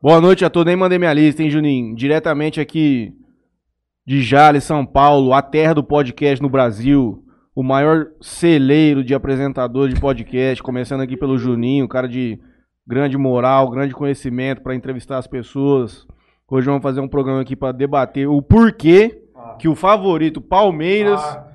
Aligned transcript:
Boa 0.00 0.20
noite 0.20 0.44
a 0.44 0.50
todos. 0.50 0.66
Nem 0.66 0.76
mandei 0.76 0.98
minha 0.98 1.12
lista, 1.12 1.42
hein, 1.42 1.50
Juninho? 1.50 1.94
Diretamente 1.96 2.60
aqui 2.60 3.12
de 4.06 4.22
Jales, 4.22 4.64
São 4.64 4.86
Paulo, 4.86 5.32
a 5.32 5.42
terra 5.42 5.74
do 5.74 5.82
podcast 5.82 6.40
no 6.42 6.48
Brasil. 6.48 7.22
O 7.54 7.62
maior 7.62 8.08
celeiro 8.20 9.02
de 9.02 9.14
apresentador 9.14 9.88
de 9.88 9.98
podcast, 10.00 10.62
começando 10.62 11.00
aqui 11.00 11.16
pelo 11.16 11.38
Juninho, 11.38 11.88
cara 11.88 12.06
de 12.06 12.38
grande 12.86 13.16
moral, 13.16 13.70
grande 13.70 13.94
conhecimento 13.94 14.62
para 14.62 14.74
entrevistar 14.74 15.18
as 15.18 15.26
pessoas. 15.26 16.06
Hoje 16.48 16.66
vamos 16.66 16.82
fazer 16.82 17.00
um 17.00 17.08
programa 17.08 17.40
aqui 17.40 17.56
para 17.56 17.72
debater 17.72 18.28
o 18.28 18.40
porquê 18.40 19.22
Ah. 19.34 19.56
que 19.58 19.66
o 19.68 19.74
favorito 19.74 20.40
Palmeiras 20.40 21.20
Ah, 21.20 21.48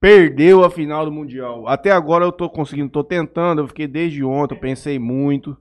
perdeu 0.00 0.64
a 0.64 0.70
final 0.70 1.04
do 1.04 1.12
Mundial. 1.12 1.66
Até 1.68 1.90
agora 1.90 2.24
eu 2.24 2.32
tô 2.32 2.48
conseguindo, 2.48 2.88
tô 2.88 3.02
tentando, 3.04 3.60
eu 3.60 3.66
fiquei 3.68 3.86
desde 3.86 4.24
ontem, 4.24 4.54
eu 4.54 4.60
pensei 4.60 4.98
muito. 4.98 5.56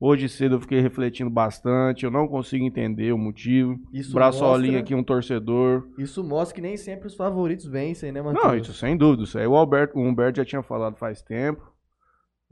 Hoje 0.00 0.28
cedo 0.28 0.54
eu 0.56 0.60
fiquei 0.60 0.80
refletindo 0.80 1.28
bastante, 1.28 2.04
eu 2.04 2.10
não 2.10 2.28
consigo 2.28 2.64
entender 2.64 3.12
o 3.12 3.18
motivo. 3.18 3.76
Isso 3.92 4.12
Braçolinho 4.14 4.74
mostra- 4.74 4.80
aqui, 4.80 4.94
um 4.94 5.02
torcedor. 5.02 5.88
Isso 5.98 6.22
mostra 6.22 6.54
que 6.54 6.60
nem 6.60 6.76
sempre 6.76 7.08
os 7.08 7.16
favoritos 7.16 7.66
vencem, 7.66 8.12
né, 8.12 8.22
Matheus? 8.22 8.44
Não, 8.44 8.56
isso 8.56 8.72
sem 8.74 8.96
dúvida. 8.96 9.24
Isso 9.24 9.36
aí 9.38 9.46
o, 9.46 9.56
Alberto, 9.56 9.98
o 9.98 10.02
Humberto 10.02 10.36
já 10.36 10.44
tinha 10.44 10.62
falado 10.62 10.96
faz 10.96 11.20
tempo. 11.20 11.60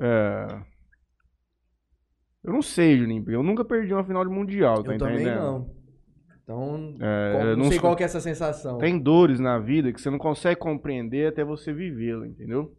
É... 0.00 0.46
Eu 2.42 2.52
não 2.52 2.62
sei, 2.62 2.98
Juninho, 2.98 3.24
eu 3.30 3.42
nunca 3.42 3.64
perdi 3.64 3.92
uma 3.92 4.04
final 4.04 4.24
de 4.24 4.30
Mundial, 4.30 4.82
tá 4.82 4.92
Eu 4.94 4.98
também 4.98 5.14
entendendo? 5.16 5.36
não. 5.40 5.76
Então, 6.42 6.94
É, 7.00 7.32
qual- 7.32 7.44
não, 7.46 7.56
não 7.56 7.64
sei 7.64 7.78
qual 7.80 7.96
que 7.96 8.02
é 8.04 8.06
essa 8.06 8.20
sensação. 8.20 8.78
Tem 8.78 8.96
dores 8.98 9.40
na 9.40 9.58
vida 9.58 9.92
que 9.92 10.00
você 10.00 10.10
não 10.10 10.18
consegue 10.18 10.60
compreender 10.60 11.28
até 11.28 11.44
você 11.44 11.72
vivê-la, 11.72 12.26
entendeu? 12.26 12.72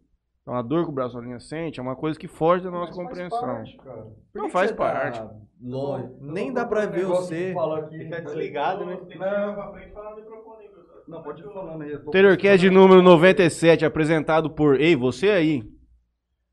Então 0.48 0.56
a 0.56 0.62
dor 0.62 0.84
que 0.84 0.88
o 0.90 0.94
Braçolinha 0.94 1.38
sente 1.38 1.78
é 1.78 1.82
uma 1.82 1.94
coisa 1.94 2.18
que 2.18 2.26
foge 2.26 2.64
da 2.64 2.70
nossa 2.70 2.86
mas 2.86 2.96
faz 2.96 3.08
compreensão. 3.08 3.40
parte, 3.40 3.76
cara. 3.76 4.06
Não 4.34 4.48
faz 4.48 4.70
que 4.70 4.76
você 4.78 4.82
tá 4.82 4.92
parte. 4.92 5.20
tô- 5.20 5.34
Nem 6.22 6.48
eu 6.48 6.54
dá 6.54 6.64
pra 6.64 6.84
com 6.84 6.88
um 6.88 6.90
ver 6.90 6.98
negócio 7.02 7.24
você. 7.26 7.48
de 7.48 7.52
falar 7.52 7.78
aqui. 7.80 7.98
Fica 7.98 8.22
desligado, 8.22 8.86
né? 8.86 8.98
Não, 11.06 11.22
pode 11.22 11.42
ir 11.42 11.52
falando 11.52 11.82
aí. 11.82 11.98
Terrorcast 12.10 12.60
de 12.60 12.70
número 12.70 13.02
97, 13.02 13.84
apresentado 13.84 14.48
por. 14.48 14.80
Ei, 14.80 14.96
você 14.96 15.28
aí. 15.28 15.62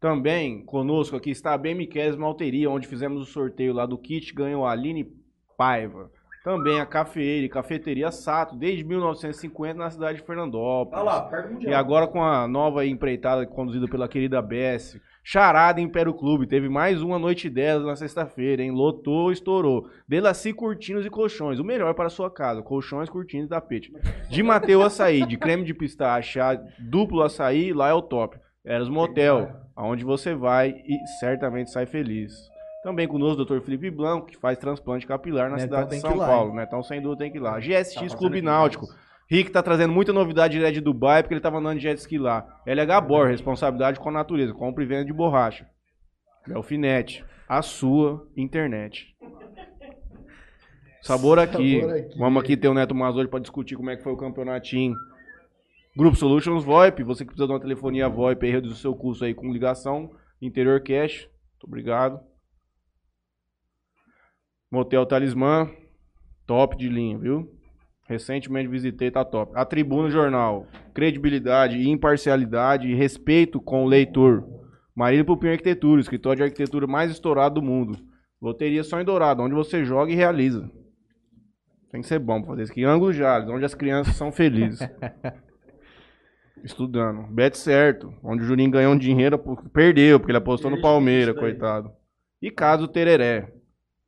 Também 0.01 0.65
conosco 0.65 1.15
aqui 1.15 1.29
está 1.29 1.53
a 1.53 1.57
BMQS 1.57 2.17
Malteria, 2.17 2.69
onde 2.69 2.87
fizemos 2.89 3.21
o 3.21 3.25
sorteio 3.25 3.73
lá 3.73 3.85
do 3.85 3.97
kit, 3.97 4.33
ganhou 4.33 4.65
a 4.65 4.71
Aline 4.73 5.09
Paiva. 5.57 6.11
Também 6.45 6.79
a 6.79 6.85
Cafeira 6.85 7.43
e 7.43 7.49
Cafeteria 7.49 8.11
Sato, 8.11 8.55
desde 8.55 8.83
1950 8.83 9.79
na 9.79 9.89
cidade 9.89 10.19
de 10.19 10.23
Fernandópolis. 10.23 11.01
Ah 11.01 11.03
lá. 11.03 11.31
E 11.59 11.73
agora 11.73 12.05
com 12.05 12.21
a 12.21 12.47
nova 12.47 12.85
empreitada 12.85 13.47
conduzida 13.47 13.87
pela 13.87 14.07
querida 14.07 14.39
Bess. 14.43 14.95
Charada 15.23 15.81
Império 15.81 16.13
Clube. 16.13 16.45
Teve 16.45 16.69
mais 16.69 17.01
uma 17.01 17.17
noite 17.17 17.49
delas 17.49 17.83
na 17.83 17.95
sexta-feira, 17.95 18.61
hein? 18.61 18.69
Lotou, 18.69 19.31
estourou. 19.31 19.89
Delaci 20.07 20.53
Cortinos 20.53 21.03
e 21.03 21.09
Colchões. 21.09 21.57
O 21.57 21.63
melhor 21.63 21.95
para 21.95 22.05
a 22.05 22.11
sua 22.11 22.29
casa. 22.29 22.61
Colchões, 22.61 23.09
cortinas 23.09 23.47
e 23.47 23.49
tapete. 23.49 23.91
De 24.29 24.43
Mateu 24.43 24.83
Açaí, 24.83 25.25
de 25.25 25.37
creme 25.37 25.63
de 25.63 25.73
pistache, 25.73 26.39
duplo 26.77 27.23
açaí, 27.23 27.73
lá 27.73 27.89
é 27.89 27.93
o 27.93 28.03
top. 28.03 28.37
Eras 28.63 28.87
Motel, 28.87 29.51
aonde 29.75 30.05
você 30.05 30.35
vai 30.35 30.69
e 30.69 30.95
certamente 31.19 31.71
sai 31.71 31.87
feliz. 31.87 32.53
Também 32.85 33.07
conosco 33.07 33.41
o 33.41 33.45
Dr. 33.45 33.61
Felipe 33.61 33.89
Blanco, 33.89 34.27
que 34.27 34.37
faz 34.37 34.59
transplante 34.59 35.07
capilar 35.07 35.49
na 35.49 35.55
Netão 35.55 35.65
cidade 35.65 35.83
de 35.85 35.89
tem 35.89 36.01
que 36.01 36.07
São 36.07 36.15
ir 36.15 36.19
lá, 36.19 36.27
Paulo. 36.27 36.51
hein? 36.51 36.57
Né? 36.57 36.65
Então, 36.67 36.83
sem 36.83 37.01
dúvida, 37.01 37.23
tem 37.23 37.31
que 37.31 37.39
ir 37.39 37.41
lá. 37.41 37.53
Tá 37.53 37.59
GSX 37.59 37.95
fazendo 37.95 38.17
Clube 38.17 38.41
Náutico. 38.43 38.85
Rick 39.27 39.49
tá 39.49 39.63
trazendo 39.63 39.91
muita 39.91 40.13
novidade 40.13 40.59
de 40.71 40.81
Dubai, 40.81 41.23
porque 41.23 41.33
ele 41.33 41.41
tava 41.41 41.57
andando 41.57 41.77
de 41.77 41.81
jet 41.81 41.97
ski 41.97 42.19
lá. 42.19 42.61
LH 42.63 43.01
Bor, 43.01 43.25
responsabilidade 43.25 43.99
com 43.99 44.09
a 44.09 44.11
natureza. 44.11 44.53
Compra 44.53 44.83
e 44.83 44.85
venda 44.85 45.03
de 45.03 45.11
borracha. 45.11 45.67
Melfinete, 46.45 47.25
a 47.49 47.63
sua 47.63 48.23
internet. 48.37 49.15
Sabor 51.01 51.39
aqui. 51.39 51.81
Sabor 51.81 51.95
aqui. 51.95 52.19
Vamos 52.19 52.43
aqui 52.43 52.55
ter 52.55 52.67
o 52.67 52.73
Neto 52.75 52.93
Mazoli 52.93 53.27
para 53.27 53.39
discutir 53.39 53.75
como 53.75 53.89
é 53.89 53.95
que 53.97 54.03
foi 54.03 54.13
o 54.13 54.17
campeonatinho. 54.17 54.95
Grupo 55.97 56.15
Solutions 56.15 56.63
VoIP, 56.63 57.01
você 57.01 57.23
que 57.23 57.29
precisa 57.29 57.47
de 57.47 57.53
uma 57.53 57.59
telefonia 57.59 58.07
VoIP, 58.07 58.45
aí 58.45 58.51
reduz 58.51 58.73
o 58.73 58.77
seu 58.77 58.93
custo 58.93 59.25
aí 59.25 59.33
com 59.33 59.51
ligação, 59.51 60.11
interior 60.39 60.79
cash. 60.81 61.27
Muito 61.53 61.63
obrigado. 61.63 62.34
Motel 64.75 65.05
Talismã, 65.05 65.69
top 66.45 66.75
de 66.75 66.89
linha, 66.89 67.17
viu? 67.17 67.49
Recentemente 68.09 68.67
visitei, 68.67 69.09
tá 69.09 69.23
top. 69.23 69.53
A 69.55 69.63
Tribuna 69.63 70.09
Jornal, 70.09 70.67
credibilidade, 70.93 71.89
imparcialidade 71.89 72.85
e 72.89 72.93
respeito 72.93 73.61
com 73.61 73.85
o 73.85 73.87
leitor. 73.87 74.45
Marília 74.93 75.23
Pupim 75.23 75.47
Arquitetura, 75.47 76.01
escritório 76.01 76.37
de 76.39 76.43
arquitetura 76.43 76.85
mais 76.85 77.09
estourado 77.09 77.55
do 77.55 77.61
mundo. 77.61 77.97
Loteria 78.41 78.83
só 78.83 78.99
em 78.99 79.05
Dourado, 79.05 79.41
onde 79.41 79.55
você 79.55 79.85
joga 79.85 80.11
e 80.11 80.15
realiza. 80.15 80.69
Tem 81.89 82.01
que 82.01 82.07
ser 82.07 82.19
bom 82.19 82.41
pra 82.41 82.49
fazer 82.51 82.63
isso 82.63 82.73
aqui. 82.73 82.83
Ângulo 82.83 83.13
Jales, 83.13 83.47
onde 83.47 83.63
as 83.63 83.73
crianças 83.73 84.17
são 84.17 84.29
felizes. 84.29 84.79
Estudando. 86.65 87.27
Bet 87.33 87.57
certo, 87.57 88.13
onde 88.21 88.43
o 88.43 88.45
Juninho 88.45 88.71
ganhou 88.71 88.93
um 88.93 88.97
dinheiro, 88.97 89.39
perdeu, 89.71 90.19
porque 90.19 90.31
ele 90.31 90.37
apostou 90.37 90.69
no 90.69 90.81
Palmeiras, 90.81 91.33
coitado. 91.33 91.89
E 92.41 92.51
caso 92.51 92.89
Tereré. 92.89 93.54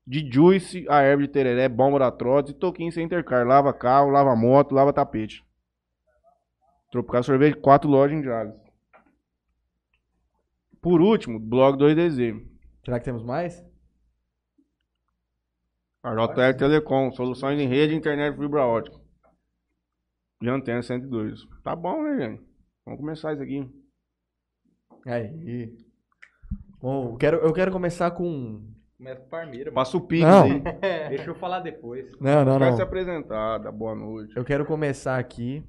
De 0.07 0.31
Juice, 0.31 0.85
a 0.87 1.01
erva 1.01 1.23
de 1.23 1.27
tereré, 1.27 1.67
bomba 1.67 1.99
da 1.99 2.09
trote 2.09 2.51
e 2.51 2.55
toquinho 2.55 2.91
sem 2.93 3.03
intercar. 3.03 3.45
Lava 3.45 3.73
carro, 3.73 4.09
lava 4.09 4.33
moto, 4.37 4.73
lava 4.73 4.93
tapete. 4.93 5.45
Tropical 6.89 7.23
Sorvete, 7.23 7.57
quatro 7.57 7.89
lojas 7.89 8.17
em 8.17 8.23
Jales. 8.23 8.55
Por 10.81 11.01
último, 11.01 11.37
blog 11.37 11.77
2DZ. 11.77 12.41
Será 12.85 12.99
que 12.99 13.03
temos 13.03 13.21
mais? 13.21 13.61
A 16.01 16.15
JR 16.15 16.57
Telecom, 16.57 17.11
soluções 17.11 17.59
em 17.59 17.67
rede, 17.67 17.93
internet 17.93 18.37
fibra 18.37 18.65
ótica. 18.65 18.97
E 20.41 20.47
antena 20.47 20.81
102. 20.81 21.45
Tá 21.61 21.75
bom, 21.75 22.03
né, 22.03 22.17
gente? 22.17 22.47
Vamos 22.85 23.01
começar 23.01 23.33
isso 23.33 23.43
aqui. 23.43 23.69
Aí. 25.05 25.75
Bom, 26.79 27.11
eu 27.11 27.17
quero, 27.17 27.37
eu 27.39 27.51
quero 27.51 27.71
começar 27.73 28.11
com. 28.11 28.76
Começa 28.97 29.21
com 29.21 29.29
Parmeira. 29.29 29.71
Passa 29.71 29.95
o 29.97 30.01
pix 30.01 30.23
Não. 30.23 30.43
aí. 30.43 30.59
Deixa 31.09 31.29
eu 31.29 31.35
falar 31.35 31.59
depois. 31.59 32.11
Não, 32.19 32.43
não, 32.43 32.57
Vai 32.57 32.69
não. 32.71 32.77
se 32.77 32.81
apresentar, 32.81 33.59
dá 33.59 33.71
boa 33.71 33.93
noite. 33.95 34.35
Eu 34.35 34.43
quero 34.43 34.65
começar 34.65 35.17
aqui. 35.19 35.63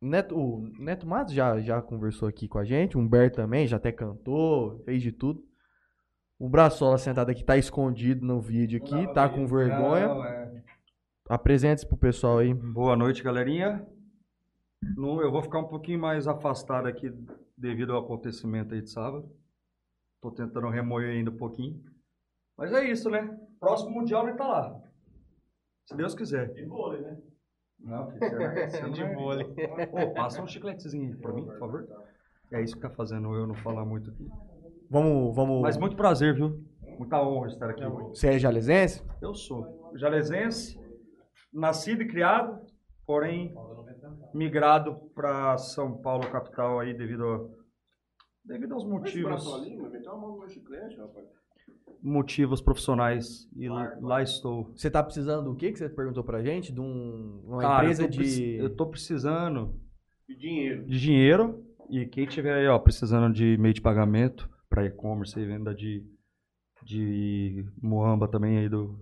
Neto, 0.00 0.36
o 0.36 0.68
Neto 0.78 1.06
Matos 1.06 1.32
já, 1.32 1.58
já 1.60 1.80
conversou 1.80 2.28
aqui 2.28 2.48
com 2.48 2.58
a 2.58 2.64
gente. 2.64 2.96
O 2.96 3.00
Humberto 3.00 3.36
também, 3.36 3.66
já 3.66 3.76
até 3.76 3.90
cantou, 3.92 4.80
fez 4.84 5.00
de 5.02 5.12
tudo. 5.12 5.42
O 6.38 6.48
Braçola 6.48 6.98
sentado 6.98 7.30
aqui 7.30 7.44
tá 7.44 7.56
escondido 7.56 8.26
no 8.26 8.40
vídeo 8.40 8.82
aqui, 8.82 9.12
tá 9.14 9.28
com 9.28 9.46
vergonha. 9.46 10.08
Não, 10.08 10.24
é. 10.24 10.62
Apresente-se 11.28 11.86
pro 11.86 11.96
pessoal 11.96 12.38
aí. 12.38 12.52
Boa 12.52 12.96
noite, 12.96 13.22
galerinha. 13.22 13.86
No- 14.96 15.22
eu 15.22 15.30
vou 15.30 15.40
ficar 15.40 15.60
um 15.60 15.68
pouquinho 15.68 16.00
mais 16.00 16.26
afastado 16.26 16.86
aqui 16.88 17.14
devido 17.56 17.92
ao 17.94 18.02
acontecimento 18.04 18.74
aí 18.74 18.82
de 18.82 18.90
sábado. 18.90 19.30
Tô 20.20 20.32
tentando 20.32 20.68
remoer 20.68 21.10
ainda 21.10 21.30
um 21.30 21.36
pouquinho. 21.36 21.80
Mas 22.56 22.72
é 22.72 22.84
isso, 22.84 23.10
né? 23.10 23.38
Próximo 23.58 23.90
Mundial 23.90 24.28
ele 24.28 24.36
tá 24.36 24.46
lá. 24.46 24.80
Se 25.86 25.96
Deus 25.96 26.14
quiser. 26.14 26.52
De 26.52 26.64
vôlei, 26.64 27.00
né? 27.00 27.18
Não, 27.80 28.10
filho, 28.10 28.20
você 28.70 28.90
De 28.90 29.14
vôlei. 29.14 29.46
Ô, 29.92 30.14
passa 30.14 30.42
um 30.42 30.46
chicletezinho 30.46 31.08
aí 31.12 31.16
pra 31.16 31.32
mim, 31.32 31.44
por 31.46 31.58
favor. 31.58 31.88
É 32.52 32.62
isso 32.62 32.76
que 32.76 32.82
tá 32.82 32.90
fazendo 32.90 33.34
eu 33.34 33.46
não 33.46 33.54
falar 33.56 33.84
muito 33.84 34.10
aqui. 34.10 34.28
Vamos, 34.90 35.34
vamos. 35.34 35.62
Mas 35.62 35.76
muito 35.78 35.96
prazer, 35.96 36.34
viu? 36.34 36.62
Muita 36.98 37.20
honra 37.22 37.48
estar 37.48 37.70
aqui. 37.70 37.82
Você 37.84 38.28
é 38.28 38.38
jalesense? 38.38 39.02
Eu 39.20 39.34
sou 39.34 39.90
jalesense, 39.96 40.78
nascido 41.52 42.02
e 42.02 42.08
criado, 42.08 42.60
porém 43.06 43.54
migrado 44.34 44.94
para 45.14 45.56
São 45.58 46.00
Paulo, 46.00 46.30
capital, 46.30 46.78
aí 46.80 46.92
devido, 46.94 47.24
a- 47.26 47.48
devido 48.44 48.74
aos 48.74 48.84
motivos, 48.84 49.42
motivos 52.02 52.60
profissionais. 52.60 53.48
E 53.56 53.68
lá, 53.68 53.92
lá 54.00 54.22
estou. 54.22 54.72
Você 54.74 54.90
tá 54.90 55.02
precisando 55.02 55.50
do 55.50 55.56
que 55.56 55.70
que 55.72 55.78
você 55.78 55.88
perguntou 55.88 56.24
pra 56.24 56.42
gente? 56.42 56.72
De 56.72 56.80
um, 56.80 57.42
uma 57.46 57.60
Cara, 57.60 57.84
empresa 57.84 58.04
eu 58.04 58.08
de. 58.08 58.56
eu 58.56 58.74
tô 58.76 58.86
precisando 58.86 59.74
De 60.28 60.36
dinheiro. 60.36 60.84
de 60.86 60.98
dinheiro 61.00 61.64
e 61.90 62.06
quem 62.06 62.26
tiver 62.26 62.54
aí, 62.54 62.66
ó, 62.66 62.78
precisando 62.78 63.32
de 63.32 63.56
meio 63.58 63.74
de 63.74 63.80
pagamento 63.80 64.48
para 64.68 64.84
e-commerce 64.86 65.38
e 65.38 65.44
venda 65.46 65.74
de 65.74 66.04
de 66.84 67.64
Moamba 67.80 68.26
também 68.26 68.58
aí 68.58 68.68
do 68.68 68.98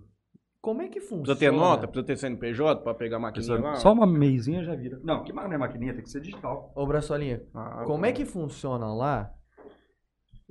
Como 0.61 0.83
é 0.83 0.87
que 0.87 0.99
funciona? 1.01 1.23
Precisa 1.23 1.39
ter 1.39 1.51
nota, 1.51 1.87
precisa 1.87 2.05
ter 2.05 2.17
CNPJ 2.17 2.83
pra 2.83 2.93
pegar 2.93 3.17
a 3.17 3.19
maquininha 3.19 3.59
lá? 3.59 3.75
Só 3.77 3.91
uma 3.91 4.05
meizinha 4.05 4.63
já 4.63 4.75
vira. 4.75 4.99
Não, 5.03 5.23
que 5.23 5.33
não 5.33 5.41
é 5.51 5.57
maquininha, 5.57 5.93
tem 5.93 6.03
que 6.03 6.09
ser 6.11 6.21
digital. 6.21 6.71
Ô, 6.75 6.85
Braçolinha, 6.85 7.41
Ah, 7.55 7.83
como 7.87 8.05
é 8.05 8.11
que 8.11 8.23
funciona 8.25 8.93
lá? 8.93 9.33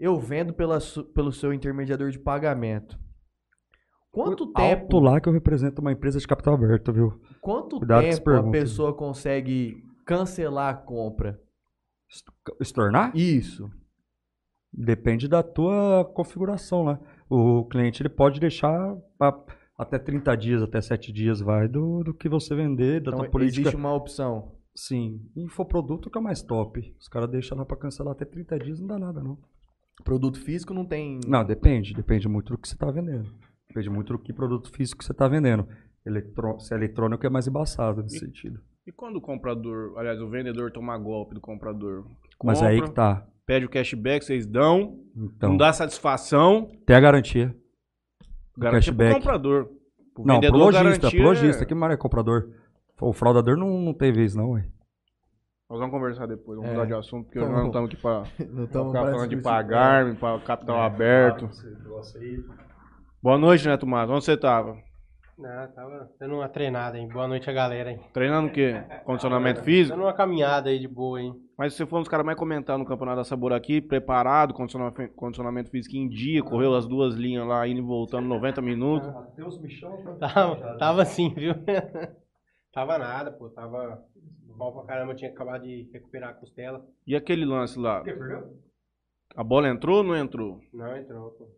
Eu 0.00 0.18
vendo 0.18 0.54
pela 0.54 0.78
pelo 1.14 1.30
seu 1.30 1.52
intermediador 1.52 2.10
de 2.10 2.18
pagamento. 2.18 2.98
Quanto 4.10 4.44
Alto 4.44 4.52
tempo, 4.54 4.98
lá 4.98 5.20
que 5.20 5.28
eu 5.28 5.32
represento 5.32 5.80
uma 5.80 5.92
empresa 5.92 6.18
de 6.18 6.26
capital 6.26 6.54
aberto, 6.54 6.92
viu? 6.92 7.20
quanto 7.40 7.78
Cuidado 7.78 8.02
tempo 8.02 8.30
a 8.30 8.50
pessoa 8.50 8.92
consegue 8.92 9.84
cancelar 10.04 10.74
a 10.74 10.76
compra? 10.76 11.40
Se 12.60 12.72
tornar? 12.72 13.14
Isso. 13.14 13.70
Depende 14.72 15.28
da 15.28 15.42
tua 15.42 16.04
configuração 16.14 16.82
lá. 16.82 16.98
O 17.28 17.64
cliente 17.66 18.02
ele 18.02 18.08
pode 18.08 18.40
deixar 18.40 18.96
até 19.78 19.98
30 19.98 20.34
dias, 20.36 20.62
até 20.62 20.80
7 20.80 21.12
dias, 21.12 21.40
vai 21.40 21.68
do, 21.68 22.02
do 22.02 22.14
que 22.14 22.28
você 22.28 22.54
vender, 22.54 23.00
da 23.00 23.10
Então, 23.10 23.20
tua 23.20 23.30
política. 23.30 23.60
existe 23.60 23.76
uma 23.76 23.94
opção. 23.94 24.56
Sim. 24.74 25.20
Infoproduto 25.36 26.10
que 26.10 26.18
é 26.18 26.20
o 26.20 26.24
mais 26.24 26.42
top. 26.42 26.94
Os 26.98 27.06
caras 27.06 27.30
deixam 27.30 27.58
lá 27.58 27.64
pra 27.64 27.76
cancelar 27.76 28.12
até 28.12 28.24
30 28.24 28.58
dias, 28.58 28.80
não 28.80 28.86
dá 28.88 28.98
nada, 28.98 29.22
não. 29.22 29.38
Produto 30.04 30.38
físico 30.40 30.72
não 30.74 30.84
tem. 30.84 31.20
Não, 31.26 31.44
depende. 31.44 31.94
Depende 31.94 32.28
muito 32.28 32.52
do 32.52 32.58
que 32.58 32.68
você 32.68 32.76
tá 32.76 32.90
vendendo. 32.90 33.28
Depende 33.68 33.90
muito 33.90 34.12
do 34.12 34.18
que 34.18 34.32
produto 34.32 34.70
físico 34.70 35.04
você 35.04 35.14
tá 35.14 35.28
vendendo. 35.28 35.66
Eletro... 36.04 36.58
Se 36.60 36.72
é 36.74 36.76
eletrônico 36.76 37.24
é 37.26 37.30
mais 37.30 37.46
embaçado 37.46 38.02
nesse 38.02 38.18
sentido. 38.18 38.60
E 38.86 38.90
quando 38.92 39.16
o 39.16 39.20
comprador, 39.20 39.92
aliás, 39.98 40.20
o 40.20 40.28
vendedor 40.28 40.72
toma 40.72 40.96
golpe 40.98 41.34
do 41.34 41.40
comprador? 41.40 42.06
Mas 42.42 42.62
é 42.62 42.66
aí 42.68 42.76
Compra, 42.76 42.88
que 42.88 42.94
tá. 42.94 43.26
Pede 43.46 43.66
o 43.66 43.68
cashback, 43.68 44.24
vocês 44.24 44.46
dão, 44.46 44.98
Então, 45.14 45.50
não 45.50 45.56
dá 45.56 45.72
satisfação, 45.72 46.68
tem 46.86 46.96
a 46.96 47.00
garantia. 47.00 47.48
do 48.56 48.60
garantia 48.60 48.92
pro 48.92 48.98
cashback. 49.04 49.14
comprador. 49.20 49.64
Pro 50.14 50.24
Não, 50.24 50.40
pro 50.40 50.50
vendedor, 50.50 50.58
lojista, 50.58 50.84
garantia 50.84 51.10
pro 51.10 51.22
lojista. 51.28 51.62
é- 51.62 51.66
Que 51.66 51.74
mais 51.74 51.92
é 51.92 51.96
comprador? 51.96 52.50
O 53.00 53.12
fraudador 53.12 53.56
não, 53.56 53.80
não 53.80 53.94
tem 53.94 54.12
vez, 54.12 54.34
não, 54.34 54.50
ué. 54.52 54.66
Nós 55.70 55.78
vamos 55.78 55.92
conversar 55.94 56.26
depois, 56.26 56.56
vamos 56.56 56.72
É. 56.72 56.74
mudar 56.74 56.86
de 56.86 56.94
assunto, 56.94 57.26
porque 57.26 57.38
Vamos. 57.38 57.54
nós 57.54 57.62
não 57.62 57.68
estamos 57.68 57.90
aqui 57.90 58.02
pra 58.02 58.24
Não 58.50 58.66
ficar 58.66 59.04
falando 59.12 59.28
de 59.28 59.36
pagar, 59.36 60.16
para 60.16 60.40
capital 60.40 60.76
É, 60.78 60.86
aberto. 60.86 61.48
Boa 63.22 63.38
noite, 63.38 63.68
Neto 63.68 63.86
Matos. 63.86 64.12
Onde 64.12 64.24
você 64.24 64.36
tava? 64.36 64.76
Não, 65.38 65.72
tava 65.72 66.10
dando 66.18 66.34
uma 66.34 66.48
treinada, 66.48 66.98
hein? 66.98 67.08
Boa 67.08 67.28
noite 67.28 67.48
a 67.48 67.52
galera, 67.52 67.92
hein? 67.92 68.00
Treinando 68.12 68.48
o 68.48 68.52
quê? 68.52 68.82
Condicionamento 69.04 69.62
físico? 69.62 69.96
Dando 69.96 70.06
uma 70.06 70.12
caminhada 70.12 70.70
aí 70.70 70.78
de 70.80 70.88
boa, 70.88 71.20
hein? 71.22 71.34
Mas 71.56 71.74
você 71.74 71.86
foi 71.86 72.00
um 72.00 72.02
dos 72.02 72.08
caras 72.10 72.26
mais 72.26 72.36
comentados 72.36 72.80
no 72.82 72.86
Campeonato 72.88 73.18
da 73.18 73.24
Sabor 73.24 73.52
aqui, 73.52 73.80
preparado, 73.80 74.52
condicionamento, 74.52 75.14
condicionamento 75.14 75.70
físico 75.70 75.96
em 75.96 76.08
dia, 76.08 76.42
correu 76.42 76.74
as 76.74 76.86
duas 76.86 77.14
linhas 77.14 77.46
lá, 77.46 77.66
indo 77.68 77.78
e 77.78 77.84
voltando 77.84 78.26
90 78.26 78.60
minutos. 78.60 79.08
Até 79.08 79.44
os 79.44 79.56
bichão 79.56 80.02
Tava, 80.18 80.76
tava 80.78 81.02
assim, 81.02 81.32
viu? 81.32 81.54
tava 82.74 82.98
nada, 82.98 83.30
pô. 83.30 83.48
Tava 83.50 84.02
mal 84.60 84.72
pra 84.72 84.84
caramba. 84.84 85.12
Eu 85.12 85.16
tinha 85.16 85.30
acabado 85.30 85.62
de 85.62 85.88
recuperar 85.92 86.30
a 86.30 86.34
costela. 86.34 86.84
E 87.06 87.16
aquele 87.16 87.44
lance 87.44 87.78
lá? 87.78 88.02
A 89.34 89.42
bola 89.42 89.68
entrou 89.68 89.98
ou 89.98 90.02
não 90.04 90.16
entrou? 90.16 90.60
Não 90.72 90.96
entrou, 90.96 91.30
pô. 91.32 91.48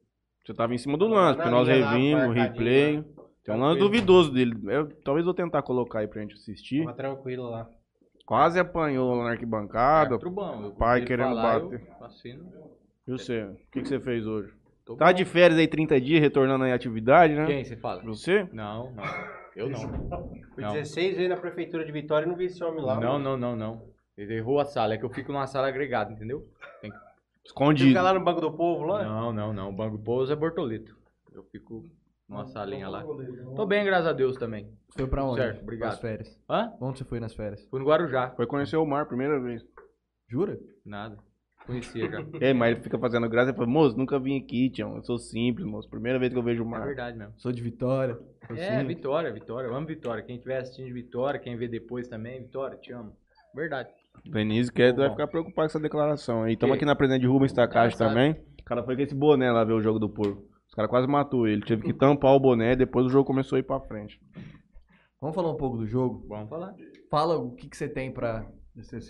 Você 0.45 0.55
tava 0.55 0.75
em 0.75 0.79
cima 0.79 0.97
do 0.97 1.07
lance, 1.07 1.37
porque 1.37 1.51
nós 1.51 1.69
revimos, 1.69 2.25
o 2.29 2.31
replay. 2.33 2.97
lá. 2.97 3.05
Tem 3.45 3.55
um 3.55 3.59
lance 3.59 3.81
duvidoso 3.81 4.33
dele. 4.33 4.55
Eu- 4.69 4.89
talvez 5.03 5.27
eu 5.27 5.35
tentar 5.35 5.63
colocar 5.63 6.01
aí 6.01 6.07
pra 6.09 6.21
gente 6.23 6.35
assistir. 6.35 6.85
Tava 6.85 6.97
tranquilo 6.97 7.51
lá. 7.51 7.69
Quase 8.25 8.59
apanhou 8.59 9.15
lá 9.17 9.25
na 9.25 9.31
arquibancada. 9.31 10.15
Árbitro 10.15 10.31
bom. 10.31 10.65
eu- 10.65 10.71
pai 10.73 11.05
querendo 11.05 11.29
falar, 11.35 11.61
bater. 11.61 11.87
eu 12.01 12.07
assino. 12.07 12.53
E 13.07 13.11
você? 13.11 13.43
O 13.43 13.57
que, 13.73 13.83
que 13.83 13.89
você 13.89 13.99
fez 14.01 14.27
hoje? 14.27 14.53
Tô 14.85 14.97
Tá 14.97 15.07
bom. 15.07 15.13
de 15.13 15.25
férias 15.25 15.59
aí 15.59 15.67
30 15.67 16.01
dias, 16.01 16.21
retornando 16.21 16.65
aí 16.65 16.73
à 16.73 16.75
atividade, 16.75 17.35
né? 17.35 17.47
Quem 17.47 17.65
você 17.65 17.77
fala? 17.77 18.03
Você? 18.05 18.49
Não, 18.53 18.93
não. 18.93 19.03
Eu 19.55 19.69
não. 19.69 19.79
Fui 20.55 20.63
Não. 20.63 20.73
16 20.73 21.17
vezes 21.17 21.29
na 21.29 21.37
prefeitura 21.37 21.85
de 21.85 21.93
Vitória 21.93 22.25
e 22.27 22.29
não 22.29 22.37
vi 22.37 22.47
esse 22.47 22.63
homem 22.65 22.83
lá. 22.83 22.95
Não, 22.95 23.13
mano. 23.13 23.25
não, 23.25 23.37
não, 23.37 23.57
não. 23.57 23.93
Ele 24.17 24.35
errou 24.37 24.59
a 24.61 24.65
sala. 24.65 24.95
É 24.95 24.99
que 24.99 25.05
eu 25.05 25.11
fico 25.11 25.33
numa 25.33 25.47
sala 25.47 25.69
agregada, 25.69 26.13
entendeu? 26.13 26.49
Você 26.81 26.91
Escondido. 27.45 27.89
fica 27.89 28.03
lá 28.03 28.15
no 28.15 28.25
Banco 28.25 28.41
do 28.41 28.53
Povo, 28.53 28.85
lá? 28.85 29.03
Não, 29.05 29.33
não, 29.33 29.53
não. 29.53 29.71
O 29.71 29.73
Banco 29.73 29.99
Pouso 29.99 30.33
é 30.33 30.37
Bortolito. 30.37 30.97
Eu 31.33 31.43
fico 31.45 31.85
numa 32.29 32.47
salinha 32.47 32.89
lá. 32.89 33.05
Tô 33.57 33.67
bem, 33.67 33.85
graças 33.85 34.07
a 34.07 34.13
Deus 34.13 34.37
também. 34.37 34.71
Foi 34.97 35.07
pra 35.07 35.25
onde? 35.25 35.41
Certo, 35.41 35.63
obrigado. 35.63 35.91
Nas 35.91 36.01
férias. 36.01 36.41
Hã? 36.49 36.73
Onde 36.81 36.99
você 36.99 37.05
foi 37.05 37.21
nas 37.21 37.35
férias? 37.35 37.67
Fui 37.69 37.81
no 37.81 37.87
Guarujá. 37.87 38.31
Foi 38.37 38.47
conhecer 38.47 38.77
o 38.77 38.87
mar, 38.87 39.07
primeira 39.07 39.41
vez. 39.41 39.65
Jura? 40.29 40.59
Nada. 40.85 41.19
Conhecia 41.67 42.11
já. 42.11 42.25
É, 42.41 42.53
mas 42.53 42.73
ele 42.73 42.83
fica 42.83 42.99
fazendo 42.99 43.29
graça 43.29 43.51
e 43.53 43.55
fala, 43.55 43.67
moço, 43.69 43.97
nunca 43.97 44.19
vim 44.19 44.37
aqui, 44.39 44.69
Tião. 44.71 44.97
Eu 44.97 45.03
sou 45.05 45.19
simples, 45.19 45.65
moço. 45.67 45.89
Primeira 45.89 46.19
vez 46.19 46.33
que 46.33 46.39
eu 46.39 46.43
vejo 46.43 46.63
o 46.65 46.67
É 46.67 46.71
mar. 46.71 46.85
verdade 46.87 47.17
mesmo. 47.17 47.35
Sou 47.37 47.53
de 47.53 47.63
Vitória. 47.63 48.19
sou 48.47 48.57
É, 48.57 48.77
assim. 48.79 48.87
Vitória, 48.87 49.33
Vitória. 49.33 49.69
Eu 49.69 49.75
amo 49.75 49.87
Vitória. 49.87 50.23
Quem 50.25 50.37
estiver 50.37 50.59
assistindo 50.59 50.87
de 50.87 50.93
Vitória, 50.93 51.39
quem 51.39 51.57
vê 51.57 51.69
depois 51.69 52.09
também, 52.09 52.41
Vitória, 52.43 52.77
te 52.77 52.93
amo. 52.93 53.13
Verdade. 53.55 53.91
Denise 54.25 54.73
quer, 54.73 54.93
vai 54.95 55.11
ficar 55.11 55.27
preocupado 55.27 55.55
com 55.69 55.71
essa 55.71 55.81
declaração 55.81 56.43
aí. 56.43 56.55
Estamos 56.55 56.77
aqui 56.77 56.85
na 56.85 56.95
presidente 56.97 57.23
de 57.23 57.29
Rubens 57.29 57.53
Takashi 57.53 57.95
Engraçado. 57.95 58.09
também. 58.09 58.33
O 58.61 58.65
cara 58.65 58.83
foi 58.83 58.97
com 58.97 59.03
esse 59.03 59.15
boné 59.15 59.51
lá 59.51 59.65
ver 59.65 59.73
o 59.73 59.81
jogo 59.81 59.99
do 59.99 60.09
porco. 60.09 60.43
Os 60.69 60.75
caras 60.75 60.91
quase 60.91 61.07
matou 61.07 61.47
ele. 61.47 61.63
Teve 61.63 61.83
que 61.83 61.93
tampar 61.93 62.33
o 62.35 62.41
boné, 62.41 62.75
depois 62.75 63.07
o 63.07 63.11
jogo 63.11 63.25
começou 63.27 63.57
a 63.57 63.59
ir 63.61 63.63
pra 63.63 63.79
frente. 63.81 64.21
Vamos 65.21 65.35
falar 65.37 65.51
um 65.51 65.57
pouco 65.57 65.77
do 65.77 65.87
jogo? 65.87 66.25
Vamos 66.29 66.49
falar. 66.49 66.75
Fala 67.11 67.37
o 67.37 67.53
que, 67.53 67.69
que 67.69 67.77
você 67.77 67.89
tem 67.89 68.11
pra. 68.11 68.47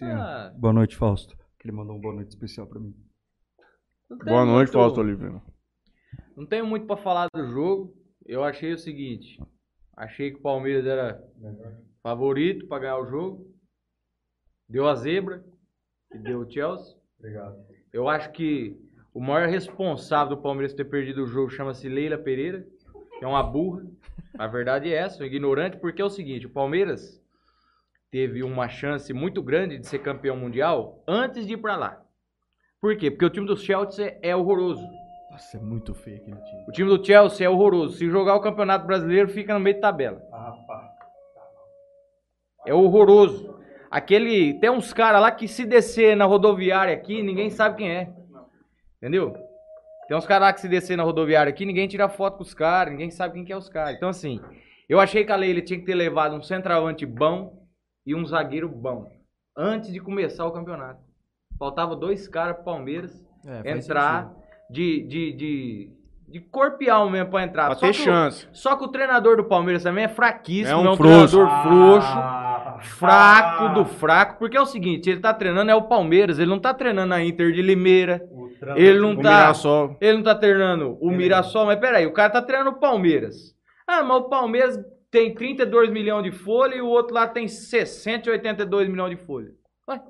Ah, 0.02 0.52
Boa 0.56 0.72
noite, 0.72 0.96
Fausto. 0.96 1.36
Que 1.62 1.68
ele 1.68 1.76
mandou 1.76 1.94
um 1.96 2.00
boa 2.00 2.14
noite 2.14 2.30
especial 2.30 2.66
pra 2.66 2.80
mim. 2.80 2.92
Boa 4.24 4.44
noite, 4.44 4.68
muito- 4.68 4.72
Fausto 4.72 5.00
Oliveira. 5.00 5.40
Não 6.36 6.44
tenho 6.44 6.66
muito 6.66 6.86
pra 6.86 6.96
falar 6.96 7.28
do 7.32 7.46
jogo. 7.46 7.96
Eu 8.26 8.42
achei 8.42 8.72
o 8.72 8.78
seguinte. 8.78 9.40
Achei 9.96 10.32
que 10.32 10.38
o 10.38 10.42
Palmeiras 10.42 10.84
era 10.84 11.22
favorito 12.02 12.66
pra 12.66 12.80
ganhar 12.80 12.98
o 12.98 13.06
jogo. 13.06 13.54
Deu 14.68 14.88
a 14.88 14.94
zebra. 14.96 15.44
E 16.12 16.18
deu 16.18 16.40
o 16.40 16.50
Chelsea. 16.50 16.96
Obrigado. 17.18 17.56
Eu 17.92 18.08
acho 18.08 18.32
que 18.32 18.76
o 19.14 19.20
maior 19.20 19.48
responsável 19.48 20.34
do 20.36 20.42
Palmeiras 20.42 20.74
ter 20.74 20.84
perdido 20.84 21.22
o 21.22 21.26
jogo 21.26 21.48
chama-se 21.50 21.88
Leila 21.88 22.18
Pereira, 22.18 22.66
que 23.18 23.24
é 23.24 23.28
uma 23.28 23.42
burra. 23.42 23.86
A 24.36 24.46
verdade 24.48 24.92
é 24.92 24.96
essa, 24.96 25.22
um 25.22 25.26
ignorante, 25.26 25.76
porque 25.78 26.02
é 26.02 26.04
o 26.04 26.10
seguinte, 26.10 26.46
o 26.46 26.50
Palmeiras 26.50 27.21
teve 28.12 28.44
uma 28.44 28.68
chance 28.68 29.10
muito 29.14 29.42
grande 29.42 29.78
de 29.78 29.86
ser 29.86 30.00
campeão 30.00 30.36
mundial 30.36 31.02
antes 31.08 31.46
de 31.46 31.54
ir 31.54 31.56
pra 31.56 31.76
lá. 31.76 32.02
Por 32.78 32.94
quê? 32.94 33.10
Porque 33.10 33.24
o 33.24 33.30
time 33.30 33.46
do 33.46 33.56
Chelsea 33.56 34.18
é 34.20 34.36
horroroso. 34.36 34.86
Nossa, 35.30 35.56
é 35.56 35.60
muito 35.60 35.94
feio 35.94 36.18
aquele 36.18 36.36
time. 36.36 36.64
O 36.68 36.72
time 36.72 36.88
do 36.90 37.02
Chelsea 37.02 37.46
é 37.46 37.48
horroroso. 37.48 37.96
Se 37.96 38.10
jogar 38.10 38.34
o 38.34 38.40
Campeonato 38.42 38.86
Brasileiro, 38.86 39.30
fica 39.30 39.54
no 39.54 39.60
meio 39.60 39.76
de 39.76 39.80
tabela. 39.80 40.20
É 42.66 42.74
horroroso. 42.74 43.58
Aquele. 43.90 44.60
Tem 44.60 44.68
uns 44.68 44.92
caras 44.92 45.22
lá 45.22 45.30
que 45.30 45.48
se 45.48 45.64
descer 45.64 46.14
na 46.14 46.26
rodoviária 46.26 46.92
aqui, 46.92 47.22
ninguém 47.22 47.48
sabe 47.48 47.78
quem 47.78 47.90
é. 47.90 48.12
Entendeu? 48.98 49.34
Tem 50.06 50.14
uns 50.14 50.26
caras 50.26 50.48
lá 50.48 50.52
que 50.52 50.60
se 50.60 50.68
descer 50.68 50.98
na 50.98 51.02
rodoviária 51.02 51.48
aqui, 51.48 51.64
ninguém 51.64 51.88
tira 51.88 52.10
foto 52.10 52.36
com 52.36 52.42
os 52.42 52.52
caras, 52.52 52.92
ninguém 52.92 53.10
sabe 53.10 53.34
quem 53.34 53.44
que 53.44 53.52
é 53.52 53.56
os 53.56 53.70
caras. 53.70 53.96
Então, 53.96 54.10
assim, 54.10 54.38
eu 54.86 55.00
achei 55.00 55.24
que 55.24 55.32
a 55.32 55.36
Leila 55.36 55.62
tinha 55.62 55.78
que 55.78 55.86
ter 55.86 55.94
levado 55.94 56.36
um 56.36 56.42
centroavante 56.42 57.06
bom 57.06 57.61
e 58.06 58.14
um 58.14 58.24
zagueiro 58.26 58.68
bom. 58.68 59.10
Antes 59.56 59.92
de 59.92 60.00
começar 60.00 60.46
o 60.46 60.50
campeonato. 60.52 61.00
Faltava 61.58 61.94
dois 61.94 62.26
caras 62.26 62.56
pro 62.56 62.64
Palmeiras 62.64 63.22
É, 63.46 63.72
entrar 63.72 64.32
de, 64.70 65.02
de, 65.06 65.32
de, 65.32 65.90
de 66.28 66.40
corpo 66.40 66.82
e 66.82 66.88
alma 66.90 67.10
mesmo 67.10 67.30
pra 67.30 67.42
entrar. 67.42 67.66
Pra 67.66 67.74
Só 67.74 67.80
ter 67.80 67.90
o- 67.90 67.94
chance. 67.94 68.48
só 68.52 68.76
que 68.76 68.84
o 68.84 68.88
treinador 68.88 69.36
do 69.36 69.44
Palmeiras 69.44 69.82
também 69.82 70.04
é 70.04 70.08
fraquíssimo, 70.08 70.80
É 70.80 70.84
é 70.84 70.88
um 70.88 70.92
um, 70.92 70.96
frouxo. 70.96 71.36
treinador 71.36 71.62
frouxo, 71.62 72.88
fraco 72.96 73.74
do 73.74 73.84
fraco, 73.84 74.38
porque 74.38 74.56
é 74.56 74.60
o 74.60 74.66
seguinte, 74.66 75.08
ele 75.10 75.20
tá 75.20 75.32
treinando 75.34 75.70
é 75.70 75.74
o 75.74 75.82
Palmeiras, 75.82 76.38
ele 76.38 76.50
não 76.50 76.58
tá 76.58 76.72
treinando 76.74 77.14
a 77.14 77.22
Inter 77.22 77.52
de 77.52 77.62
Limeira, 77.62 78.22
ele 78.76 78.98
não 79.00 79.12
O 79.12 79.16
tá, 79.16 79.22
Mirassol. 79.40 79.96
ele 80.00 80.16
não 80.18 80.24
tá 80.24 80.34
treinando 80.34 80.96
o 81.00 81.10
Mirassol, 81.10 81.66
mas 81.66 81.78
peraí, 81.78 82.06
o 82.06 82.12
cara 82.12 82.30
tá 82.30 82.42
treinando 82.42 82.70
o 82.70 82.80
Palmeiras. 82.80 83.54
Ah, 83.86 84.02
mas 84.02 84.16
o 84.18 84.28
Palmeiras 84.28 84.78
tem 85.12 85.34
32 85.34 85.90
milhões 85.90 86.24
de 86.24 86.32
folha 86.32 86.74
e 86.74 86.80
o 86.80 86.86
outro 86.88 87.14
lá 87.14 87.28
tem 87.28 87.46
682 87.46 88.88
milhões 88.88 89.10
de 89.16 89.22
folha. 89.24 89.50
Ué, 89.88 90.00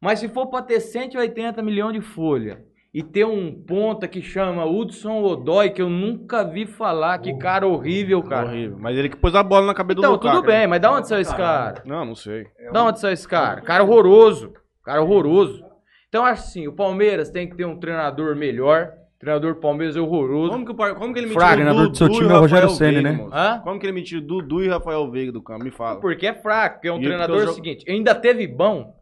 Mas 0.00 0.18
se 0.20 0.28
for 0.28 0.46
pra 0.48 0.60
ter 0.60 0.78
180 0.78 1.62
milhões 1.62 1.94
de 1.94 2.02
folha 2.02 2.62
e 2.92 3.02
ter 3.02 3.24
um 3.24 3.50
ponta 3.64 4.06
que 4.06 4.20
chama 4.20 4.66
Hudson 4.66 5.22
Odoi, 5.22 5.70
que 5.70 5.80
eu 5.80 5.88
nunca 5.88 6.44
vi 6.44 6.66
falar, 6.66 7.18
que 7.18 7.36
cara 7.38 7.66
horrível, 7.66 8.22
cara. 8.22 8.48
Horrível. 8.48 8.76
Mas 8.78 8.96
ele 8.98 9.08
que 9.08 9.16
pôs 9.16 9.34
a 9.34 9.42
bola 9.42 9.66
na 9.66 9.74
cabeça 9.74 9.96
do 9.96 10.00
Então, 10.00 10.12
Lukaku. 10.12 10.36
tudo 10.36 10.46
bem, 10.46 10.66
mas 10.66 10.80
da 10.80 10.92
onde 10.92 11.08
saiu 11.08 11.22
esse 11.22 11.34
cara? 11.34 11.82
Não, 11.86 12.04
não 12.04 12.14
sei. 12.14 12.46
Da 12.72 12.84
onde 12.84 13.00
saiu 13.00 13.14
esse 13.14 13.26
cara? 13.26 13.62
Cara 13.62 13.82
horroroso. 13.84 14.52
Cara 14.84 15.02
horroroso. 15.02 15.64
Então, 16.08 16.24
acho 16.24 16.42
assim, 16.42 16.68
o 16.68 16.72
Palmeiras 16.74 17.30
tem 17.30 17.48
que 17.48 17.56
ter 17.56 17.64
um 17.64 17.78
treinador 17.80 18.36
melhor. 18.36 18.92
Treinador 19.18 19.54
do 19.54 19.60
Palmeiras 19.60 19.96
é 19.96 20.00
horroroso. 20.00 20.50
Como 20.52 20.64
que, 20.66 20.72
o 20.72 20.74
par- 20.74 20.94
como 20.94 21.12
que 21.14 21.18
ele 21.20 21.28
me 21.28 21.32
Fraco, 21.32 21.56
tira 21.56 21.62
o 21.62 21.64
treinador 21.64 21.90
do 21.90 21.96
seu 21.96 22.06
Dudu 22.08 22.18
time 22.18 22.30
e 22.30 22.32
é 22.32 22.36
o 22.36 22.40
Rogério 22.40 22.68
Veiga, 22.74 23.02
né? 23.02 23.28
Hã? 23.32 23.60
Como 23.64 23.80
que 23.80 23.86
ele 23.86 23.92
me 23.92 24.02
tira 24.02 24.20
o 24.20 24.24
Dudu 24.26 24.62
e 24.62 24.68
Rafael 24.68 25.10
Veiga 25.10 25.32
do 25.32 25.42
campo? 25.42 25.64
Me 25.64 25.70
fala. 25.70 26.00
Porque 26.00 26.26
é 26.26 26.34
fraco, 26.34 26.76
porque 26.76 26.88
é 26.88 26.92
um 26.92 26.98
E 27.00 27.04
treinador 27.04 27.36
o 27.36 27.40
jogo- 27.40 27.52
seguinte. 27.54 27.90
Ainda 27.90 28.14
teve 28.14 28.46
bom 28.46 28.94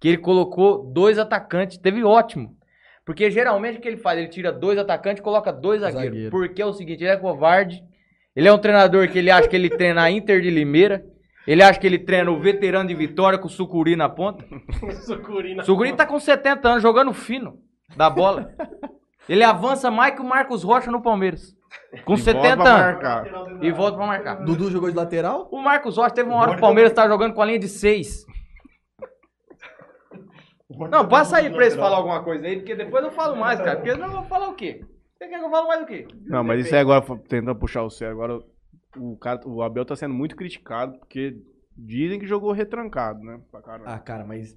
que 0.00 0.08
ele 0.08 0.18
colocou 0.18 0.90
dois 0.92 1.16
atacantes. 1.18 1.78
Teve 1.78 2.02
ótimo. 2.02 2.56
Porque 3.06 3.30
geralmente 3.30 3.78
o 3.78 3.80
que 3.80 3.86
ele 3.88 3.96
faz? 3.96 4.18
Ele 4.18 4.28
tira 4.28 4.50
dois 4.52 4.78
atacantes 4.78 5.20
e 5.20 5.22
coloca 5.22 5.52
dois 5.52 5.80
zagueiros. 5.80 6.10
Zagueiro. 6.10 6.30
Porque 6.30 6.60
é 6.60 6.66
o 6.66 6.72
seguinte, 6.72 7.02
ele 7.04 7.10
é 7.12 7.16
covarde. 7.16 7.82
Ele 8.34 8.48
é 8.48 8.52
um 8.52 8.58
treinador 8.58 9.08
que 9.08 9.18
ele 9.18 9.30
acha 9.30 9.46
que 9.48 9.54
ele 9.54 9.68
treina 9.70 10.02
a 10.02 10.10
Inter 10.10 10.40
de 10.40 10.50
Limeira. 10.50 11.04
Ele 11.46 11.62
acha 11.62 11.78
que 11.78 11.86
ele 11.86 11.98
treina 11.98 12.30
o 12.30 12.40
veterano 12.40 12.88
de 12.88 12.94
Vitória 12.94 13.38
com 13.38 13.46
o 13.46 13.50
Sucuri 13.50 13.94
na 13.96 14.08
ponta. 14.08 14.44
Sucurina. 15.06 15.62
O 15.62 15.66
Sucuri 15.66 15.92
tá 15.92 16.06
com 16.06 16.18
70 16.18 16.68
anos 16.68 16.82
jogando 16.82 17.12
fino 17.12 17.58
da 17.96 18.08
bola. 18.10 18.50
Ele 19.28 19.44
avança 19.44 19.90
mais 19.90 20.14
que 20.14 20.20
o 20.20 20.24
Marcos 20.24 20.62
Rocha 20.62 20.90
no 20.90 21.00
Palmeiras. 21.00 21.56
Com 22.04 22.14
E 22.14 22.16
volta 22.16 22.22
70 22.22 22.56
pra 22.56 23.20
anos. 23.20 23.62
E 23.62 23.70
volta 23.70 23.96
pra 23.96 24.06
marcar. 24.06 24.34
Dudu 24.44 24.70
jogou 24.70 24.90
de 24.90 24.96
lateral? 24.96 25.48
O 25.50 25.60
Marcos 25.60 25.96
Rocha 25.96 26.14
teve 26.14 26.28
uma 26.28 26.38
hora 26.38 26.52
que 26.52 26.58
o 26.58 26.60
Palmeiras 26.60 26.92
tava 26.92 27.08
jogando 27.08 27.34
com 27.34 27.42
a 27.42 27.46
linha 27.46 27.58
de 27.58 27.68
6. 27.68 28.26
Não, 30.90 31.06
passa 31.06 31.36
aí 31.36 31.50
pra 31.50 31.66
eles 31.66 31.76
falar 31.76 31.96
alguma 31.96 32.22
coisa 32.22 32.46
aí, 32.46 32.56
porque 32.56 32.74
depois 32.74 33.04
eu 33.04 33.10
falo 33.12 33.36
mais, 33.36 33.60
cara. 33.60 33.76
Porque 33.76 33.94
não 33.94 34.06
eu 34.06 34.12
vou 34.12 34.24
falar 34.24 34.48
o 34.48 34.54
quê? 34.54 34.82
Você 35.18 35.28
quer 35.28 35.38
que 35.38 35.44
eu 35.44 35.50
fale 35.50 35.68
mais 35.68 35.82
o 35.82 35.86
quê? 35.86 36.08
Não, 36.24 36.42
mas 36.42 36.64
isso 36.64 36.74
aí 36.74 36.80
agora, 36.80 37.04
tentando 37.28 37.54
puxar 37.54 37.82
o 37.82 37.90
sério, 37.90 38.14
agora 38.14 38.40
o, 38.96 39.16
cara, 39.16 39.40
o 39.46 39.62
Abel 39.62 39.84
tá 39.84 39.94
sendo 39.94 40.14
muito 40.14 40.34
criticado 40.34 40.98
porque 40.98 41.36
dizem 41.76 42.18
que 42.18 42.26
jogou 42.26 42.52
retrancado, 42.52 43.22
né? 43.22 43.40
Pra 43.50 43.60
caramba. 43.60 43.90
Ah, 43.90 43.98
cara, 43.98 44.24
mas 44.24 44.56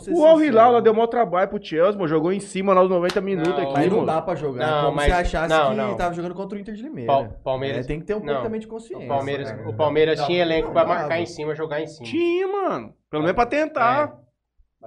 ser 0.00 0.12
o 0.12 0.24
Al. 0.24 0.42
Hilal 0.42 0.72
lá 0.72 0.80
deu 0.80 0.92
maior 0.92 1.06
trabalho 1.06 1.48
pro 1.48 1.62
Chelsea, 1.64 1.92
mano, 1.94 2.08
jogou 2.08 2.32
em 2.32 2.40
cima 2.40 2.74
lá 2.74 2.80
nos 2.82 2.90
90 2.90 3.20
minutos 3.20 3.52
Não, 3.52 3.62
aqui, 3.62 3.72
Mas 3.72 3.92
não 3.92 4.04
dá 4.04 4.20
pra 4.22 4.34
jogar. 4.34 4.66
Não, 4.66 4.78
é 4.78 4.82
como 4.84 4.96
mas- 4.96 5.04
se 5.06 5.12
achasse 5.12 5.48
não, 5.54 5.70
que 5.70 5.76
não. 5.76 5.96
tava 5.96 6.14
jogando 6.14 6.34
contra 6.34 6.56
o 6.58 6.60
Inter 6.60 6.74
de 6.74 6.82
Limeira. 6.82 7.06
Pal- 7.12 7.28
Palmeiras- 7.44 7.84
É, 7.84 7.88
tem 7.88 8.00
que 8.00 8.06
ter 8.06 8.14
um 8.14 8.20
pouco 8.20 8.34
não. 8.34 8.42
também 8.42 8.60
de 8.60 8.66
consciência. 8.66 9.04
O 9.04 9.08
Palmeiras, 9.08 9.54
o 9.66 9.72
Palmeiras 9.74 10.20
tinha 10.26 10.42
elenco 10.42 10.72
pra 10.72 10.82
Não 10.82 10.88
marcar 10.88 11.20
em 11.20 11.26
cima, 11.26 11.54
jogar 11.54 11.80
em 11.80 11.86
cima. 11.86 12.06
Tinha, 12.08 12.48
mano. 12.48 12.94
Pelo 13.10 13.22
menos 13.22 13.34
pra 13.36 13.46
tentar. 13.46 14.18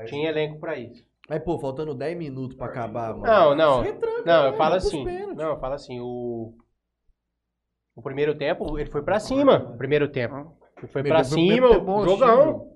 Tinha 0.05 0.29
elenco 0.29 0.59
pra 0.59 0.77
isso. 0.77 1.03
Mas, 1.29 1.41
pô, 1.43 1.57
faltando 1.59 1.93
10 1.93 2.17
minutos 2.17 2.57
pra 2.57 2.67
acabar, 2.67 3.13
mano. 3.15 3.23
Não, 3.23 3.55
não. 3.55 3.83
Não, 4.25 4.45
eu 4.47 4.53
falo 4.57 4.75
assim. 4.75 5.05
Não, 5.35 5.49
eu 5.51 5.59
falo 5.59 5.73
assim, 5.75 5.99
o. 6.01 6.53
O 7.95 8.01
primeiro 8.01 8.35
tempo, 8.35 8.77
ele 8.79 8.89
foi 8.89 9.01
pra 9.03 9.19
cima. 9.19 9.71
o 9.73 9.77
Primeiro 9.77 10.07
tempo. 10.09 10.57
Ele 10.77 10.87
foi 10.87 11.03
pra 11.03 11.23
cima, 11.23 11.75
é 11.75 11.79
bom, 11.79 12.03
jogão. 12.03 12.70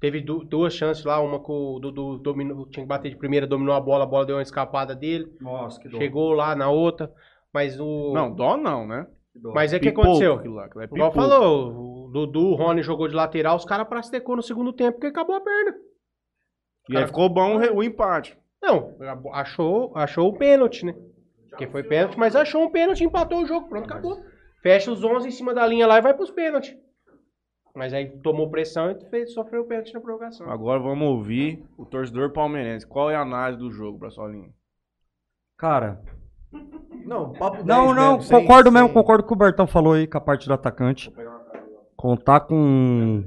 Teve 0.00 0.20
du- 0.20 0.44
duas 0.44 0.72
chances 0.72 1.04
lá, 1.04 1.20
uma 1.20 1.38
que 1.42 1.50
o 1.52 1.78
Dudu 1.78 2.18
dominou, 2.18 2.66
tinha 2.68 2.84
que 2.84 2.88
bater 2.88 3.10
de 3.10 3.16
primeira, 3.16 3.46
dominou 3.46 3.74
a 3.74 3.80
bola, 3.80 4.04
a 4.04 4.06
bola 4.06 4.24
deu 4.24 4.36
uma 4.36 4.42
escapada 4.42 4.94
dele. 4.94 5.26
Nossa, 5.40 5.78
que 5.80 5.88
dó. 5.88 5.98
Chegou 5.98 6.32
lá 6.32 6.56
na 6.56 6.70
outra, 6.70 7.12
mas 7.52 7.78
o. 7.78 8.12
Não, 8.14 8.34
dó 8.34 8.56
não, 8.56 8.86
né? 8.86 9.06
Que. 9.32 9.40
Mas 9.54 9.72
é 9.74 9.78
que 9.78 9.86
Pipoco 9.90 10.08
aconteceu. 10.08 10.34
aquilo 10.34 10.54
lá, 10.54 10.64
aquilo 10.64 10.82
é 10.82 10.86
Igual 10.86 11.12
falou, 11.12 12.06
o 12.06 12.10
Dudu, 12.10 12.46
o 12.48 12.54
Rony 12.54 12.82
jogou 12.82 13.06
de 13.08 13.14
lateral, 13.14 13.56
os 13.56 13.64
caras 13.64 13.86
prastecou 13.86 14.34
no 14.36 14.42
segundo 14.42 14.72
tempo 14.72 14.92
porque 14.94 15.06
acabou 15.08 15.36
a 15.36 15.40
perna. 15.40 15.74
E 16.88 16.96
aí 16.96 17.06
ficou 17.06 17.28
bom 17.28 17.56
o 17.58 17.76
o 17.76 17.84
empate. 17.84 18.36
Não, 18.62 18.94
achou, 19.32 19.92
achou 19.96 20.28
o 20.28 20.36
pênalti, 20.36 20.84
né? 20.84 20.94
Porque 21.50 21.66
foi 21.66 21.82
pênalti, 21.82 22.18
mas 22.18 22.34
achou 22.34 22.62
um 22.62 22.70
pênalti, 22.70 23.04
empatou 23.04 23.42
o 23.42 23.46
jogo, 23.46 23.68
pronto, 23.68 23.84
acabou. 23.84 24.16
Fecha 24.62 24.90
os 24.90 25.02
11 25.04 25.28
em 25.28 25.30
cima 25.30 25.54
da 25.54 25.66
linha 25.66 25.86
lá 25.86 25.98
e 25.98 26.02
vai 26.02 26.14
pros 26.14 26.30
pênaltis. 26.30 26.74
Mas 27.74 27.92
aí 27.94 28.06
tomou 28.18 28.50
pressão 28.50 28.90
e 28.90 28.94
fez, 29.10 29.32
sofreu 29.32 29.62
o 29.62 29.64
pênalti 29.64 29.94
na 29.94 30.00
prorrogação. 30.00 30.50
Agora 30.50 30.80
vamos 30.80 31.06
ouvir 31.08 31.64
o 31.78 31.84
torcedor 31.84 32.30
palmeirense. 32.32 32.86
Qual 32.86 33.10
é 33.10 33.14
a 33.16 33.20
análise 33.22 33.58
do 33.58 33.70
jogo, 33.70 33.98
Brassolinho? 33.98 34.52
Cara, 35.56 36.00
Não, 37.04 37.32
papo 37.32 37.56
10 37.58 37.66
não, 37.66 37.94
não, 37.94 38.08
mesmo, 38.16 38.22
sem- 38.24 38.40
concordo 38.40 38.72
mesmo, 38.72 38.88
sem- 38.88 38.94
concordo 38.94 39.24
com 39.24 39.34
o 39.34 39.38
Bertão 39.38 39.66
falou 39.66 39.92
aí, 39.92 40.06
com 40.06 40.18
a 40.18 40.20
parte 40.20 40.46
do 40.48 40.54
atacante. 40.54 41.12
Contar 41.96 42.40
com 42.40 43.22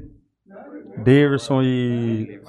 Davidson 0.98 1.62
e... 1.64 2.42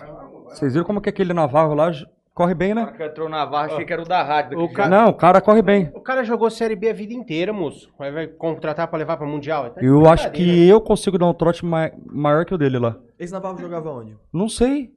Vocês 0.46 0.72
viram 0.72 0.84
como 0.86 1.00
que 1.00 1.08
aquele 1.08 1.32
Navarro 1.32 1.74
lá 1.74 1.90
corre 2.35 2.55
bem, 2.55 2.73
O 2.73 2.75
né? 2.75 2.85
cara 2.87 2.97
que 2.97 3.05
entrou 3.05 3.29
na 3.29 3.47
barra, 3.47 3.67
achei 3.73 3.85
que 3.85 3.93
era 3.93 4.03
o 4.03 4.05
da 4.05 4.23
rádio. 4.23 4.59
O 4.61 4.73
cara-. 4.73 4.88
Não, 4.91 5.09
o 5.11 5.14
cara 5.14 5.41
corre 5.41 5.62
bem. 5.62 5.91
O 5.95 6.00
cara 6.00 6.25
jogou 6.25 6.50
Série 6.50 6.75
B 6.76 6.91
a 6.91 6.93
vida 6.93 7.14
inteira, 7.14 7.53
moço. 7.53 7.91
Aí 7.99 8.11
vai 8.11 8.26
contratar 8.26 8.88
pra 8.88 8.99
levar 8.99 9.17
pra 9.17 9.26
Mundial. 9.26 9.71
Tá 9.71 9.81
Eu 9.83 10.07
acho 10.09 10.31
que 10.33 10.69
eu 10.69 10.81
consigo 10.81 11.17
dar 11.17 11.26
um 11.26 11.35
trote 11.35 11.64
ma- 11.64 11.91
maior 12.07 12.45
que 12.45 12.55
o 12.55 12.59
dele 12.59 12.79
lá. 12.79 12.97
Esse 13.19 13.33
Navarro 13.33 13.59
jogava 13.59 13.91
onde? 13.91 14.17
Não 14.33 14.49
sei. 14.49 14.93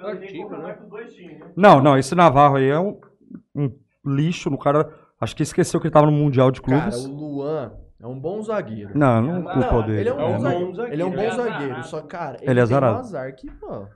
Artigo, 0.00 0.56
né? 0.56 0.78
Não, 1.56 1.82
não, 1.82 1.98
esse 1.98 2.14
Navarro 2.14 2.56
aí 2.56 2.68
é 2.68 2.78
um, 2.78 2.98
um 3.54 3.70
lixo 4.06 4.48
no 4.48 4.56
cara. 4.56 4.88
Acho 5.20 5.34
que 5.34 5.42
esqueceu 5.42 5.80
que 5.80 5.86
ele 5.88 5.92
tava 5.92 6.06
no 6.06 6.12
Mundial 6.12 6.50
de 6.52 6.62
Cara, 6.62 6.82
Clubes. 6.82 7.04
o 7.04 7.10
Luan 7.12 7.72
é 8.00 8.06
um 8.06 8.18
bom 8.18 8.40
zagueiro. 8.40 8.90
Não, 8.96 9.20
não 9.20 9.42
culpa 9.42 9.82
dele. 9.82 10.00
ele 10.00 10.08
é 10.08 10.14
um 10.14 10.20
É 10.20 10.24
um 10.24 10.32
bom 10.38 10.40
zagueiro. 10.74 10.92
Ele 10.92 11.02
é 11.02 11.04
um 11.04 11.10
bom 11.10 11.20
é 11.20 11.30
zagueiro. 11.32 11.84
Só, 11.84 12.00
cara, 12.02 12.36
ele, 12.40 12.50
Ele 12.52 12.60
é 12.60 12.66
tem 12.66 12.76
um 12.76 12.84
azar 12.84 13.34
que, 13.34 13.50
mano. 13.60 13.88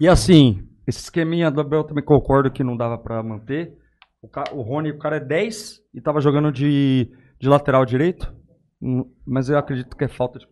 E 0.00 0.08
assim, 0.08 0.66
esse 0.88 1.00
esqueminha 1.00 1.50
do 1.50 1.60
Abel 1.60 1.84
também 1.84 2.02
concordo 2.04 2.50
que 2.50 2.64
não 2.64 2.76
dava 2.76 2.96
pra 2.98 3.22
manter. 3.22 3.76
O, 4.22 4.28
ca- 4.28 4.50
o 4.52 4.62
Rony, 4.62 4.90
o 4.90 4.98
cara 4.98 5.16
é 5.16 5.20
10 5.20 5.80
e 5.94 6.00
tava 6.00 6.20
jogando 6.20 6.50
de, 6.50 7.08
de 7.38 7.48
lateral 7.48 7.84
direito. 7.84 8.34
Hum, 8.82 9.04
Mas 9.26 9.48
eu 9.48 9.58
acredito 9.58 9.96
que 9.96 10.04
é 10.04 10.08
falta 10.08 10.38
de, 10.38 10.46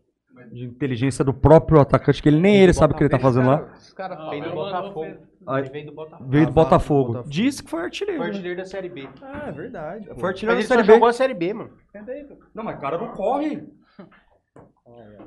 de 0.52 0.64
inteligência 0.66 1.24
do 1.24 1.32
próprio 1.34 1.80
atacante, 1.80 2.22
que 2.22 2.28
ele 2.28 2.38
nem 2.40 2.56
ele 2.56 2.72
sabe 2.72 2.92
o 2.94 2.96
que 2.96 3.02
ele 3.02 3.10
tá 3.10 3.18
fazendo 3.18 3.48
lá. 3.48 3.72
Os 3.76 3.92
caras 3.92 4.18
Não, 4.18 4.30
veio 4.30 4.42
do 4.44 4.48
mas 4.48 4.54
Botafogo. 4.56 5.04
Ele 5.48 5.70
veio 5.70 5.86
do 5.86 5.92
Botafogo. 5.94 6.30
veio 6.30 6.44
do 6.46 6.50
Ah, 6.50 6.52
Botafogo. 6.52 7.06
Botafogo. 7.08 7.30
Disse 7.30 7.62
que 7.62 7.70
foi 7.70 7.82
artilheiro. 7.82 8.18
Foi 8.20 8.26
né? 8.26 8.32
artilheiro 8.32 8.58
da 8.58 8.64
Série 8.66 8.88
B. 8.88 9.08
Ah, 9.22 9.44
é 9.48 9.52
verdade. 9.52 10.06
pô. 10.08 10.14
Foi 10.14 10.22
Mas 10.22 10.28
artilheiro 10.30 10.60
ele 10.60 10.62
da 10.62 10.68
só 10.68 10.74
Série 10.74 10.86
B. 10.86 10.92
jogou 10.92 11.08
a 11.08 11.12
Série 11.12 11.34
B, 11.34 11.54
mano. 11.54 11.70
Aí. 11.94 12.26
Não, 12.54 12.62
mas 12.64 12.76
o 12.76 12.80
cara 12.80 12.98
não 12.98 13.08
corre. 13.14 13.64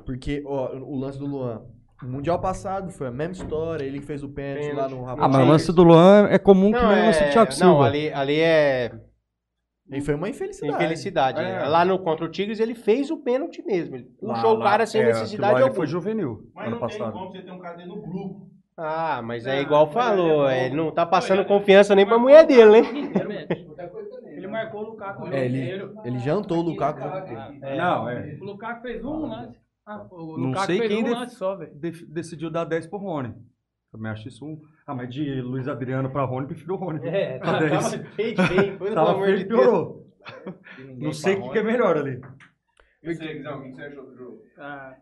Porque, 0.06 0.42
ó, 0.46 0.74
o 0.76 0.98
lance 0.98 1.18
do 1.18 1.26
Luan. 1.26 1.62
O 2.02 2.06
Mundial 2.06 2.38
passado 2.40 2.90
foi 2.90 3.08
a 3.08 3.10
mesma 3.10 3.32
história. 3.32 3.84
Ele 3.84 4.00
que 4.00 4.06
fez 4.06 4.22
o 4.22 4.28
pênalti 4.28 4.72
lá 4.72 4.88
no 4.88 5.02
Ah, 5.06 5.16
mas 5.16 5.18
o 5.18 5.20
Rapaz. 5.26 5.48
lance 5.48 5.72
do 5.72 5.82
Luan 5.82 6.28
é 6.30 6.38
comum 6.38 6.72
que 6.72 6.80
Não, 6.80 6.88
nem 6.88 7.02
o 7.02 7.06
lance 7.06 7.22
do 7.24 7.30
Thiago 7.30 7.50
não 7.50 7.56
Silva. 7.56 7.84
ali, 7.86 8.12
ali 8.12 8.40
é 8.40 8.90
E 9.92 10.00
foi 10.00 10.14
uma 10.14 10.28
infelicidade. 10.28 10.74
infelicidade. 10.74 11.40
É. 11.42 11.64
Lá 11.66 11.84
no 11.84 11.98
contra 11.98 12.24
o 12.24 12.28
Tigres 12.30 12.58
ele 12.60 12.74
fez 12.74 13.10
o 13.10 13.18
pênalti 13.18 13.62
mesmo. 13.66 13.96
Ele 13.96 14.08
Lá- 14.22 14.34
puxou 14.34 14.54
o 14.54 14.58
lá- 14.58 14.70
cara 14.70 14.86
sem 14.86 15.02
é, 15.02 15.06
necessidade 15.06 15.54
alguma. 15.56 15.74
foi 15.74 15.86
juvenil 15.86 16.50
ano 16.56 16.78
passado. 16.78 17.12
você 17.12 17.42
ter 17.42 17.50
um 17.52 17.58
cara 17.58 17.76
dentro 17.76 17.94
do 17.96 18.00
grupo. 18.02 18.48
Ah, 18.82 19.20
mas 19.22 19.46
é 19.46 19.60
igual 19.60 19.90
falou, 19.90 20.48
é, 20.48 20.64
ele 20.66 20.74
não 20.76 20.90
tá 20.90 21.04
passando 21.04 21.44
confiança 21.44 21.94
nem 21.94 22.06
pra 22.06 22.18
mulher 22.18 22.46
dele, 22.46 22.80
né? 22.80 23.46
Ele 24.26 24.46
marcou 24.46 24.80
o 24.80 24.84
Lukaku 24.92 25.24
o 25.24 25.34
É, 25.34 25.44
ele, 25.44 25.92
ele 26.02 26.18
jantou 26.20 26.58
o 26.58 26.62
Lukaku. 26.62 27.00
Não, 27.76 28.08
é. 28.08 28.38
O 28.40 28.44
Lukaku 28.44 28.80
fez 28.80 29.04
um 29.04 29.26
lance. 29.26 29.59
Ah, 29.92 30.06
o 30.10 30.36
Não 30.38 30.48
Lukaku 30.48 30.66
sei 30.66 30.88
quem 30.88 31.00
um 31.00 31.04
def- 31.04 31.12
lance 31.14 31.34
só, 31.36 31.56
velho. 31.56 31.74
def- 31.74 32.04
decidiu 32.06 32.50
dar 32.50 32.64
10 32.64 32.86
pro 32.86 32.98
Rony. 32.98 33.34
Também 33.90 34.12
acho 34.12 34.28
isso 34.28 34.44
um. 34.46 34.60
Ah, 34.86 34.94
mas 34.94 35.12
de 35.12 35.40
Luiz 35.42 35.66
Adriano 35.66 36.10
pra 36.10 36.22
Rony, 36.24 36.46
prefiro 36.46 36.74
o 36.74 36.76
Rony. 36.76 37.00
É, 37.08 37.38
Pra 37.40 37.58
10. 37.58 37.94
feio, 38.14 38.36
feio, 38.36 38.94
Tava 38.94 39.10
amor 39.12 39.24
feio 39.26 39.38
de 39.38 39.44
e 39.44 39.48
piorou. 39.48 40.06
Não 40.96 41.12
sei 41.12 41.34
o 41.36 41.42
que, 41.42 41.50
que 41.50 41.58
é 41.58 41.62
melhor 41.62 41.96
ali. 41.96 42.20
E 43.02 43.14
você, 43.14 43.34
Guizão, 43.34 43.58
o 43.58 43.62
que 43.64 43.72
você 43.72 43.82
achou 43.82 44.04
do 44.06 44.14
jogo? 44.16 44.42
Ah, 44.58 44.96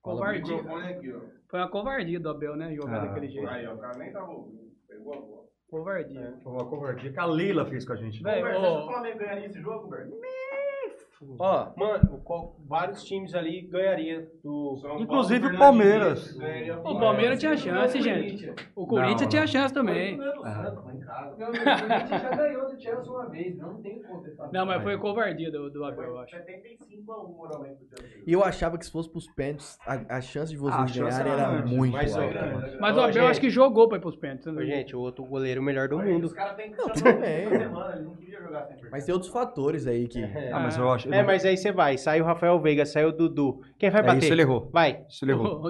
covardia. 0.00 0.56
Aqui, 0.60 1.12
ó. 1.12 1.20
Foi 1.50 1.60
uma 1.60 1.68
covardia 1.68 2.18
do 2.20 2.30
Abel, 2.30 2.56
né? 2.56 2.74
Jogar 2.74 3.02
Ah. 3.02 3.06
daquele 3.06 3.28
jeito. 3.28 3.48
Aí, 3.48 3.66
ó, 3.66 3.74
o 3.74 3.78
cara 3.78 3.98
nem 3.98 4.12
tava 4.12 4.30
ouvindo. 4.30 4.72
Pegou 4.88 5.12
a 5.14 5.20
bola. 5.20 5.42
Covardia. 5.68 6.34
Foi 6.42 6.52
uma 6.52 6.64
covardia 6.68 7.12
que 7.12 7.18
a 7.18 7.24
Leila 7.26 7.66
fez 7.66 7.84
com 7.84 7.92
a 7.92 7.96
gente. 7.96 8.22
Velho, 8.22 8.42
Você 8.46 8.50
acha 8.52 8.60
que 8.60 8.66
o 8.66 8.86
Flamengo 8.92 9.18
ganharia 9.18 9.46
esse 9.46 9.60
jogo, 9.60 9.88
Berto? 9.88 10.12
Ó, 11.38 11.72
mano, 11.76 12.20
qual- 12.24 12.56
vários 12.68 13.04
times 13.04 13.34
ali 13.34 13.62
ganhariam 13.62 14.22
do. 14.42 14.76
Inclusive 14.98 15.46
o 15.46 15.58
Palmeiras. 15.58 16.36
o 16.84 16.98
Palmeiras 16.98 17.38
tinha 17.38 17.56
chance, 17.56 18.00
gente. 18.00 18.52
O 18.76 18.86
Corinthians 18.86 19.22
Não, 19.22 19.28
tinha 19.28 19.42
não. 19.42 19.46
chance 19.48 19.74
também. 19.74 20.18
já 20.18 20.32
ganhou 22.36 22.66
do 22.70 22.80
Chelsea 22.80 23.12
uma 23.12 23.28
vez, 23.28 23.56
não 23.58 23.80
tem 23.82 24.02
contestação. 24.02 24.50
Não, 24.52 24.66
mas 24.66 24.82
foi 24.82 24.96
covardia 24.98 25.50
do, 25.50 25.70
do 25.70 25.84
Abel, 25.84 26.04
eu 26.04 26.18
acho. 26.20 26.36
75 26.36 27.12
a 27.12 27.24
1 27.24 27.28
moralmente 27.32 27.84
pro 27.84 27.98
Chelsea. 27.98 28.22
E 28.26 28.32
eu 28.32 28.42
achava 28.44 28.78
que 28.78 28.84
se 28.86 28.92
fosse 28.92 29.10
pros 29.10 29.26
pênaltis, 29.34 29.78
a, 29.86 30.16
a 30.16 30.20
chance 30.20 30.52
de 30.52 30.58
vocês 30.58 30.96
Ah, 30.98 31.02
ganharem 31.04 31.32
era 31.32 31.66
muito 31.66 31.92
mas, 31.92 32.16
ó, 32.16 32.22
alta. 32.22 32.46
mano. 32.46 32.66
Mas 32.80 32.96
o 32.96 33.00
Abel 33.00 33.12
gente. 33.12 33.26
acho 33.30 33.40
que 33.40 33.50
jogou 33.50 33.88
pra 33.88 33.98
ir 33.98 34.00
pros 34.00 34.16
pênaltis. 34.16 34.46
Ô, 34.46 34.62
Gente, 34.64 34.94
o 34.96 35.00
outro 35.00 35.24
goleiro 35.24 35.62
melhor 35.62 35.88
do 35.88 35.98
mundo. 35.98 36.24
Os 36.24 36.32
caras 36.32 36.54
têm 36.56 36.70
que 36.70 36.76
Não, 36.76 36.84
chamar 36.94 36.96
tudo 36.96 37.08
ele 37.08 37.18
bem. 37.20 37.44
toda 37.48 37.58
semana, 37.58 37.94
ele 37.96 38.04
não 38.04 38.14
queria 38.16 38.40
jogar 38.40 38.64
sempre. 38.66 38.88
Mas 38.90 39.04
tem 39.04 39.12
outros 39.12 39.30
fatores 39.32 39.86
aí 39.86 40.08
que. 40.08 40.22
Ah, 40.52 40.60
mas 40.60 40.76
eu 40.78 40.90
acho. 40.90 41.11
É, 41.14 41.22
mas 41.22 41.44
aí 41.44 41.56
você 41.56 41.70
vai, 41.72 41.96
sai 41.98 42.20
o 42.20 42.24
Rafael 42.24 42.58
Veiga, 42.60 42.84
sai 42.86 43.04
o 43.04 43.12
Dudu. 43.12 43.60
Quem 43.78 43.90
vai 43.90 44.00
É, 44.00 44.04
bater? 44.04 44.22
isso 44.24 44.32
ele 44.32 44.42
errou. 44.42 44.70
Vai. 44.72 45.04
Isso 45.08 45.24
ele 45.24 45.32
errou. 45.32 45.62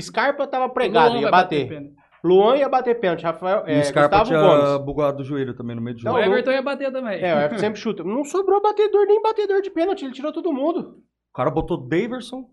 Scarpa 0.00 0.46
tava 0.46 0.68
pregado, 0.68 1.12
Luan 1.14 1.20
ia 1.22 1.30
bater. 1.30 1.68
pênalti. 1.68 1.94
Luan 2.22 2.56
ia 2.56 2.68
bater 2.68 3.00
pênalti, 3.00 3.22
Rafael, 3.22 3.64
E 3.66 3.72
é, 3.72 3.80
o 3.80 3.84
Scarpa 3.84 4.18
Gustavo 4.18 4.28
tinha 4.28 4.40
Gomes. 4.74 4.84
bugado 4.84 5.22
o 5.22 5.24
joelho 5.24 5.54
também 5.54 5.74
no 5.74 5.80
meio 5.82 5.96
do 5.96 6.00
O 6.00 6.02
jogo. 6.02 6.18
Não, 6.18 6.22
Everton 6.24 6.50
ia 6.52 6.62
bater 6.62 6.92
também. 6.92 7.18
É, 7.22 7.34
o 7.34 7.38
Everton 7.38 7.58
sempre 7.58 7.80
chuta. 7.80 8.04
Não 8.04 8.24
sobrou 8.24 8.60
batedor, 8.60 9.06
nem 9.06 9.22
batedor 9.22 9.62
de 9.62 9.70
pênalti, 9.70 10.04
ele 10.04 10.12
tirou 10.12 10.30
todo 10.32 10.52
mundo. 10.52 10.98
O 11.32 11.36
cara 11.36 11.50
botou 11.50 11.78
Daverson, 11.78 12.44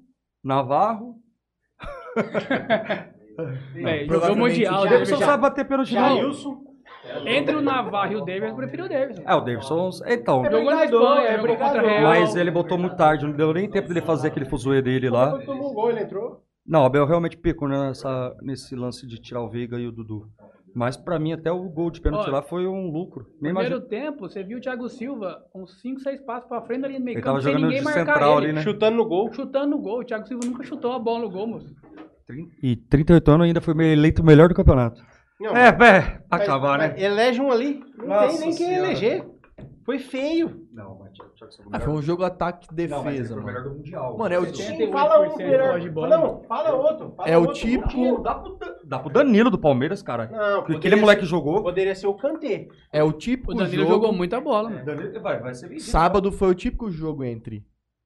Navarro. 0.43 1.15
Velho, 3.73 4.07
jogou 4.11 4.35
Mundial. 4.35 4.73
o 4.73 4.77
o 4.77 4.81
O 4.81 4.83
Davidson 4.89 5.11
Daverson 5.11 5.17
sabe 5.25 5.41
bater 5.41 5.65
pênalti 5.67 5.93
não. 5.93 6.15
Jailson. 6.17 6.66
Entre 7.25 7.55
o 7.55 7.61
Navarro 7.61 8.13
e 8.13 8.15
o 8.15 8.25
Davis, 8.25 8.49
eu 8.49 8.55
prefiro 8.55 8.85
o 8.85 8.89
Davis. 8.89 9.19
É, 9.25 9.33
o 9.35 9.39
Daverson. 9.41 9.89
Então. 10.07 10.45
É 10.45 10.51
Jogou 10.51 10.71
na 10.71 10.85
Espanha, 10.85 11.27
é 11.27 11.37
jogou 11.37 11.57
contra. 11.57 11.81
Real. 11.81 12.03
Mas 12.03 12.35
ele 12.35 12.51
botou 12.51 12.77
muito 12.77 12.95
tarde, 12.95 13.25
não 13.25 13.33
deu 13.33 13.53
nem 13.53 13.69
tempo 13.69 13.87
dele 13.87 14.01
fazer 14.01 14.27
aquele 14.27 14.45
fuzuê 14.45 14.81
dele 14.81 15.09
lá. 15.09 15.31
Quando 15.31 15.45
tomou 15.45 15.71
um 15.71 15.73
gol, 15.73 15.89
ele 15.89 16.01
entrou. 16.01 16.41
Não, 16.65 16.81
o 16.83 16.85
Abel 16.85 17.05
realmente 17.05 17.37
pecou 17.37 17.67
nessa, 17.67 18.35
nesse 18.41 18.75
lance 18.75 19.07
de 19.07 19.17
tirar 19.21 19.41
o 19.41 19.49
Veiga 19.49 19.77
e 19.79 19.87
o 19.87 19.91
Dudu. 19.91 20.27
Mas 20.75 20.95
pra 20.95 21.17
mim, 21.17 21.31
até 21.33 21.51
o 21.51 21.63
gol 21.69 21.89
de 21.89 21.99
pênalti 21.99 22.29
lá 22.29 22.41
foi 22.43 22.67
um 22.67 22.91
lucro. 22.91 23.25
Nem 23.41 23.51
Primeiro 23.53 23.77
imagino. 23.77 23.89
tempo, 23.89 24.19
você 24.29 24.43
viu 24.43 24.59
o 24.59 24.61
Thiago 24.61 24.87
Silva 24.89 25.41
uns 25.55 25.81
5, 25.81 26.01
6 26.01 26.21
passos 26.21 26.47
pra 26.47 26.61
frente 26.61 26.85
ali 26.85 26.99
no 26.99 27.05
meio 27.05 27.15
Ele 27.15 27.21
campo, 27.23 27.37
tava 27.39 27.41
sem 27.41 27.53
jogando 27.53 27.63
ninguém 27.67 27.79
de 27.79 27.85
marcar 27.85 28.05
central 28.13 28.37
ele. 28.37 28.45
ali, 28.45 28.53
né? 28.53 28.61
Chutando 28.61 28.97
no 28.97 29.05
gol. 29.05 29.33
Chutando 29.33 29.67
no 29.71 29.79
gol. 29.79 30.01
O 30.01 30.03
Thiago 30.03 30.27
Silva 30.27 30.45
nunca 30.45 30.63
chutou 30.63 30.91
a 30.91 30.99
bola 30.99 31.19
no 31.21 31.31
gol, 31.31 31.47
moço. 31.47 31.73
E 32.61 32.75
38 32.75 33.31
anos 33.31 33.47
ainda 33.47 33.61
foi 33.61 33.73
eleito 33.91 34.21
o 34.21 34.25
melhor 34.25 34.49
do 34.49 34.53
campeonato. 34.55 35.01
Não, 35.39 35.55
É, 35.55 35.67
é, 35.67 35.71
pra 35.71 36.19
acabar, 36.31 36.77
mas 36.79 36.93
né? 36.93 37.03
Elege 37.03 37.41
um 37.41 37.51
ali. 37.51 37.83
Não 37.97 38.07
Nossa 38.07 38.27
tem 38.29 38.39
nem 38.39 38.55
quem 38.55 38.67
Senhora. 38.67 38.85
eleger. 38.87 39.25
Foi 39.85 39.99
feio. 39.99 40.67
Não, 40.73 40.97
mas 40.99 41.13
tinha 41.13 41.27
tinha 41.33 41.47
que 41.47 41.55
ser 41.55 41.61
o 41.61 41.69
Ah, 41.71 41.79
foi 41.79 41.93
um 41.93 42.01
jogo 42.01 42.23
ataque-defesa, 42.23 42.95
Não, 42.97 43.03
mas 43.05 43.15
ele 43.15 43.27
foi 43.27 43.37
o 43.37 43.39
mano. 43.39 43.47
melhor 43.47 43.63
do 43.69 43.75
Mundial. 43.77 44.17
Mano, 44.17 44.35
é 44.35 44.39
o 44.39 44.51
time. 44.51 44.77
tem- 44.77 44.91
Fala 44.91 45.19
um 45.21 45.29
78% 45.29 45.37
melhor. 45.49 45.79
de 45.79 45.89
bola. 45.89 46.07
Não, 46.17 46.43
fala 46.43 46.71
outro. 46.73 47.13
fala 47.15 47.29
É 47.29 47.37
o 47.37 47.41
outro. 47.41 47.55
tipo-. 47.55 48.21
Dá 48.21 48.35
pro, 48.35 48.59
dá 48.83 48.99
pro 48.99 49.09
Danilo 49.09 49.49
do 49.49 49.57
Palmeiras, 49.57 50.01
cara. 50.01 50.27
Não, 50.29 50.59
Porque 50.61 50.75
aquele 50.75 50.97
moleque 50.97 51.21
ser- 51.21 51.27
jogou. 51.27 51.61
Poderia 51.63 51.95
ser 51.95 52.07
o 52.07 52.13
Kanté. 52.15 52.67
É 52.91 53.01
o 53.01 53.13
típico 53.13 53.53
O 53.53 53.55
Danilo 53.55 53.83
jogo. 53.83 53.93
jogou 53.93 54.11
muita 54.11 54.41
bola, 54.41 54.69
mano. 54.69 54.83
Danilo 54.85 55.21
vai, 55.21 55.39
vai 55.39 55.53
ser 55.53 55.69
vendido. 55.69 55.89
Sábado 55.89 56.31
foi 56.33 56.49
o 56.49 56.55
típico 56.55 56.91
jogo 56.91 57.23
entre 57.23 57.63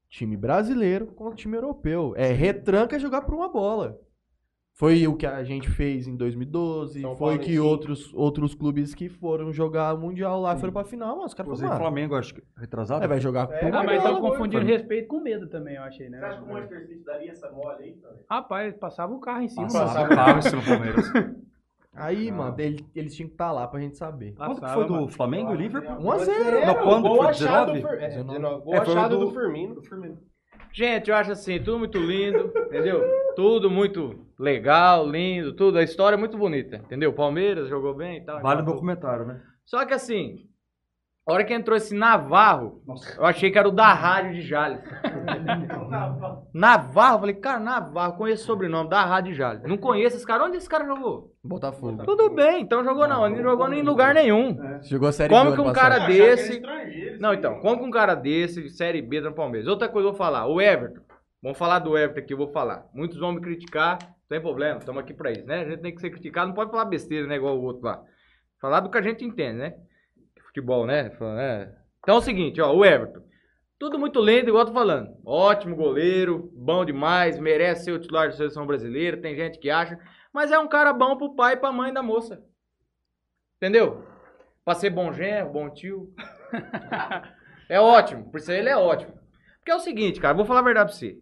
time 0.09 0.37
brasileiro 0.37 1.07
contra 1.07 1.35
time 1.35 1.57
europeu. 1.57 2.13
É 2.15 2.27
retranca 2.31 2.99
jogar 2.99 3.21
por 3.21 3.33
uma 3.33 3.49
bola. 3.49 3.97
Foi 4.73 5.05
o 5.07 5.15
que 5.15 5.27
a 5.27 5.43
gente 5.43 5.69
fez 5.69 6.07
em 6.07 6.15
2012, 6.15 7.01
São 7.01 7.15
foi 7.15 7.27
Paulo 7.35 7.35
em 7.35 7.45
que 7.45 7.59
outros, 7.59 8.11
outros 8.15 8.55
clubes 8.55 8.95
que 8.95 9.09
foram 9.09 9.51
jogar 9.53 9.95
Mundial 9.95 10.41
lá 10.41 10.55
foram 10.57 10.73
pra 10.73 10.83
final, 10.83 11.17
mas 11.17 11.27
os 11.27 11.33
caras 11.33 11.47
Inclusive, 11.49 11.67
falaram, 11.67 11.85
Flamengo, 11.85 12.15
acho 12.15 12.33
que 12.33 12.41
retrasado. 12.57 13.03
ah, 13.03 13.07
vai 13.07 13.19
jogar 13.19 13.47
É, 13.51 13.65
uma 13.67 13.79
Ah, 13.79 13.83
mas 13.83 14.01
bola. 14.01 14.15
estão 14.15 14.29
confundindo 14.29 14.65
respeito 14.65 15.07
com 15.07 15.19
medo 15.21 15.47
também, 15.47 15.75
eu 15.75 15.83
achei, 15.83 16.09
né? 16.09 16.17
Você 16.19 16.25
acha 16.25 16.37
que 16.37 16.43
o 16.43 16.47
Manchester 16.53 16.87
City 16.87 17.03
daria 17.05 17.31
essa 17.31 17.51
mole 17.51 17.83
aí? 17.83 17.93
cara? 17.93 18.15
Rapaz, 18.29 18.73
passava 18.75 19.13
o 19.13 19.19
carro 19.19 19.41
em 19.43 19.49
cima. 19.49 19.67
Passava 19.67 19.99
mano. 20.03 20.15
carro 20.15 20.39
esse 20.39 20.55
no 20.55 20.63
Palmeiras. 20.63 21.05
Aí, 21.93 22.31
Não. 22.31 22.37
mano, 22.37 22.55
ele- 22.57 22.85
eles 22.95 23.13
tinham 23.13 23.27
que 23.27 23.33
estar 23.33 23.51
lá 23.51 23.67
pra 23.67 23.77
gente 23.81 23.97
saber. 23.97 24.33
Quando 24.37 24.55
que 24.55 24.61
Passava, 24.61 24.79
foi 24.79 24.87
do 24.87 24.93
mano. 24.93 25.07
Flamengo 25.09 25.53
e 25.53 25.57
Liverpool? 25.57 25.97
1x0. 25.97 26.65
Não, 26.65 26.75
quando? 26.83 27.01
Gol 27.09 27.17
Foi 27.17 27.27
achado 27.27 27.73
19? 27.73 27.81
do 27.81 27.87
Fer- 27.87 27.97
é, 28.03 28.07
19. 28.07 28.39
19. 28.39 28.63
Gol 28.63 28.73
É, 28.73 28.77
foi 28.85 28.93
o 28.93 28.97
achado 28.97 29.19
do- 29.19 29.25
do 29.25 29.31
Firmino. 29.83 30.17
Gente, 30.71 31.09
eu 31.09 31.15
acho 31.17 31.31
assim, 31.33 31.59
tudo 31.61 31.79
muito 31.79 31.97
lindo, 31.97 32.49
entendeu? 32.67 33.01
Tudo 33.35 33.69
muito 33.69 34.25
legal, 34.41 35.07
lindo, 35.07 35.55
tudo. 35.55 35.77
A 35.77 35.83
história 35.83 36.15
é 36.15 36.19
muito 36.19 36.37
bonita, 36.37 36.77
entendeu? 36.77 37.13
Palmeiras 37.13 37.69
jogou 37.69 37.93
bem 37.93 38.17
e 38.17 38.25
tal. 38.25 38.41
Vale 38.41 38.61
o 38.61 38.65
documentário, 38.65 39.25
né? 39.25 39.41
Só 39.65 39.85
que 39.85 39.93
assim, 39.93 40.47
a 41.27 41.33
hora 41.33 41.43
que 41.43 41.53
entrou 41.53 41.77
esse 41.77 41.93
Navarro, 41.95 42.81
eu 43.17 43.25
achei 43.25 43.51
que 43.51 43.57
era 43.57 43.69
o 43.69 43.71
da 43.71 43.93
rádio 43.93 44.33
de 44.33 44.41
Jales. 44.41 44.81
Navarro, 46.51 47.15
eu 47.15 47.19
falei, 47.19 47.35
cara, 47.35 47.59
Navarro, 47.59 48.17
conheço 48.17 48.43
o 48.43 48.45
sobrenome 48.47 48.89
da 48.89 49.05
rádio 49.05 49.31
de 49.31 49.37
Jales. 49.37 49.63
Não 49.63 49.77
conheço 49.77 50.17
esse 50.17 50.25
cara. 50.25 50.43
Onde 50.43 50.57
esse 50.57 50.67
cara 50.67 50.85
jogou? 50.85 51.31
Botafogo. 51.43 52.03
Tudo 52.03 52.31
bem, 52.31 52.61
então 52.63 52.83
jogou 52.83 53.07
não, 53.07 53.25
ele 53.25 53.35
não 53.35 53.43
jogou 53.43 53.71
em 53.71 53.83
lugar 53.83 54.15
nenhum. 54.15 54.57
Jogou 54.83 55.09
a 55.09 55.11
série 55.11 55.31
Como 55.31 55.51
B 55.51 55.55
que 55.55 55.61
ano 55.61 55.69
um 55.69 55.73
passado. 55.73 55.91
cara 55.91 56.05
que 56.05 56.21
era 56.21 56.35
desse. 56.35 56.61
Não, 57.19 57.33
então, 57.33 57.59
como 57.59 57.77
que 57.79 57.85
um 57.85 57.91
cara 57.91 58.15
desse, 58.15 58.69
Série 58.69 59.01
B 59.01 59.21
do 59.21 59.31
Palmeiras? 59.31 59.67
Outra 59.67 59.87
coisa 59.87 60.07
eu 60.07 60.11
vou 60.11 60.17
falar, 60.17 60.47
o 60.47 60.59
Everton. 60.59 61.01
Vamos 61.41 61.57
falar 61.57 61.79
do 61.79 61.97
Everton 61.97 62.19
aqui, 62.19 62.33
eu 62.33 62.37
vou 62.37 62.51
falar. 62.51 62.85
Muitos 62.93 63.19
vão 63.19 63.31
me 63.31 63.41
criticar, 63.41 63.99
tem 64.31 64.39
problema, 64.39 64.79
estamos 64.79 65.03
aqui 65.03 65.13
pra 65.13 65.29
isso, 65.29 65.45
né? 65.45 65.59
A 65.59 65.69
gente 65.69 65.81
tem 65.81 65.93
que 65.93 65.99
ser 65.99 66.09
criticado, 66.09 66.47
não 66.47 66.55
pode 66.55 66.71
falar 66.71 66.85
besteira, 66.85 67.27
né? 67.27 67.35
Igual 67.35 67.59
o 67.59 67.63
outro 67.63 67.83
lá. 67.83 68.01
Falar 68.61 68.79
do 68.79 68.89
que 68.89 68.97
a 68.97 69.01
gente 69.01 69.25
entende, 69.25 69.57
né? 69.57 69.75
Futebol, 70.47 70.85
né? 70.85 71.11
Né? 71.19 71.75
Então 71.99 72.15
é 72.15 72.17
o 72.17 72.21
seguinte, 72.21 72.61
ó, 72.61 72.73
o 72.73 72.85
Everton. 72.85 73.21
Tudo 73.77 73.99
muito 73.99 74.21
lindo, 74.21 74.47
igual 74.47 74.61
eu 74.61 74.67
tô 74.67 74.73
falando. 74.73 75.09
Ótimo 75.25 75.75
goleiro, 75.75 76.49
bom 76.55 76.85
demais, 76.85 77.37
merece 77.37 77.83
ser 77.83 77.91
o 77.91 77.99
titular 77.99 78.29
da 78.29 78.31
seleção 78.31 78.65
brasileira, 78.65 79.17
tem 79.17 79.35
gente 79.35 79.59
que 79.59 79.69
acha. 79.69 79.99
Mas 80.31 80.49
é 80.49 80.57
um 80.57 80.69
cara 80.69 80.93
bom 80.93 81.17
pro 81.17 81.35
pai 81.35 81.55
e 81.55 81.57
pra 81.57 81.73
mãe 81.73 81.91
da 81.91 82.01
moça. 82.01 82.41
Entendeu? 83.57 84.01
Pra 84.63 84.75
ser 84.75 84.91
bom 84.91 85.11
genro, 85.11 85.51
bom 85.51 85.69
tio. 85.69 86.13
é 87.67 87.81
ótimo, 87.81 88.31
por 88.31 88.39
isso 88.39 88.49
ele 88.49 88.69
é 88.69 88.77
ótimo. 88.77 89.13
Porque 89.57 89.71
é 89.71 89.75
o 89.75 89.79
seguinte, 89.79 90.21
cara, 90.21 90.33
vou 90.33 90.45
falar 90.45 90.61
a 90.61 90.63
verdade 90.63 90.89
pra 90.89 90.97
você. 90.97 91.17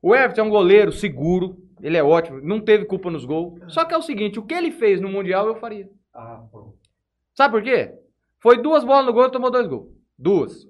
O 0.00 0.16
Everton 0.16 0.40
é 0.40 0.44
um 0.44 0.50
goleiro 0.50 0.90
seguro, 0.90 1.58
ele 1.82 1.96
é 1.96 2.02
ótimo, 2.02 2.40
não 2.42 2.60
teve 2.60 2.84
culpa 2.84 3.10
nos 3.10 3.24
gols. 3.24 3.60
Só 3.68 3.84
que 3.84 3.94
é 3.94 3.98
o 3.98 4.02
seguinte, 4.02 4.38
o 4.38 4.44
que 4.44 4.54
ele 4.54 4.70
fez 4.70 5.00
no 5.00 5.08
Mundial 5.08 5.46
eu 5.46 5.56
faria. 5.56 5.88
Ah, 6.14 6.42
pô. 6.50 6.74
Sabe 7.34 7.52
por 7.52 7.62
quê? 7.62 7.94
Foi 8.38 8.60
duas 8.60 8.84
bolas 8.84 9.06
no 9.06 9.12
gol 9.12 9.26
e 9.26 9.30
tomou 9.30 9.50
dois 9.50 9.66
gols. 9.66 9.88
Duas. 10.18 10.68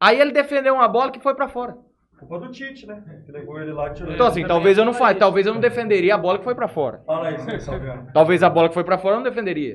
Aí 0.00 0.20
ele 0.20 0.32
defendeu 0.32 0.74
uma 0.74 0.88
bola 0.88 1.10
que 1.10 1.20
foi 1.20 1.34
pra 1.34 1.48
fora. 1.48 1.76
Culpa 2.18 2.38
do 2.40 2.50
Tite, 2.50 2.86
né? 2.86 3.02
Que 3.24 3.30
levou 3.30 3.60
ele 3.60 3.72
lá 3.72 3.90
tirou 3.90 4.12
Então 4.12 4.26
ele. 4.26 4.32
assim, 4.32 4.46
talvez 4.46 4.76
eu 4.76 4.84
não 4.84 4.92
faça, 4.92 5.14
talvez 5.14 5.46
eu 5.46 5.54
não 5.54 5.60
defenderia 5.60 6.14
a 6.14 6.18
bola 6.18 6.38
que 6.38 6.44
foi 6.44 6.54
pra 6.54 6.66
fora. 6.66 7.00
Fala 7.06 7.30
isso 7.30 7.48
aí, 7.48 7.60
Salviano. 7.60 8.08
Talvez 8.12 8.42
a 8.42 8.50
bola 8.50 8.68
que 8.68 8.74
foi 8.74 8.84
pra 8.84 8.98
fora 8.98 9.14
eu 9.14 9.18
não 9.18 9.24
defenderia. 9.24 9.74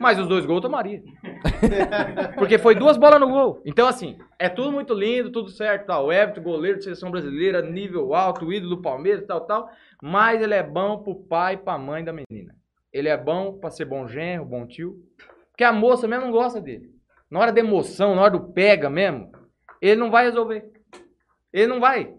Mas 0.00 0.18
os 0.18 0.26
dois 0.26 0.46
gols 0.46 0.58
eu 0.58 0.62
tomaria. 0.62 1.02
Porque 2.36 2.58
foi 2.58 2.74
duas 2.74 2.96
bolas 2.96 3.20
no 3.20 3.28
gol. 3.28 3.60
Então, 3.64 3.86
assim, 3.86 4.16
é 4.38 4.48
tudo 4.48 4.72
muito 4.72 4.94
lindo, 4.94 5.30
tudo 5.30 5.50
certo, 5.50 5.86
tal. 5.86 6.06
O 6.06 6.12
Everton, 6.12 6.42
goleiro 6.42 6.78
de 6.78 6.84
seleção 6.84 7.10
brasileira, 7.10 7.62
nível 7.62 8.14
alto, 8.14 8.52
ídolo 8.52 8.76
do 8.76 8.82
Palmeiras, 8.82 9.24
tal, 9.26 9.42
tal. 9.42 9.68
Mas 10.02 10.40
ele 10.42 10.54
é 10.54 10.62
bom 10.62 10.98
pro 11.02 11.14
pai 11.14 11.54
e 11.54 11.58
pra 11.58 11.78
mãe 11.78 12.02
da 12.04 12.12
menina. 12.12 12.54
Ele 12.92 13.08
é 13.08 13.16
bom 13.16 13.52
pra 13.58 13.70
ser 13.70 13.84
bom 13.84 14.06
genro, 14.06 14.44
bom 14.44 14.66
tio. 14.66 14.96
Porque 15.50 15.64
a 15.64 15.72
moça 15.72 16.08
mesmo 16.08 16.26
não 16.26 16.32
gosta 16.32 16.60
dele. 16.60 16.90
Na 17.30 17.40
hora 17.40 17.52
da 17.52 17.60
emoção, 17.60 18.14
na 18.14 18.22
hora 18.22 18.30
do 18.30 18.52
pega 18.52 18.88
mesmo, 18.88 19.30
ele 19.80 19.96
não 19.96 20.10
vai 20.10 20.24
resolver. 20.24 20.70
Ele 21.54 21.68
não 21.68 21.78
vai. 21.78 22.12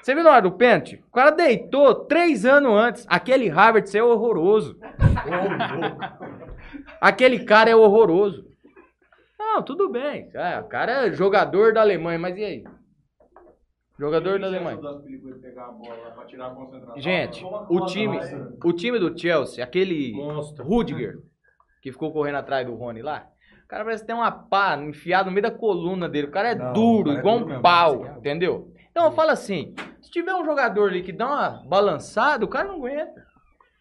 Você 0.00 0.14
viu 0.14 0.24
na 0.24 0.30
hora 0.30 0.42
do 0.42 0.52
pênalti? 0.52 1.04
O 1.06 1.12
cara 1.12 1.30
deitou 1.30 1.94
três 2.06 2.46
anos 2.46 2.72
antes. 2.72 3.06
Aquele 3.06 3.46
Harvard 3.48 3.94
é 3.94 4.02
horroroso. 4.02 4.80
Aquele 6.98 7.44
cara 7.44 7.68
é 7.68 7.76
horroroso. 7.76 8.48
Não, 9.38 9.62
tudo 9.62 9.90
bem. 9.90 10.30
Ah, 10.34 10.62
o 10.64 10.68
cara 10.68 11.06
é 11.06 11.12
jogador 11.12 11.74
da 11.74 11.82
Alemanha, 11.82 12.18
mas 12.18 12.38
e 12.38 12.44
aí? 12.44 12.64
Jogador 13.98 14.40
da 14.40 14.46
Alemanha. 14.46 14.80
Gente, 16.96 17.44
o 17.68 17.84
time, 17.84 18.18
o 18.64 18.72
time 18.72 18.98
do 18.98 19.18
Chelsea, 19.18 19.62
aquele 19.62 20.14
Monstro. 20.14 20.64
Rudiger, 20.64 21.18
que 21.82 21.92
ficou 21.92 22.10
correndo 22.10 22.36
atrás 22.36 22.66
do 22.66 22.74
Rony 22.74 23.02
lá, 23.02 23.28
cara 23.70 23.84
parece 23.84 24.02
que 24.02 24.06
tem 24.08 24.16
uma 24.16 24.30
pá 24.32 24.76
enfiada 24.76 25.26
no 25.26 25.30
meio 25.32 25.42
da 25.42 25.50
coluna 25.50 26.08
dele. 26.08 26.26
O 26.26 26.30
cara 26.30 26.50
é 26.50 26.54
Não, 26.54 26.72
duro, 26.72 27.00
o 27.00 27.04
cara 27.04 27.16
é 27.16 27.20
igual 27.20 27.34
duro 27.36 27.44
um 27.44 27.48
mesmo. 27.48 27.62
pau, 27.62 28.06
entendeu? 28.18 28.68
Então 28.90 29.04
eu 29.04 29.12
falo 29.12 29.30
assim, 29.30 29.74
se 30.02 30.10
tiver 30.10 30.34
um 30.34 30.44
jogador 30.44 30.90
ali 30.90 31.02
que 31.02 31.12
dá 31.12 31.26
uma 31.26 31.62
balançada, 31.68 32.44
o 32.44 32.48
cara 32.48 32.66
não 32.68 32.76
aguenta. 32.76 33.30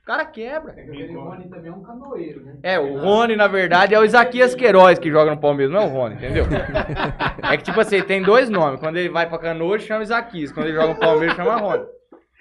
O 0.04 0.06
cara 0.06 0.26
quebra. 0.26 0.72
Aquele 0.72 1.14
Rony 1.14 1.50
também 1.50 1.72
é 1.72 1.74
um 1.74 1.84
canoeiro, 1.84 2.44
né? 2.44 2.58
É, 2.64 2.80
o 2.80 2.98
Rony, 3.00 3.36
na 3.36 3.48
verdade, 3.48 3.94
é 3.94 4.00
o 4.00 4.04
Isaquias 4.04 4.56
Queiroz 4.56 4.98
que 4.98 5.12
joga 5.12 5.32
no 5.32 5.40
Palmeiras, 5.40 5.72
não 5.74 5.82
é 5.82 5.86
o 5.86 5.90
Rony, 5.90 6.16
entendeu? 6.16 6.46
É 7.52 7.58
que, 7.58 7.64
tipo 7.64 7.80
assim, 7.80 8.02
tem 8.04 8.22
dois 8.22 8.50
nomes. 8.50 8.80
Quando 8.80 8.98
ele 8.98 9.10
vai 9.10 9.28
pra 9.28 9.38
Canoa, 9.40 9.76
ele 9.76 9.84
chama 9.84 10.04
Isaquias. 10.04 10.52
Quando 10.52 10.68
ele 10.68 10.76
joga 10.76 10.94
no 10.94 11.00
Palmeiras, 11.00 11.36
chama 11.36 11.56
Rony. 11.58 11.84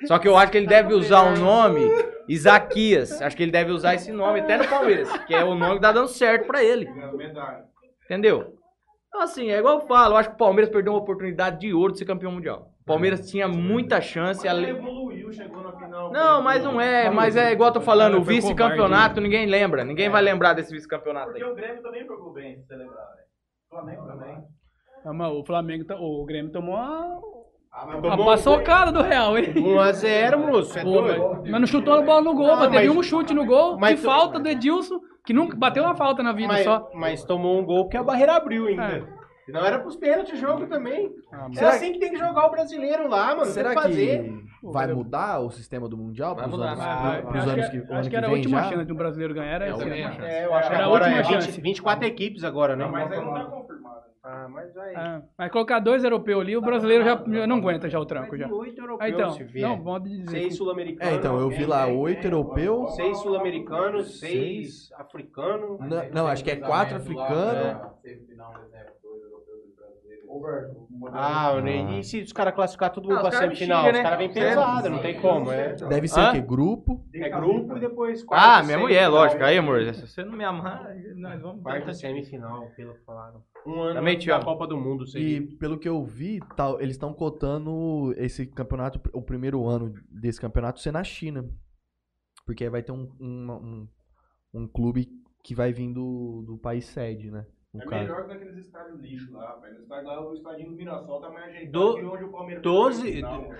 Só 0.06 0.18
que 0.18 0.28
eu 0.28 0.36
acho 0.36 0.52
que 0.52 0.58
ele 0.58 0.66
deve 0.66 0.92
usar 0.94 1.22
o 1.22 1.36
nome 1.38 1.80
Isaquias. 2.28 3.20
Acho 3.22 3.36
que 3.36 3.42
ele 3.42 3.52
deve 3.52 3.72
usar 3.72 3.94
esse 3.94 4.12
nome 4.12 4.40
até 4.40 4.56
no 4.58 4.68
Palmeiras, 4.68 5.10
que 5.26 5.34
é 5.34 5.42
o 5.42 5.54
nome 5.54 5.76
que 5.76 5.80
tá 5.80 5.92
dando 5.92 6.08
certo 6.08 6.46
pra 6.46 6.62
ele. 6.62 6.88
Entendeu? 8.04 8.54
Então, 9.08 9.22
assim, 9.22 9.50
é 9.50 9.58
igual 9.58 9.80
eu 9.80 9.86
falo, 9.86 10.14
eu 10.14 10.18
acho 10.18 10.28
que 10.28 10.34
o 10.34 10.38
Palmeiras 10.38 10.70
perdeu 10.70 10.92
uma 10.92 11.00
oportunidade 11.00 11.60
de 11.60 11.72
ouro 11.72 11.92
de 11.92 11.98
ser 11.98 12.04
campeão 12.04 12.30
mundial. 12.30 12.70
O 12.82 12.84
Palmeiras 12.84 13.30
tinha 13.30 13.48
muita 13.48 14.00
chance. 14.00 14.46
Mas 14.46 14.56
ele 14.56 14.70
evoluiu, 14.70 15.32
chegou 15.32 15.62
na 15.62 15.72
final. 15.72 16.12
Não, 16.12 16.42
mas 16.42 16.62
não 16.62 16.80
é, 16.80 17.10
mas 17.10 17.36
é 17.36 17.52
igual 17.52 17.70
eu 17.70 17.74
tô 17.74 17.80
falando, 17.80 18.18
o 18.18 18.22
vice-campeonato 18.22 19.20
ninguém 19.20 19.46
lembra. 19.46 19.84
Ninguém 19.84 20.08
vai 20.08 20.22
lembrar 20.22 20.52
desse 20.54 20.72
vice-campeonato 20.72 21.32
aí. 21.32 21.40
Porque 21.40 21.52
o 21.52 21.54
Grêmio 21.54 21.82
também 21.82 22.06
jogou 22.06 22.32
bem, 22.32 22.56
se 22.60 22.66
você 22.66 22.76
lembrar, 22.76 23.04
velho. 23.14 23.26
O 23.66 23.74
Flamengo 23.74 24.06
também. 24.06 24.44
Mas 25.04 25.32
o 25.32 25.44
Flamengo, 25.44 25.84
o 25.94 26.24
Grêmio 26.24 26.52
tomou 26.52 26.76
Ah, 27.72 27.84
mas 27.86 28.02
uma 28.02 28.24
paçocada 28.24 28.90
do 28.90 29.02
Real, 29.02 29.38
hein? 29.38 29.52
1x0, 29.54 30.36
moço. 30.38 30.78
É 30.78 30.82
Pô, 30.82 31.00
doido. 31.02 31.42
mas, 31.48 31.60
não 31.60 31.66
chutou 31.66 31.94
a 31.94 32.02
bola 32.02 32.22
no 32.22 32.34
gol, 32.34 32.46
Não, 32.48 32.56
mas 32.56 32.70
teve 32.70 32.88
mas- 32.88 32.96
um 32.96 33.02
chute 33.02 33.32
no 33.34 33.44
gol, 33.46 33.78
mas 33.78 33.96
de 33.96 34.02
tu- 34.02 34.04
falta 34.06 34.38
do 34.40 34.48
Edilson, 34.48 35.00
que 35.24 35.32
nunca 35.32 35.56
bateu 35.56 35.84
uma 35.84 35.94
falta 35.94 36.22
na 36.22 36.32
vida 36.32 36.48
Mas, 36.52 36.64
só. 36.64 36.90
mas 36.94 37.24
tomou 37.24 37.58
um 37.60 37.64
gol 37.64 37.84
porque 37.84 37.96
a 37.96 38.02
barreira 38.02 38.34
abriu 38.36 38.66
ainda. 38.66 38.82
É. 38.82 39.18
Não 39.50 39.64
era 39.64 39.78
pros 39.78 39.96
pênaltis 39.96 40.34
o 40.34 40.36
jogo 40.36 40.66
também. 40.66 41.10
Ah, 41.32 41.46
É 41.56 41.64
assim 41.64 41.92
que 41.92 41.98
tem 41.98 42.10
que 42.10 42.18
jogar 42.18 42.46
o 42.46 42.50
brasileiro 42.50 43.08
lá, 43.08 43.28
mano. 43.34 43.46
Será 43.46 43.70
tem 43.70 43.78
que 43.78 43.84
que 43.84 43.88
fazer. 43.88 44.34
vai 44.62 44.86
mudar 44.92 45.40
o 45.40 45.50
sistema 45.50 45.88
do 45.88 45.96
Mundial 45.96 46.34
Vai 46.34 46.44
pros 46.44 46.58
mudar, 46.58 46.72
anos, 46.72 46.84
vai, 46.84 46.96
vai. 47.02 47.22
pros 47.22 47.36
Acho 47.36 47.50
anos 47.50 47.64
que- 47.68 47.70
que, 47.70 47.78
acho 47.84 47.92
ano 47.94 48.02
que 48.02 48.10
que 48.10 48.16
era 48.16 48.26
a 48.26 48.28
vem 48.28 48.38
última 48.38 48.62
já? 48.62 48.68
chance 48.68 48.84
de 48.84 48.92
um 48.92 48.96
brasileiro 48.96 49.32
ganhar, 49.32 49.52
era 49.62 49.64
É 49.66 49.70
a. 49.70 50.26
É, 50.26 50.44
eu 50.44 50.54
acho 50.54 50.68
que 50.68 50.74
Era 50.74 50.84
a 50.84 50.86
agora 50.86 51.04
última 51.06 51.20
é 51.20 51.22
20, 51.22 51.44
chance. 51.44 51.60
24 51.62 52.06
equipes 52.06 52.44
agora, 52.44 52.76
né? 52.76 52.84
Não, 52.84 52.92
mas 52.92 53.10
aí 53.10 53.24
não 53.24 53.32
tá. 53.32 53.48
Ah, 54.22 54.48
mas 54.48 54.74
vai. 54.74 54.94
Ah, 54.94 55.22
mas 55.36 55.50
colocar 55.52 55.78
dois 55.78 56.04
europeus 56.04 56.40
ali, 56.40 56.56
o 56.56 56.60
brasileiro 56.60 57.04
já, 57.04 57.16
já 57.16 57.46
não 57.46 57.56
aguenta 57.56 57.88
já 57.88 57.98
o 57.98 58.06
tranco 58.06 58.36
já. 58.36 58.48
Oito 58.52 58.80
europeus, 58.80 59.00
Ah, 59.00 59.08
então, 59.08 59.30
se 59.30 59.60
não, 59.60 59.76
modo 59.76 60.08
de 60.08 60.18
dizer. 60.18 60.40
Seis 60.40 60.56
sul-americanos. 60.56 61.12
É, 61.12 61.16
então, 61.16 61.38
eu 61.38 61.48
vi 61.50 61.64
lá 61.64 61.86
oito 61.86 62.26
europeus. 62.26 62.94
Seis 62.94 63.18
sul-americanos, 63.18 64.18
seis 64.18 64.90
africanos. 64.96 65.80
Não, 65.80 66.10
não, 66.12 66.26
acho 66.26 66.42
que 66.42 66.50
é 66.50 66.56
quatro 66.56 66.96
africanos. 66.96 67.80
Ah, 71.10 71.60
né? 71.62 71.98
e 71.98 72.04
se 72.04 72.20
os 72.20 72.32
caras 72.32 72.54
classificar 72.54 72.90
todo 72.90 73.08
mundo 73.08 73.18
Ah, 73.18 73.30
pra 73.30 73.32
semifinal? 73.32 73.86
Os 73.86 73.92
caras 73.92 74.10
né? 74.10 74.16
vêm 74.16 74.32
pesado, 74.32 74.90
não 74.90 75.00
tem 75.00 75.14
como, 75.14 75.50
é. 75.50 75.74
Deve 75.88 76.06
ser 76.06 76.20
Hã? 76.20 76.28
o 76.28 76.32
quê? 76.32 76.40
Grupo. 76.40 77.04
É 77.14 77.28
grupo 77.28 77.76
e 77.76 77.80
depois 77.80 78.24
Ah, 78.30 78.62
minha 78.62 78.78
mulher, 78.78 79.08
lógico. 79.08 79.42
Aí, 79.42 79.58
amor, 79.58 79.82
se 79.94 80.06
você 80.06 80.22
não 80.22 80.32
me 80.32 80.44
amar, 80.44 80.94
nós 81.16 81.40
vamos... 81.40 81.62
Quarta 81.62 81.92
semifinal, 81.94 82.70
pelo 82.76 82.94
que 82.94 83.04
falaram. 83.04 83.42
Um 83.68 83.82
ano 83.82 83.94
Também 83.94 84.18
da. 84.18 84.42
Copa 84.44 84.66
do 84.66 84.76
Mundo, 84.78 85.04
E 85.04 85.08
seria. 85.08 85.56
pelo 85.58 85.78
que 85.78 85.88
eu 85.88 86.02
vi, 86.04 86.40
tal, 86.56 86.80
eles 86.80 86.94
estão 86.94 87.12
cotando 87.12 88.14
esse 88.16 88.46
campeonato, 88.46 89.00
o 89.12 89.20
primeiro 89.22 89.66
ano 89.66 89.92
desse 90.10 90.40
campeonato 90.40 90.80
ser 90.80 90.92
na 90.92 91.04
China. 91.04 91.48
Porque 92.46 92.64
aí 92.64 92.70
vai 92.70 92.82
ter 92.82 92.92
um, 92.92 93.12
um, 93.20 93.52
um, 93.52 93.88
um 94.62 94.68
clube 94.68 95.08
que 95.44 95.54
vai 95.54 95.72
vir 95.72 95.92
do, 95.92 96.42
do 96.46 96.58
país 96.58 96.86
sede, 96.86 97.30
né? 97.30 97.46
o 97.74 97.82
É 97.82 97.84
cara. 97.84 98.02
melhor 98.02 98.22
que 98.22 98.28
naqueles 98.34 98.56
estádios 98.64 98.98
lixo 99.00 99.32
lá, 99.32 99.56
velho. 99.56 99.74
No 99.74 99.80
estádio 99.82 100.06
lá, 100.08 100.26
o 100.30 100.34
estadinho 100.34 100.70
do 100.70 100.76
Mirassol 100.76 101.20
tá 101.20 101.30
mais 101.30 101.44
ajeitado 101.50 101.72
Do- 101.72 101.94
que 101.96 102.04
onde 102.04 102.24
o 102.24 102.30
Palmeiras 102.32 102.62
12 102.62 103.02
foi 103.12 103.20
na 103.20 103.28
final. 103.38 103.54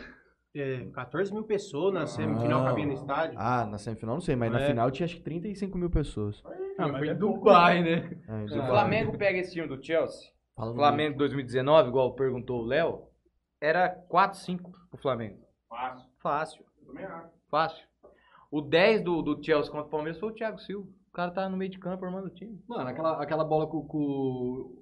É, 0.54 0.86
14 0.92 1.32
mil 1.32 1.44
pessoas 1.44 1.92
na 1.92 2.06
semifinal 2.06 2.60
Não. 2.60 2.66
cabia 2.68 2.86
no 2.86 2.92
estádio. 2.94 3.38
Ah, 3.38 3.66
na 3.66 3.78
semifinal 3.78 4.14
não 4.16 4.20
sei, 4.20 4.34
mas 4.34 4.50
na 4.50 4.60
É. 4.60 4.66
final 4.66 4.90
tinha 4.90 5.04
acho 5.04 5.16
que 5.16 5.22
35 5.22 5.76
mil 5.76 5.90
pessoas. 5.90 6.42
Ah, 6.78 6.88
mas 6.88 6.98
Foi 6.98 7.08
é 7.08 7.12
em 7.12 7.18
pouco, 7.18 7.38
Dubai, 7.38 7.82
né? 7.82 8.18
É, 8.28 8.48
Se 8.48 8.58
o 8.58 8.66
Flamengo 8.66 9.16
pega 9.18 9.38
esse 9.38 9.52
time 9.52 9.66
do 9.68 9.82
Chelsea, 9.84 10.30
Fala 10.56 10.74
Flamengo 10.74 11.18
2019, 11.18 11.88
igual 11.90 12.14
perguntou 12.14 12.62
o 12.62 12.66
Léo, 12.66 13.08
era 13.60 13.90
4-5 14.08 14.70
pro 14.90 15.00
Flamengo. 15.00 15.38
Fácil. 15.68 16.08
Fácil, 16.22 16.64
Eu 16.80 16.86
também 16.86 17.04
acho. 17.04 17.28
fácil. 17.50 17.86
O 18.50 18.62
10 18.62 19.02
do, 19.04 19.20
do 19.20 19.44
Chelsea 19.44 19.70
contra 19.70 19.86
o 19.86 19.90
Palmeiras 19.90 20.18
foi 20.18 20.30
o 20.30 20.34
Thiago 20.34 20.58
Silva. 20.58 20.88
O 21.08 21.12
cara 21.12 21.30
tá 21.30 21.48
no 21.48 21.56
meio 21.56 21.70
de 21.70 21.78
campo 21.78 22.04
armando 22.04 22.26
o 22.28 22.30
time. 22.34 22.58
Mano, 22.66 22.88
aquela, 22.88 23.22
aquela 23.22 23.44
bola 23.44 23.68
que, 23.68 23.76
o- 23.76 24.77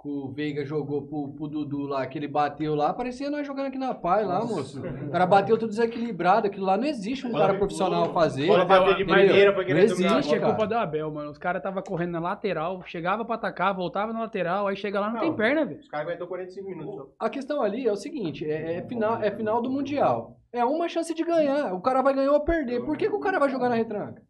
que, 0.00 0.08
o- 0.08 0.28
Veiga 0.28 0.64
jogou 0.64 1.02
pro, 1.02 1.28
pro 1.32 1.48
Dudu 1.48 1.82
lá, 1.86 2.06
que 2.06 2.16
ele 2.18 2.28
bateu 2.28 2.74
lá, 2.74 2.92
parecia 2.94 3.28
nós 3.30 3.46
jogando 3.46 3.66
aqui 3.66 3.78
na 3.78 3.92
Pai 3.94 4.24
lá, 4.24 4.44
moço. 4.44 4.80
O 4.80 5.10
cara 5.10 5.26
bateu 5.26 5.58
tudo 5.58 5.70
desequilibrado, 5.70 6.46
aquilo 6.46 6.66
lá 6.66 6.76
não 6.76 6.84
existe 6.84 7.26
um 7.26 7.32
cara 7.32 7.54
profissional 7.54 8.12
fazer. 8.12 8.46
Bola 8.46 8.64
bateu 8.64 8.94
de 8.94 9.04
maneira 9.04 9.50
pra 9.52 9.62
Não 9.62 9.66
querer 9.66 9.80
a 9.80 9.84
existe, 9.84 10.34
É 10.34 10.38
bola. 10.38 10.52
culpa 10.52 10.66
do 10.68 10.74
Abel, 10.76 11.10
mano. 11.10 11.30
Os 11.30 11.38
caras 11.38 11.62
tava 11.62 11.82
correndo 11.82 12.12
na 12.12 12.20
lateral, 12.20 12.82
chegava 12.86 13.24
pra 13.24 13.34
atacar, 13.34 13.74
voltava 13.74 14.12
na 14.12 14.20
lateral, 14.20 14.68
aí 14.68 14.76
chega 14.76 15.00
lá 15.00 15.10
não, 15.10 15.18
tem 15.20 15.30
Não. 15.30 15.36
perna, 15.36 15.64
velho. 15.64 15.80
Os 15.80 15.88
caras 15.88 16.06
aguentou 16.06 16.28
45 16.28 16.68
minutos. 16.68 16.94
só. 16.94 17.08
A 17.18 17.28
questão 17.28 17.60
ali 17.60 17.86
é 17.88 17.92
o 17.92 17.96
seguinte, 17.96 18.48
é, 18.48 18.74
é 18.76 18.82
final, 18.82 19.20
é 19.22 19.30
final 19.30 19.60
do 19.60 19.68
Mundial. 19.68 20.36
É 20.52 20.64
uma 20.64 20.88
chance 20.88 21.12
de 21.12 21.24
ganhar. 21.24 21.74
O 21.74 21.80
cara 21.80 22.00
vai 22.02 22.14
ganhar 22.14 22.32
ou 22.32 22.40
perder. 22.40 22.84
Por 22.84 22.96
que, 22.96 23.08
que 23.08 23.14
o 23.14 23.20
cara 23.20 23.38
vai 23.38 23.48
jogar 23.50 23.68
na 23.68 23.74
retranca? 23.74 24.22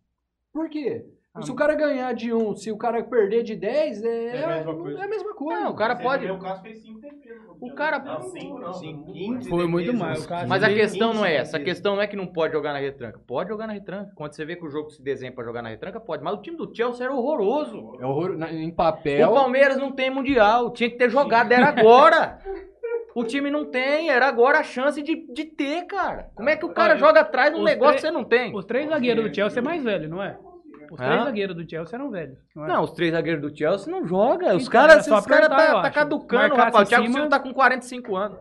Por 0.53 0.69
quê? 0.71 1.05
Ah, 1.39 1.43
se 1.43 1.51
o 1.51 1.55
cara 1.55 1.75
ganhar 1.75 2.13
de 2.15 2.33
1, 2.33 2.57
se 2.57 2.71
o 2.73 2.77
cara 2.77 3.03
perder 3.03 3.43
de 3.43 3.55
10, 3.57 4.03
é, 4.05 4.37
É 4.37 4.45
a 4.45 4.49
mesma 4.57 4.75
coisa. 4.75 4.99
é 5.01 5.05
a 5.05 5.09
mesma 5.09 5.35
coisa. 5.35 5.61
Não, 5.61 5.71
o 5.71 5.75
cara 5.77 5.97
pode. 5.97 6.27
vê, 6.27 6.33
O 6.33 6.39
caso 6.39 6.63
fez 6.63 6.83
5 6.83 7.01
defesas. 7.01 7.43
O 7.61 7.75
cara- 7.75 7.99
Não, 7.99 8.21
5 8.23 8.59
não. 8.59 8.73
Cinco, 8.75 9.13
15 9.13 9.49
Foi 9.49 9.67
muito 9.67 9.93
mais, 9.93 10.25
o 10.25 10.29
Mas 10.49 10.63
a 10.63 10.69
questão 10.69 11.09
15 11.09 11.19
não 11.21 11.27
é 11.27 11.35
essa. 11.37 11.57
A 11.57 11.61
questão 11.61 11.97
não 11.97 12.03
é 12.03 12.07
que 12.07 12.17
não 12.17 12.27
pode 12.27 12.53
jogar 12.53 12.73
na 12.73 12.79
retranca. 12.79 13.21
Pode 13.27 13.49
jogar 13.49 13.67
na 13.67 13.73
retranca. 13.73 14.13
Quando 14.15 14.33
você 14.33 14.45
vê 14.45 14.55
que 14.57 14.65
o 14.65 14.71
jogo 14.71 14.91
se 14.91 15.03
desenha 15.03 15.33
pra 15.33 15.43
jogar 15.45 15.63
na 15.63 15.69
retranca, 15.69 15.99
pode. 15.99 16.23
Mas 16.23 16.35
o 16.35 16.43
time 16.43 16.57
do 16.57 16.73
Chelsea 16.75 17.05
era 17.05 17.15
horroroso. 17.15 17.97
É 18.01 18.07
horror, 18.07 18.37
em 18.51 18.69
O 18.71 18.75
papel. 18.75 19.33
Palmeiras 19.33 19.77
não 19.77 19.91
tem 19.91 20.11
mundial. 20.11 20.73
Tinha 20.73 20.89
que 20.91 20.97
ter 20.97 21.11
jogado, 21.11 21.51
era 21.51 21.67
agora. 21.69 22.39
O 23.15 23.25
time 23.25 23.51
não 23.51 23.65
tem, 23.65 24.11
era 24.11 24.29
agora 24.29 24.61
a 24.61 24.63
chance 24.63 25.03
de, 25.03 25.27
de 25.33 25.45
ter, 25.45 25.87
cara. 25.87 26.31
Como 26.37 26.49
é 26.49 26.57
que 26.57 26.65
o 26.65 26.69
cara 26.69 26.93
Olha, 26.93 27.01
joga 27.01 27.21
atrás 27.21 27.53
de 27.53 27.59
um 27.59 27.65
negócio 27.65 27.97
que 27.97 28.01
você 28.03 28.11
não 28.13 28.23
tem? 28.23 28.55
Os 28.55 28.65
três 28.65 28.89
zagueiros 28.89 29.25
do 29.29 29.35
Chelsea 29.35 29.59
é 29.59 29.63
mais 29.63 29.83
velho, 29.83 30.09
não 30.09 30.23
é? 30.23 30.39
Os 30.91 30.97
três 30.97 31.21
Hã? 31.21 31.25
zagueiros 31.25 31.57
do 31.57 31.69
Chelsea 31.71 31.97
eram 31.99 32.11
velhos. 32.11 32.39
Não, 32.57 32.65
é? 32.65 32.69
Não, 32.69 32.83
os 32.85 32.91
três 32.93 33.13
zagueiros 33.13 33.43
do 33.43 33.57
Chelsea 33.57 33.91
não 33.93 34.07
jogam. 34.07 34.57
Os 34.57 34.63
Então, 34.63 34.73
caras 34.73 34.93
era 34.95 35.03
só 35.05 35.19
os 35.19 35.27
cara 35.27 35.47
apertar, 35.47 35.69
eu 35.69 35.75
tá, 35.77 35.83
tá 35.83 35.91
caducando, 35.91 36.55
rapaz. 36.55 36.87
O 36.87 36.89
Thiago 36.89 37.05
cima- 37.07 37.19
Silva 37.19 37.31
tá 37.31 37.41
com 37.41 37.53
45 37.53 38.17
anos. 38.17 38.39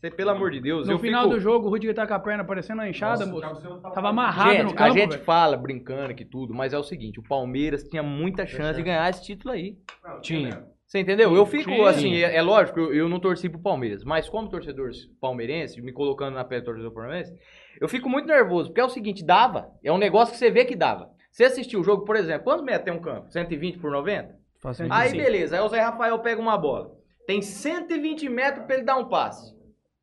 Você, 0.00 0.10
pelo 0.12 0.30
amor 0.30 0.52
de 0.52 0.60
Deus. 0.60 0.86
No 0.86 0.94
eu 0.94 0.98
final 1.00 1.24
fico... 1.24 1.34
do 1.34 1.40
jogo, 1.40 1.66
o 1.66 1.70
Rudiger 1.70 1.92
tá 1.94 2.06
com 2.06 2.14
a 2.14 2.20
perna 2.20 2.44
parecendo 2.44 2.80
uma 2.80 2.88
enxada, 2.88 3.26
moço. 3.26 3.40
Thiago 3.40 3.56
Silva 3.60 3.80
tava- 3.80 3.94
Tava 3.94 4.08
amarrado 4.10 4.50
gente, 4.52 4.62
no 4.62 4.68
campo, 4.74 4.82
a 4.82 4.90
gente 4.90 5.10
velho. 5.10 5.24
fala 5.24 5.56
brincando 5.56 6.14
que 6.14 6.24
tudo, 6.24 6.54
mas 6.54 6.72
é 6.72 6.78
o 6.78 6.84
seguinte, 6.84 7.18
o 7.18 7.22
Palmeiras 7.24 7.82
tinha 7.82 8.02
muita 8.02 8.46
chance 8.46 8.76
de 8.76 8.84
ganhar 8.84 9.10
esse 9.10 9.24
título 9.24 9.52
aí. 9.54 9.76
Não, 10.04 10.20
Tinha. 10.20 10.64
Você 10.86 11.00
entendeu? 11.00 11.34
Eu 11.34 11.44
fico 11.44 11.68
Tinha. 11.70 11.88
assim, 11.90 12.14
é, 12.14 12.36
é 12.36 12.40
lógico, 12.40 12.78
eu, 12.80 12.94
eu 12.94 13.08
não 13.10 13.18
torci 13.20 13.46
pro 13.48 13.58
Palmeiras, 13.60 14.04
mas 14.04 14.26
como 14.28 14.48
torcedor 14.48 14.88
palmeirense, 15.20 15.82
me 15.82 15.92
colocando 15.92 16.34
na 16.34 16.44
pele 16.44 16.62
do 16.62 16.66
torcedor 16.66 16.92
palmeirense, 16.94 17.34
eu 17.80 17.88
fico 17.88 18.08
muito 18.08 18.26
nervoso, 18.26 18.68
porque 18.70 18.80
é 18.80 18.84
o 18.84 18.88
seguinte, 18.88 19.22
dava, 19.24 19.68
é 19.84 19.92
um 19.92 19.98
negócio 19.98 20.32
que 20.32 20.38
você 20.38 20.50
vê 20.50 20.64
que 20.64 20.74
dava. 20.76 21.10
Você 21.38 21.44
assistiu 21.44 21.78
o 21.78 21.84
jogo, 21.84 22.04
por 22.04 22.16
exemplo, 22.16 22.42
quantos 22.42 22.64
metros 22.64 22.84
tem 22.84 22.92
um 22.92 23.00
campo? 23.00 23.30
120 23.30 23.78
por 23.78 23.92
90? 23.92 24.36
Facilmente. 24.60 25.00
Aí 25.00 25.10
Sim. 25.10 25.18
beleza, 25.18 25.54
aí 25.56 25.62
o 25.62 25.68
Zé 25.68 25.78
Rafael 25.80 26.18
pega 26.18 26.40
uma 26.42 26.58
bola. 26.58 26.96
Tem 27.28 27.40
120 27.40 28.28
metros 28.28 28.66
pra 28.66 28.74
ele 28.74 28.84
dar 28.84 28.96
um 28.96 29.08
passe. 29.08 29.56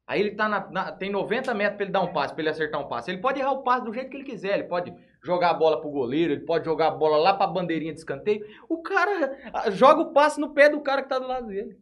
Aí 0.07 0.21
ele 0.21 0.31
tá 0.31 0.47
na, 0.47 0.71
na- 0.71 0.91
tem 0.93 1.09
90 1.11 1.53
metros 1.53 1.75
pra 1.75 1.83
ele 1.83 1.91
dar 1.91 1.99
um 2.03 2.13
passe, 2.13 2.33
pra 2.33 2.41
ele 2.41 2.51
acertar 2.51 2.79
um 2.79 2.87
passe. 2.87 3.11
Ele 3.11 3.19
pode 3.19 3.37
errar 3.37 3.51
o 3.51 3.63
passe 3.63 3.83
do 3.83 3.93
jeito 3.93 4.09
que 4.11 4.15
ele 4.15 4.23
quiser, 4.23 4.53
ele 4.59 4.69
pode 4.69 4.93
jogar 5.21 5.49
a 5.49 5.53
bola 5.53 5.81
pro 5.81 5.89
goleiro, 5.89 6.31
ele 6.31 6.45
pode 6.45 6.63
jogar 6.63 6.87
a 6.87 6.91
bola 6.91 7.17
lá 7.17 7.33
pra 7.33 7.47
bandeirinha 7.47 7.91
de 7.91 7.99
escanteio. 7.99 8.45
O 8.69 8.81
cara 8.81 9.37
joga 9.71 10.03
o 10.03 10.13
passe 10.13 10.39
no 10.39 10.53
pé 10.53 10.69
do 10.69 10.79
cara 10.79 11.03
que 11.03 11.09
tá 11.09 11.19
do 11.19 11.27
lado 11.27 11.47
dele. 11.47 11.77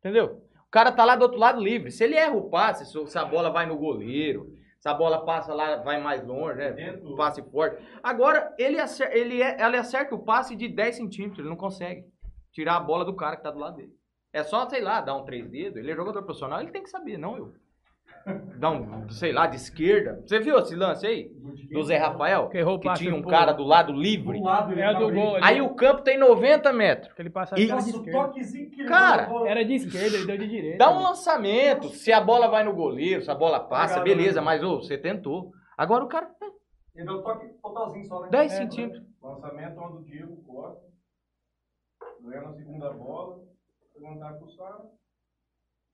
Entendeu? 0.00 0.42
O 0.66 0.70
cara 0.70 0.92
tá 0.92 1.02
lá 1.06 1.16
do 1.16 1.22
outro 1.22 1.38
lado 1.38 1.62
livre. 1.62 1.90
Se 1.90 2.04
ele 2.04 2.14
erra 2.14 2.36
o 2.36 2.50
passe, 2.50 2.84
se 2.84 3.06
se 3.06 3.16
a 3.18 3.24
bola 3.24 3.48
vai 3.48 3.64
no 3.64 3.78
goleiro, 3.78 4.52
se 4.78 4.88
a 4.88 4.94
bola 4.94 5.24
passa 5.24 5.52
lá, 5.52 5.76
vai 5.76 6.00
mais 6.00 6.24
longe, 6.24 6.56
né? 6.56 6.72
Dentro. 6.72 7.16
Passe 7.16 7.42
forte. 7.50 7.82
Agora, 8.02 8.54
ele 8.58 8.78
acerta, 8.78 9.16
ele, 9.16 9.42
é- 9.42 9.60
ele 9.60 9.76
acerta 9.76 10.14
o 10.14 10.24
passe 10.24 10.54
de 10.54 10.68
10 10.68 10.96
centímetros, 10.96 11.40
ele 11.40 11.48
não 11.48 11.56
consegue 11.56 12.04
tirar 12.52 12.76
a 12.76 12.80
bola 12.80 13.04
do 13.04 13.14
cara 13.16 13.36
que 13.36 13.42
tá 13.42 13.50
do 13.50 13.58
lado 13.58 13.76
dele. 13.76 13.92
É 14.32 14.42
só, 14.44 14.68
sei 14.68 14.80
lá, 14.80 15.00
dar 15.00 15.16
um 15.16 15.24
três 15.24 15.48
dedos. 15.50 15.78
Ele 15.78 15.90
é 15.90 15.96
jogador 15.96 16.22
profissional, 16.22 16.60
ele 16.60 16.70
tem 16.70 16.82
que 16.82 16.90
saber, 16.90 17.16
não 17.18 17.36
eu. 17.36 17.54
Um, 18.62 19.08
sei 19.10 19.32
lá, 19.32 19.46
de 19.46 19.56
esquerda. 19.56 20.20
Você 20.26 20.38
viu 20.40 20.58
esse 20.58 20.74
lance 20.74 21.06
aí? 21.06 21.30
Do 21.70 21.82
Zé 21.84 21.98
Rafael? 21.98 22.48
Que 22.48 22.58
errou 22.58 22.76
o 22.76 22.80
Que 22.80 22.92
tinha 22.94 23.14
um 23.14 23.22
cara 23.22 23.52
do 23.52 23.62
lado 23.62 23.92
livre. 23.92 24.38
É 24.38 24.90
o 24.90 24.98
do 24.98 25.12
gol 25.12 25.36
ali. 25.36 25.44
Aí 25.44 25.60
o 25.60 25.74
campo 25.74 26.02
tem 26.02 26.18
90 26.18 26.72
metros. 26.72 27.12
Ele 27.18 27.28
passa 27.30 27.58
E- 27.58 27.70
era 27.70 27.82
de 27.82 27.90
o 27.90 28.02
toquezinho 28.10 28.70
que 28.70 28.80
ele 28.80 28.88
Cara, 28.88 29.26
deu, 29.26 29.46
Era 29.46 29.64
de 29.64 29.74
esquerda, 29.74 30.16
ele 30.16 30.26
deu 30.26 30.38
de 30.38 30.48
direita. 30.48 30.78
Dá 30.78 30.90
um 30.90 31.02
lançamento. 31.02 31.90
Se 31.90 32.10
a 32.10 32.20
bola 32.20 32.48
vai 32.48 32.64
no 32.64 32.72
goleiro, 32.74 33.22
se 33.22 33.30
a 33.30 33.34
bola 33.34 33.60
passa, 33.60 34.00
beleza, 34.00 34.40
mas 34.40 34.62
ô, 34.62 34.80
você 34.80 34.96
tentou. 34.96 35.52
Agora 35.76 36.04
o 36.04 36.08
cara. 36.08 36.30
Ele 36.94 37.04
deu 37.06 37.18
um 37.18 37.22
toque 37.22 37.46
totalzinho 37.62 38.04
só, 38.06 38.20
né? 38.22 38.28
10 38.30 38.52
É, 38.52 38.56
centímetros. 38.56 39.02
Lançamento 39.22 39.78
onde 39.80 39.96
o 39.98 40.04
Diego 40.04 40.42
Costa. 40.44 40.80
Ganha 42.22 42.42
na 42.42 42.52
segunda 42.54 42.90
bola. 42.94 43.44
Levantar 43.94 44.34
pro 44.38 44.48
Sara. 44.50 44.84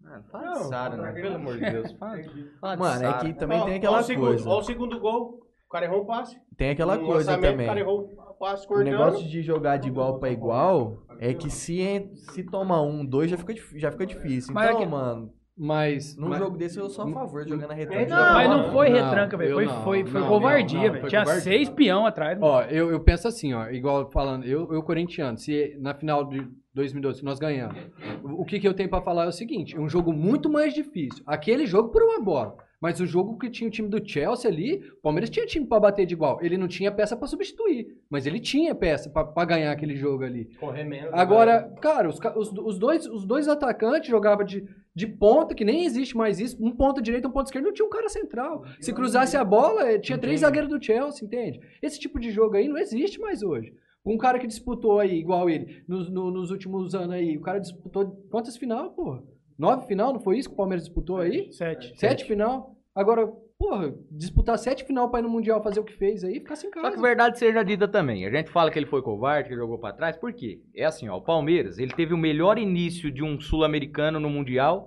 Mano, 0.05 0.25
fala 0.31 0.53
de 0.53 0.59
Sara, 0.65 0.97
né? 0.97 1.13
Pelo 1.13 1.35
amor 1.37 1.55
de 1.59 1.71
Deus. 1.71 1.93
Fala, 1.93 2.17
fala 2.61 2.77
de 2.77 2.79
Mano, 2.83 3.05
é 3.07 3.19
que 3.19 3.35
também 3.35 3.61
Ó, 3.61 3.65
tem 3.65 3.75
ó 3.75 3.77
aquela 3.79 4.01
o 4.01 4.03
segundo, 4.03 4.27
coisa. 4.27 4.49
Ó 4.49 4.59
o 4.59 4.63
segundo 4.63 5.01
gol. 5.01 5.41
O 5.67 5.69
cara 5.75 5.87
errou 5.87 6.03
um 6.03 6.07
passe. 6.07 6.39
Tem 6.57 6.71
aquela 6.71 6.97
Um 6.97 7.05
coisa 7.05 7.35
também. 7.35 7.55
O 7.65 7.67
cara 7.67 7.81
errou 7.81 8.01
um 8.05 8.35
passe 8.39 8.67
O 8.71 8.79
negócio 8.79 9.27
de 9.27 9.43
jogar 9.43 9.77
de 9.79 9.89
igual 9.89 10.19
pra 10.21 10.31
igual 10.31 10.99
é 11.19 11.33
que 11.35 11.51
se, 11.51 12.09
se 12.15 12.45
toma 12.45 12.81
um, 12.81 13.05
dois 13.05 13.31
já 13.31 13.37
fica, 13.37 13.55
já 13.75 13.91
fica 13.91 14.07
difícil. 14.07 14.57
É 14.57 14.65
Então, 14.67 14.79
que- 14.79 14.87
mano, 14.87 15.33
Mas. 15.57 16.17
num 16.17 16.29
mas- 16.29 16.39
jogo 16.41 16.57
desse 16.57 16.79
eu 16.79 16.89
sou 16.91 17.07
a 17.07 17.11
favor 17.13 17.45
de 17.45 17.51
jogar 17.51 17.69
na 17.69 17.75
retranca. 17.75 18.07
Não, 18.07 18.35
Mas 18.35 18.51
não 18.51 18.73
foi 18.73 18.91
não, 18.91 18.97
retranca, 19.05 19.37
velho. 19.37 19.51
eu 19.61 19.69
Foi, 19.69 19.69
foi, 19.85 20.05
foi 20.05 20.21
não, 20.21 20.29
covardia, 20.29 20.91
velho. 20.91 21.09
Tinha 21.09 21.21
covardia. 21.23 21.43
seis 21.45 21.69
peão 21.69 22.05
atrás. 22.05 22.39
mano. 22.39 22.53
Ó, 22.53 22.63
eu, 22.63 22.91
eu 22.91 23.01
penso 23.01 23.29
assim, 23.29 23.55
ó, 23.55 23.69
igual 23.71 24.11
falando, 24.11 24.45
eu, 24.45 24.73
eu 24.73 24.83
corintiano, 24.83 25.39
se 25.39 25.77
na 25.81 25.95
final 25.95 26.25
de 26.25 26.45
2012 26.75 27.25
nós 27.25 27.39
ganhamos, 27.39 27.77
o, 28.25 28.43
o 28.43 28.45
que, 28.45 28.59
que 28.59 28.67
eu 28.67 28.75
tenho 28.75 28.89
pra 28.91 29.01
falar 29.01 29.25
é 29.27 29.29
o 29.29 29.33
seguinte, 29.33 29.77
é 29.77 29.81
um 29.81 29.89
jogo 29.89 30.13
muito 30.13 30.51
mais 30.51 30.75
difícil. 30.75 31.23
Aquele 31.25 31.67
jogo 31.67 31.91
por 31.91 32.03
uma 32.03 32.21
bola, 32.21 32.57
mas 32.85 33.01
o 33.01 33.07
jogo 33.07 33.39
que 33.39 33.49
tinha 33.49 33.67
o 33.67 33.71
time 33.71 33.89
do 33.89 34.07
Chelsea 34.07 34.51
ali, 34.51 34.77
o 34.99 35.01
Palmeiras 35.01 35.31
tinha 35.31 35.47
time 35.47 35.65
pra 35.67 35.81
bater 35.81 36.05
de 36.05 36.13
igual, 36.13 36.39
ele 36.43 36.59
não 36.59 36.69
tinha 36.69 36.93
peça 36.93 37.17
pra 37.17 37.27
substituir, 37.27 37.97
mas 38.11 38.27
ele 38.27 38.39
tinha 38.39 38.75
peça 38.75 39.09
pra- 39.09 39.25
pra 39.25 39.47
ganhar 39.47 39.73
aquele 39.73 39.97
jogo 39.97 40.23
ali. 40.23 40.45
Correr 40.61 40.85
menos. 40.85 41.11
Agora, 41.15 41.63
cara, 41.81 42.11
os, 42.11 42.19
os, 42.37 42.53
os 42.53 42.79
dois, 42.79 43.07
os 43.07 43.25
dois 43.25 43.49
atacantes 43.49 44.11
jogavam 44.11 44.45
de, 44.45 44.69
de 44.95 45.07
ponta, 45.07 45.55
que 45.55 45.65
nem 45.65 45.87
existe 45.87 46.15
mais 46.15 46.39
isso. 46.39 46.63
Um 46.63 46.71
ponta 46.73 47.01
direita, 47.01 47.27
um 47.27 47.31
ponta 47.31 47.49
esquerda, 47.49 47.69
não 47.69 47.75
tinha 47.75 47.87
um 47.87 47.91
cara 47.91 48.09
central. 48.11 48.65
Se 48.81 48.93
cruzasse 48.93 49.35
a 49.35 49.43
bola, 49.45 49.91
eh, 49.91 49.99
tinha 49.99 50.19
três 50.19 50.41
zagueiros 50.41 50.69
do 50.71 50.85
Chelsea, 50.85 51.25
entende? 51.27 51.61
Esse 51.81 51.99
tipo 51.99 52.21
de 52.21 52.31
jogo 52.31 52.55
aí 52.57 52.69
não 52.69 52.77
existe 52.77 53.19
mais 53.19 53.43
hoje. 53.43 53.73
Um 54.05 54.19
cara 54.19 54.39
que 54.39 54.47
disputou 54.47 55.01
aí, 55.01 55.19
igual 55.19 55.49
ele, 55.49 55.83
nos, 55.89 56.11
no- 56.11 56.31
nos 56.31 56.51
últimos 56.51 56.95
anos 56.95 57.13
aí, 57.13 57.39
o 57.39 57.41
cara 57.41 57.59
disputou 57.61 58.23
quantas 58.31 58.59
final, 58.59 58.91
porra? 58.91 59.23
Nove 59.59 59.87
final, 59.87 60.13
não 60.13 60.21
foi 60.21 60.37
isso 60.37 60.49
que 60.49 60.55
o 60.55 60.57
Palmeiras 60.59 60.85
disputou 60.85 61.19
aí? 61.19 61.51
Sete. 61.53 61.95
Sete 61.97 62.25
final? 62.25 62.74
Agora, 62.95 63.27
porra, 63.59 63.93
disputar 64.11 64.57
sete 64.59 64.85
final 64.85 65.11
pra 65.11 65.19
ir 65.21 65.25
no 65.25 65.29
Mundial 65.29 65.63
fazer 65.63 65.81
o 65.81 65.85
que 65.85 65.95
fez 65.97 66.23
aí, 66.23 66.35
ficar 66.41 66.55
sem 66.57 66.71
Só 66.73 66.81
casa. 66.81 66.95
que 66.97 67.03
verdade 67.03 67.39
seja 67.39 67.63
dita 67.65 67.89
também. 67.89 68.25
A 68.27 68.31
gente 68.31 68.51
fala 68.51 68.71
que 68.71 68.79
ele 68.79 68.87
foi 68.87 69.03
covarde, 69.03 69.49
que 69.49 69.55
ele 69.55 69.61
jogou 69.61 69.79
pra 69.79 69.93
trás. 69.93 70.17
Por 70.17 70.33
quê? 70.33 70.61
É 70.75 70.85
assim, 70.85 71.09
ó. 71.09 71.17
O 71.17 71.23
Palmeiras, 71.23 71.79
ele 71.79 71.93
teve 71.93 72.15
o 72.15 72.19
melhor 72.19 72.57
início 72.59 73.11
de 73.11 73.23
um 73.25 73.41
sul-americano 73.41 74.21
no 74.21 74.31
Mundial. 74.31 74.87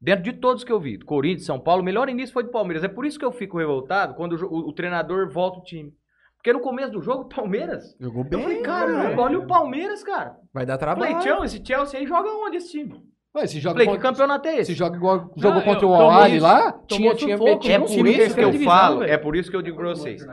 Dentro 0.00 0.24
de 0.24 0.32
todos 0.34 0.64
que 0.64 0.72
eu 0.72 0.80
vi, 0.80 0.98
Corinthians, 0.98 1.46
São 1.46 1.58
Paulo, 1.60 1.80
o 1.80 1.84
melhor 1.84 2.08
início 2.08 2.32
foi 2.32 2.42
do 2.42 2.50
Palmeiras. 2.50 2.82
É 2.84 2.88
por 2.88 3.06
isso 3.06 3.18
que 3.18 3.24
eu 3.24 3.32
fico 3.32 3.56
revoltado 3.56 4.14
quando 4.14 4.32
o, 4.32 4.46
o- 4.46 4.68
o 4.68 4.72
treinador 4.72 5.30
volta 5.32 5.60
o 5.60 5.62
time. 5.62 5.92
Porque 6.36 6.52
no 6.52 6.60
começo 6.60 6.90
do 6.92 7.00
jogo, 7.00 7.22
o 7.22 7.28
Palmeiras. 7.28 7.96
Jogou 7.98 8.22
Eu 8.24 8.28
bem. 8.28 8.42
falei, 8.42 8.60
cara, 8.62 9.18
olha 9.18 9.38
o 9.38 9.46
Palmeiras, 9.46 10.02
cara. 10.04 10.36
Vai 10.52 10.66
dar 10.66 10.74
Eu 10.74 10.78
falei, 10.80 10.94
trabalho. 11.08 11.20
Tchau, 11.24 11.44
esse 11.44 11.64
Chelsea 11.64 11.98
aí 12.00 12.06
joga 12.06 12.28
onde 12.28 12.58
esse 12.58 12.70
time? 12.72 13.00
Ué, 13.36 13.46
se 13.48 13.58
joga 13.58 13.74
falei, 13.74 13.86
que 13.88 13.92
contra- 13.94 14.10
campeonato 14.10 14.46
é 14.48 14.54
esse? 14.58 14.66
Se 14.72 14.74
joga 14.78 14.96
igual 14.96 15.30
jogou 15.36 15.58
eu- 15.60 15.64
contra 15.64 15.86
o 15.88 16.26
isso, 16.28 16.42
lá, 16.44 16.72
tinha, 16.86 17.14
tinha 17.16 17.36
sufoco, 17.36 17.66
É 17.66 17.78
por 17.80 18.06
isso 18.06 18.34
que 18.36 18.40
eu 18.44 18.50
divisão, 18.52 18.72
falo, 18.72 18.98
velho. 19.00 19.12
é 19.12 19.18
por 19.18 19.34
isso 19.36 19.50
que 19.50 19.56
eu 19.56 19.62
digo 19.62 19.76
pra 19.76 19.88
vocês. 19.88 20.24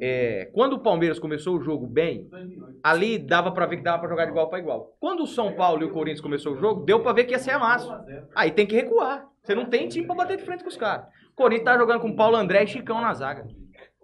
É, 0.00 0.48
quando 0.54 0.74
o 0.74 0.78
Palmeiras 0.78 1.18
começou 1.18 1.56
o 1.56 1.60
jogo 1.60 1.84
bem, 1.86 2.28
ali 2.82 3.18
dava 3.18 3.50
pra 3.50 3.66
ver 3.66 3.78
que 3.78 3.82
dava 3.82 3.98
pra 3.98 4.08
jogar 4.08 4.24
de 4.26 4.30
igual 4.30 4.48
pra 4.48 4.58
igual. 4.60 4.92
Quando 5.00 5.24
o 5.24 5.26
São 5.26 5.52
Paulo 5.54 5.82
e 5.82 5.86
o 5.86 5.90
Corinthians 5.90 6.20
começou 6.20 6.52
o 6.52 6.56
jogo, 6.56 6.84
deu 6.84 7.00
pra 7.00 7.12
ver 7.12 7.24
que 7.24 7.32
ia 7.32 7.38
ser 7.40 7.50
amasso. 7.50 7.92
Aí 8.36 8.52
tem 8.52 8.66
que 8.66 8.76
recuar. 8.76 9.26
Você 9.42 9.54
não 9.54 9.66
tem 9.66 9.88
time 9.88 10.06
pra 10.06 10.14
bater 10.14 10.36
de 10.36 10.44
frente 10.44 10.62
com 10.62 10.68
os 10.70 10.76
caras. 10.76 11.06
O 11.32 11.34
Corinthians 11.36 11.64
tá 11.64 11.76
jogando 11.76 12.00
com 12.00 12.14
Paulo 12.14 12.36
André 12.36 12.62
e 12.62 12.66
Chicão 12.68 13.00
na 13.00 13.12
zaga. 13.14 13.46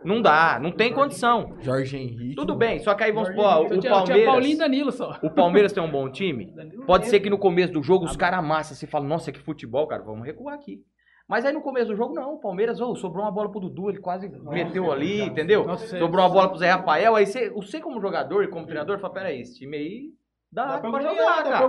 Não 0.02 0.22
dá, 0.22 0.58
não 0.60 0.72
tem 0.72 0.92
condição. 0.92 1.56
Jorge 1.60 1.96
Henrique. 1.96 2.34
Tudo 2.34 2.54
bem, 2.54 2.78
só 2.78 2.94
que 2.94 3.04
aí 3.04 3.12
vamos 3.12 3.28
supor, 3.28 3.70
Eu 3.70 3.76
o 3.76 3.80
tinha, 3.80 3.80
tinha 3.80 3.90
Paulinho 3.90 4.26
Palmeiras. 4.26 4.58
Danilo 4.58 4.92
só. 4.92 5.18
O 5.22 5.30
Palmeiras 5.30 5.72
tem 5.72 5.82
um 5.82 5.90
bom 5.90 6.10
time. 6.10 6.54
Pode 6.86 7.08
ser 7.08 7.20
que 7.20 7.28
no 7.28 7.38
começo 7.38 7.72
do 7.72 7.82
jogo 7.82 8.06
os 8.06 8.16
caras 8.16 8.38
amassam 8.38 8.72
assim 8.72 8.86
e 8.86 8.88
falam, 8.88 9.08
nossa, 9.08 9.30
que 9.30 9.38
futebol, 9.38 9.86
cara, 9.86 10.02
vamos 10.02 10.24
recuar 10.24 10.54
aqui. 10.54 10.82
Mas 11.28 11.44
aí 11.44 11.52
no 11.52 11.60
começo 11.60 11.88
do 11.88 11.96
jogo, 11.96 12.12
não. 12.12 12.34
O 12.34 12.40
Palmeiras, 12.40 12.80
ô, 12.80 12.96
sobrou 12.96 13.24
uma 13.24 13.30
bola 13.30 13.50
pro 13.50 13.60
Dudu, 13.60 13.90
ele 13.90 14.00
quase 14.00 14.28
meteu 14.28 14.90
ali, 14.90 15.22
entendeu? 15.22 15.64
Nossa, 15.64 15.96
sobrou 15.96 16.24
uma 16.24 16.32
bola 16.32 16.48
pro 16.48 16.58
Zé 16.58 16.70
Rafael. 16.70 17.14
Aí 17.14 17.24
você, 17.24 17.50
você 17.50 17.80
como 17.80 18.00
jogador 18.00 18.42
e 18.42 18.48
como 18.48 18.66
treinador, 18.66 18.98
fala, 18.98 19.14
peraí, 19.14 19.40
esse 19.40 19.56
time 19.56 19.76
aí 19.76 20.14
dá, 20.50 20.78
pra, 20.78 21.00
jogar, 21.00 21.44
cara. 21.44 21.68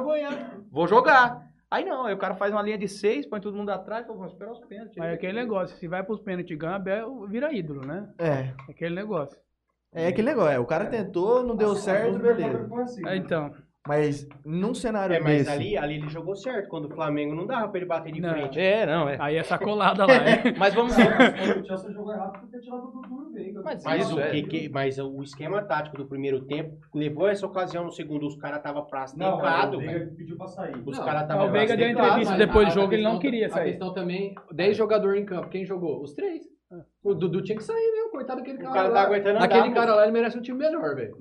Vou 0.71 0.87
jogar. 0.87 1.50
Aí 1.71 1.85
não, 1.85 2.05
aí 2.05 2.13
o 2.13 2.17
cara 2.17 2.35
faz 2.35 2.51
uma 2.51 2.61
linha 2.61 2.77
de 2.77 2.89
seis, 2.89 3.25
põe 3.25 3.39
todo 3.39 3.55
mundo 3.55 3.69
atrás, 3.69 4.05
fala, 4.05 4.17
vamos 4.17 4.33
esperar 4.33 4.51
os 4.51 4.59
pênaltis. 4.59 4.97
Aí 4.97 5.11
é 5.11 5.13
aquele 5.13 5.31
negócio, 5.31 5.77
se 5.77 5.87
vai 5.87 6.03
pros 6.03 6.19
pênaltis 6.19 6.51
e 6.53 6.57
ganha, 6.57 6.75
Abel 6.75 7.25
vira 7.27 7.53
ídolo, 7.53 7.85
né? 7.85 8.09
É. 8.19 8.53
Aquele 8.69 8.93
negócio. 8.93 9.39
É 9.93 10.07
aquele 10.07 10.27
negócio. 10.27 10.51
É, 10.51 10.59
o 10.59 10.65
cara 10.65 10.87
tentou, 10.87 11.41
não 11.43 11.55
deu 11.55 11.73
certo, 11.75 12.19
beleza. 12.19 12.67
É, 13.07 13.15
então, 13.15 13.53
Mas 13.87 14.27
num 14.45 14.75
cenário 14.75 15.15
É, 15.15 15.19
mas 15.19 15.39
desse. 15.39 15.49
ali, 15.49 15.75
ali 15.77 15.95
ele 15.95 16.07
jogou 16.07 16.35
certo. 16.35 16.69
Quando 16.69 16.85
o 16.85 16.89
Flamengo 16.93 17.33
não 17.33 17.47
dava 17.47 17.67
pra 17.67 17.79
ele 17.79 17.87
bater 17.87 18.13
de 18.13 18.21
Não. 18.21 18.29
frente. 18.31 18.59
É, 18.59 18.85
não, 18.85 19.09
é. 19.09 19.17
aí 19.19 19.35
essa 19.37 19.57
colada 19.57 20.05
lá, 20.05 20.13
é. 20.13 20.53
Mas 20.55 20.73
vamos 20.75 20.93
O 20.95 21.65
Chelsea 21.65 21.91
jogou 21.91 22.13
errado 22.13 22.39
porque 22.39 22.59
tirado 22.59 22.83
o 22.83 22.91
Dudu 22.91 23.09
no 23.09 23.31
Veiga. 23.33 23.61
Mas 23.63 23.83
Mas, 23.83 24.05
isso 24.05 24.15
o, 24.15 24.19
é. 24.19 24.29
que, 24.29 24.43
que- 24.43 24.69
mas 24.69 24.99
o 24.99 25.23
esquema 25.23 25.63
tático 25.63 25.97
do 25.97 26.05
primeiro 26.05 26.41
tempo 26.45 26.77
levou 26.93 27.27
essa 27.27 27.45
ocasião 27.47 27.83
no 27.85 27.91
segundo. 27.91 28.27
Os 28.27 28.35
caras 28.35 28.57
estavam 28.57 28.85
prazo 28.85 29.17
Não, 29.17 29.37
tecado, 29.37 29.77
o. 29.77 29.79
Veiga 29.79 30.13
pediu 30.15 30.37
pra 30.37 30.47
sair. 30.47 30.75
Os 30.85 30.99
caras 30.99 31.21
estavam 31.23 31.47
o 31.47 31.51
Veiga 31.51 31.75
deu 31.75 31.89
entrevista 31.89 32.35
depois 32.37 32.67
do 32.67 32.71
a 32.71 32.75
jogo, 32.75 32.93
ele 32.93 33.03
não 33.03 33.17
queria 33.17 33.47
A 33.47 33.49
sair. 33.49 33.69
questão 33.71 33.91
também, 33.93 34.35
10 34.51 34.77
jogadores 34.77 35.19
em 35.19 35.25
campo, 35.25 35.49
quem 35.49 35.65
jogou? 35.65 36.03
Os 36.03 36.13
três. 36.13 36.43
O 37.03 37.13
Dudu 37.13 37.41
tinha 37.41 37.57
que 37.57 37.63
sair, 37.63 37.91
meu. 37.93 38.09
Coitado 38.11 38.39
daquele 38.39 38.57
cara. 38.57 38.69
O 38.69 38.73
cara 38.73 38.87
lá. 38.89 38.93
tá 38.93 39.01
aguentando 39.01 39.35
andar, 39.37 39.45
Aquele 39.45 39.73
cara 39.73 39.95
lá, 39.95 40.03
ele 40.03 40.11
merece 40.11 40.37
um 40.37 40.41
time 40.41 40.57
melhor, 40.59 40.95
velho. 40.95 41.15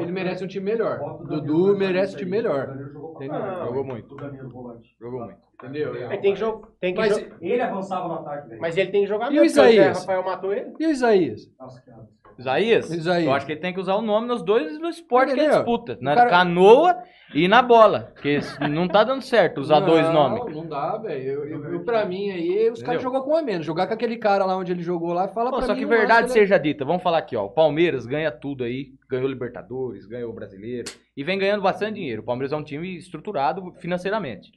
Ele 0.00 0.12
merece 0.12 0.44
um 0.44 0.46
time 0.48 0.64
melhor. 0.64 1.00
o 1.00 1.24
Dudu 1.24 1.76
merece 1.76 2.14
um 2.14 2.18
time 2.18 2.30
melhor. 2.30 2.64
O 2.64 2.66
Danilo 2.72 2.92
jogou 2.92 3.14
pra 3.14 3.26
Entendeu? 3.26 3.64
Jogou 3.64 3.84
muito. 3.84 4.12
O 4.12 4.16
Danilo, 4.16 4.48
volante. 4.50 4.96
Jogou 5.00 5.20
muito. 5.24 5.38
Entendeu? 5.54 5.92
Aí 6.10 6.18
tem 6.20 6.34
que, 6.34 6.40
jo- 6.40 6.62
tem 6.80 6.92
que 6.94 7.00
Mas- 7.00 7.16
jo- 7.16 7.26
Ele 7.40 7.60
avançava 7.60 8.08
no 8.08 8.14
ataque, 8.14 8.48
velho. 8.48 8.60
Mas 8.60 8.76
ele 8.76 8.90
tem 8.90 9.00
que 9.02 9.06
jogar 9.06 9.32
E 9.32 9.38
o 9.38 9.42
mesmo, 9.42 9.54
porque 9.56 9.68
Zé 9.68 9.72
Isaías? 9.72 9.98
Rafael 10.00 10.24
matou 10.24 10.52
ele. 10.52 10.74
E 10.78 10.86
o 10.86 10.90
Isaías? 10.90 11.50
Nossa, 11.58 11.80
cara. 11.82 12.08
Isaías? 12.38 12.90
Isaías. 12.90 13.26
Eu 13.26 13.32
acho 13.32 13.46
que 13.46 13.52
ele 13.52 13.60
tem 13.60 13.72
que 13.72 13.80
usar 13.80 13.94
o 13.94 14.02
nome 14.02 14.26
nos 14.26 14.42
dois 14.42 14.78
no 14.78 14.88
esporte 14.88 15.26
que 15.26 15.32
ele 15.32 15.42
Entendeu? 15.42 15.58
disputa. 15.58 15.98
Na 16.00 16.14
cara- 16.14 16.30
canoa 16.30 16.96
e 17.34 17.46
na 17.48 17.62
bola. 17.62 18.12
Porque 18.14 18.38
não 18.70 18.88
tá 18.88 19.04
dando 19.04 19.22
certo 19.22 19.58
usar 19.60 19.80
dois 19.80 20.08
nomes. 20.10 20.44
Não, 20.46 20.62
não 20.62 20.66
dá, 20.68 20.96
velho. 20.98 21.22
Eu, 21.22 21.44
eu, 21.46 21.72
eu- 21.74 21.84
pra 21.84 22.04
mim 22.04 22.30
aí, 22.30 22.70
os 22.70 22.82
caras 22.82 23.02
jogou 23.02 23.22
com 23.22 23.36
a 23.36 23.42
menos. 23.42 23.64
Jogar 23.66 23.86
com 23.86 23.94
aquele 23.94 24.16
cara 24.16 24.44
lá 24.44 24.56
onde 24.56 24.72
ele 24.72 24.82
jogou 24.82 25.12
lá, 25.12 25.28
fala 25.28 25.50
Pô, 25.50 25.56
pra 25.58 25.66
só 25.66 25.72
mim. 25.74 25.80
que 25.80 25.86
verdade 25.86 26.26
ele- 26.26 26.32
seja 26.32 26.58
dita, 26.58 26.84
vamos 26.84 27.02
falar 27.02 27.18
aqui, 27.18 27.36
ó. 27.36 27.44
O 27.44 27.50
Palmeiras 27.50 28.06
ganha 28.06 28.30
tudo 28.30 28.64
aí, 28.64 28.88
ganhou 29.08 29.28
Libertadores, 29.28 30.06
ganhou 30.06 30.30
o 30.30 30.34
Brasileiro 30.34 30.90
e 31.16 31.22
vem 31.24 31.38
ganhando 31.38 31.62
bastante 31.62 31.94
dinheiro. 31.94 32.22
O 32.22 32.24
Palmeiras 32.24 32.52
é 32.52 32.56
um 32.56 32.64
time 32.64 32.96
estruturado 32.96 33.72
financeiramente. 33.80 34.50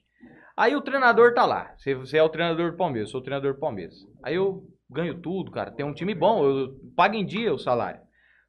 Aí 0.55 0.75
o 0.75 0.81
treinador 0.81 1.35
tá 1.35 1.45
lá. 1.45 1.71
Você, 1.77 1.93
você 1.93 2.17
é 2.17 2.23
o 2.23 2.29
treinador 2.29 2.71
do 2.71 2.77
Palmeiras, 2.77 3.09
eu 3.09 3.11
sou 3.11 3.21
o 3.21 3.23
treinador 3.23 3.53
do 3.53 3.59
Palmeiras. 3.59 3.93
Aí 4.23 4.33
eu 4.35 4.63
ganho 4.89 5.19
tudo, 5.21 5.51
cara. 5.51 5.71
Tem 5.71 5.85
um 5.85 5.93
time 5.93 6.13
bom, 6.15 6.43
eu 6.43 6.69
pago 6.95 7.15
em 7.15 7.25
dia 7.25 7.53
o 7.53 7.59
salário. 7.59 7.99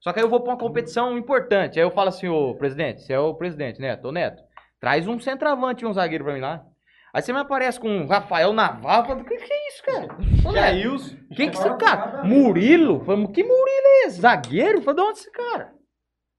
Só 0.01 0.13
que 0.13 0.21
aí 0.21 0.25
eu 0.25 0.31
vou 0.31 0.41
pra 0.41 0.53
uma 0.53 0.59
competição 0.59 1.19
importante. 1.19 1.79
Aí 1.79 1.85
eu 1.85 1.91
falo 1.91 2.09
assim, 2.09 2.29
ô 2.29 2.55
presidente, 2.55 3.03
você 3.03 3.13
é 3.13 3.19
o 3.19 3.35
presidente, 3.35 3.81
Neto? 3.81 4.09
Ô 4.09 4.13
Neto, 4.13 4.43
traz 4.81 5.09
um 5.09 5.19
centroavante 5.19 5.85
e 5.85 5.87
um 5.87 5.93
zagueiro 5.93 6.25
pra 6.25 6.35
mim 6.35 6.41
lá. 6.41 6.65
Aí 7.13 7.23
você 7.23 7.33
me 7.33 7.41
aparece 7.41 7.81
com 7.81 8.03
o 8.03 8.07
Rafael 8.07 8.53
Naval, 8.53 9.01
eu 9.01 9.07
falo, 9.07 9.25
que 9.25 9.37
que 9.37 9.53
é 9.53 9.69
isso, 9.69 9.83
cara? 9.83 10.09
Ô, 10.47 10.53
Neto, 10.53 10.75
Jailson. 10.75 11.17
quem 11.35 11.51
que 11.51 11.57
esse 11.57 11.77
cara? 11.77 12.23
Murilo? 12.23 13.05
Falei, 13.05 13.27
que 13.29 13.43
Murilo 13.43 13.87
é 13.87 14.07
esse? 14.07 14.21
Zagueiro? 14.21 14.83
Falei, 14.83 15.03
de 15.03 15.11
onde 15.11 15.19
esse 15.19 15.33
cara? 15.33 15.73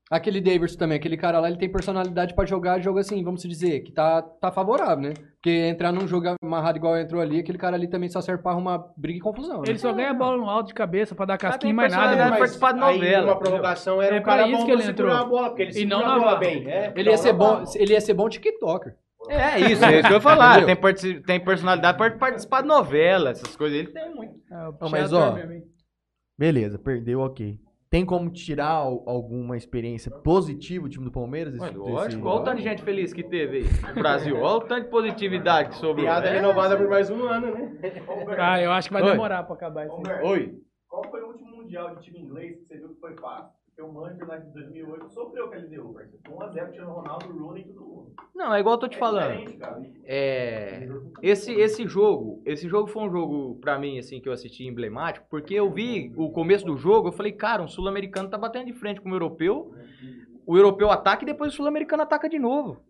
Aquele 0.10 0.42
Davidson 0.42 0.78
também, 0.80 0.98
aquele 0.98 1.16
cara 1.16 1.40
lá, 1.40 1.48
ele 1.48 1.60
tem 1.60 1.72
personalidade 1.72 2.34
pra 2.34 2.44
jogar 2.44 2.80
jogo 2.80 2.98
assim, 2.98 3.24
vamos 3.24 3.44
dizer, 3.44 3.82
que 3.82 3.92
tá, 3.92 4.24
tá 4.24 4.52
favorável, 4.52 5.04
né? 5.10 5.14
Porque 5.36 5.52
entrar 5.52 5.92
num 5.92 6.08
jogo 6.08 6.36
amarrado 6.42 6.78
igual 6.80 6.98
entrou 6.98 7.22
ali, 7.22 7.40
aquele 7.40 7.60
cara 7.60 7.76
ali 7.76 7.88
também 7.88 8.10
só 8.10 8.20
serve 8.20 8.42
pra 8.42 8.52
arrumar 8.54 8.84
briga 8.98 9.20
e 9.20 9.22
confusão. 9.22 9.58
Né? 9.58 9.66
Ele 9.68 9.78
só 9.78 9.94
ganha 9.94 10.12
bola 10.12 10.36
no 10.38 10.50
alto 10.50 10.68
de 10.70 10.74
cabeça 10.74 11.14
pra 11.14 11.26
dar 11.26 11.38
casquinha 11.38 11.70
e 11.70 11.76
mais 11.76 11.94
nada. 11.94 12.16
né? 12.16 12.28
pra 12.28 12.38
participar 12.40 12.72
de 12.72 12.82
aí, 12.84 12.96
novela, 12.96 13.26
uma 13.28 13.38
prorrogação 13.38 14.02
era 14.02 14.16
É 14.16 14.20
o 14.20 14.24
cara 14.24 14.48
isso 14.48 14.58
bom 14.58 14.66
que 14.66 14.72
ele 14.72 14.84
entrou. 14.84 15.12
a 15.14 15.24
bola, 15.24 15.50
porque 15.50 15.62
ele 15.62 15.80
E 15.80 15.86
não 15.86 16.00
a 16.04 16.08
na 16.08 16.20
bola 16.20 16.36
bem. 16.38 16.68
É, 16.68 16.92
Ele 16.96 17.10
ia 17.12 17.18
ser 17.18 17.34
bom, 17.34 17.64
bom. 17.64 17.72
ele 17.76 17.94
ia 17.94 18.02
ser 18.02 18.14
bom 18.16 18.28
TikToker. 18.28 18.96
É 19.30 19.60
isso, 19.60 19.86
é 19.86 20.00
isso 20.00 20.08
que 20.08 20.14
eu 20.14 20.18
ia 20.18 20.22
falar. 20.22 20.66
Tem, 20.66 21.22
tem 21.22 21.40
personalidade 21.40 21.98
pra 22.00 22.10
participar 22.12 22.62
de 22.62 22.68
novela, 22.68 23.30
essas 23.30 23.56
coisas. 23.56 23.78
Ele 23.78 23.90
tem 23.90 24.10
muito. 24.16 24.34
É, 24.52 24.88
mas, 24.90 25.10
Thiago 25.12 25.16
ó? 25.18 25.60
Beleza, 26.36 26.80
perdeu, 26.80 27.20
ok. 27.20 27.60
Tem 27.92 28.06
como 28.06 28.30
tirar 28.30 28.70
al- 28.70 29.04
alguma 29.08 29.58
experiência 29.58 30.12
positiva 30.12 30.86
o 30.86 30.90
time 30.90 31.06
do 31.06 31.12
Palmeiras? 31.12 31.56
esse- 31.56 31.64
Ué, 31.66 31.72
lógico, 31.72 32.28
olha 32.28 32.42
o 32.42 32.44
tanto 32.44 32.58
de 32.58 32.64
gente 32.64 32.84
feliz 32.84 33.12
que 33.12 33.24
teve 33.24 33.58
aí 33.58 33.64
no 33.96 33.96
Brasil. 33.96 34.38
Olha 34.38 34.58
o 34.58 34.62
tanto 34.62 34.84
de 34.84 34.90
positividade 34.92 35.70
que 35.70 35.76
sobrou. 35.78 36.06
Piada 36.06 36.28
É. 36.28 36.34
renovada 36.34 36.78
por 36.78 36.88
mais 36.88 37.10
um 37.10 37.24
ano, 37.24 37.48
né? 37.52 37.72
Ah, 38.38 38.62
eu 38.62 38.72
acho 38.72 38.90
que 38.90 38.94
vai 38.94 39.02
Oi. 39.02 39.12
demorar 39.12 39.42
pra 39.44 39.56
acabar 39.56 39.88
isso. 39.88 39.96
Oi. 40.24 40.60
Qual 40.88 41.04
foi 41.10 41.22
o 41.24 41.28
último 41.30 41.50
mundial 41.58 41.96
de 41.96 42.02
time 42.04 42.20
inglês 42.20 42.58
que 42.58 42.66
você 42.66 42.78
viu 42.78 42.90
que 42.90 43.00
foi 43.00 43.16
fácil? 43.16 43.58
Porque 43.80 43.82
o 43.82 43.94
Manchester 43.94 44.28
lá 44.28 44.38
de 44.38 44.52
2008 44.52 45.10
sofreu 45.10 45.48
com 45.48 45.54
a 45.54 45.58
LDU, 45.58 45.94
parceiro. 45.94 46.20
1x0 46.28 46.72
tirando 46.72 46.90
o 46.90 46.94
Ronaldo, 46.94 47.30
o 47.30 47.48
Rooney 47.48 47.64
e 47.64 47.74
todo 47.74 47.86
mundo. 47.86 48.12
Não, 48.36 48.54
é 48.54 48.60
igual 48.60 48.76
eu 48.76 48.80
tô 48.80 48.88
te 48.90 48.98
É 48.98 49.00
falando. 49.00 49.58
cara. 49.58 49.82
É, 50.04 50.90
esse, 51.22 51.54
esse 51.54 51.88
jogo, 51.88 52.42
esse 52.46 52.68
jogo 52.68 52.88
foi 52.88 53.04
um 53.04 53.12
jogo 53.12 53.56
pra 53.62 53.80
mim 53.80 53.98
assim 53.98 54.20
que 54.20 54.28
eu 54.28 54.34
assisti 54.34 54.66
emblemático, 54.68 55.26
porque 55.30 55.54
eu 55.54 55.72
vi 55.72 56.12
o 56.18 56.30
começo 56.32 56.66
do 56.66 56.76
jogo, 56.76 57.08
eu 57.08 57.12
falei, 57.14 57.32
cara, 57.32 57.64
um 57.64 57.68
sul-americano 57.70 58.30
tá 58.30 58.38
batendo 58.38 58.66
de 58.66 58.74
frente 58.74 59.00
com 59.00 59.10
o 59.10 59.16
europeu. 59.16 59.74
O 60.46 60.58
europeu 60.58 60.90
ataca 60.92 61.24
e 61.24 61.28
depois 61.28 61.54
o 61.54 61.56
sul-americano 61.56 62.04
ataca 62.04 62.28
de 62.28 62.40
novo. 62.40 62.82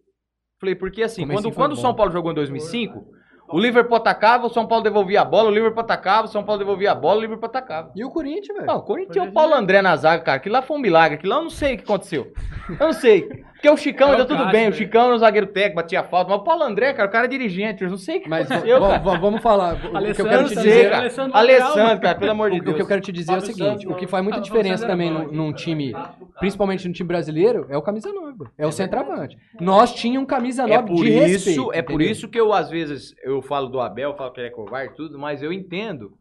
Falei, 0.60 0.76
porque 0.76 1.04
assim, 1.04 1.22
Comecinho 1.22 1.44
quando, 1.44 1.56
quando 1.56 1.72
o. 1.74 1.76
São 1.76 1.94
Paulo 1.96 2.12
jogou 2.12 2.32
em 2.32 2.36
2005, 2.36 3.06
o 3.52 3.60
Liverpool 3.60 3.98
atacava, 3.98 4.46
o 4.48 4.50
São 4.50 4.66
Paulo 4.68 4.84
devolvia 4.84 5.22
a 5.22 5.26
bola, 5.26 5.50
o 5.50 5.54
Liverpool 5.54 5.82
atacava, 5.82 6.26
o 6.28 6.30
São 6.30 6.44
Paulo 6.44 6.60
devolvia 6.60 6.92
a 6.92 6.96
bola, 6.96 7.18
o 7.18 7.22
Liverpool 7.22 7.48
atacava. 7.48 7.92
E 7.96 8.04
o 8.04 8.10
Corinthians, 8.10 8.56
velho? 8.56 8.68
Não, 8.68 8.78
o 8.78 8.82
Corinthians 8.82 9.14
tinha 9.14 9.26
o 9.26 9.32
Paulo 9.32 9.54
André 9.54 9.82
na 9.82 9.96
zaga, 9.96 10.24
cara. 10.24 10.38
Aquilo 10.38 10.54
lá 10.54 10.62
foi 10.62 10.78
um 10.78 10.82
milagre. 10.82 11.16
Aquilo 11.18 11.32
lá 11.34 11.40
eu 11.40 11.44
não 11.44 11.50
sei 11.50 11.74
o 11.74 11.78
que 11.78 11.84
aconteceu. 11.84 12.32
Eu 12.70 12.86
não 12.88 12.94
sei. 12.94 13.28
Porque 13.60 13.70
o 13.70 13.76
Chicão 13.76 14.08
É 14.08 14.12
ainda 14.12 14.26
tudo 14.26 14.46
bem. 14.52 14.68
O 14.68 14.70
né? 14.70 14.76
Chicão 14.76 15.08
era 15.08 15.16
o 15.16 15.18
zagueiro 15.18 15.48
técnico, 15.48 15.76
batia 15.76 16.02
falta. 16.02 16.30
Mas 16.32 16.40
o 16.40 16.44
Paulo 16.46 16.64
André, 16.64 16.94
cara, 16.94 17.10
o 17.10 17.12
cara 17.12 17.26
é 17.26 17.28
dirigente. 17.28 17.84
Eu 17.84 17.90
não 17.90 17.98
sei 17.98 18.20
o 18.20 18.22
que 18.22 18.30
Mas 18.30 18.50
aconteceu, 18.50 18.80
vamos 19.20 19.42
falar. 19.42 19.74
O 19.76 20.14
que 20.14 20.22
eu 20.22 20.26
quero 20.26 20.48
te 20.48 20.56
dizer. 20.56 20.84
cara. 20.90 20.98
Alessandro 21.02 21.38
Alessandro, 21.38 22.00
cara, 22.00 22.16
pelo 22.18 22.32
amor 22.32 22.52
de 22.52 22.60
O 22.60 22.64
que 22.64 22.70
eu 22.70 22.74
Deus. 22.76 22.88
quero 22.88 23.02
te 23.02 23.12
dizer 23.12 23.34
é 23.34 23.38
o 23.38 23.42
seguinte: 23.42 23.86
o 23.86 23.96
que 23.96 24.08
faz 24.08 24.24
muita 24.24 24.40
diferença 24.40 24.88
também 24.88 25.12
num, 25.12 25.52
time, 25.52 25.94
principalmente 26.40 26.88
no 26.88 26.94
time 26.94 27.08
brasileiro, 27.08 27.66
é 27.70 27.76
o 27.78 27.82
camisa 27.82 28.14
9. 28.14 28.46
É 28.58 28.66
o 28.66 28.72
centroavante. 28.72 29.38
Nós 29.60 29.94
tínhamos 29.94 30.24
um 30.24 30.26
camisa 30.26 30.62
9 30.66 30.74
É 30.74 30.82
por 30.82 30.96
de 31.04 31.10
isso, 31.10 31.20
respeito. 31.50 31.74
é 31.74 31.82
por 31.82 31.94
entendeu? 31.96 32.12
isso 32.14 32.28
que 32.30 32.40
eu 32.40 32.54
às 32.54 32.70
vezes 32.70 33.14
eu 33.24 33.39
falo 33.42 33.68
do 33.68 33.80
Abel, 33.80 34.16
falo 34.16 34.32
que 34.32 34.40
ele 34.40 34.48
é 34.48 34.52
covarde 34.52 34.96
tudo, 34.96 35.18
mas 35.20 35.42
eu 35.44 35.52
entendo 35.54 36.12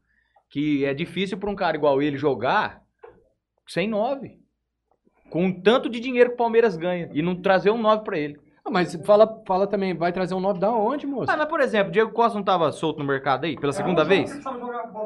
que 0.51 0.85
é 0.85 0.95
difícil 0.95 1.39
para 1.39 1.51
um 1.51 1.57
cara 1.57 1.77
igual 1.77 2.01
ele 2.03 2.17
jogar 2.17 2.81
sem 3.67 3.87
nove. 3.89 4.39
Com 5.31 5.45
um 5.45 5.61
tanto 5.63 5.89
de 5.91 6.01
dinheiro 6.01 6.31
que 6.31 6.35
o 6.35 6.39
Palmeiras 6.39 6.77
ganha 6.77 7.11
e 7.13 7.21
não 7.21 7.41
trazer 7.41 7.71
um 7.71 7.77
9 7.81 8.03
para 8.03 8.19
ele. 8.19 8.41
Ah, 8.65 8.71
mas 8.71 8.95
fala, 9.05 9.43
fala 9.47 9.67
também, 9.67 9.95
vai 9.95 10.11
trazer 10.11 10.35
um 10.35 10.41
9 10.41 10.59
da 10.59 10.71
onde, 10.73 11.07
moço? 11.07 11.31
Ah, 11.31 11.37
mas 11.37 11.49
por 11.49 11.61
exemplo, 11.61 11.93
Diego 11.93 12.13
Costa 12.13 12.37
não 12.39 12.45
tava 12.45 12.73
solto 12.73 12.99
no 12.99 13.05
mercado 13.05 13.45
aí 13.45 13.55
pela 13.59 13.73
segunda 13.73 14.05
vez? 14.05 14.31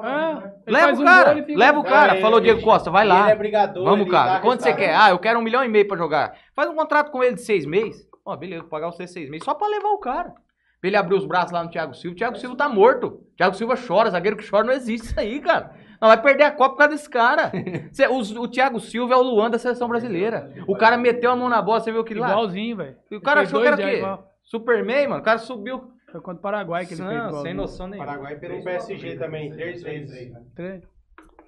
Ah, 0.03 0.35
né? 0.41 0.53
Leva 0.67 0.93
o 0.97 1.01
um 1.01 1.05
cara, 1.05 1.35
fica- 1.45 1.59
leva 1.59 1.79
o 1.81 1.83
cara. 1.85 2.13
Ah, 2.15 2.21
Falou 2.21 2.39
ele- 2.39 2.45
Diego 2.47 2.63
Costa, 2.63 2.91
vai 2.91 3.05
lá. 3.05 3.23
Ele 3.25 3.33
é 3.33 3.37
brigador. 3.37 3.85
Vamos, 3.85 4.09
cara. 4.09 4.35
dá 4.35 4.41
Quanto 4.41 4.63
você 4.63 4.73
quer? 4.75 4.95
Ah, 4.95 5.11
eu 5.11 5.19
quero 5.19 5.39
um 5.39 5.43
milhão 5.43 5.65
e 5.65 5.69
meio 5.69 5.87
pra 5.89 5.97
jogar. 5.97 6.37
Faz 6.55 6.69
um 6.71 6.75
contrato 6.77 7.11
com 7.11 7.23
ele 7.23 7.35
de 7.35 7.43
seis 7.43 7.67
meses. 7.67 8.07
Ó, 8.25 8.37
beleza, 8.37 8.63
vou 8.63 8.71
pagar 8.71 8.93
você 8.93 9.07
seis 9.09 9.29
meses. 9.29 9.45
Só 9.45 9.55
pra 9.55 9.67
levar 9.67 9.89
o 9.91 9.99
cara. 9.99 10.33
Pra 10.83 10.89
ele 10.89 10.97
abrir 10.97 11.15
os 11.15 11.25
braços 11.25 11.53
lá 11.53 11.63
no 11.63 11.71
Thiago 11.71 11.95
Silva. 11.95 12.13
O 12.13 12.19
Thiago 12.19 12.37
Silva 12.39 12.57
tá 12.57 12.69
morto. 12.69 13.07
O 13.07 13.37
Thiago 13.37 13.55
Silva 13.55 13.75
chora. 13.77 14.11
Zagueiro 14.11 14.37
que 14.37 14.51
chora 14.51 14.65
não 14.67 14.73
existe 14.73 15.07
isso 15.07 15.21
aí, 15.21 15.41
cara. 15.41 15.71
Não, 16.01 16.09
vai 16.09 16.21
perder 16.21 16.43
a 16.43 16.51
Copa 16.51 16.71
por 16.71 16.79
causa 16.79 16.95
desse 16.95 17.09
cara. 17.09 17.53
Cê- 17.93 18.09
o, 18.09 18.19
o 18.19 18.49
Thiago 18.49 18.81
Silva 18.81 19.15
é 19.15 19.17
o 19.17 19.23
Luan 19.23 19.49
da 19.49 19.61
seleção 19.61 19.87
brasileira. 19.89 20.53
O 20.67 20.75
cara 20.77 20.97
meteu 20.99 21.31
a 21.31 21.37
mão 21.37 21.49
na 21.49 21.63
bola, 21.63 21.79
você 21.79 21.93
viu 21.93 22.01
aquilo 22.01 22.21
lá? 22.21 22.31
Igualzinho, 22.33 22.77
velho. 22.77 22.97
O 23.13 23.21
cara 23.21 23.43
Fez 23.43 23.49
achou 23.51 23.61
que 23.61 23.67
era 23.69 23.77
o 23.77 23.79
quê? 23.79 23.97
igual. 23.99 24.29
Superman, 24.43 25.07
mano. 25.07 25.21
O 25.21 25.25
cara 25.25 25.39
subiu. 25.39 25.93
Foi 26.11 26.21
contra 26.21 26.41
o 26.41 26.43
Paraguai 26.43 26.85
que 26.85 26.95
ele 26.95 27.03
fez 27.03 27.13
Não, 27.21 27.29
igual. 27.29 27.43
sem 27.43 27.55
noção 27.55 27.87
nenhuma. 27.87 28.05
Paraguai 28.05 28.37
pelo 28.37 28.63
PSG 28.65 29.17
também, 29.17 29.51
três 29.53 29.83
vezes. 29.85 30.33
Três. 30.57 30.83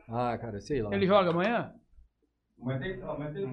Ah, 0.08 0.38
cara, 0.38 0.60
sei 0.60 0.80
lá. 0.80 0.94
Ele 0.94 1.06
joga 1.06 1.30
amanhã? 1.30 1.72
Amanhã 2.60 2.78
tem- 2.80 3.02
amanhã 3.02 3.32
tem- 3.32 3.44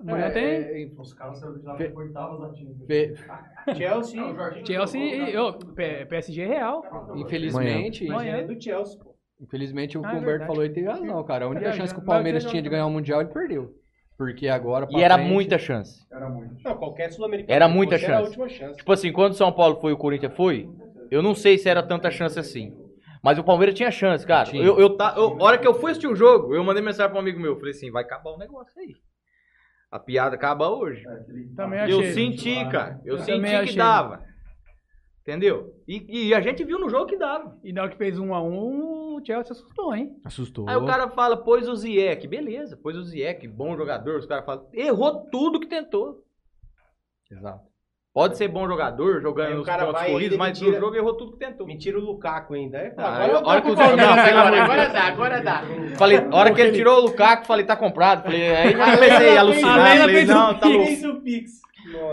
Amanhã, 0.00 0.26
É, 0.26 0.30
tem 0.30 0.44
é, 0.44 0.90
Os 0.98 1.14
caras 1.14 1.38
saíram 1.38 1.58
de 1.58 1.66
lá 1.66 1.74
por 1.76 1.98
oitavas 2.04 2.40
da 2.40 2.54
Champions. 2.54 2.86
fe- 2.86 3.14
Chelsea. 3.76 4.64
Chelsea 4.66 5.00
e 5.00 5.74
P- 5.74 6.06
PSG 6.06 6.46
real. 6.46 6.82
infelizmente, 7.14 8.08
Amanhã. 8.10 8.36
é 8.38 8.44
do 8.44 8.60
Chelsea, 8.60 8.98
pô. 8.98 9.14
infelizmente 9.40 9.96
o 9.96 10.04
Ah, 10.04 10.08
que 10.10 10.14
é 10.14 10.18
o 10.18 10.22
Humberto 10.22 10.38
verdade. 10.38 10.46
falou 10.48 10.64
e 10.64 10.70
teve 10.70 10.86
razão, 10.86 11.24
cara. 11.24 11.44
A 11.44 11.48
única 11.48 11.66
É, 11.68 11.72
chance 11.72 11.88
já- 11.88 11.94
que 11.94 12.00
o 12.00 12.04
Palmeiras 12.04 12.44
tinha 12.44 12.62
de 12.62 12.68
ganhar 12.68 12.86
o 12.86 12.90
Mundial, 12.90 13.20
ele 13.20 13.30
perdeu. 13.30 13.74
Porque 14.18 14.48
agora 14.48 14.86
E 14.90 15.02
era 15.02 15.14
frente- 15.14 15.30
muita 15.32 15.58
chance. 15.58 16.04
Era 16.12 16.28
muito. 16.28 16.62
Não, 16.62 16.76
qualquer 16.76 17.10
sul-americano. 17.10 17.54
Era 17.54 17.66
muita 17.68 17.94
fosse, 17.96 18.04
Era 18.04 18.14
a 18.14 18.18
chance. 18.18 18.28
última 18.28 18.48
chance. 18.50 18.76
Tipo 18.78 18.92
assim, 18.92 19.12
quando 19.12 19.32
o 19.32 19.36
São 19.36 19.50
Paulo 19.50 19.80
foi 19.80 19.92
e 19.92 19.94
o 19.94 19.96
Corinthians 19.96 20.34
foi, 20.36 20.68
eu 21.10 21.22
não 21.22 21.34
sei 21.34 21.56
se 21.56 21.68
era 21.70 21.82
tanta 21.82 22.10
chance 22.10 22.38
assim. 22.38 22.76
Mas 23.22 23.38
o 23.38 23.44
Palmeiras 23.44 23.74
tinha 23.74 23.90
chance, 23.90 24.26
cara. 24.26 24.48
Tinha. 24.48 24.62
Eu, 24.64 24.78
eu, 24.78 24.96
tá, 24.96 25.14
eu, 25.16 25.36
a 25.40 25.44
hora 25.44 25.58
que 25.58 25.66
eu 25.66 25.74
fui 25.74 25.90
assistir 25.90 26.06
o 26.08 26.14
jogo, 26.16 26.54
eu 26.54 26.64
mandei 26.64 26.82
mensagem 26.82 27.10
pra 27.10 27.18
um 27.18 27.22
amigo 27.22 27.38
meu. 27.38 27.56
Falei 27.56 27.72
assim, 27.72 27.90
vai 27.90 28.02
acabar 28.02 28.30
o 28.30 28.38
negócio 28.38 28.78
aí. 28.80 28.94
A 29.90 29.98
piada 29.98 30.36
acaba 30.36 30.68
hoje. 30.68 31.04
Também 31.56 31.80
achei. 31.80 31.94
Eu 31.94 32.14
senti, 32.14 32.54
cara. 32.70 33.00
Eu, 33.04 33.16
Eu 33.16 33.18
senti 33.18 33.32
também 33.32 33.50
que 33.50 33.56
achei. 33.56 33.76
dava. 33.76 34.24
Entendeu? 35.20 35.74
E, 35.86 36.28
e 36.28 36.34
a 36.34 36.40
gente 36.40 36.64
viu 36.64 36.78
no 36.78 36.88
jogo 36.88 37.06
que 37.06 37.16
dava. 37.16 37.58
E 37.62 37.72
na 37.72 37.82
hora 37.82 37.90
que 37.90 37.96
fez 37.98 38.18
um 38.18 38.32
a 38.32 38.42
um, 38.42 39.16
o 39.16 39.24
Chelsea 39.24 39.52
assustou, 39.52 39.94
hein? 39.94 40.16
Assustou. 40.24 40.68
Aí 40.68 40.76
o 40.76 40.86
cara 40.86 41.08
fala, 41.10 41.36
pôs 41.36 41.68
o 41.68 41.76
Ziyech. 41.76 42.26
Beleza, 42.26 42.76
pôs 42.76 42.96
o 42.96 43.02
Ziyech, 43.02 43.46
bom 43.46 43.76
jogador. 43.76 44.18
Os 44.18 44.26
caras 44.26 44.46
falam, 44.46 44.66
errou 44.72 45.26
tudo 45.30 45.60
que 45.60 45.66
tentou. 45.66 46.24
Exato. 47.30 47.69
Pode 48.12 48.36
ser 48.36 48.48
bom 48.48 48.66
jogador, 48.66 49.22
jogando 49.22 49.54
nos 49.58 49.66
cara 49.66 49.86
pontos 49.86 50.02
corridos, 50.02 50.36
mas 50.36 50.58
me 50.58 50.66
no 50.66 50.72
tira- 50.72 50.80
jogo 50.84 50.96
errou 50.96 51.14
tudo 51.16 51.32
que 51.32 51.38
tentou. 51.38 51.64
Me 51.64 51.78
tira 51.78 51.96
o 51.96 52.00
Lukaku 52.00 52.54
ainda. 52.54 52.92
Pô, 52.96 53.00
Ah, 53.02 53.06
agora 53.24 53.32
eu- 53.32 53.46
hora 53.46 53.62
que 53.62 53.70
o 53.70 53.76
Zé- 53.76 53.96
não, 53.96 54.10
agora, 54.64 54.88
dá, 54.88 55.02
agora 55.04 55.40
dá. 55.42 55.62
Falei, 55.96 56.18
a 56.18 56.36
hora 56.36 56.52
que 56.52 56.60
ele 56.60 56.72
tirou 56.72 56.98
o 56.98 57.00
Lukaku, 57.02 57.46
falei, 57.46 57.64
tá 57.64 57.76
comprado. 57.76 58.24
Falei, 58.24 58.48
aí 58.56 58.72
já 58.76 58.94
comecei 58.96 59.36
a 59.36 59.40
alucinar. 59.40 59.98
Falei, 59.98 60.24
não, 60.24 60.58
tá 60.58 60.66
louco. 60.66 60.90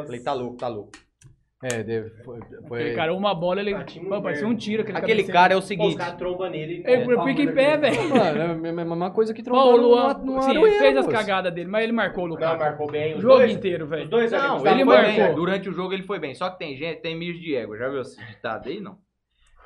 Falei, 0.06 0.20
tá 0.22 0.34
louco, 0.34 0.56
tá 0.58 0.68
louco. 0.68 0.92
É, 1.64 1.82
deve, 1.82 2.12
foi, 2.24 2.40
foi- 2.68 2.80
Aquele 2.82 2.96
cara, 2.96 3.14
uma 3.16 3.34
bola, 3.34 3.60
ele. 3.60 3.74
Batimos 3.74 4.10
Pô, 4.10 4.22
parecia 4.22 4.48
um 4.48 4.56
tiro. 4.56 4.84
Aquele, 4.84 4.98
Aquele 5.00 5.24
cara 5.24 5.54
é 5.54 5.56
o 5.56 5.60
os 5.60 5.66
seguinte. 5.66 5.98
caras 5.98 6.16
trombam 6.16 6.52
nele. 6.52 6.84
Ele 6.86 7.04
fica 7.24 7.42
em 7.42 7.52
pé, 7.52 7.76
velho. 7.78 8.10
Mano, 8.10 8.40
é 8.40 8.44
a 8.44 8.54
mesma- 8.54 8.86
mesma 8.86 9.10
coisa 9.12 9.34
que 9.34 9.42
Pô, 9.42 9.50
trombou 9.50 9.74
o 9.74 9.78
no, 9.78 9.88
Luan, 9.88 10.14
no 10.20 10.42
sim, 10.44 10.52
ele 10.52 10.72
fez 10.78 10.96
as 10.98 11.08
cagadas 11.08 11.52
dele, 11.52 11.68
mas 11.68 11.84
ele 11.84 11.94
marcou 11.94 12.26
o 12.26 12.28
Não, 12.28 12.36
Lukaku. 12.36 12.60
marcou 12.60 12.92
bem. 12.92 13.14
O 13.14 13.16
Os 13.18 13.22
jogo 13.24 13.38
dois, 13.38 13.52
inteiro, 13.54 13.88
velho. 13.88 14.04
Os 14.04 14.10
dois 14.10 14.32
Não, 14.32 14.58
ele 14.58 14.64
Palmeiras. 14.86 15.08
bem. 15.08 15.18
marcou. 15.20 15.36
Durante 15.36 15.68
o 15.70 15.74
jogo 15.74 15.94
ele 15.94 16.04
foi 16.04 16.20
bem. 16.20 16.36
Só 16.36 16.48
que 16.52 16.60
tem 16.60 16.78
gente, 16.78 17.02
tem 17.02 17.16
mijo 17.18 17.40
de 17.40 17.56
ego. 17.56 17.76
Já 17.76 17.90
viu 17.90 18.02
esse 18.02 18.24
ditado 18.24 18.70
aí, 18.70 18.80
não? 18.80 19.00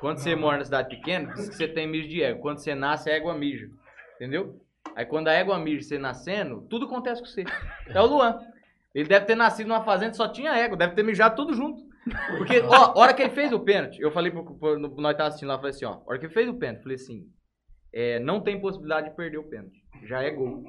Quando 0.00 0.16
você 0.16 0.34
mora 0.34 0.56
na 0.58 0.64
cidade 0.64 0.88
pequena, 0.96 1.30
diz 1.34 1.48
que 1.50 1.54
você 1.56 1.68
tem 1.68 1.86
mijo 1.86 2.08
de 2.08 2.22
ego. 2.22 2.40
Quando 2.40 2.56
você 2.58 2.74
nasce, 2.74 3.10
a 3.10 3.14
égua 3.16 3.34
mija. 3.34 3.66
Entendeu? 4.16 4.56
Aí 4.96 5.04
quando 5.04 5.28
a 5.28 5.32
égua 5.34 5.58
mija 5.58 5.82
você 5.82 5.98
nascendo, 5.98 6.62
tudo 6.70 6.86
acontece 6.86 7.20
com 7.20 7.26
você. 7.28 7.44
É 7.88 8.00
o 8.00 8.06
Luan. 8.06 8.38
Ele 8.94 9.08
deve 9.08 9.24
ter 9.26 9.34
nascido 9.34 9.68
numa 9.68 9.84
fazenda 9.84 10.10
que 10.10 10.16
só 10.16 10.28
tinha 10.28 10.52
égua. 10.56 10.76
Deve 10.76 10.94
ter 10.94 11.02
mijado 11.02 11.34
tudo 11.36 11.54
junto. 11.54 11.82
Porque, 12.36 12.60
ó, 12.68 12.74
a 12.74 12.98
hora 12.98 13.14
que 13.14 13.22
ele 13.22 13.30
fez 13.32 13.52
o 13.52 13.60
pênalti, 13.60 14.00
eu 14.00 14.10
falei 14.10 14.30
pro, 14.30 14.44
pro 14.58 14.78
no- 14.78 14.94
nós 14.96 15.16
tava 15.16 15.28
assistindo 15.28 15.48
lá, 15.48 15.56
falei 15.56 15.70
assim, 15.70 15.84
ó, 15.84 15.92
a 15.94 16.02
hora 16.06 16.18
que 16.18 16.26
ele 16.26 16.34
fez 16.34 16.48
o 16.48 16.54
pênalti, 16.54 16.82
falei 16.82 16.96
assim, 16.96 17.22
é, 17.94 18.18
não 18.18 18.40
tem 18.40 18.60
possibilidade 18.60 19.10
de 19.10 19.16
perder 19.16 19.38
o 19.38 19.48
pênalti. 19.48 19.80
Já 20.04 20.22
é 20.22 20.30
gol. 20.30 20.62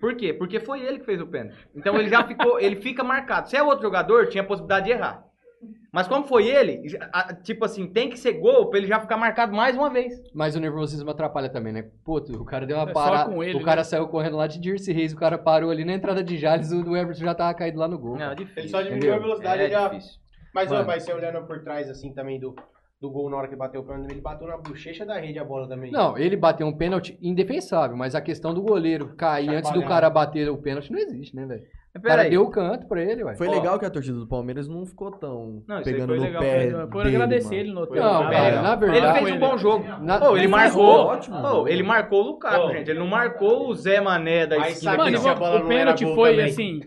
Por 0.00 0.14
quê? 0.16 0.32
Porque 0.32 0.60
foi 0.60 0.80
ele 0.82 1.00
que 1.00 1.04
fez 1.04 1.20
o 1.20 1.26
pênalti. 1.26 1.56
Então 1.74 1.96
ele 1.98 2.08
já 2.08 2.24
ficou, 2.26 2.58
ele 2.60 2.76
fica 2.76 3.02
marcado. 3.02 3.48
Se 3.48 3.56
é 3.56 3.62
outro 3.62 3.82
jogador, 3.82 4.28
tinha 4.28 4.44
possibilidade 4.44 4.86
de 4.86 4.92
errar. 4.92 5.24
Mas 5.94 6.08
como 6.08 6.26
foi 6.26 6.48
ele, 6.48 6.82
tipo 7.44 7.64
assim, 7.64 7.86
tem 7.86 8.10
que 8.10 8.18
ser 8.18 8.32
gol 8.32 8.68
pra 8.68 8.78
ele 8.80 8.88
já 8.88 8.98
ficar 8.98 9.16
marcado 9.16 9.54
mais 9.54 9.76
uma 9.76 9.88
vez. 9.88 10.20
Mas 10.34 10.56
o 10.56 10.60
nervosismo 10.60 11.08
atrapalha 11.08 11.48
também, 11.48 11.72
né? 11.72 11.88
Pô, 12.04 12.16
o 12.18 12.44
cara 12.44 12.66
deu 12.66 12.76
uma 12.76 12.82
É 12.90 12.92
só 12.92 12.92
parada. 12.92 13.30
com 13.30 13.44
ele, 13.44 13.56
o 13.56 13.62
cara 13.62 13.82
né? 13.82 13.84
saiu 13.84 14.08
correndo 14.08 14.36
lá 14.36 14.48
de 14.48 14.58
Dirce 14.58 14.92
Reis, 14.92 15.12
o 15.12 15.16
cara 15.16 15.38
parou 15.38 15.70
ali 15.70 15.84
na 15.84 15.92
entrada 15.92 16.22
de 16.24 16.36
Jales, 16.36 16.72
o 16.72 16.82
do 16.82 16.96
Everton 16.96 17.24
já 17.24 17.32
tava 17.34 17.54
caído 17.54 17.78
lá 17.78 17.86
no 17.86 17.96
gol. 17.96 18.16
Não, 18.18 18.26
é 18.30 18.32
Ele 18.32 18.44
difícil. 18.44 18.70
só 18.70 18.82
diminuiu 18.82 19.14
a 19.14 19.18
velocidade 19.18 19.60
É 19.62 19.64
ele 19.66 19.72
já. 19.72 19.88
difícil. 19.88 20.18
Mas, 20.52 20.70
ó, 20.72 20.74
Mano. 20.74 20.86
mas 20.88 21.04
você 21.04 21.12
olhando 21.12 21.46
por 21.46 21.62
trás 21.62 21.88
assim 21.88 22.12
também 22.12 22.40
do, 22.40 22.56
do 23.00 23.10
gol 23.10 23.30
na 23.30 23.36
hora 23.36 23.46
que 23.48 23.54
bateu 23.54 23.80
o 23.80 23.84
pênalti, 23.84 24.10
ele 24.10 24.20
bateu 24.20 24.48
na 24.48 24.56
bochecha 24.56 25.06
da 25.06 25.18
rede 25.20 25.38
a 25.38 25.44
bola 25.44 25.68
também. 25.68 25.92
Não, 25.92 26.18
ele 26.18 26.36
bateu 26.36 26.66
um 26.66 26.76
pênalti 26.76 27.16
indefensável, 27.22 27.96
mas 27.96 28.16
a 28.16 28.20
questão 28.20 28.52
do 28.52 28.62
goleiro 28.62 29.14
cair 29.16 29.50
antes 29.50 29.70
do 29.70 29.84
cara 29.84 30.10
bater 30.10 30.48
o 30.50 30.56
pênalti 30.58 30.90
não 30.90 30.98
existe, 30.98 31.36
né, 31.36 31.46
velho? 31.46 31.62
O 31.96 32.00
cara 32.02 32.40
o 32.40 32.50
canto 32.50 32.88
pra 32.88 33.00
ele, 33.02 33.22
ué. 33.22 33.36
Foi 33.36 33.46
Ó. 33.46 33.50
legal 33.52 33.78
que 33.78 33.84
a 33.86 33.90
torcida 33.90 34.18
do 34.18 34.26
Palmeiras 34.26 34.66
não 34.66 34.84
ficou 34.84 35.12
tão 35.12 35.62
Não, 35.66 35.78
isso 35.78 35.88
aí 35.88 35.94
pegando 35.94 36.08
foi 36.08 36.16
no 36.18 36.24
legal, 36.24 36.42
pé 36.42 36.70
Foi, 36.70 36.90
foi 36.90 37.04
dele, 37.04 37.16
agradecer 37.16 37.44
mano. 37.48 37.60
ele 37.60 37.72
no 37.72 37.80
outro. 37.80 37.94
Não, 37.96 38.30
cara, 38.30 38.62
na 38.62 38.74
verdade- 38.74 39.06
Ele 39.06 39.12
fez 39.26 39.36
um 39.36 39.38
bom 39.38 39.56
jogo. 39.58 39.84
Na- 40.02 40.18
Pô, 40.18 40.36
ele 40.36 40.48
Mas 40.48 40.74
marcou. 40.74 40.96
Ótimo. 41.06 41.40
Pô, 41.40 41.68
ele 41.68 41.82
marcou 41.84 42.20
o 42.20 42.26
Lukaku, 42.26 42.66
Ô. 42.66 42.72
gente. 42.72 42.90
Ele 42.90 42.98
não 42.98 43.06
marcou 43.06 43.68
o 43.68 43.74
Zé 43.76 44.00
Mané 44.00 44.44
da 44.46 44.58
esquina. 44.68 44.96
Mano, 44.96 45.18
o 45.18 45.68
pênalti 45.68 46.04
foi 46.14 46.30
também? 46.30 46.44
assim. 46.46 46.80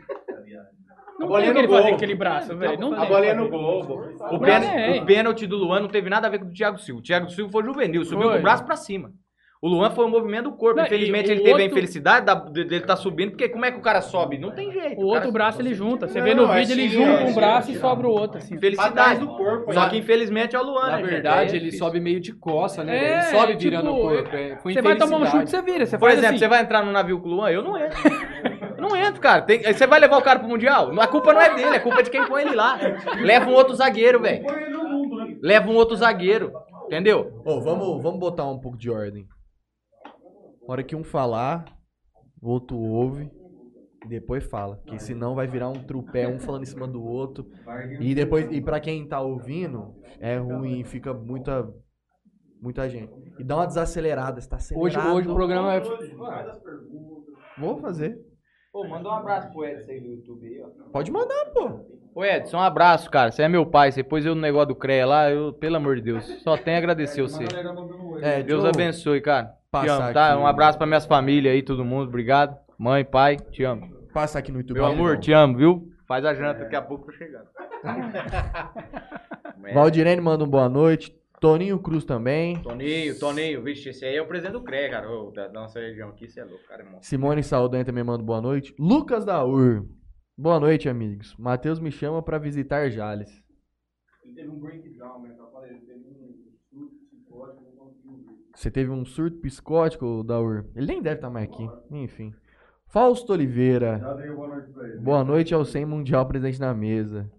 Não 1.19 1.25
A 1.25 1.29
bola 1.29 1.41
tem 1.41 1.53
que 1.53 1.59
ele 1.59 1.67
fazer 1.67 1.93
aquele 1.93 2.13
braço, 2.15 2.55
velho. 2.55 2.79
Não 2.79 2.93
A 2.93 3.25
ia 3.25 3.33
no 3.33 3.49
gol, 3.49 3.83
pô. 3.85 4.03
O, 4.35 5.05
pênalti, 5.05 5.47
do 5.47 5.55
Luan 5.57 5.79
não 5.79 5.87
teve 5.87 6.09
nada 6.11 6.27
a 6.27 6.29
ver 6.29 6.37
com 6.39 6.45
o 6.45 6.51
Thiago 6.53 6.77
Silva. 6.77 6.99
O 6.99 7.03
Thiago 7.03 7.29
Silva 7.31 7.51
foi 7.51 7.63
juvenil, 7.63 8.03
subiu 8.05 8.29
com 8.29 8.37
o 8.37 8.41
braço 8.41 8.63
pra 8.65 8.75
cima. 8.75 9.11
O 9.59 9.67
Luan 9.67 9.89
foi 9.89 10.05
o 10.05 10.07
movimento 10.07 10.51
do 10.51 10.55
corpo. 10.55 10.77
Não, 10.77 10.85
Infelizmente 10.85 11.31
ele 11.31 11.39
o 11.41 11.43
teve 11.43 11.49
a 11.49 11.53
outro- 11.63 11.65
infelicidade 11.71 12.25
da- 12.27 12.35
de- 12.35 12.63
dele 12.63 12.83
estar 12.83 12.95
subindo, 12.95 13.31
porque 13.31 13.49
como 13.49 13.65
é 13.65 13.71
que 13.71 13.79
o 13.79 13.81
cara 13.81 14.01
sobe? 14.01 14.37
Não 14.37 14.51
tem 14.51 14.71
jeito. 14.71 14.93
O 14.93 14.95
cara- 14.95 15.05
outro 15.15 15.31
braço 15.31 15.59
ele 15.61 15.73
junta. 15.73 16.07
Você 16.07 16.19
Não, 16.19 16.25
vê 16.25 16.35
no 16.35 16.43
é 16.51 16.59
vídeo, 16.59 16.73
ele 16.73 16.85
assim, 16.85 16.93
junta 16.95 17.09
é 17.09 17.13
um 17.13 17.23
assim, 17.25 17.33
braço 17.35 17.71
é 17.71 17.73
e 17.73 17.77
sobra 17.79 18.07
o 18.07 18.11
outro, 18.11 18.37
assim. 18.37 18.51
Pra 18.51 18.59
Felicidade. 18.59 18.93
trás 18.93 19.19
do 19.19 19.27
corpo, 19.27 19.73
Só 19.73 19.81
né? 19.85 19.89
que 19.89 19.97
infelizmente 19.97 20.55
é 20.55 20.59
o 20.59 20.63
Luan, 20.63 20.91
Na 20.91 20.97
né, 20.97 21.03
verdade, 21.03 21.53
É 21.53 21.55
ele 21.55 21.65
difícil. 21.65 21.79
sobe 21.79 21.99
meio 21.99 22.19
de 22.19 22.33
costa, 22.33 22.83
né? 22.83 22.97
É, 22.97 23.13
ele 23.13 23.21
sobe 23.23 23.47
tipo, 23.55 23.61
virando 23.63 23.91
o 23.93 23.99
corpo. 23.99 24.35
É, 24.35 24.55
Você 24.63 24.81
vai 24.81 24.95
tomar 24.95 25.17
um 25.17 25.25
chute, 25.25 25.35
infelicidade. 25.37 25.49
você 25.49 25.61
vira. 25.71 25.85
Você 25.87 25.97
Por 25.97 26.05
faz 26.07 26.13
exemplo, 26.19 26.35
assim. 26.35 26.39
você 26.39 26.47
vai 26.47 26.61
entrar 26.61 26.85
no 26.85 26.91
navio 26.91 27.19
com 27.19 27.27
o 27.27 27.31
Luan? 27.31 27.49
Eu 27.49 27.63
não 27.63 27.77
entro. 27.77 27.97
Eu 28.77 28.81
não 28.89 28.95
entro, 28.95 29.19
cara. 29.19 29.41
Tem- 29.41 29.63
Você 29.63 29.87
vai 29.87 29.99
levar 29.99 30.17
o 30.17 30.21
cara 30.21 30.37
pro 30.37 30.47
Mundial? 30.47 30.91
A 31.01 31.07
culpa 31.07 31.33
não 31.33 31.41
é 31.41 31.55
dele, 31.55 31.75
a 31.77 31.79
culpa 31.79 32.01
é 32.01 32.03
de 32.03 32.11
quem 32.11 32.23
põe 32.27 32.43
ele 32.43 32.53
lá. 32.55 32.77
Leva 33.21 33.49
um 33.49 33.53
outro 33.53 33.73
zagueiro, 33.73 34.21
velho. 34.21 34.45
Leva 35.41 35.67
um 35.67 35.75
outro 35.75 35.95
zagueiro. 35.95 36.51
Entendeu? 36.85 37.41
Ô, 37.43 37.59
vamos, 37.59 38.01
vamos 38.03 38.19
botar 38.19 38.45
um 38.45 38.59
pouco 38.59 38.77
de 38.77 38.89
ordem. 38.89 39.25
Na 40.67 40.73
hora 40.73 40.83
que 40.83 40.95
um 40.95 41.03
falar, 41.03 41.65
o 42.41 42.49
outro 42.49 42.77
ouve 42.77 43.31
e 44.03 44.07
depois 44.09 44.43
fala. 44.43 44.75
Porque 44.77 44.99
senão 44.99 45.33
vai 45.33 45.47
virar 45.47 45.69
um 45.69 45.83
trupé, 45.83 46.27
um 46.27 46.39
falando 46.39 46.63
em 46.63 46.65
cima 46.65 46.85
do 46.85 47.01
outro. 47.01 47.49
E 48.01 48.13
depois, 48.13 48.51
e 48.51 48.61
pra 48.61 48.79
quem 48.79 49.07
tá 49.07 49.21
ouvindo, 49.21 49.95
é 50.19 50.37
ruim, 50.37 50.83
fica 50.83 51.13
muita 51.13 51.73
muita 52.61 52.89
gente. 52.89 53.13
E 53.39 53.43
dá 53.43 53.55
uma 53.55 53.67
desacelerada, 53.67 54.41
você 54.41 54.49
tá 54.49 54.57
Hoje, 54.75 54.97
acelerado. 54.97 55.15
hoje 55.15 55.29
o 55.29 55.33
programa 55.33 55.73
é. 55.75 55.81
Vou 57.57 57.77
fazer. 57.77 58.19
Pô, 58.73 58.85
manda 58.87 59.07
um 59.07 59.13
abraço 59.13 59.51
pro 59.51 59.63
Edson 59.63 59.89
aí 59.89 60.01
do 60.01 60.07
YouTube 60.07 60.45
aí, 60.45 60.61
ó. 60.61 60.89
Pode 60.91 61.11
mandar, 61.11 61.45
pô. 61.53 61.85
Ô 62.13 62.25
Edson, 62.25 62.57
um 62.57 62.61
abraço, 62.61 63.09
cara. 63.09 63.31
Você 63.31 63.41
é 63.43 63.47
meu 63.47 63.65
pai. 63.65 63.91
Você 63.91 64.03
pôs 64.03 64.25
eu 64.25 64.35
no 64.35 64.41
negócio 64.41 64.67
do 64.69 64.75
CREA 64.75 65.05
lá, 65.05 65.31
eu, 65.31 65.53
pelo 65.53 65.77
amor 65.77 65.95
de 65.95 66.01
Deus. 66.01 66.25
Só 66.43 66.57
tenho 66.57 66.75
a 66.75 66.79
agradecer 66.79 67.21
você. 67.21 67.45
É, 68.21 68.43
Deus 68.43 68.65
abençoe, 68.65 69.21
cara. 69.21 69.56
Te 69.67 69.71
passar 69.71 70.03
amo, 70.05 70.13
tá? 70.13 70.33
aqui. 70.33 70.41
Um 70.41 70.47
abraço 70.47 70.77
pra 70.77 70.87
minhas 70.87 71.05
famílias 71.05 71.53
aí, 71.53 71.61
todo 71.61 71.83
mundo. 71.83 72.07
Obrigado. 72.07 72.57
Mãe, 72.77 73.03
pai, 73.03 73.35
te 73.37 73.63
amo. 73.63 74.07
Passa 74.13 74.39
aqui 74.39 74.51
no 74.51 74.59
YouTube. 74.59 74.77
Meu 74.77 74.85
amor, 74.85 75.15
rapidão. 75.15 75.21
te 75.21 75.33
amo, 75.33 75.57
viu? 75.57 75.91
Faz 76.07 76.23
a 76.23 76.33
janta, 76.33 76.59
daqui 76.59 76.75
a 76.75 76.81
pouco 76.81 77.05
tô 77.05 77.11
chegando. 77.11 77.47
Valdirene 79.73 80.21
manda 80.21 80.45
um 80.45 80.49
boa 80.49 80.69
noite. 80.69 81.13
Toninho 81.41 81.77
Cruz 81.79 82.05
também. 82.05 82.61
Toninho, 82.61 83.19
Toninho, 83.19 83.61
vixe, 83.61 83.89
esse 83.89 84.05
aí 84.05 84.15
é 84.15 84.21
o 84.21 84.27
presidente 84.27 84.53
do 84.53 84.63
CREA, 84.63 84.89
cara. 84.89 85.11
Ô, 85.11 85.31
da 85.31 85.49
nossa 85.49 85.79
região 85.79 86.09
aqui, 86.09 86.27
você 86.29 86.39
é 86.39 86.45
louco, 86.45 86.65
cara. 86.65 86.81
É 86.81 86.85
monstro. 86.85 87.03
Simone 87.03 87.43
Saldanha 87.43 87.83
também 87.85 88.03
manda 88.03 88.23
boa 88.23 88.41
noite. 88.41 88.73
Lucas 88.79 89.25
da 89.25 89.43
UR. 89.45 89.85
Boa 90.37 90.59
noite, 90.59 90.87
amigos. 90.87 91.35
Matheus 91.37 91.79
me 91.79 91.91
chama 91.91 92.23
pra 92.23 92.37
visitar 92.37 92.89
Jales. 92.89 93.43
Ele 94.23 94.33
teve 94.33 94.49
um 94.49 94.59
breakdown, 94.59 95.21
né? 95.21 95.35
Eu 95.37 95.51
falei, 95.51 95.71
ele 95.71 95.81
teve 95.81 96.07
um 96.07 96.53
surto 96.69 96.95
psicótico, 97.05 97.63
não 97.63 97.85
conseguiu 97.85 98.23
ver. 98.25 98.46
Você 98.57 98.71
teve 98.71 98.89
um 98.89 99.05
surto 99.05 99.37
psicótico, 99.37 100.23
Daur? 100.23 100.65
Ele 100.75 100.87
nem 100.87 100.99
deve 100.99 101.17
estar 101.17 101.29
mais 101.29 101.47
aqui. 101.47 101.69
Enfim. 101.91 102.33
Fausto 102.87 103.31
Oliveira. 103.31 104.01
Boa 104.99 105.23
noite 105.23 105.53
ao 105.53 105.63
100 105.63 105.85
Mundial 105.85 106.25
presente 106.25 106.59
na 106.59 106.73
mesa. 106.73 107.31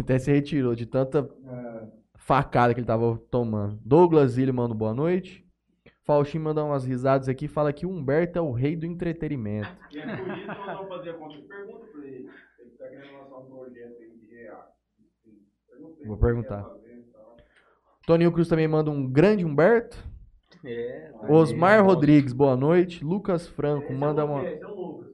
Até 0.00 0.16
se 0.18 0.32
retirou 0.32 0.74
de 0.74 0.86
tanta 0.86 1.28
facada 2.14 2.72
que 2.72 2.80
ele 2.80 2.86
tava 2.86 3.18
tomando. 3.30 3.78
Douglas 3.84 4.30
Zilli 4.32 4.50
manda 4.50 4.74
boa 4.74 4.94
noite. 4.94 5.46
Faustinho 6.04 6.44
manda 6.44 6.64
umas 6.64 6.86
risadas 6.86 7.28
aqui 7.28 7.44
e 7.44 7.48
fala 7.48 7.70
que 7.70 7.84
o 7.84 7.90
Humberto 7.90 8.38
é 8.38 8.42
o 8.42 8.50
rei 8.50 8.74
do 8.74 8.86
entretenimento. 8.86 9.68
E 9.92 9.98
é 9.98 10.16
por 10.16 10.26
isso 10.30 10.40
que 10.40 10.46
nós 10.46 10.78
vamos 10.78 10.88
fazer 10.88 11.10
a 11.10 11.14
conta. 11.14 11.36
Pergunta 11.36 11.86
pra 11.92 12.06
ele. 12.06 12.30
Ele 12.58 12.70
tá 12.78 12.88
querendo 12.88 13.12
lançar 13.18 13.36
um 13.36 13.44
projeto 13.44 14.00
aí 14.00 14.16
de. 14.16 14.48
Pergunta 15.68 16.06
Vou 16.06 16.16
perguntar. 16.16 16.81
Toninho 18.06 18.32
Cruz 18.32 18.48
também 18.48 18.66
manda 18.66 18.90
um 18.90 19.06
grande 19.10 19.44
Humberto. 19.44 19.96
É, 20.64 21.12
Osmar 21.28 21.84
Rodrigues, 21.84 22.32
boa 22.32 22.56
noite. 22.56 23.04
Lucas 23.04 23.48
Franco 23.48 23.92
manda 23.92 24.24
uma. 24.24 24.44
Esse 24.44 24.62
é 24.62 24.66
o 24.66 24.74
Lucas. 24.74 25.12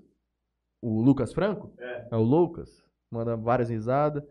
O 0.82 1.00
Lucas 1.02 1.32
Franco? 1.32 1.72
É. 1.78 2.08
É 2.12 2.16
o 2.16 2.22
Lucas? 2.22 2.84
Manda 3.10 3.36
várias 3.36 3.70
risadas. 3.70 4.22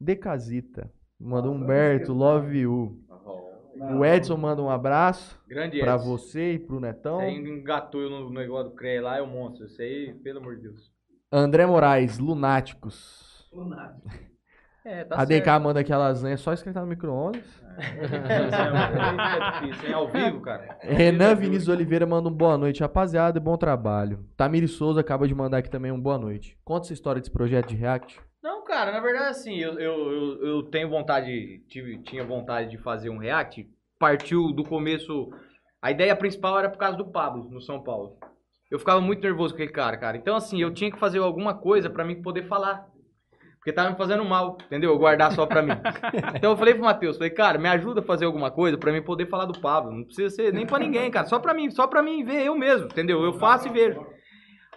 Decasita. 0.00 0.90
Manda 1.18 1.50
Humberto, 1.50 2.12
love 2.12 2.56
you. 2.58 3.00
O 3.96 4.04
Edson 4.04 4.36
manda 4.36 4.60
um 4.60 4.70
abraço 4.70 5.40
Grande 5.46 5.78
pra 5.78 5.94
Edson. 5.94 6.04
você 6.06 6.54
e 6.54 6.58
pro 6.58 6.80
Netão. 6.80 7.18
Você 7.18 7.26
ainda 7.26 7.48
engatou 7.48 8.08
no 8.10 8.30
negócio 8.30 8.70
do 8.70 8.76
CREA 8.76 9.02
lá, 9.02 9.18
é 9.18 9.22
o 9.22 9.26
monstro. 9.26 9.66
Isso 9.66 9.80
aí, 9.80 10.14
pelo 10.14 10.40
amor 10.40 10.56
de 10.56 10.62
Deus. 10.62 10.92
André 11.30 11.64
Moraes, 11.66 12.18
Lunáticos. 12.18 13.48
É, 14.84 15.04
tá 15.04 15.20
a 15.20 15.24
DK 15.24 15.58
manda 15.60 15.80
aqui 15.80 15.92
a 15.92 15.98
lasanha 15.98 16.36
só 16.36 16.52
esquentar 16.52 16.82
no 16.82 16.88
micro-ondas. 16.88 17.44
é 17.76 19.60
difícil, 19.60 19.88
hein? 19.88 19.94
Ao 19.94 20.08
vivo, 20.08 20.40
cara. 20.40 20.78
Renan 20.82 21.34
Vinícius 21.34 21.68
Oliveira 21.68 22.06
manda 22.06 22.28
um 22.28 22.32
boa 22.32 22.56
noite, 22.56 22.80
rapaziada, 22.80 23.38
e 23.38 23.42
bom 23.42 23.56
trabalho. 23.56 24.24
Tamiri 24.36 24.68
Souza 24.68 25.00
acaba 25.00 25.26
de 25.26 25.34
mandar 25.34 25.58
aqui 25.58 25.70
também 25.70 25.92
um 25.92 26.00
boa 26.00 26.16
noite. 26.16 26.56
Conta 26.64 26.86
essa 26.86 26.94
história 26.94 27.20
desse 27.20 27.32
projeto 27.32 27.68
de 27.68 27.76
React. 27.76 28.20
Não, 28.42 28.64
cara, 28.64 28.92
na 28.92 29.00
verdade, 29.00 29.30
assim, 29.30 29.56
eu, 29.56 29.78
eu, 29.78 30.12
eu, 30.12 30.46
eu 30.46 30.62
tenho 30.64 30.88
vontade, 30.88 31.62
tive, 31.68 31.98
tinha 32.02 32.24
vontade 32.24 32.70
de 32.70 32.78
fazer 32.78 33.10
um 33.10 33.18
react 33.18 33.68
partiu 33.98 34.52
do 34.52 34.64
começo. 34.64 35.30
A 35.82 35.90
ideia 35.90 36.14
principal 36.14 36.58
era 36.58 36.70
por 36.70 36.78
causa 36.78 36.96
do 36.96 37.10
Pablo, 37.10 37.50
no 37.50 37.60
São 37.60 37.82
Paulo. 37.82 38.16
Eu 38.70 38.78
ficava 38.78 39.00
muito 39.00 39.22
nervoso 39.22 39.54
com 39.54 39.56
aquele 39.56 39.72
cara, 39.72 39.96
cara. 39.96 40.16
Então, 40.16 40.36
assim, 40.36 40.60
eu 40.60 40.72
tinha 40.72 40.90
que 40.90 40.98
fazer 40.98 41.18
alguma 41.18 41.54
coisa 41.54 41.90
pra 41.90 42.04
mim 42.04 42.22
poder 42.22 42.46
falar. 42.46 42.86
Porque 43.68 43.72
tava 43.74 43.90
me 43.90 43.96
fazendo 43.96 44.24
mal, 44.24 44.56
entendeu? 44.64 44.90
Eu 44.92 44.98
guardar 44.98 45.30
só 45.32 45.44
pra 45.44 45.60
mim. 45.60 45.72
Então 46.34 46.52
eu 46.52 46.56
falei 46.56 46.72
pro 46.74 46.84
Matheus, 46.84 47.16
falei, 47.18 47.30
cara, 47.30 47.58
me 47.58 47.68
ajuda 47.68 48.00
a 48.00 48.02
fazer 48.02 48.24
alguma 48.24 48.50
coisa 48.50 48.78
pra 48.78 48.90
mim 48.90 49.02
poder 49.02 49.26
falar 49.26 49.44
do 49.44 49.60
Pablo. 49.60 49.92
Não 49.92 50.04
precisa 50.04 50.30
ser 50.30 50.52
nem 50.54 50.66
pra 50.66 50.78
ninguém, 50.78 51.10
cara. 51.10 51.26
Só 51.26 51.38
pra 51.38 51.52
mim, 51.52 51.70
só 51.70 51.86
pra 51.86 52.02
mim 52.02 52.24
ver 52.24 52.46
eu 52.46 52.56
mesmo, 52.56 52.86
entendeu? 52.86 53.22
Eu 53.22 53.34
faço 53.34 53.68
e 53.68 53.70
vejo. 53.70 54.00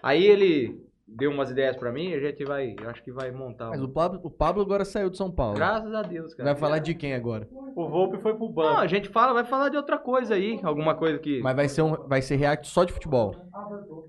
Aí 0.03 0.25
ele 0.25 0.77
deu 1.07 1.31
umas 1.31 1.51
ideias 1.51 1.77
pra 1.77 1.89
mim, 1.91 2.13
a 2.13 2.19
gente 2.19 2.43
vai, 2.43 2.75
eu 2.81 2.89
acho 2.89 3.01
que 3.01 3.11
vai 3.13 3.31
montar. 3.31 3.69
Mas 3.69 3.81
o 3.81 3.87
Pablo, 3.87 4.19
o 4.23 4.29
Pablo 4.29 4.61
agora 4.61 4.83
saiu 4.83 5.09
de 5.09 5.15
São 5.17 5.31
Paulo. 5.31 5.55
Graças 5.55 5.93
a 5.93 6.01
Deus, 6.01 6.33
cara. 6.33 6.49
Vai 6.51 6.59
falar 6.59 6.79
de 6.79 6.93
quem 6.93 7.13
agora? 7.13 7.47
O 7.75 7.87
Volpe 7.87 8.17
foi 8.19 8.33
pro 8.33 8.47
Não, 8.47 8.53
banco. 8.53 8.79
a 8.81 8.87
gente 8.87 9.07
fala, 9.07 9.33
vai 9.33 9.45
falar 9.45 9.69
de 9.69 9.77
outra 9.77 9.97
coisa 9.97 10.35
aí, 10.35 10.59
alguma 10.63 10.95
coisa 10.95 11.17
que 11.17 11.39
Mas 11.41 11.55
vai 11.55 11.69
ser, 11.69 11.81
um, 11.81 11.91
vai 12.07 12.21
ser 12.21 12.35
react 12.35 12.67
só 12.67 12.83
de 12.83 12.91
futebol. 12.91 13.35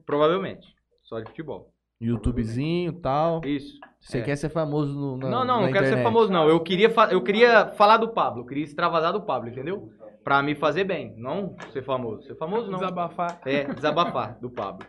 provavelmente 0.04 0.66
só 1.02 1.20
de 1.20 1.28
futebol. 1.28 1.70
YouTubezinho 2.00 2.90
e 2.90 3.00
tal. 3.00 3.40
Isso. 3.44 3.78
Você 4.02 4.18
É. 4.18 4.22
quer 4.22 4.36
ser 4.36 4.48
famoso 4.48 4.92
no, 4.92 5.16
na, 5.16 5.30
não, 5.30 5.44
não, 5.44 5.62
não 5.62 5.72
quero 5.72 5.86
ser 5.86 6.02
famoso 6.02 6.30
não. 6.32 6.48
Eu 6.48 6.58
queria, 6.60 6.90
fa- 6.90 7.08
eu 7.12 7.22
queria 7.22 7.68
falar 7.68 7.96
do 7.98 8.08
Pablo, 8.08 8.42
eu 8.42 8.46
queria 8.46 8.64
extravasar 8.64 9.12
do 9.12 9.22
Pablo, 9.22 9.48
entendeu? 9.48 9.88
Pra 10.24 10.42
me 10.42 10.54
fazer 10.54 10.84
bem, 10.84 11.14
não 11.16 11.54
ser 11.72 11.82
famoso. 11.82 12.22
Ser 12.24 12.34
famoso 12.36 12.70
não. 12.70 12.78
Desabafar. 12.80 13.40
É, 13.46 13.64
desabafar 13.72 14.38
do 14.40 14.50
Pablo. 14.50 14.86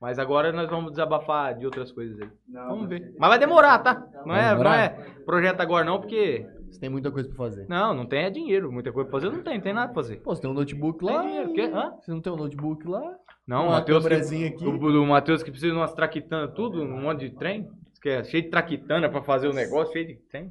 Mas 0.00 0.18
agora 0.18 0.52
nós 0.52 0.68
vamos 0.68 0.90
desabafar 0.92 1.56
de 1.58 1.64
outras 1.64 1.90
coisas 1.90 2.20
aí. 2.20 2.28
Vamos 2.52 2.88
ver. 2.88 3.14
Mas 3.18 3.30
vai 3.30 3.38
demorar, 3.38 3.78
tá? 3.78 3.94
Não 4.24 4.34
Vai 4.34 4.44
é, 4.50 4.54
não 4.54 4.72
é 4.74 4.88
projeto 5.24 5.60
agora 5.60 5.84
não, 5.84 5.98
porque 6.00 6.46
Você 6.70 6.78
tem 6.78 6.88
muita 6.90 7.10
coisa 7.10 7.28
pra 7.28 7.36
fazer. 7.38 7.66
não, 7.68 7.94
não 7.94 8.06
tem 8.06 8.24
é 8.24 8.30
dinheiro, 8.30 8.70
muita 8.70 8.92
coisa 8.92 9.08
pra 9.10 9.18
fazer, 9.20 9.34
não 9.34 9.42
tem, 9.42 9.54
não 9.54 9.62
tem 9.62 9.72
nada 9.72 9.86
pra 9.92 10.02
fazer. 10.02 10.16
Pô, 10.16 10.34
você 10.34 10.42
tem 10.42 10.50
um 10.50 10.54
notebook 10.54 11.04
Tem 11.04 11.16
lá. 11.16 11.22
dinheiro, 11.22 11.52
quê? 11.52 11.70
Hã? 11.72 11.92
Você 12.00 12.10
não 12.12 12.20
tem 12.20 12.32
um 12.32 12.36
notebook 12.36 12.86
lá? 12.86 13.02
Não, 13.46 13.68
o 13.68 13.70
Matheus 13.70 14.06
que, 14.06 14.14
aqui. 14.46 14.66
o, 14.66 15.02
o 15.02 15.06
Matheus 15.06 15.42
que 15.42 15.50
precisa 15.50 15.72
de 15.72 15.78
umas 15.78 15.94
traquitanas, 15.94 16.52
tudo, 16.54 16.82
um 16.82 17.00
monte 17.00 17.20
de 17.20 17.30
trem, 17.36 17.66
que 18.06 18.10
é 18.10 18.22
cheio 18.22 18.44
de 18.44 18.50
traquitana 18.50 19.08
pra 19.10 19.20
fazer 19.20 19.48
o 19.48 19.52
negócio, 19.52 19.92
cheio 19.92 20.06
de. 20.06 20.14
Cara, 20.14 20.48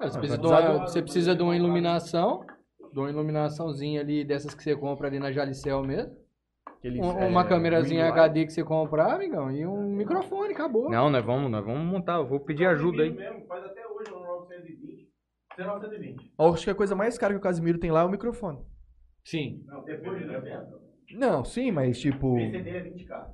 Você 0.00 0.16
Ah, 0.16 0.18
precisa, 0.18 0.38
de 0.38 0.48
vai 0.48 0.68
uma, 0.68 0.86
você 0.86 1.00
precisa 1.02 1.36
de 1.36 1.42
uma 1.44 1.56
iluminação, 1.56 2.44
de 2.92 2.98
uma 2.98 3.08
iluminaçãozinha 3.08 4.00
ali, 4.00 4.24
dessas 4.24 4.52
que 4.52 4.62
você 4.64 4.74
compra 4.74 5.06
ali 5.06 5.20
na 5.20 5.30
Jalicel 5.30 5.84
mesmo. 5.84 6.16
Aqueles, 6.66 7.00
Um- 7.00 7.18
é, 7.20 7.26
uma 7.26 7.44
câmerazinha. 7.44 8.08
HD 8.08 8.46
que 8.46 8.52
você 8.52 8.64
comprar, 8.64 9.14
amigão, 9.14 9.48
e 9.50 9.64
um 9.64 9.94
microfone, 9.94 10.52
acabou. 10.54 10.90
Não, 10.90 11.08
nós 11.08 11.24
vamos, 11.24 11.48
nós 11.48 11.64
vamos 11.64 11.84
montar, 11.86 12.16
eu 12.16 12.26
vou 12.26 12.40
pedir 12.40 12.66
ajuda 12.66 13.04
aí. 13.04 13.10
Mesmo, 13.12 13.46
faz 13.46 13.64
até 13.64 13.86
hoje 13.86 14.10
no 14.10 14.18
920. 14.20 15.08
920. 15.56 16.32
Ó, 16.36 16.52
Acho 16.52 16.64
que 16.64 16.70
a 16.70 16.74
coisa 16.74 16.96
mais 16.96 17.16
cara 17.16 17.32
que 17.32 17.38
o 17.38 17.42
Casimiro 17.42 17.78
tem 17.78 17.92
lá 17.92 18.00
é 18.00 18.04
o 18.04 18.10
microfone. 18.10 18.58
Sim. 19.24 19.62
Não, 19.66 19.84
depois 19.84 20.18
de 20.18 20.26
300. 20.26 20.80
Não, 21.12 21.44
sim, 21.44 21.70
mas 21.70 21.98
tipo. 22.00 22.34
Dele 22.34 22.70
é 22.70 22.80
20k. 22.82 23.26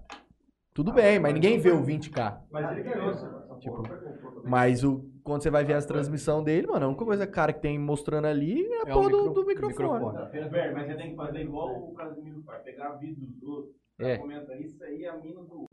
Tudo 0.74 0.92
bem, 0.92 1.20
mas 1.20 1.32
ninguém 1.32 1.56
vê 1.58 1.70
o 1.70 1.80
20k. 1.84 2.40
Mas 2.50 2.72
ele 2.72 2.82
ganhou, 2.82 3.14
Tipo, 3.60 3.82
mas 4.44 4.84
o, 4.84 5.04
quando 5.22 5.42
você 5.42 5.50
vai 5.50 5.64
ver 5.64 5.74
as 5.74 5.86
transmissões 5.86 6.44
dele, 6.44 6.66
mano, 6.66 6.84
a 6.86 6.88
única 6.88 7.04
coisa 7.04 7.26
cara 7.26 7.52
que 7.52 7.60
tem 7.60 7.78
mostrando 7.78 8.26
ali 8.26 8.62
é 8.66 8.78
a 8.80 8.82
É 8.82 8.86
porra 8.86 9.10
do, 9.10 9.16
micro- 9.28 9.34
do 9.34 9.46
microfone. 9.46 10.18
Velho, 10.50 10.74
mas 10.74 10.86
você 10.86 10.94
tem 10.94 11.10
que 11.10 11.16
fazer 11.16 11.42
igual 11.42 11.68
o 11.78 11.94
Casimiro 11.94 12.42
faz. 12.46 12.62
Pegar 12.62 12.92
vídeo 13.00 13.26
dos 13.26 13.42
outros. 13.42 13.74
É. 13.98 14.18
Comenta 14.18 14.52
isso 14.60 14.82
aí, 14.84 15.04
é 15.04 15.08
a 15.10 15.16
mina 15.16 15.40
do. 15.42 15.66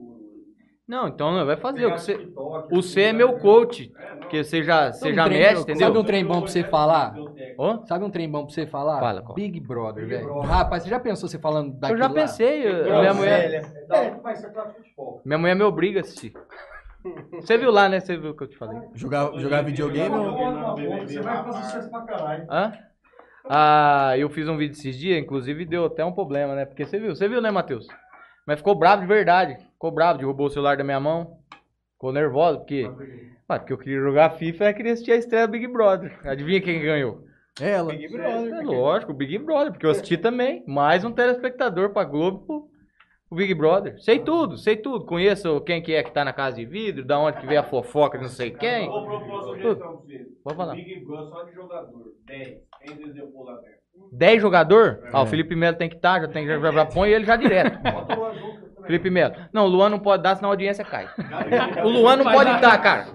Não, 0.87 1.07
então 1.07 1.31
não, 1.31 1.45
vai 1.45 1.57
fazer. 1.57 1.85
O 1.85 1.97
C, 1.97 2.17
TikTok, 2.17 2.75
o 2.75 2.81
C 2.81 3.01
é 3.01 3.13
meu 3.13 3.33
coach, 3.39 3.93
porque 4.19 4.43
você 4.43 4.63
já, 4.63 4.91
você 4.91 4.99
Sabe 4.99 5.15
já 5.15 5.21
um 5.23 5.27
trem- 5.27 5.39
mexe, 5.39 5.55
Sabe 5.61 5.71
entendeu? 5.73 6.01
um 6.01 6.03
trem 6.05 6.25
bom 6.25 6.41
pra 6.41 6.51
você 6.51 6.63
falar? 6.63 7.21
Sabe 7.87 8.03
um 8.05 8.09
trem 8.09 8.29
bom 8.29 8.45
pra 8.45 8.53
você 8.53 8.65
falar? 8.65 8.99
Fala, 8.99 9.21
qual? 9.21 9.35
Big 9.35 9.59
Brother, 9.59 10.07
velho. 10.07 10.39
Rapaz, 10.41 10.83
você 10.83 10.89
já 10.89 10.99
pensou 10.99 11.29
você 11.29 11.37
falando 11.37 11.73
eu 11.73 11.79
daquilo 11.79 11.99
já 11.99 12.07
lá? 12.07 12.13
pensei, 12.13 12.67
eu- 12.67 12.99
minha 12.99 13.13
mulher, 13.13 13.61
futebol. 13.63 15.21
minha 15.23 15.37
mulher 15.37 15.55
me 15.55 15.63
obriga 15.63 15.99
a 15.99 16.01
assistir. 16.01 16.33
Você 17.33 17.57
viu 17.57 17.71
lá, 17.71 17.89
né? 17.89 17.99
Você 17.99 18.17
viu 18.17 18.31
o 18.31 18.35
que 18.35 18.43
eu 18.43 18.47
te 18.47 18.57
falei. 18.57 18.79
Jogar, 18.93 19.31
jogar 19.39 19.61
videogame 19.63 20.15
ou. 20.15 20.37
Você 21.01 21.21
vai 21.21 21.43
fazer 21.43 21.63
sucesso 21.63 21.89
pra 21.89 22.01
caralho. 22.01 22.47
Hã? 22.49 22.73
Ah, 23.49 24.13
eu 24.17 24.29
fiz 24.29 24.47
um 24.47 24.55
vídeo 24.55 24.73
esses 24.73 24.97
dias, 24.97 25.19
inclusive 25.21 25.65
deu 25.65 25.85
até 25.85 26.05
um 26.05 26.11
problema, 26.13 26.55
né? 26.55 26.65
Porque 26.65 26.85
você 26.85 26.99
viu, 26.99 27.15
você 27.15 27.27
viu, 27.27 27.41
né, 27.41 27.49
Matheus? 27.51 27.87
Mas 28.45 28.59
ficou 28.59 28.75
bravo 28.75 29.01
de 29.01 29.07
verdade. 29.07 29.57
Ficou 29.73 29.91
bravo, 29.91 30.19
derrubou 30.19 30.47
o 30.47 30.49
celular 30.49 30.77
da 30.77 30.83
minha 30.83 30.99
mão. 30.99 31.39
Ficou 31.93 32.13
nervoso, 32.13 32.59
porque. 32.59 32.89
Ah, 33.49 33.59
porque 33.59 33.73
eu 33.73 33.77
queria 33.77 33.99
jogar 33.99 34.29
FIFA 34.31 34.69
e 34.69 34.73
queria 34.73 34.93
assistir 34.93 35.11
a 35.11 35.17
estreia 35.17 35.47
do 35.47 35.51
Big 35.51 35.67
Brother. 35.67 36.17
Adivinha 36.23 36.61
quem 36.61 36.81
ganhou? 36.81 37.25
Ela. 37.59 37.93
É 37.93 38.61
lógico, 38.63 39.11
o 39.11 39.15
Big 39.15 39.37
Brother, 39.39 39.71
porque 39.73 39.85
eu 39.85 39.91
assisti 39.91 40.17
também. 40.17 40.63
Mais 40.65 41.03
um 41.03 41.11
telespectador 41.11 41.89
pra 41.89 42.05
Globo 42.05 42.70
pro 43.31 43.37
Big 43.37 43.53
Brother. 43.53 43.97
Sei 44.01 44.19
tudo, 44.19 44.57
sei 44.57 44.75
tudo. 44.75 45.05
Conheço 45.05 45.61
quem 45.61 45.81
que 45.81 45.93
é 45.95 46.03
que 46.03 46.11
tá 46.11 46.25
na 46.25 46.33
casa 46.33 46.57
de 46.57 46.65
vidro, 46.65 47.05
da 47.05 47.17
onde 47.17 47.37
que 47.39 47.47
veio 47.47 47.61
a 47.61 47.63
fofoca 47.63 48.17
de 48.17 48.25
não 48.25 48.29
sei 48.29 48.51
quem. 48.51 48.89
Vou 48.89 49.05
propor 49.05 49.25
uma 49.29 49.43
sugestão 49.43 49.97
pra. 49.97 50.25
Pode 50.43 50.57
falar. 50.57 50.75
Big 50.75 51.05
Brother 51.05 51.29
só 51.29 51.43
de 51.43 51.53
jogador. 51.53 52.13
10. 52.25 52.57
Quem 52.85 52.95
desejou 52.97 53.43
lá 53.45 53.55
dentro? 53.55 53.81
10 54.11 54.41
jogador? 54.41 55.03
Ah, 55.13 55.21
o 55.21 55.25
Felipe 55.25 55.55
Melo 55.55 55.77
tem 55.77 55.87
que 55.89 55.95
estar, 55.95 56.19
já 56.21 56.27
tem 56.27 56.45
já, 56.45 56.59
já, 56.59 56.71
já 56.71 56.85
põe 56.85 57.09
ele 57.09 57.25
já 57.25 57.35
direto. 57.37 57.79
Felipe 58.85 59.09
Melo. 59.09 59.33
Não, 59.53 59.65
o 59.65 59.69
Luan 59.69 59.89
não 59.89 59.99
pode 59.99 60.23
dar, 60.23 60.35
senão 60.35 60.49
a 60.49 60.53
audiência 60.53 60.83
cai. 60.83 61.07
O 61.85 61.87
Luan 61.89 62.17
não 62.17 62.25
pode 62.25 62.49
estar, 62.51 62.77
cara. 62.79 63.07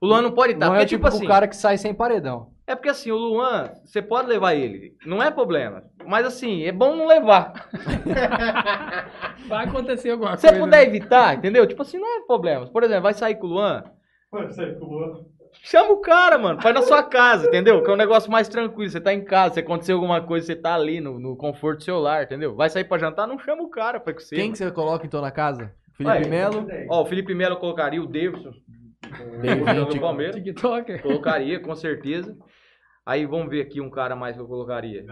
O 0.00 0.06
Luan 0.06 0.22
não 0.22 0.32
pode 0.32 0.52
estar. 0.52 0.66
Não 0.66 0.72
Porque, 0.74 0.84
é 0.84 0.86
tipo 0.86 1.04
tipo 1.04 1.16
assim. 1.16 1.24
o 1.24 1.28
cara 1.28 1.48
que 1.48 1.56
sai 1.56 1.76
sem 1.78 1.92
paredão. 1.94 2.50
É 2.66 2.74
porque 2.74 2.88
assim, 2.88 3.12
o 3.12 3.16
Luan, 3.16 3.70
você 3.84 4.02
pode 4.02 4.28
levar 4.28 4.54
ele. 4.54 4.96
Não 5.06 5.22
é 5.22 5.30
problema. 5.30 5.84
Mas 6.04 6.26
assim, 6.26 6.64
é 6.64 6.72
bom 6.72 6.96
não 6.96 7.06
levar. 7.06 7.68
Vai 9.46 9.66
acontecer 9.66 10.10
alguma 10.10 10.36
Se 10.36 10.42
você 10.42 10.48
coisa. 10.48 10.64
puder 10.64 10.82
evitar, 10.86 11.36
entendeu? 11.36 11.64
Tipo 11.66 11.82
assim, 11.82 11.98
não 11.98 12.18
é 12.18 12.26
problema. 12.26 12.66
Por 12.66 12.82
exemplo, 12.82 13.02
vai 13.04 13.14
sair 13.14 13.36
com 13.36 13.46
o 13.46 13.50
Luan. 13.50 13.84
Chama 15.62 15.92
o 15.92 16.00
cara, 16.00 16.36
mano. 16.38 16.60
Faz 16.60 16.74
na 16.74 16.82
sua 16.82 17.02
casa, 17.02 17.46
entendeu? 17.46 17.82
Que 17.82 17.90
é 17.90 17.94
um 17.94 17.96
negócio 17.96 18.30
mais 18.30 18.48
tranquilo. 18.48 18.90
Você 18.90 19.00
tá 19.00 19.14
em 19.14 19.24
casa, 19.24 19.54
se 19.54 19.60
acontecer 19.60 19.92
alguma 19.92 20.20
coisa, 20.20 20.46
você 20.46 20.56
tá 20.56 20.74
ali 20.74 21.00
no, 21.00 21.18
no 21.20 21.36
conforto 21.36 21.78
do 21.78 21.84
seu 21.84 21.98
lar, 22.00 22.24
entendeu? 22.24 22.54
Vai 22.54 22.68
sair 22.68 22.84
pra 22.84 22.98
jantar, 22.98 23.26
não 23.28 23.38
chama 23.38 23.62
o 23.62 23.70
cara 23.70 24.00
pra 24.00 24.12
que 24.12 24.22
você. 24.22 24.34
Quem 24.36 24.50
que 24.52 24.58
você 24.58 24.70
coloca 24.72 25.06
então 25.06 25.20
na 25.22 25.30
casa? 25.30 25.72
Felipe 25.96 26.18
Vai. 26.20 26.28
Melo. 26.28 26.66
Ó, 26.90 27.02
o 27.02 27.06
Felipe 27.06 27.34
Melo 27.34 27.56
colocaria 27.56 28.02
o 28.02 28.06
Davidson. 28.06 28.52
Bem-vindo, 29.40 29.86
do 29.86 30.00
Palmeiras. 30.00 30.34
TikToker. 30.36 31.00
Colocaria, 31.00 31.60
com 31.60 31.74
certeza. 31.74 32.36
Aí 33.06 33.24
vamos 33.24 33.48
ver 33.48 33.60
aqui 33.60 33.80
um 33.80 33.88
cara 33.88 34.16
mais 34.16 34.34
que 34.34 34.42
eu 34.42 34.48
colocaria. 34.48 35.06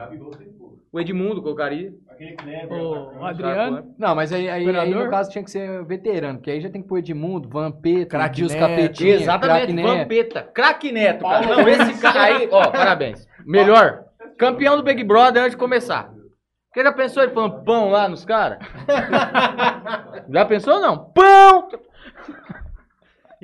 O 0.93 0.99
Edmundo 0.99 1.41
colocaria. 1.41 1.93
Aquele 2.11 2.33
Kleber. 2.33 2.73
O 2.73 3.25
atacante. 3.25 3.45
Adriano. 3.45 3.95
Não, 3.97 4.15
mas 4.17 4.33
aí, 4.33 4.51
aí, 4.51 4.69
aí 4.69 4.93
no 4.93 5.09
caso 5.09 5.31
tinha 5.31 5.45
que 5.45 5.51
ser 5.51 5.85
veterano, 5.85 6.39
porque 6.39 6.51
aí 6.51 6.61
já 6.61 6.69
tem 6.69 6.83
que 6.83 6.89
pôr 6.89 6.99
Edmundo, 6.99 7.49
Vampeta, 7.49 8.19
Neto. 8.19 8.59
Capetinha, 8.59 9.15
Exatamente. 9.15 9.81
Vampeta. 9.81 10.43
Craque 10.43 10.91
Neto, 10.91 11.23
cara. 11.23 11.47
Não, 11.47 11.69
esse 11.69 12.01
cara 12.01 12.23
aí, 12.25 12.49
ó, 12.51 12.69
parabéns. 12.69 13.29
Melhor. 13.47 14.05
Campeão 14.37 14.77
do 14.77 14.83
Big 14.83 15.05
Brother 15.05 15.43
antes 15.43 15.53
de 15.53 15.57
começar. 15.57 16.13
Você 16.73 16.83
já 16.83 16.93
pensou 16.93 17.23
ele 17.23 17.33
falando 17.33 17.65
pão 17.65 17.91
lá 17.91 18.09
nos 18.09 18.25
caras? 18.25 18.59
Já 20.29 20.45
pensou 20.45 20.81
não? 20.81 21.13
Pão! 21.13 21.69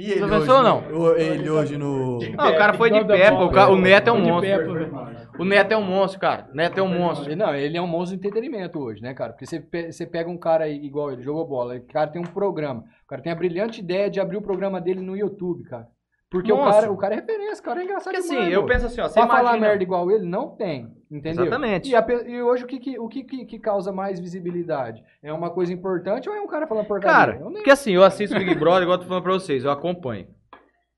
E 0.01 0.13
ele 0.13 0.23
hoje 0.25 0.39
pensou 0.39 0.57
ou 0.57 0.63
não? 0.63 0.79
o- 0.93 1.17
Ele 1.17 1.51
hoje 1.51 1.77
no. 1.77 2.19
Não, 2.19 2.51
o 2.51 2.57
cara 2.57 2.73
foi 2.75 2.91
de 2.91 3.05
bola. 3.05 3.45
O, 3.45 3.51
ca- 3.51 3.69
o 3.69 3.77
Neto 3.77 4.09
é 4.09 4.13
um 4.13 4.21
monstro. 4.21 4.91
O 5.39 5.45
Neto 5.45 5.73
é 5.73 5.77
um 5.77 5.83
monstro, 5.85 6.21
cara. 6.21 6.49
O 6.53 6.57
Neto 6.57 6.79
é 6.79 6.83
um 6.83 6.89
monstro. 6.89 7.37
Não, 7.37 7.55
ele 7.55 7.77
é 7.77 7.83
um 7.83 7.87
monstro 7.87 8.19
de 8.19 8.27
entretenimento 8.27 8.79
hoje, 8.79 9.01
né, 9.03 9.15
cara? 9.15 9.33
Porque 9.33 9.47
você, 9.47 9.61
pe- 9.61 9.93
você 9.93 10.07
pega 10.07 10.29
um 10.31 10.39
cara 10.39 10.65
aí, 10.65 10.77
igual 10.85 11.13
ele, 11.13 11.23
jogou 11.23 11.47
bola, 11.47 11.77
o 11.77 11.81
cara 11.87 12.11
tem 12.11 12.21
um 12.21 12.25
programa. 12.27 12.85
O 13.05 13.09
cara 13.09 13.23
tem 13.23 13.33
a 13.33 13.35
brilhante 13.37 13.81
ideia 13.81 14.11
de 14.11 14.21
abrir 14.21 14.37
o 14.37 14.43
programa 14.43 14.81
dele 14.81 15.01
no 15.01 15.17
YouTube, 15.17 15.65
cara. 15.65 15.87
Porque 16.31 16.53
o 16.53 16.59
cara, 16.59 16.93
o 16.93 16.97
cara 16.97 17.15
é 17.15 17.17
referência, 17.17 17.61
o 17.61 17.65
cara 17.65 17.81
é 17.81 17.85
engraçado 17.85 18.13
Porque 18.15 18.19
assim, 18.19 18.35
demais, 18.37 18.53
eu 18.53 18.61
pô. 18.63 18.69
penso 18.69 18.87
assim, 18.87 19.01
ó. 19.01 19.09
Você 19.09 19.15
Pra 19.15 19.27
falar 19.29 19.41
imagina... 19.43 19.67
merda 19.67 19.83
igual 19.83 20.11
ele, 20.11 20.25
não 20.27 20.49
tem, 20.57 20.89
entendeu? 21.11 21.45
Exatamente. 21.47 21.91
E, 21.91 21.97
a 21.97 22.07
e 22.27 22.43
hoje 22.43 22.65
o, 22.65 22.67
que, 22.67 22.79
que- 22.79 22.99
o 22.99 23.09
que, 23.09 23.25
que, 23.25 23.59
causa 23.59 23.93
mais 23.93 24.21
visibilidade? 24.21 25.03
É 25.23 25.33
uma 25.33 25.51
coisa 25.51 25.73
importante 25.73 26.29
ou 26.29 26.35
é 26.35 26.41
um 26.41 26.47
cara 26.47 26.67
falando 26.67 26.87
porcaria? 26.87 27.17
Cara, 27.35 27.45
nem- 27.45 27.55
porque 27.55 27.71
assim, 27.71 27.93
eu 27.93 28.05
assisto 28.05 28.39
Big 28.39 28.55
Brother, 28.55 28.83
igual 28.83 28.97
eu 28.97 29.03
tô 29.03 29.09
falando 29.09 29.23
pra 29.23 29.33
vocês, 29.33 29.65
eu 29.65 29.71
acompanho. 29.71 30.29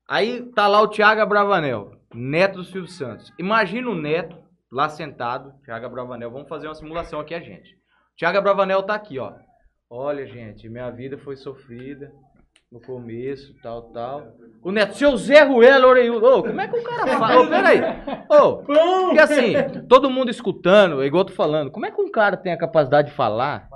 Aí 0.07 0.41
tá 0.53 0.67
lá 0.67 0.81
o 0.81 0.87
Thiago 0.87 1.21
Abravanel, 1.21 1.91
neto 2.13 2.55
do 2.57 2.63
Silvio 2.63 2.89
Santos. 2.89 3.31
Imagina 3.39 3.89
o 3.89 3.95
neto 3.95 4.37
lá 4.71 4.89
sentado, 4.89 5.53
Thiago 5.63 5.85
Abravanel, 5.85 6.29
vamos 6.31 6.49
fazer 6.49 6.67
uma 6.67 6.75
simulação 6.75 7.19
aqui 7.19 7.33
a 7.33 7.39
gente. 7.39 7.77
Thiago 8.17 8.37
Abravanel 8.37 8.83
tá 8.83 8.95
aqui, 8.95 9.17
ó. 9.17 9.33
Olha, 9.89 10.25
gente, 10.25 10.67
minha 10.69 10.89
vida 10.89 11.17
foi 11.19 11.35
sofrida 11.35 12.11
no 12.73 12.81
começo, 12.81 13.53
tal, 13.61 13.83
tal. 13.83 14.33
O 14.63 14.71
neto, 14.71 14.97
seu 14.97 15.15
Zé 15.15 15.43
Ruelo 15.43 15.89
Oreiudo. 15.89 16.25
Ô, 16.25 16.41
como 16.41 16.59
é 16.59 16.67
que 16.67 16.75
o 16.75 16.83
cara 16.83 17.19
fala? 17.19 17.41
Ô, 17.41 17.47
peraí. 17.47 17.79
Ô, 18.27 18.55
porque 18.63 19.19
assim, 19.19 19.53
todo 19.87 20.09
mundo 20.09 20.31
escutando, 20.31 21.03
igual 21.03 21.21
eu 21.21 21.27
tô 21.27 21.33
falando, 21.33 21.69
como 21.69 21.85
é 21.85 21.91
que 21.91 22.01
um 22.01 22.09
cara 22.09 22.35
tem 22.35 22.51
a 22.51 22.57
capacidade 22.57 23.09
de 23.09 23.13
falar 23.13 23.69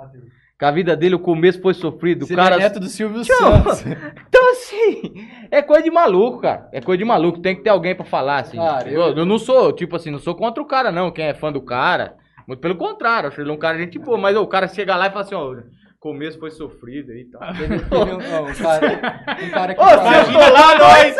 que 0.58 0.64
a 0.64 0.72
vida 0.72 0.96
dele, 0.96 1.14
o 1.14 1.20
começo 1.20 1.62
foi 1.62 1.74
sofrido, 1.74 2.24
o 2.24 2.34
cara... 2.34 2.56
é 2.56 2.58
neto 2.58 2.80
do 2.80 2.88
Silvio 2.88 3.22
Tchau. 3.22 3.36
Santos. 3.36 3.84
Então, 4.28 4.50
assim, 4.50 5.28
é 5.50 5.62
coisa 5.62 5.82
de 5.82 5.90
maluco, 5.90 6.40
cara. 6.40 6.68
É 6.72 6.80
coisa 6.80 6.98
de 6.98 7.04
maluco. 7.04 7.40
Tem 7.40 7.54
que 7.54 7.62
ter 7.62 7.70
alguém 7.70 7.94
pra 7.94 8.04
falar, 8.04 8.40
assim. 8.40 8.56
Cara, 8.56 8.88
eu... 8.88 9.16
eu 9.16 9.24
não 9.24 9.38
sou, 9.38 9.72
tipo 9.72 9.94
assim, 9.94 10.10
não 10.10 10.18
sou 10.18 10.34
contra 10.34 10.62
o 10.62 10.66
cara, 10.66 10.90
não. 10.90 11.10
Quem 11.10 11.26
é 11.26 11.34
fã 11.34 11.52
do 11.52 11.60
cara, 11.60 12.16
Muito 12.46 12.60
pelo 12.60 12.76
contrário, 12.76 13.28
acho 13.28 13.40
ele 13.40 13.50
um 13.50 13.56
cara 13.56 13.78
gente 13.78 13.98
boa, 13.98 14.18
mas 14.18 14.36
ó, 14.36 14.42
o 14.42 14.46
cara 14.46 14.66
chega 14.66 14.96
lá 14.96 15.06
e 15.06 15.10
fala 15.10 15.20
assim, 15.20 15.34
ó, 15.34 15.54
começo 16.00 16.38
foi 16.38 16.50
sofrido 16.50 17.12
aí 17.12 17.20
e 17.22 17.24
tal. 17.30 17.40
Teve, 17.54 17.78
teve 17.88 17.94
um, 18.12 18.16
um 18.16 18.54
cara, 18.54 19.36
um 19.46 19.50
cara 19.50 19.74
que 19.74 19.80
Ô, 19.80 19.84
se 19.88 19.96
fala- 19.96 20.16
eu 20.16 20.24
tô 20.26 20.38
lá, 20.52 20.78
nós! 20.78 21.16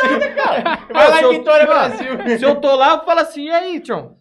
Vai 0.93 1.11
lá 1.11 1.23
em 1.23 1.39
Vitória, 1.39 1.67
Brasil. 1.67 2.39
Se 2.39 2.45
eu 2.45 2.57
tô 2.57 2.75
lá, 2.77 2.95
eu 2.95 3.05
falo 3.05 3.21
assim, 3.21 3.45
e 3.47 3.51
aí, 3.51 3.81
Tchon? 3.81 4.17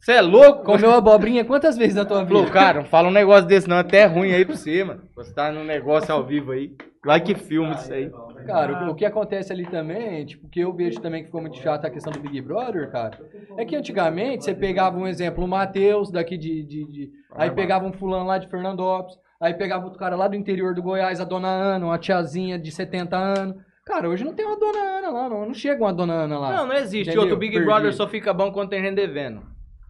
Você 0.00 0.12
é 0.12 0.20
louco? 0.20 0.62
comeu 0.62 0.92
abobrinha 0.92 1.44
quantas 1.44 1.76
vezes 1.76 1.96
na 1.96 2.04
tua 2.04 2.22
vida? 2.22 2.32
Falou, 2.36 2.50
cara, 2.50 2.78
não 2.80 2.86
fala 2.86 3.08
um 3.08 3.12
negócio 3.12 3.46
desse 3.48 3.68
não, 3.68 3.76
é 3.76 3.80
até 3.80 4.04
ruim 4.04 4.32
aí 4.32 4.44
pra 4.44 4.54
você, 4.54 4.84
mano. 4.84 5.02
Você 5.16 5.34
tá 5.34 5.50
num 5.50 5.64
negócio 5.64 6.14
ao 6.14 6.24
vivo 6.24 6.52
aí. 6.52 6.70
Vai 7.04 7.20
que 7.20 7.34
filme 7.34 7.74
isso 7.74 7.92
aí. 7.92 8.10
Cara, 8.46 8.84
o, 8.86 8.90
o 8.90 8.94
que 8.94 9.04
acontece 9.04 9.52
ali 9.52 9.66
também, 9.66 10.24
tipo, 10.24 10.48
que 10.48 10.60
eu 10.60 10.72
vejo 10.72 11.00
também 11.00 11.22
que 11.22 11.26
ficou 11.26 11.40
muito 11.40 11.56
chato 11.56 11.84
a 11.84 11.90
questão 11.90 12.12
do 12.12 12.20
Big 12.20 12.40
Brother, 12.40 12.88
cara, 12.92 13.18
é 13.56 13.64
que 13.64 13.74
antigamente 13.74 14.44
você 14.44 14.54
pegava 14.54 14.96
um 14.96 15.08
exemplo, 15.08 15.44
o 15.44 15.48
Matheus, 15.48 16.12
daqui 16.12 16.36
de, 16.36 16.62
de- 16.62 16.84
de- 16.84 17.10
Aí 17.34 17.50
pegava 17.50 17.84
um 17.84 17.92
fulano 17.92 18.26
lá 18.26 18.38
de 18.38 18.46
Fernandópolis, 18.48 19.16
aí 19.40 19.54
pegava 19.54 19.84
outro 19.84 19.98
cara 19.98 20.16
lá 20.16 20.28
do 20.28 20.36
interior 20.36 20.74
do 20.74 20.82
Goiás, 20.82 21.20
a 21.20 21.24
dona 21.24 21.48
Ana, 21.48 21.86
uma 21.86 21.98
tiazinha 21.98 22.58
de 22.58 22.70
70 22.70 23.16
anos. 23.16 23.56
Cara, 23.84 24.08
hoje 24.08 24.24
não 24.24 24.34
tem 24.34 24.44
uma 24.44 24.58
dona 24.58 24.78
Ana 24.78 25.10
lá, 25.10 25.28
não, 25.28 25.46
não 25.46 25.54
chega 25.54 25.82
uma 25.82 25.92
dona 25.92 26.12
Ana 26.12 26.38
lá. 26.38 26.56
Não, 26.56 26.66
não 26.66 26.74
existe. 26.74 27.10
Entendeu? 27.10 27.22
Outro 27.22 27.36
Big 27.36 27.52
Perdi. 27.52 27.66
Brother 27.66 27.92
só 27.94 28.08
fica 28.08 28.32
bom 28.32 28.50
quando 28.50 28.70
tem 28.70 28.82
gente 28.82 28.96
devendo. 28.96 29.42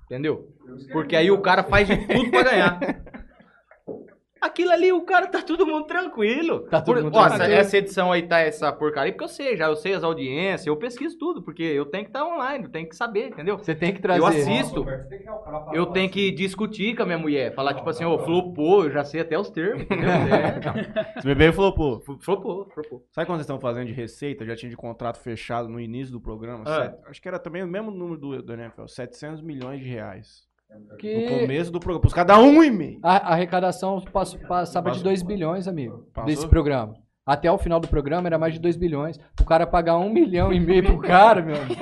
Entendeu? 0.04 0.48
Porque 0.92 1.16
aí 1.16 1.30
o 1.30 1.40
cara 1.40 1.62
faz 1.64 1.88
de 1.88 1.96
tudo 2.06 2.30
pra 2.30 2.42
ganhar. 2.42 2.78
Aquilo 4.46 4.70
ali, 4.70 4.92
o 4.92 5.02
cara 5.02 5.26
tá 5.26 5.42
todo 5.42 5.66
mundo 5.66 5.86
tranquilo. 5.86 6.60
Tá 6.68 6.80
todo 6.80 7.02
mundo 7.02 7.12
tranquilo. 7.12 7.42
essa, 7.44 7.52
essa 7.52 7.78
edição 7.78 8.12
aí 8.12 8.22
tá 8.22 8.38
essa 8.40 8.72
porcaria, 8.72 9.12
porque 9.12 9.24
eu 9.24 9.28
sei, 9.28 9.56
já 9.56 9.66
eu 9.66 9.76
sei 9.76 9.94
as 9.94 10.02
audiências, 10.04 10.66
eu 10.66 10.76
pesquiso 10.76 11.16
tudo, 11.18 11.42
porque 11.42 11.62
eu 11.62 11.84
tenho 11.86 12.04
que 12.04 12.10
estar 12.10 12.24
online, 12.24 12.64
eu 12.64 12.70
tenho 12.70 12.88
que 12.88 12.96
saber, 12.96 13.28
entendeu? 13.28 13.58
Você 13.58 13.74
tem 13.74 13.92
que 13.92 14.00
trazer. 14.00 14.20
Eu 14.20 14.26
assisto, 14.26 14.84
eu 15.72 15.86
tenho 15.86 16.08
que 16.10 16.30
discutir 16.30 16.96
com 16.96 17.02
a 17.02 17.06
minha 17.06 17.18
mulher, 17.18 17.54
falar 17.54 17.74
tipo 17.74 17.88
assim, 17.88 18.04
ô, 18.04 18.18
flopou, 18.18 18.84
eu 18.84 18.90
já 18.90 19.04
sei 19.04 19.20
até 19.20 19.38
os 19.38 19.50
termos, 19.50 19.82
entendeu? 19.82 20.06
É, 20.36 21.18
Esse 21.18 21.26
bebê 21.26 21.52
pô, 21.52 22.00
flopou, 22.20 22.68
flopou. 22.70 23.04
sabe 23.10 23.26
quando 23.26 23.38
vocês 23.38 23.40
estão 23.42 23.58
fazendo 23.60 23.86
de 23.86 23.92
receita? 23.92 24.44
Já 24.44 24.54
tinha 24.56 24.70
de 24.70 24.76
contrato 24.76 25.18
fechado 25.18 25.68
no 25.68 25.80
início 25.80 26.12
do 26.12 26.20
programa? 26.20 26.64
Sete- 26.66 26.98
acho 27.08 27.22
que 27.22 27.28
era 27.28 27.38
também 27.38 27.62
o 27.62 27.66
mesmo 27.66 27.90
número 27.90 28.18
do, 28.18 28.42
do 28.42 28.52
NFL, 28.52 28.86
700 28.86 29.40
milhões 29.42 29.80
de 29.80 29.88
reais. 29.88 30.45
No 30.70 30.96
Que 30.96 31.40
começo 31.40 31.70
do 31.70 31.78
programa, 31.78 32.00
pros 32.00 32.12
caras 32.12 32.28
dar 32.36 32.42
um 32.42 32.62
e 32.62 32.70
meio. 32.70 32.98
a, 33.02 33.32
arrecadação 33.32 34.00
pass- 34.12 34.34
passava 34.48 34.90
de 34.90 34.96
Passou. 34.98 35.04
2 35.04 35.22
bilhões, 35.22 35.68
amigo, 35.68 36.06
Passou? 36.12 36.26
desse 36.26 36.46
programa. 36.48 36.94
Até 37.24 37.50
o 37.50 37.58
final 37.58 37.80
do 37.80 37.88
programa 37.88 38.28
era 38.28 38.38
mais 38.38 38.54
de 38.54 38.60
2 38.60 38.76
bilhões. 38.76 39.18
O 39.40 39.44
cara 39.44 39.66
pagar 39.66 39.96
um 39.98 40.08
milhão 40.10 40.52
e 40.52 40.60
meio 40.60 40.82
pro 40.84 40.98
cara, 41.00 41.42
meu 41.42 41.56
amigo. 41.60 41.80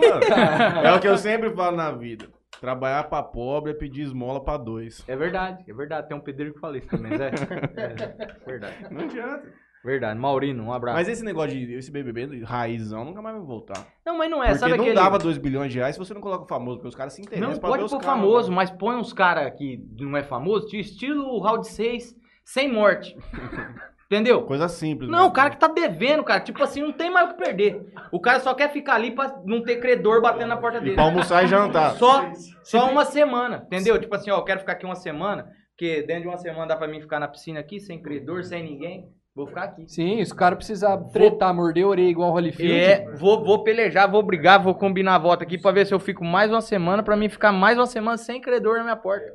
É 0.83 0.93
o 0.93 1.01
que 1.01 1.09
eu 1.09 1.19
sempre 1.19 1.51
falo 1.55 1.77
na 1.77 1.91
vida. 1.93 2.27
Trabalhar 2.61 3.05
pra 3.05 3.23
pobre 3.23 3.73
é 3.73 3.75
pedir 3.75 4.03
esmola 4.03 4.43
pra 4.43 4.57
dois. 4.57 5.05
É 5.07 5.15
verdade, 5.17 5.63
é 5.69 5.75
verdade, 5.75 6.09
tem 6.09 6.17
um 6.17 6.21
pedreiro 6.21 6.55
que 6.55 6.61
fala 6.61 6.79
isso 6.79 6.89
também, 6.89 7.17
Zé. 7.19 7.31
É, 7.77 8.49
verdade, 8.51 8.75
Não 8.91 9.03
adianta. 9.03 9.53
Verdade. 9.85 10.19
Maurino, 10.19 10.65
um 10.65 10.73
abraço. 10.73 10.97
Mas 10.97 11.09
esse 11.09 11.25
negócio 11.25 11.51
de 11.51 11.75
esse 11.75 11.91
BBB 11.91 12.43
raizão 12.45 13.05
nunca 13.05 13.21
mais 13.23 13.37
vai 13.37 13.45
voltar. 13.45 13.87
não, 14.05 14.17
mas 14.19 14.31
não 14.31 14.43
é, 14.43 14.47
Porque 14.49 14.59
sabe 14.59 14.73
não 14.77 14.81
aquele... 14.85 14.95
dava 14.97 15.19
2 15.19 15.39
bilhões 15.39 15.71
de 15.73 15.79
reais 15.79 15.95
se 15.95 15.99
você 15.99 16.15
não 16.15 16.21
coloca 16.21 16.45
o 16.45 16.49
famoso, 16.49 16.79
porque 16.79 16.89
os 16.89 16.95
caras 16.95 17.13
se 17.13 17.23
interessam 17.23 17.51
Não, 17.53 17.59
pra 17.59 17.69
pode 17.71 17.89
pôr 17.89 18.03
famoso, 18.03 18.51
né? 18.51 18.57
mas 18.57 18.71
põe 18.71 18.97
uns 18.97 19.13
caras 19.13 19.53
que 19.57 19.79
não 20.01 20.17
é 20.17 20.23
famoso, 20.23 20.67
de 20.69 20.81
estilo 20.81 21.25
o 21.25 21.39
round 21.41 21.67
6, 21.69 22.17
sem 22.45 22.73
morte. 22.73 23.17
Entendeu? 24.07 24.43
Coisa 24.43 24.69
simples. 24.69 25.11
Não, 25.11 25.21
né? 25.23 25.25
o 25.25 25.33
cara 25.33 25.51
que 25.51 25.57
tá 25.59 25.67
devendo, 25.67 26.23
cara, 26.23 26.39
tipo 26.39 26.63
assim, 26.63 26.83
não 26.83 26.93
tem 26.93 27.11
mais 27.11 27.27
o 27.31 27.33
que 27.35 27.43
perder. 27.43 27.91
O 28.13 28.21
cara 28.21 28.39
só 28.39 28.55
quer 28.55 28.71
ficar 28.71 28.95
ali 28.95 29.11
pra 29.11 29.41
não 29.45 29.63
ter 29.63 29.77
credor 29.81 30.21
batendo 30.21 30.49
na 30.49 30.57
porta 30.59 30.79
E 30.79 30.81
dele. 30.83 30.95
pra 30.95 31.05
almoçar 31.05 31.43
e 31.43 31.47
jantar. 31.49 31.93
Só, 31.97 32.31
só 32.63 32.91
uma 32.91 33.05
semana, 33.07 33.63
entendeu? 33.67 33.99
Tipo 33.99 34.15
assim, 34.15 34.31
ó, 34.31 34.37
eu 34.39 34.45
quero 34.45 34.61
ficar 34.61 34.73
aqui 34.73 34.85
uma 34.85 34.95
semana, 34.95 35.49
porque 35.71 36.03
dentro 36.03 36.23
de 36.23 36.29
uma 36.29 36.37
semana 36.37 36.67
dá 36.67 36.77
pra 36.77 36.87
mim 36.87 37.01
ficar 37.01 37.19
na 37.19 37.27
piscina 37.27 37.59
aqui, 37.61 37.81
sem 37.81 38.01
credor, 38.01 38.45
sem 38.45 38.63
ninguém. 38.63 39.09
Vou 39.35 39.49
ficar 39.49 39.65
aqui. 39.65 39.89
Sim, 39.89 40.25
se 40.25 40.33
o 40.33 40.37
cara 40.37 40.55
precisar 40.55 40.97
tretar, 41.13 41.53
morder 41.53 41.85
a 41.85 41.89
orelha 41.89 42.09
igual 42.09 42.31
o 42.31 42.35
Holyfield. 42.35 42.73
É, 42.73 43.11
vou, 43.17 43.45
vou 43.45 43.65
pelejar, 43.65 44.09
vou 44.09 44.23
brigar, 44.23 44.63
vou 44.63 44.75
combinar 44.77 45.17
a 45.17 45.19
volta 45.19 45.43
aqui 45.43 45.59
pra 45.59 45.73
ver 45.73 45.87
se 45.87 45.93
eu 45.93 45.99
fico 45.99 46.25
mais 46.25 46.53
uma 46.53 46.61
semana, 46.61 47.03
pra 47.03 47.17
mim 47.17 47.29
ficar 47.29 47.51
mais 47.51 47.77
uma 47.77 47.87
semana 47.87 48.17
sem 48.17 48.41
credor 48.41 48.79
na 48.79 48.85
minha 48.85 48.97
porta. 48.97 49.27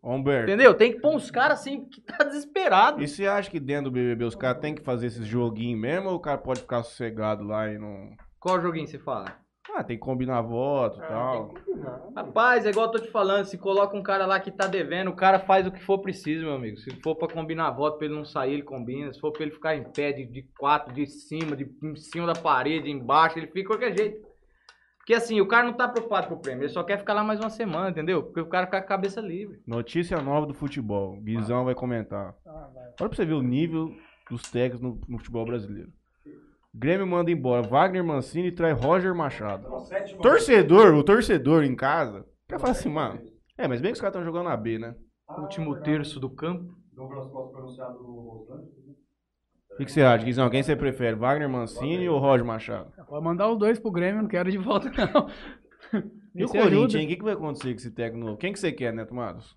Humberto. 0.00 0.48
Entendeu? 0.48 0.74
Tem 0.74 0.92
que 0.92 1.00
pôr 1.00 1.14
uns 1.14 1.28
caras 1.28 1.58
assim 1.58 1.84
que 1.86 2.00
tá 2.00 2.22
desesperado. 2.22 3.02
E 3.02 3.08
você 3.08 3.26
acha 3.26 3.50
que 3.50 3.58
dentro 3.58 3.90
do 3.90 3.94
BBB 3.94 4.24
os 4.24 4.36
caras 4.36 4.60
têm 4.60 4.76
que 4.76 4.82
fazer 4.82 5.08
esses 5.08 5.26
joguinhos 5.26 5.80
mesmo 5.80 6.10
ou 6.10 6.14
o 6.14 6.20
cara 6.20 6.38
pode 6.38 6.60
ficar 6.60 6.84
sossegado 6.84 7.42
lá 7.42 7.68
e 7.68 7.78
não. 7.78 8.12
Qual 8.38 8.60
joguinho 8.60 8.86
você 8.86 8.98
fala? 8.98 9.36
Ah, 9.74 9.84
tem 9.84 9.96
que 9.96 10.04
combinar 10.04 10.40
voto 10.42 10.98
e 10.98 11.06
tal. 11.06 11.54
Rapaz, 12.16 12.66
é 12.66 12.70
igual 12.70 12.86
eu 12.86 12.92
tô 12.92 12.98
te 12.98 13.10
falando, 13.10 13.44
se 13.44 13.58
coloca 13.58 13.96
um 13.96 14.02
cara 14.02 14.26
lá 14.26 14.40
que 14.40 14.50
tá 14.50 14.66
devendo, 14.66 15.10
o 15.10 15.16
cara 15.16 15.38
faz 15.38 15.66
o 15.66 15.70
que 15.70 15.82
for 15.82 15.98
preciso, 15.98 16.44
meu 16.44 16.54
amigo. 16.54 16.78
Se 16.78 16.90
for 17.02 17.14
pra 17.14 17.28
combinar 17.28 17.70
voto 17.70 17.98
pra 17.98 18.06
ele 18.06 18.16
não 18.16 18.24
sair, 18.24 18.54
ele 18.54 18.62
combina. 18.62 19.12
Se 19.12 19.20
for 19.20 19.30
pra 19.30 19.42
ele 19.42 19.52
ficar 19.52 19.76
em 19.76 19.84
pé 19.84 20.12
de, 20.12 20.24
de 20.24 20.42
quatro, 20.58 20.92
de 20.92 21.06
cima, 21.06 21.54
de 21.54 21.70
em 21.82 21.96
cima 21.96 22.26
da 22.26 22.40
parede, 22.40 22.90
embaixo, 22.90 23.38
ele 23.38 23.46
fica 23.46 23.60
de 23.60 23.66
qualquer 23.66 23.96
jeito. 23.96 24.26
Porque 24.98 25.14
assim, 25.14 25.40
o 25.40 25.48
cara 25.48 25.66
não 25.66 25.72
tá 25.72 25.88
preocupado 25.88 26.28
com 26.28 26.34
o 26.34 26.38
prêmio, 26.38 26.64
ele 26.64 26.72
só 26.72 26.82
quer 26.82 26.98
ficar 26.98 27.14
lá 27.14 27.24
mais 27.24 27.40
uma 27.40 27.48
semana, 27.48 27.88
entendeu? 27.88 28.22
Porque 28.22 28.40
o 28.40 28.46
cara 28.46 28.66
fica 28.66 28.78
com 28.78 28.84
a 28.84 28.88
cabeça 28.88 29.20
livre. 29.20 29.58
Notícia 29.66 30.20
nova 30.20 30.46
do 30.46 30.52
futebol. 30.52 31.16
Guizão 31.22 31.64
vai 31.64 31.74
comentar. 31.74 32.34
Olha 32.46 33.08
pra 33.08 33.08
você 33.08 33.24
ver 33.24 33.34
o 33.34 33.42
nível 33.42 33.90
dos 34.30 34.42
técnicos 34.50 34.80
no, 34.80 35.00
no 35.08 35.16
futebol 35.18 35.46
brasileiro. 35.46 35.90
Grêmio 36.78 37.06
manda 37.08 37.28
embora 37.28 37.66
Wagner 37.66 38.04
Mancini 38.04 38.48
e 38.48 38.52
traz 38.52 38.80
Roger 38.80 39.12
Machado. 39.12 39.68
Torcedor, 40.22 40.94
o 40.94 41.02
torcedor 41.02 41.64
em 41.64 41.74
casa, 41.74 42.24
quer 42.48 42.60
falar 42.60 42.70
assim, 42.70 42.88
mano. 42.88 43.20
É, 43.56 43.66
mas 43.66 43.80
bem 43.80 43.90
que 43.90 43.96
os 43.96 44.00
caras 44.00 44.14
estão 44.14 44.24
jogando 44.24 44.48
na 44.48 44.56
B, 44.56 44.78
né? 44.78 44.94
Último 45.38 45.80
terço 45.82 46.20
do 46.20 46.30
campo. 46.30 46.72
O 49.70 49.76
que, 49.76 49.84
que 49.86 49.90
você 49.90 50.02
acha, 50.02 50.24
Guizão? 50.24 50.48
Quem 50.48 50.62
você 50.62 50.76
prefere, 50.76 51.16
Wagner 51.16 51.48
Mancini 51.48 52.08
ou 52.08 52.20
Roger 52.20 52.46
Machado? 52.46 52.92
Pode 53.08 53.24
mandar 53.24 53.50
os 53.50 53.58
dois 53.58 53.80
pro 53.80 53.90
Grêmio, 53.90 54.22
não 54.22 54.28
quero 54.28 54.48
de 54.48 54.58
volta, 54.58 54.88
não. 54.90 55.28
E 56.34 56.44
o 56.44 56.48
Corinthians, 56.48 56.94
hein? 56.94 57.06
O 57.06 57.08
que, 57.08 57.16
que 57.16 57.24
vai 57.24 57.34
acontecer 57.34 57.70
com 57.70 57.76
esse 57.76 57.90
técnico 57.90 58.24
novo? 58.24 58.38
Quem 58.38 58.52
que 58.52 58.60
você 58.60 58.70
quer, 58.70 58.92
Neto 58.92 59.14
Matos? 59.14 59.56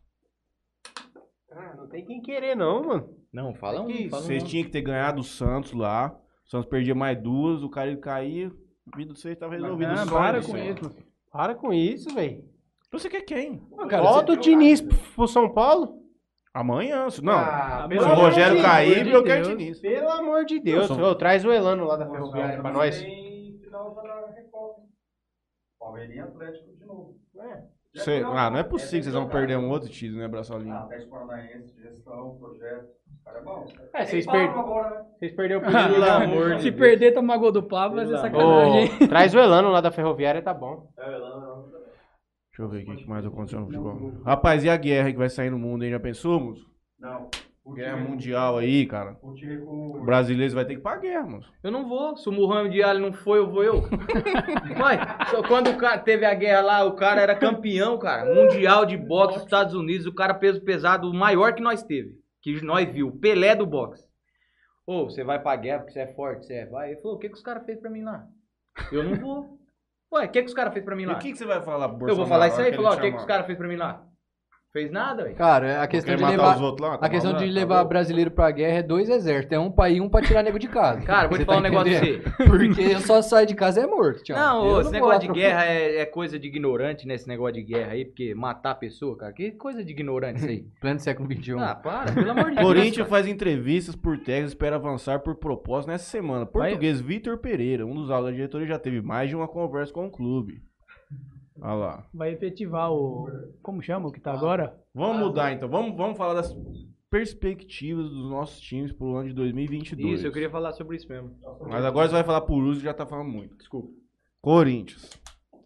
Ah, 1.52 1.76
não 1.78 1.88
tem 1.88 2.04
quem 2.04 2.22
querer, 2.22 2.56
não, 2.56 2.84
mano. 2.84 3.16
Não, 3.32 3.54
fala 3.54 3.82
um. 3.82 3.88
Que 3.88 4.10
fala 4.10 4.24
um. 4.24 4.26
vocês 4.26 4.44
tinham 4.44 4.66
que 4.66 4.72
ter 4.72 4.82
ganhado 4.82 5.22
o 5.22 5.24
Santos 5.24 5.74
lá. 5.74 6.18
O 6.52 6.58
Santos 6.58 6.70
perdia 6.70 6.94
mais 6.94 7.18
duas, 7.18 7.64
o 7.64 7.70
cara 7.70 7.96
caía. 7.96 8.52
A 8.94 8.98
vida 8.98 9.14
de 9.14 9.20
vocês 9.22 9.36
estava 9.36 9.54
resolvida. 9.54 9.94
Ah, 9.94 10.06
Só 10.06 10.18
para 10.20 10.42
com 10.44 10.58
isso. 10.58 10.96
Para 11.32 11.56
com 11.56 11.74
isso, 11.74 12.14
velho. 12.14 12.44
Você 12.92 13.10
quer 13.10 13.22
quem? 13.22 13.58
cara, 13.88 14.04
Volta 14.04 14.34
o 14.34 14.36
Diniz 14.36 14.82
pro 14.82 14.98
pro 15.16 15.28
São 15.30 15.50
Paulo. 15.54 16.02
Amanhã. 16.54 17.10
se- 17.10 17.24
Não. 17.24 17.32
Ah, 17.32 17.88
se 17.90 17.98
o 17.98 18.14
Rogério 18.16 18.58
de 18.58 18.62
cair, 18.64 19.04
Deus, 19.06 19.16
eu 19.16 19.24
quero 19.24 19.46
Deus. 19.46 19.58
Diniz. 19.58 19.80
Pelo 19.80 20.10
amor 20.10 20.44
de 20.44 20.60
Deus. 20.60 20.90
Eu 20.90 20.96
sou- 20.98 21.06
Ô, 21.12 21.16
traz 21.16 21.46
o 21.46 21.52
Elano 21.54 21.86
lá 21.86 21.96
da 21.96 22.10
Ferroviária 22.10 22.60
pra 22.60 22.70
nós. 22.74 23.00
Tem 23.00 23.58
final 23.64 23.96
já 23.96 24.02
da 24.02 24.32
Recopa. 24.34 24.82
Palmeirinha 25.80 26.26
Atlético 26.26 26.76
de 26.76 26.86
novo. 26.86 27.16
Cê- 27.96 28.24
ah, 28.26 28.50
não 28.50 28.58
é 28.58 28.64
possível 28.64 29.00
que 29.00 29.04
vocês 29.04 29.14
vão 29.16 29.28
perder 29.30 29.58
um 29.58 29.70
outro 29.70 29.90
título, 29.90 30.22
né, 30.22 30.28
Braçolinho? 30.28 30.74
Ah, 30.74 30.84
Atlético 30.84 31.12
Paranaense, 31.12 31.76
gestão, 31.82 32.38
projeto. 32.40 32.86
Os 33.14 33.24
caras 33.24 33.42
é 33.42 33.44
bom. 33.44 33.66
É, 33.94 34.06
vocês 34.06 34.26
per- 34.26 34.50
agora, 34.50 34.90
né? 34.90 35.06
Vocês 35.20 35.36
perderam 35.36 35.62
pro 35.62 35.72
Pelo 35.72 35.84
Julião. 35.96 36.22
amor 36.22 36.60
Se 36.60 36.72
perder, 36.72 37.14
tomar 37.14 37.38
gol 37.38 37.52
do 37.52 37.64
Pablo, 37.64 37.98
vai 37.98 38.06
ser 38.08 38.18
sacanagem. 38.18 38.90
Ô, 39.04 39.08
traz 39.10 39.34
o 39.36 39.40
Elano 39.40 39.70
lá 39.72 39.82
da 39.82 39.92
Ferroviária, 39.92 40.42
tá 40.42 40.54
bom. 40.54 40.88
Deixa 40.98 42.62
eu 42.62 42.70
ver 42.70 42.82
aqui 42.82 42.92
o 42.92 42.96
que 42.98 43.10
mais 43.10 43.26
aconteceu 43.26 43.60
no 43.60 43.66
futebol. 43.66 44.22
Rapaz, 44.26 44.64
e 44.64 44.70
a 44.70 44.78
guerra 44.78 45.12
que 45.12 45.18
vai 45.18 45.30
sair 45.30 45.50
no 45.50 45.60
mundo, 45.60 45.84
hein? 45.84 45.92
Já 45.92 46.00
pensou, 46.00 46.40
moço? 46.40 46.66
Não. 47.00 47.30
O 47.64 47.74
Guerra 47.74 47.98
time- 47.98 48.10
mundial 48.10 48.58
aí, 48.58 48.88
cara. 48.88 49.18
O 49.22 49.34
time 49.36 49.58
com 49.64 50.00
O 50.00 50.04
brasileiro 50.04 50.54
vai 50.56 50.66
ter 50.66 50.74
que 50.74 50.80
ir 50.80 50.84
pra 50.84 50.98
guerra, 50.98 51.28
moço. 51.28 51.54
Eu 51.64 51.72
não 51.72 51.88
vou. 51.88 52.18
Se 52.18 52.28
o 52.28 52.32
Muhammad 52.32 52.76
Ali 52.82 53.00
não 53.00 53.14
foi, 53.14 53.38
eu 53.38 53.52
vou 53.52 53.64
eu. 53.64 53.84
Ué, 54.82 55.26
só 55.30 55.44
quando 55.44 55.70
o 55.70 55.78
cara 55.78 56.00
teve 56.00 56.26
a 56.26 56.34
guerra 56.34 56.62
lá, 56.62 56.84
o 56.84 56.96
cara 56.96 57.22
era 57.22 57.36
campeão, 57.36 58.00
cara. 58.00 58.34
Mundial 58.34 58.86
de 58.86 58.98
boxe 58.98 59.36
dos 59.36 59.44
Estados 59.44 59.76
Unidos, 59.76 60.08
o 60.08 60.14
cara 60.14 60.34
peso 60.34 60.62
pesado 60.62 61.10
o 61.10 61.14
maior 61.14 61.54
que 61.54 61.62
nós 61.62 61.84
teve. 61.84 62.16
Que 62.42 62.60
nós 62.66 62.90
viu, 62.92 63.10
o 63.10 63.20
Pelé 63.20 63.56
do 63.56 63.68
boxe. 63.68 64.04
Ô, 64.88 65.04
você 65.06 65.24
vai 65.24 65.40
pra 65.40 65.56
guerra 65.56 65.80
porque 65.80 65.94
você 65.94 66.00
é 66.00 66.14
forte, 66.16 66.46
você 66.48 66.54
é. 66.56 66.66
Vai. 66.66 66.92
Ele 66.92 67.02
falou, 67.02 67.18
o 67.18 67.20
que, 67.20 67.30
que 67.30 67.36
os 67.36 67.44
caras 67.44 67.64
fez 67.64 67.80
pra 67.80 67.92
mim 67.92 68.02
lá? 68.02 68.26
Eu 68.92 69.04
não 69.04 69.16
vou. 69.16 69.60
Ué, 70.14 70.26
o 70.26 70.30
que, 70.30 70.42
que 70.42 70.48
os 70.48 70.54
caras 70.56 70.74
fez 70.74 70.84
pra 70.84 70.96
mim 70.96 71.04
E 71.04 71.06
lá? 71.06 71.14
o 71.14 71.20
que, 71.20 71.32
que 71.32 71.38
você 71.38 71.46
vai 71.46 71.62
falar 71.62 71.88
pro 71.90 72.10
Eu 72.10 72.16
vou 72.16 72.26
Bolsonaro 72.26 72.30
falar 72.30 72.48
isso 72.48 72.60
aí, 72.62 72.74
falar, 72.76 72.98
o 72.98 73.00
que, 73.02 73.12
que 73.12 73.18
os 73.18 73.26
caras 73.26 73.46
fez 73.46 73.58
pra 73.58 73.68
mim 73.68 73.76
lá? 73.78 74.04
Fez 74.74 74.90
nada, 74.90 75.24
velho. 75.24 75.36
Cara, 75.36 75.82
a 75.84 75.88
questão 75.88 76.16
de 76.16 76.24
levar. 76.26 76.56
lá? 76.80 76.98
Tá 76.98 77.06
A 77.06 77.10
questão 77.10 77.34
de 77.36 77.46
levar 77.46 77.84
brasileiro 77.84 78.32
pra 78.32 78.50
guerra 78.52 78.78
é 78.78 78.82
dois 78.84 79.10
exércitos. 79.10 79.52
É 79.52 79.60
um 79.60 79.70
pra 79.70 79.90
ir, 79.90 80.00
um 80.00 80.08
pra 80.08 80.22
tirar 80.22 80.44
nego 80.44 80.58
de 80.58 80.70
casa. 80.70 81.02
Cara, 81.02 81.28
vou 81.28 81.38
te 81.38 81.42
Você 81.42 81.46
falar 81.46 81.58
um 81.58 81.62
tá 81.62 81.70
negócio 81.70 81.92
pra 81.92 82.08
entendendo? 82.08 82.24
você. 82.38 82.46
Porque 82.78 82.82
eu 82.94 83.00
só 83.02 83.22
saio 83.22 83.46
de 83.46 83.54
casa 83.54 83.82
é 83.82 83.86
morto, 83.86 84.24
tchau. 84.24 84.34
Não, 84.38 84.66
Eu 84.70 84.82
esse 84.82 84.92
negócio 84.92 85.20
de 85.20 85.26
pro- 85.26 85.36
guerra 85.36 85.66
é, 85.66 85.98
é 85.98 86.06
coisa 86.06 86.40
de 86.40 86.48
ignorante, 86.48 87.06
né? 87.06 87.16
Esse 87.16 87.28
negócio 87.28 87.56
de 87.56 87.64
guerra 87.64 87.92
aí, 87.92 88.06
porque 88.06 88.34
matar 88.34 88.72
a 88.72 88.76
pessoa, 88.76 89.18
cara. 89.18 89.34
Que 89.34 89.52
coisa 89.52 89.84
de 89.84 89.92
ignorante 89.92 90.40
isso 90.40 90.48
aí. 90.48 90.66
Pleno 90.80 91.00
século 91.02 91.30
XXI. 91.30 91.52
Ah, 91.60 91.76
para, 91.76 92.14
pelo 92.14 92.32
amor 92.32 92.50
de 92.52 92.56
Deus. 92.56 92.66
Corinthians 92.66 93.10
faz 93.10 93.28
entrevistas 93.28 93.94
por 93.94 94.18
técnicos 94.20 94.52
e 94.52 94.56
espera 94.56 94.78
avançar 94.78 95.20
por 95.20 95.36
propósito 95.36 95.90
nessa 95.92 96.06
semana. 96.06 96.46
Português 96.46 97.02
Vitor 97.02 97.38
Pereira, 97.40 97.86
um 97.86 97.94
dos 97.94 98.10
alunos 98.10 98.32
da 98.32 98.36
diretoria, 98.38 98.68
já 98.68 98.80
teve 98.80 99.02
mais 99.02 99.30
de 99.30 99.36
uma 99.36 99.50
conversa 99.50 99.92
com 99.92 100.06
o 100.06 100.10
clube. 100.10 100.62
Olha 101.62 101.74
lá. 101.74 102.06
Vai 102.12 102.34
efetivar 102.34 102.92
o. 102.92 103.30
Como 103.62 103.82
chama 103.82 104.10
o 104.10 104.12
que 104.12 104.20
tá 104.20 104.34
agora? 104.34 104.76
Vamos 104.94 105.20
mudar 105.20 105.54
então. 105.54 105.70
Vamos, 105.70 105.96
vamos 105.96 106.18
falar 106.18 106.34
das 106.34 106.56
perspectivas 107.10 108.10
dos 108.10 108.30
nossos 108.30 108.60
times 108.60 108.92
pro 108.92 109.16
ano 109.16 109.30
de 109.30 109.36
2022. 109.36 110.20
Isso, 110.20 110.28
eu 110.28 110.32
queria 110.32 110.50
falar 110.50 110.72
sobre 110.74 110.96
isso 110.96 111.08
mesmo. 111.08 111.38
Mas 111.68 111.86
agora 111.86 112.08
você 112.08 112.14
vai 112.14 112.24
falar 112.24 112.42
por 112.42 112.64
uso 112.64 112.80
já 112.80 112.94
tá 112.94 113.06
falando 113.06 113.30
muito. 113.30 113.56
Desculpa. 113.58 113.90
Corinthians. 114.42 115.08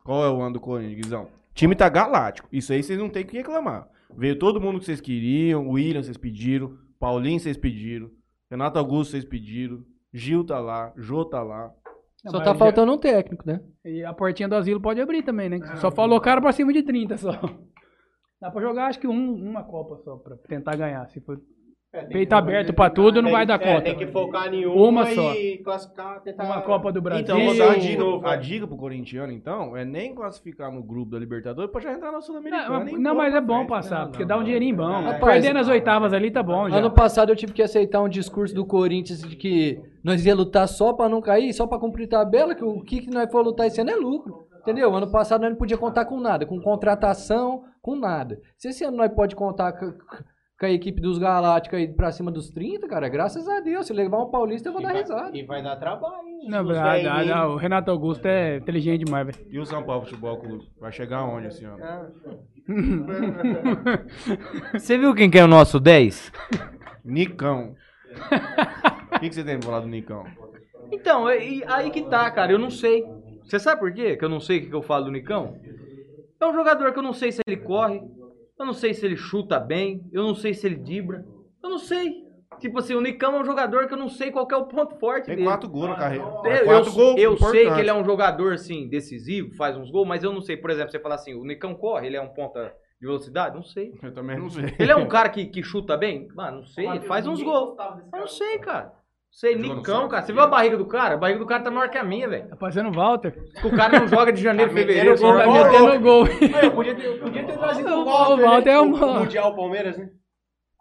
Qual 0.04 0.24
é 0.24 0.30
o 0.30 0.42
ano 0.42 0.54
do 0.54 0.60
Corinthians, 0.60 1.02
Guizão? 1.02 1.24
O 1.24 1.54
time 1.54 1.76
tá 1.76 1.88
galáctico. 1.88 2.50
Isso 2.52 2.74
aí 2.74 2.84
vocês 2.84 3.00
não 3.00 3.10
tem 3.10 3.24
o 3.24 3.28
que 3.28 3.38
reclamar. 3.38 3.88
Veio 4.18 4.38
todo 4.38 4.60
mundo 4.60 4.80
que 4.80 4.86
vocês 4.86 5.00
queriam. 5.00 5.70
William 5.70 6.04
vocês 6.04 6.18
pediram. 6.18 6.78
Paulinho 7.00 7.40
vocês 7.40 7.56
pediram. 7.56 8.12
Renato 8.52 8.78
Augusto 8.78 9.12
vocês 9.12 9.24
pediram. 9.24 9.82
Gil 10.12 10.44
tá 10.44 10.60
lá. 10.60 10.92
Jô 10.98 11.24
tá 11.24 11.42
lá. 11.42 11.74
Não, 12.26 12.32
Só 12.32 12.40
tá 12.40 12.46
já- 12.46 12.56
faltando 12.56 12.92
um 12.92 12.98
técnico, 12.98 13.44
né? 13.46 13.62
E 13.86 14.04
a 14.04 14.12
portinha 14.14 14.50
do 14.50 14.56
asilo 14.56 14.82
pode 14.82 15.00
abrir 15.00 15.22
também, 15.24 15.48
né? 15.48 15.60
Só 15.78 15.92
falou 15.92 16.20
cara 16.20 16.42
pra 16.42 16.52
cima 16.52 16.74
de 16.74 16.82
30 16.84 17.18
só. 17.18 17.30
Dá 18.42 18.52
pra 18.52 18.62
jogar 18.62 18.88
acho 18.88 19.00
que 19.00 19.08
um- 19.08 19.36
uma 19.50 19.64
Copa 19.64 19.96
só 19.98 20.18
pra 20.18 20.36
tentar 20.38 20.76
ganhar. 20.76 21.08
Se 21.08 21.22
for 21.22 21.40
peito 22.04 22.34
aberto 22.34 22.74
pra 22.74 22.90
tudo, 22.90 23.22
não 23.22 23.32
vai 23.32 23.46
dar 23.46 23.62
É, 23.62 23.66
conta. 23.74 23.82
tem 23.82 23.96
que 23.96 24.08
focar 24.08 24.54
em 24.54 24.66
uma, 24.66 24.88
Uma 24.88 25.06
só. 25.08 25.34
e 25.34 25.58
classificar, 25.60 26.22
tentar... 26.22 26.44
Uma 26.44 26.62
Copa 26.62 26.92
do 26.92 27.02
Brasil. 27.02 27.24
Então, 27.24 27.40
vou 27.44 27.58
dar 27.58 27.78
dica, 27.80 28.04
Novo, 28.04 28.28
a 28.28 28.34
é. 28.34 28.38
dica 28.38 28.68
pro 28.68 28.78
corintiano, 28.78 29.32
então, 29.32 29.76
é 29.78 29.84
nem 29.86 30.14
classificar 30.16 30.72
no 30.72 30.84
grupo 30.84 31.12
da 31.12 31.20
Libertadores 31.20 31.72
pra 31.72 31.82
já 31.82 31.94
entrar 31.94 32.12
na 32.12 32.22
Sul-Americana. 32.22 32.86
Não, 32.86 32.98
não, 33.00 33.16
mas 33.16 33.34
é 33.34 33.42
bom 33.42 33.58
frente. 33.58 33.70
passar, 33.70 34.08
porque 34.08 34.26
dá 34.26 34.38
um 34.38 34.44
dinheirinho 34.44 34.76
bom. 34.76 34.86
Rapaz, 34.88 35.20
Perdendo 35.42 35.60
as 35.60 35.68
oitavas 35.68 36.14
ali 36.14 36.32
tá 36.32 36.42
bom 36.44 36.70
já. 36.70 36.78
Ano 36.78 36.92
passado 36.92 37.32
eu 37.32 37.36
tive 37.36 37.54
que 37.54 37.62
aceitar 37.62 38.02
um 38.02 38.10
discurso 38.10 38.54
do 38.54 38.66
Corinthians 38.66 39.22
de 39.22 39.36
que 39.36 39.80
nós 40.04 40.26
ia 40.26 40.36
lutar 40.36 40.68
só 40.68 40.94
pra 40.94 41.10
não 41.10 41.22
cair, 41.22 41.54
só 41.54 41.66
pra 41.68 41.80
cumprir 41.80 42.08
tabela, 42.08 42.54
que 42.56 42.64
o 42.64 42.82
que, 42.82 43.02
que 43.02 43.10
nós 43.10 43.32
for 43.32 43.44
lutar 43.44 43.68
esse 43.68 43.80
ano 43.82 43.92
é 43.92 43.96
lucro. 43.96 44.46
Entendeu? 44.62 44.94
Ano 44.96 45.12
passado 45.12 45.42
nós 45.42 45.52
não 45.52 45.58
podia 45.58 45.78
contar 45.78 46.06
com 46.06 46.20
nada, 46.20 46.44
com 46.46 46.60
contratação, 46.60 47.64
com 47.84 47.96
nada. 47.96 48.40
Se 48.58 48.70
esse 48.70 48.84
ano 48.84 48.98
nós 48.98 49.12
pode 49.14 49.36
contar 49.36 49.72
com, 50.60 50.66
a 50.66 50.70
equipe 50.70 51.02
dos 51.02 51.18
Galácticos 51.18 51.78
aí 51.80 51.88
pra 51.88 52.12
cima 52.12 52.32
dos 52.32 52.50
30, 52.50 52.88
cara, 52.88 53.10
graças 53.10 53.48
a 53.48 53.60
Deus. 53.60 53.86
Se 53.88 53.94
levar 53.94 54.20
um 54.22 54.30
paulista 54.32 54.70
eu 54.70 54.74
vou 54.74 54.82
dar 54.82 54.94
risada. 54.94 55.38
E 55.38 55.44
vai 55.46 55.62
dar 55.62 55.76
trabalho. 55.76 56.28
hein? 56.28 56.48
Não, 56.50 56.66
velhinhos. 56.66 57.32
ah, 57.32 57.48
o 57.48 57.56
Renato 57.56 57.92
Augusto 57.92 58.26
é 58.26 58.58
inteligente 58.58 59.06
demais, 59.06 59.26
velho. 59.28 59.48
E 59.50 59.60
o 59.60 59.66
São 59.66 59.84
Paulo 59.84 60.04
Futebol 60.06 60.38
Clube? 60.38 60.64
Vai 60.80 60.92
chegar 60.92 61.20
aonde 61.20 61.48
esse 61.48 61.66
ano? 61.66 61.78
Você 64.74 64.98
viu 64.98 65.14
quem 65.14 65.30
que 65.30 65.38
é 65.38 65.44
o 65.44 65.48
nosso 65.48 65.80
10? 65.80 66.32
Nicão. 67.04 67.76
O 69.16 69.20
que, 69.20 69.30
que 69.30 69.36
você 69.36 69.44
tem 69.44 69.58
pra 69.60 69.68
falar 69.68 69.80
do 69.82 69.88
Nicão? 69.88 70.24
Então, 70.92 71.28
é- 71.30 71.44
e 71.46 71.64
aí 71.68 71.90
que 71.90 72.04
tá, 72.04 72.30
cara, 72.32 72.52
eu 72.52 72.60
não 72.60 72.70
sei. 72.70 73.04
Você 73.44 73.60
sabe 73.60 73.80
por 73.80 73.94
quê 73.94 74.16
que 74.16 74.24
eu 74.26 74.30
não 74.30 74.40
sei 74.40 74.58
o 74.58 74.62
que 74.62 74.68
que 74.70 74.76
eu 74.76 74.82
falo 74.82 75.06
do 75.06 75.12
Nicão? 75.12 75.56
É 76.40 76.46
um 76.46 76.54
jogador 76.54 76.92
que 76.94 77.00
eu 77.00 77.04
não 77.04 77.14
sei 77.14 77.32
se 77.32 77.42
ele 77.48 77.58
corre, 77.58 78.02
eu 78.60 78.66
não 78.66 78.74
sei 78.74 78.94
se 78.94 79.06
ele 79.06 79.18
chuta 79.18 79.60
bem, 79.60 80.02
eu 80.12 80.24
não 80.24 80.36
sei 80.36 80.54
se 80.54 80.66
ele 80.66 80.76
dibra, 80.76 81.26
eu 81.64 81.70
não 81.70 81.78
sei. 81.78 82.24
Tipo 82.60 82.80
assim, 82.80 82.96
o 82.96 83.02
Nicão 83.02 83.36
é 83.36 83.42
um 83.42 83.46
jogador 83.46 83.88
que 83.88 83.94
eu 83.94 83.98
não 83.98 84.08
sei 84.08 84.32
qual 84.32 84.48
que 84.48 84.54
é 84.54 84.58
o 84.58 84.66
ponto 84.66 84.96
forte 84.98 85.26
Tem 85.26 85.36
dele. 85.36 85.48
quatro 85.48 85.70
gols 85.70 85.90
na 85.90 85.96
carreira. 85.96 86.26
É, 86.46 86.62
Eu, 86.62 86.66
quatro 86.66 86.92
gols 86.94 87.20
eu 87.20 87.38
sei 87.38 87.70
que 87.70 87.80
ele 87.80 87.90
é 87.90 87.94
um 87.94 88.06
jogador, 88.06 88.54
assim, 88.54 88.88
decisivo, 88.88 89.54
faz 89.56 89.76
uns 89.76 89.92
gols, 89.92 90.08
mas 90.08 90.24
eu 90.24 90.32
não 90.32 90.42
sei, 90.42 90.56
por 90.56 90.70
exemplo, 90.70 90.92
você 90.92 91.00
fala 91.00 91.16
assim, 91.16 91.34
o 91.34 91.44
Nicão 91.44 91.76
corre, 91.76 92.08
ele 92.08 92.16
é 92.16 92.22
um 92.22 92.30
ponta 92.30 92.74
de 93.02 93.06
velocidade? 93.08 93.56
Não 93.56 93.64
sei. 93.64 93.92
Eu 94.02 94.14
também 94.14 94.40
não 94.40 94.50
sei. 94.50 94.74
Ele 94.80 94.92
é 94.92 94.96
um 94.96 95.08
cara 95.08 95.28
que, 95.30 95.46
que 95.48 95.62
chuta 95.62 95.98
bem? 95.98 96.28
Mano, 96.34 96.58
não 96.58 96.66
sei, 96.66 96.88
ele 96.88 97.02
faz 97.02 97.28
uns 97.28 97.42
gols. 97.42 97.76
Eu 98.14 98.20
não 98.20 98.28
sei, 98.28 98.58
cara. 98.60 98.94
Sei, 99.38 99.52
Jogou 99.58 99.68
no 99.68 99.76
Nicão, 99.76 100.08
cara. 100.08 100.26
Você 100.26 100.32
viu 100.32 100.42
a 100.42 100.48
barriga 100.48 100.78
do 100.78 100.86
cara? 100.86 101.16
A 101.16 101.18
barriga 101.18 101.40
do 101.40 101.46
cara 101.46 101.62
tá 101.62 101.70
maior 101.70 101.90
que 101.90 101.98
a 101.98 102.04
minha, 102.06 102.26
velho. 102.26 102.48
Tá 102.48 102.56
fazendo 102.56 102.90
Walter. 102.90 103.36
O 103.66 103.70
cara 103.76 104.00
não 104.00 104.08
joga 104.08 104.32
de 104.32 104.42
janeiro, 104.42 104.72
Tá 104.72 104.78
fevereiro. 104.78 105.12
metendo 105.12 105.22
gol, 105.22 105.38
Tá 105.38 105.70
metendo 105.72 106.00
gol. 106.00 106.28
Eu 106.64 106.72
podia 106.72 106.96
ter, 106.96 107.06
eu 107.06 107.20
podia 107.20 107.44
ter 107.46 107.58
trazido 107.58 107.90
O 107.94 108.02
o 108.02 108.06
Walter, 108.06 108.42
Walter 108.44 108.70
né? 108.70 108.72
é 108.72 108.80
O 108.80 108.84
uma- 108.86 109.20
Mundial 109.20 109.54
Palmeiras, 109.54 109.98
né? 109.98 110.10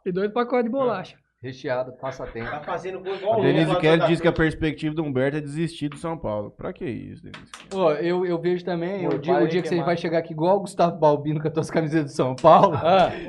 E 0.07 0.13
dois 0.13 0.31
pacotes 0.33 0.67
de 0.67 0.71
bolacha. 0.71 1.17
Recheado, 1.45 1.93
passa 2.01 2.27
tempo. 2.27 2.51
Tá 2.51 2.61
fazendo 2.61 3.01
gol 3.01 3.15
igual 3.15 3.35
A 3.35 3.39
o 3.39 3.43
Denise 3.43 3.77
Kelly 3.77 4.07
disse 4.07 4.23
que 4.23 4.29
a 4.29 4.33
perspectiva 4.33 4.95
do 4.95 5.03
Humberto 5.03 5.37
é 5.37 5.41
desistir 5.41 5.89
do 5.91 5.97
São 5.99 6.17
Paulo. 6.17 6.51
Pra 6.51 6.73
que 6.73 6.87
isso, 6.87 7.23
Denise? 7.23 7.45
Ó, 7.75 7.93
eu, 7.93 8.25
eu 8.25 8.39
vejo 8.39 8.65
também 8.65 9.07
Pô, 9.09 9.17
o 9.17 9.19
dia, 9.19 9.35
o 9.35 9.47
dia 9.47 9.61
que 9.61 9.69
você 9.69 9.75
queimar. 9.75 9.87
vai 9.87 9.97
chegar 9.99 10.19
aqui 10.19 10.33
igual 10.33 10.57
o 10.57 10.61
Gustavo 10.61 10.99
Balbino 10.99 11.41
com 11.41 11.47
as 11.49 11.53
tuas 11.53 11.71
camisetas 11.71 12.13
do 12.13 12.17
São 12.17 12.35
Paulo 12.35 12.77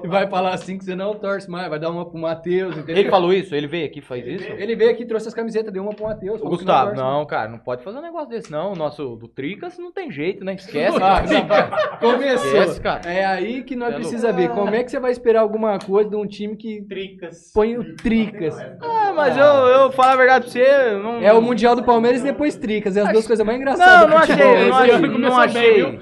e 0.04 0.08
vai 0.08 0.28
falar 0.28 0.54
assim 0.54 0.78
que 0.78 0.86
você 0.86 0.96
não 0.96 1.14
torce 1.16 1.50
mais, 1.50 1.70
vai 1.70 1.78
dar 1.80 1.90
uma 1.92 2.06
pro 2.06 2.18
Matheus, 2.18 2.78
entendeu? 2.78 2.96
Ele 2.98 3.10
falou 3.10 3.34
isso? 3.34 3.54
Ele 3.54 3.68
veio 3.68 3.86
aqui 3.86 4.00
e 4.00 4.02
faz 4.02 4.26
isso? 4.26 4.48
Ele 4.50 4.76
veio 4.76 4.92
aqui, 4.92 5.06
trouxe 5.06 5.28
as 5.28 5.34
camisetas, 5.34 5.74
deu 5.74 5.84
uma 5.84 5.94
pro 5.94 6.06
Matheus. 6.06 6.40
O 6.40 6.44
que 6.44 6.50
Gustavo, 6.50 6.92
torce 6.92 7.04
não, 7.04 7.26
cara, 7.26 7.50
não 7.50 7.60
pode 7.60 7.84
fazer 7.84 7.98
um 7.98 8.02
negócio 8.02 8.30
desse, 8.30 8.50
não. 8.52 8.72
O 8.72 8.76
nosso 8.76 9.16
do 9.18 9.28
Tricas 9.28 9.78
não 9.78 9.92
tem 9.92 10.10
jeito, 10.12 10.44
né? 10.46 10.54
Esquece. 10.56 10.96
Ah, 11.06 11.22
cara. 11.22 11.70
não. 11.92 11.98
Começou. 12.14 12.48
Esquece, 12.48 12.82
cara. 12.82 13.12
É 13.12 13.26
aí 13.26 13.64
que 13.64 13.76
nós 13.76 13.94
É 13.94 13.96
precisamos 13.98 14.36
ver. 14.38 14.50
Como 14.50 14.74
é 14.74 14.84
que 14.84 14.90
você 14.90 15.00
vai 15.00 15.12
esperar 15.12 15.42
alguma 15.42 15.78
coisa 15.78 16.10
de 16.10 16.16
um 16.16 16.26
time 16.26 16.56
que 16.56 16.82
Tricas. 16.84 17.52
põe 17.54 17.78
o 17.78 17.96
Tricas? 18.10 18.56
Ah, 18.84 19.12
mas 19.16 19.36
eu, 19.36 19.44
eu 19.44 19.92
falo 19.92 20.12
a 20.12 20.16
verdade 20.16 20.44
pra 20.46 20.52
você, 20.54 20.92
não... 21.02 21.20
É 21.22 21.34
o 21.34 21.42
Mundial 21.42 21.76
do 21.76 21.84
Palmeiras 21.84 22.22
e 22.22 22.26
depois 22.26 22.56
Tricas. 22.56 22.96
É 22.96 23.02
as 23.02 23.12
duas 23.12 23.26
coisas 23.26 23.44
mais 23.44 23.58
Não, 23.58 23.64
engraçadas. 23.64 24.08
não 24.10 24.16
do 24.18 24.22
futebol. 24.28 24.46
achei, 24.46 24.70
não 24.70 24.70
esse 24.70 24.78
achei, 24.78 24.92
ano 24.96 25.08
não 25.08 25.14
começou 25.14 25.40
achei. 25.40 25.84
bem, 25.84 26.00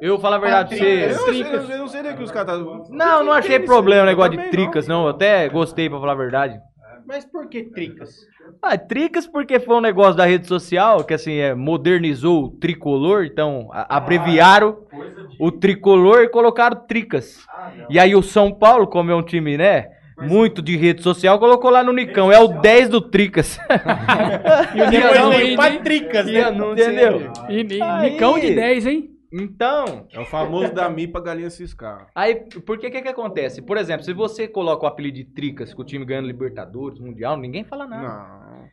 Eu 0.00 0.18
falo 0.20 0.34
a 0.36 0.38
verdade 0.38 0.68
pra 0.68 0.78
você. 0.78 1.04
Eu 1.04 1.08
não 1.08 1.18
sei, 1.18 1.42
eu 1.42 1.52
não 1.58 1.66
sei, 1.66 1.74
eu 1.74 1.78
não 1.78 1.88
sei 1.88 2.02
nem 2.02 2.16
que 2.16 2.22
os 2.22 2.30
caras 2.30 2.58
tá... 2.58 2.64
Não, 2.90 3.24
não 3.24 3.32
achei 3.32 3.58
problema 3.58 4.04
o 4.04 4.06
negócio 4.06 4.36
de 4.36 4.50
tricas, 4.50 4.86
não. 4.86 5.02
Eu 5.02 5.08
até 5.08 5.48
gostei, 5.48 5.90
pra 5.90 5.98
falar 5.98 6.12
a 6.12 6.16
verdade. 6.16 6.60
Mas 7.08 7.24
por 7.24 7.48
que 7.48 7.64
tricas? 7.64 8.10
Ah, 8.62 8.78
tricas 8.78 9.26
porque 9.26 9.58
foi 9.58 9.74
um 9.74 9.80
negócio 9.80 10.14
da 10.14 10.24
rede 10.24 10.46
social 10.46 11.02
que 11.02 11.12
assim 11.12 11.34
é, 11.38 11.52
modernizou 11.56 12.44
o 12.44 12.50
tricolor, 12.50 13.24
então 13.24 13.68
a- 13.72 13.96
abreviaram 13.96 14.78
o 15.40 15.50
tricolor 15.50 16.20
e 16.22 16.28
colocaram 16.28 16.86
tricas. 16.86 17.38
E 17.90 17.98
aí 17.98 18.14
o 18.14 18.22
São 18.22 18.52
Paulo, 18.54 18.86
como 18.86 19.10
é 19.10 19.14
um 19.16 19.22
time, 19.24 19.58
né, 19.58 19.88
muito 20.20 20.60
de 20.62 20.76
rede 20.76 21.02
social, 21.02 21.38
colocou 21.38 21.70
lá 21.70 21.82
no 21.82 21.92
Nicão, 21.92 22.30
é 22.30 22.38
o 22.38 22.60
10 22.60 22.88
do 22.88 23.00
Tricas. 23.00 23.58
E 24.74 24.80
o 24.82 24.90
Nicão, 24.90 25.32
hein? 25.32 25.56
pra 25.56 25.78
tricas, 25.80 26.26
né? 26.26 26.50
Entendeu? 26.50 27.32
E, 27.48 27.62
e 27.76 27.82
Aí. 27.82 28.10
Nicão 28.12 28.38
de 28.38 28.54
10, 28.54 28.86
hein? 28.86 29.08
Então, 29.32 30.06
É 30.12 30.20
o 30.20 30.26
famoso 30.26 30.74
da 30.74 30.90
Mi 30.90 31.08
pra 31.08 31.20
galinha 31.20 31.48
ciscar. 31.48 32.06
aí 32.14 32.34
por 32.66 32.78
que 32.78 32.90
que 32.90 33.00
que 33.00 33.08
acontece? 33.08 33.62
Por 33.62 33.78
exemplo, 33.78 34.04
se 34.04 34.12
você 34.12 34.46
coloca 34.46 34.84
o 34.84 34.86
apelido 34.88 35.16
de 35.16 35.24
Tricas, 35.24 35.72
com 35.72 35.80
o 35.80 35.84
time 35.84 36.04
ganhando 36.04 36.26
Libertadores, 36.26 37.00
Mundial, 37.00 37.36
ninguém 37.38 37.64
fala 37.64 37.86
nada. 37.86 38.02
Não. 38.08 38.68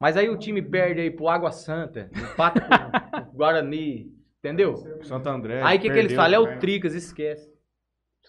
Mas 0.00 0.16
aí 0.16 0.28
o 0.28 0.36
time 0.38 0.62
perde 0.62 1.00
aí 1.00 1.10
pro 1.10 1.28
Água 1.28 1.50
Santa, 1.50 2.08
empata 2.14 2.60
com 2.60 3.30
o 3.32 3.36
Guarani, 3.36 4.06
entendeu? 4.38 4.76
Santo 5.02 5.28
André. 5.28 5.60
Aí 5.64 5.78
o 5.78 5.80
que, 5.80 5.90
que 5.90 5.98
eles 5.98 6.12
falam? 6.12 6.34
É 6.34 6.38
o. 6.38 6.58
Tricas, 6.60 6.94
esquece. 6.94 7.55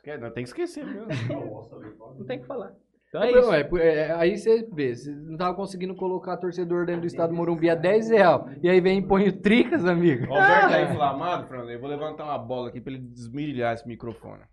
Esquece, 0.08 0.22
não, 0.24 0.32
Tem 0.32 0.44
que 0.44 0.50
esquecer 0.50 0.86
mesmo. 0.86 1.08
Não 2.18 2.26
tem 2.26 2.38
o 2.38 2.42
que 2.42 2.48
falar. 2.48 2.74
Então 3.10 3.24
é 3.24 3.32
Não, 3.32 3.40
isso. 3.40 3.54
é, 3.54 3.64
por- 3.64 3.80
é, 3.82 4.12
aí 4.14 4.38
você 4.38 4.68
vê, 4.74 4.94
você 4.96 5.12
não 5.12 5.38
tava 5.38 5.56
conseguindo 5.56 5.96
colocar 5.96 6.36
torcedor 6.38 6.86
dentro 6.86 7.02
do 7.02 7.08
estado 7.08 7.30
do 7.30 7.36
Morumbi 7.36 7.70
a 7.70 7.76
10 7.76 8.10
real. 8.10 8.50
E 8.62 8.70
aí 8.70 8.82
vem 8.82 9.00
e 9.00 9.02
põe 9.08 9.30
o 9.30 9.42
Tricas, 9.42 9.86
amigo. 9.86 10.26
Alberto 10.34 10.70
tá 10.70 10.82
inflamado, 10.92 11.48
Fernando. 11.48 11.70
Eu 11.72 11.80
vou 11.80 11.90
levantar 11.90 12.26
uma 12.26 12.38
bola 12.38 12.68
aqui 12.70 12.82
pra 12.82 12.92
ele 12.94 13.02
desmirilhar 13.02 13.74
esse 13.74 13.88
microfone. 13.88 14.44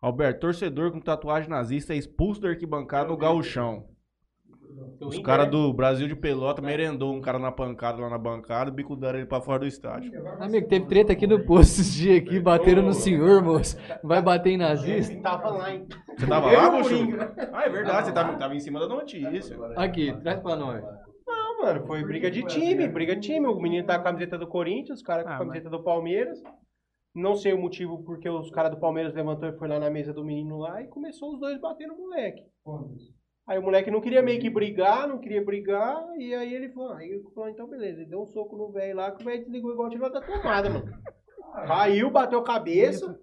Alberto, 0.00 0.40
torcedor 0.40 0.92
com 0.92 1.00
tatuagem 1.00 1.50
nazista 1.50 1.92
é 1.92 1.96
expulso 1.96 2.40
da 2.40 2.50
arquibancada 2.50 3.08
no 3.08 3.16
gauchão. 3.16 3.86
Os 5.00 5.18
caras 5.20 5.50
do 5.50 5.72
Brasil 5.72 6.06
de 6.08 6.16
Pelota 6.16 6.60
merendou 6.60 7.14
um 7.14 7.20
cara 7.20 7.38
na 7.38 7.50
pancada 7.52 8.00
lá 8.02 8.10
na 8.10 8.18
bancada 8.18 8.70
bicudaram 8.70 9.18
ele 9.18 9.26
pra 9.26 9.40
fora 9.40 9.60
do 9.60 9.66
estádio. 9.66 10.10
Amigo, 10.40 10.68
teve 10.68 10.86
treta 10.86 11.12
aqui 11.12 11.26
no 11.26 11.44
posto 11.44 11.80
esses 11.80 11.94
dias 11.94 12.18
aqui, 12.18 12.38
bateram 12.40 12.82
no 12.82 12.92
senhor, 12.92 13.42
moço. 13.42 13.76
Vai 14.02 14.20
bater 14.20 14.50
em 14.50 14.56
nazista? 14.56 15.16
Tava 15.22 15.50
lá, 15.50 15.72
hein? 15.74 15.86
Você 16.16 16.26
tava 16.26 16.50
lá, 16.50 16.70
Buxu? 16.70 16.94
Ah, 17.52 17.64
é 17.64 17.68
verdade, 17.68 18.06
você 18.06 18.12
tava, 18.12 18.36
tava 18.36 18.54
em 18.54 18.60
cima 18.60 18.80
da 18.80 18.88
notícia. 18.88 19.56
Aqui, 19.76 20.12
traz 20.20 20.40
pra 20.40 20.56
nós. 20.56 20.82
Não, 21.26 21.62
mano, 21.62 21.86
foi 21.86 22.04
briga 22.04 22.30
de 22.30 22.42
time, 22.44 22.88
briga 22.88 23.14
de 23.14 23.22
time. 23.22 23.46
O 23.46 23.60
menino 23.60 23.86
tá 23.86 23.94
com 23.94 24.00
a 24.00 24.04
camiseta 24.04 24.36
do 24.36 24.46
Corinthians, 24.46 24.98
os 24.98 25.04
caras 25.04 25.24
com 25.24 25.30
a 25.30 25.34
Ah, 25.36 25.38
camiseta 25.38 25.70
do 25.70 25.82
Palmeiras. 25.82 26.40
Não 27.14 27.34
sei 27.34 27.52
o 27.52 27.58
motivo 27.58 28.04
porque 28.04 28.28
os 28.28 28.50
caras 28.50 28.70
do 28.70 28.78
Palmeiras 28.78 29.14
levantou 29.14 29.48
e 29.48 29.56
foi 29.58 29.66
lá 29.68 29.78
na 29.80 29.90
mesa 29.90 30.12
do 30.12 30.24
menino 30.24 30.58
lá 30.58 30.82
e 30.82 30.88
começou 30.88 31.32
os 31.34 31.40
dois 31.40 31.58
batendo 31.60 31.94
no 31.94 32.02
moleque. 32.02 32.42
Aí 33.48 33.58
o 33.58 33.62
moleque 33.62 33.90
não 33.90 34.00
queria 34.02 34.22
meio 34.22 34.38
que 34.40 34.50
brigar, 34.50 35.08
não 35.08 35.18
queria 35.18 35.42
brigar, 35.42 36.04
e 36.18 36.34
aí 36.34 36.52
ele 36.54 36.68
falou, 36.68 36.92
aí 36.92 37.08
ele 37.08 37.22
falou, 37.34 37.48
então 37.48 37.66
beleza, 37.66 38.02
ele 38.02 38.10
deu 38.10 38.20
um 38.20 38.26
soco 38.26 38.56
no 38.56 38.70
velho 38.70 38.96
lá, 38.96 39.10
que 39.10 39.22
o 39.22 39.24
velho 39.24 39.42
desligou 39.42 39.72
igual 39.72 39.88
tirou 39.88 40.12
da 40.12 40.20
tomada, 40.20 40.68
mano. 40.68 40.84
Caiu, 41.66 42.10
bateu 42.10 42.40
a 42.40 42.44
cabeça, 42.44 43.18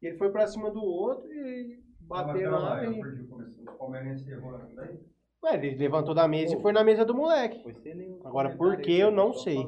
e 0.00 0.06
ele 0.06 0.16
foi 0.16 0.30
pra 0.32 0.46
cima 0.46 0.70
do 0.70 0.82
outro 0.82 1.30
e 1.30 1.78
bateu 2.08 2.50
lá 2.50 2.84
e... 2.86 3.02
Ué, 5.44 5.54
ele 5.56 5.76
levantou 5.76 6.14
da 6.14 6.26
mesa 6.26 6.54
e 6.56 6.60
foi 6.60 6.72
na 6.72 6.82
mesa 6.84 7.04
do 7.04 7.14
moleque. 7.14 7.62
Agora, 8.24 8.50
por 8.56 8.80
que 8.80 8.98
eu 8.98 9.10
não 9.10 9.32
sei. 9.34 9.66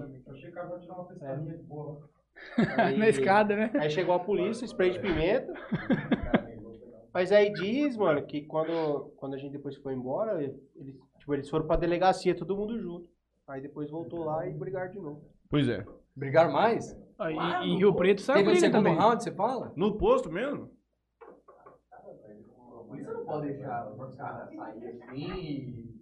Aí- 2.79 2.97
Na 2.99 3.09
escada, 3.09 3.55
né? 3.57 3.71
Aí 3.79 3.91
chegou 3.91 4.15
a 4.15 4.19
polícia, 4.19 4.65
spray 4.67 4.91
de 4.91 4.99
pimenta. 5.01 5.53
Mas 7.13 7.31
aí 7.31 7.53
diz, 7.53 7.97
mano, 7.97 8.25
que 8.27 8.43
quando, 8.43 9.13
quando 9.17 9.35
a 9.35 9.39
gente 9.39 9.53
depois 9.53 9.77
foi 9.77 9.95
embora, 9.95 10.43
eles, 10.43 10.57
tipo, 11.19 11.35
eles 11.35 11.49
foram 11.49 11.67
pra 11.67 11.77
delegacia, 11.77 12.35
todo 12.35 12.57
mundo 12.57 12.79
junto. 12.81 13.07
Aí 13.47 13.61
depois 13.61 13.91
voltou 13.91 14.25
lá 14.25 14.49
e 14.49 14.55
brigaram 14.55 14.91
de 14.91 14.99
novo. 14.99 15.23
Pois 15.51 15.69
é. 15.69 15.85
Brigar 16.17 16.51
mais? 16.51 16.97
Aí, 17.19 17.37
em 17.69 17.77
Rio 17.79 17.95
Preto 17.95 18.23
saiu 18.23 18.37
Teve 18.39 18.49
o 18.49 18.53
briga 18.53 18.67
segundo 18.67 18.85
também. 18.85 18.99
round, 18.99 19.23
você 19.23 19.33
fala? 19.33 19.73
No 19.77 19.99
posto 19.99 20.31
mesmo? 20.31 20.71
Não 22.91 23.25
pode 23.25 23.49
deixar 23.49 23.91
os 23.91 24.15
caras 24.17 24.55
saírem 24.55 25.03
assim. 25.03 25.93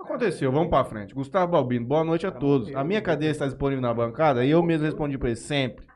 Aconteceu, 0.00 0.52
vamos 0.52 0.68
pra 0.68 0.84
frente. 0.84 1.14
Gustavo 1.14 1.52
Balbino, 1.52 1.86
boa 1.86 2.04
noite 2.04 2.26
a 2.26 2.30
todos. 2.32 2.74
A 2.74 2.84
minha 2.84 3.00
cadeira 3.00 3.32
está 3.32 3.46
disponível 3.46 3.80
na 3.80 3.94
bancada 3.94 4.44
e 4.44 4.50
eu 4.50 4.62
mesmo 4.62 4.84
respondi 4.84 5.16
pra 5.16 5.28
ele 5.28 5.36
sempre. 5.36 5.86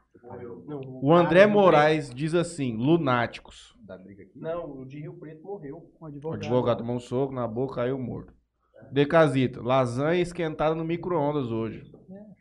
O 1.02 1.12
André 1.14 1.46
Moraes 1.46 2.10
diz 2.14 2.34
assim: 2.34 2.76
lunáticos. 2.76 3.76
Não, 4.34 4.80
o 4.80 4.84
de 4.84 5.00
Rio 5.00 5.14
Preto 5.14 5.42
morreu. 5.42 5.76
O 5.98 6.04
O 6.04 6.06
advogado. 6.06 6.40
advogado 6.42 6.78
tomou 6.78 6.96
um 6.96 7.00
soco 7.00 7.32
na 7.34 7.46
boca, 7.46 7.76
caiu 7.76 7.98
morto. 7.98 8.32
Decasita, 8.92 9.60
lasanha 9.62 10.20
esquentada 10.20 10.74
no 10.74 10.84
micro-ondas 10.84 11.50
hoje. 11.50 11.90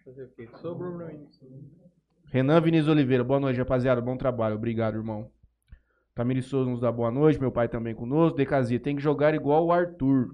Fazer 0.06 0.24
o 0.26 0.30
quê? 0.36 0.48
Sobrou 0.62 0.96
pra 0.98 1.08
mim. 1.08 1.26
Renan 2.26 2.60
Vinícius 2.62 2.90
Oliveira, 2.90 3.24
boa 3.24 3.40
noite, 3.40 3.58
rapaziada. 3.60 4.02
Bom 4.02 4.18
trabalho, 4.18 4.56
obrigado, 4.56 4.96
irmão. 4.98 5.30
Tamiri 6.14 6.42
Souza 6.42 6.70
nos 6.70 6.82
dá 6.82 6.92
boa 6.92 7.10
noite, 7.12 7.40
meu 7.40 7.52
pai 7.52 7.68
também 7.70 7.96
conosco. 7.96 8.38
Decasita, 8.38 8.84
tem 8.84 8.96
que 8.96 9.02
jogar 9.02 9.34
igual 9.34 9.66
o 9.66 9.72
Arthur, 9.72 10.30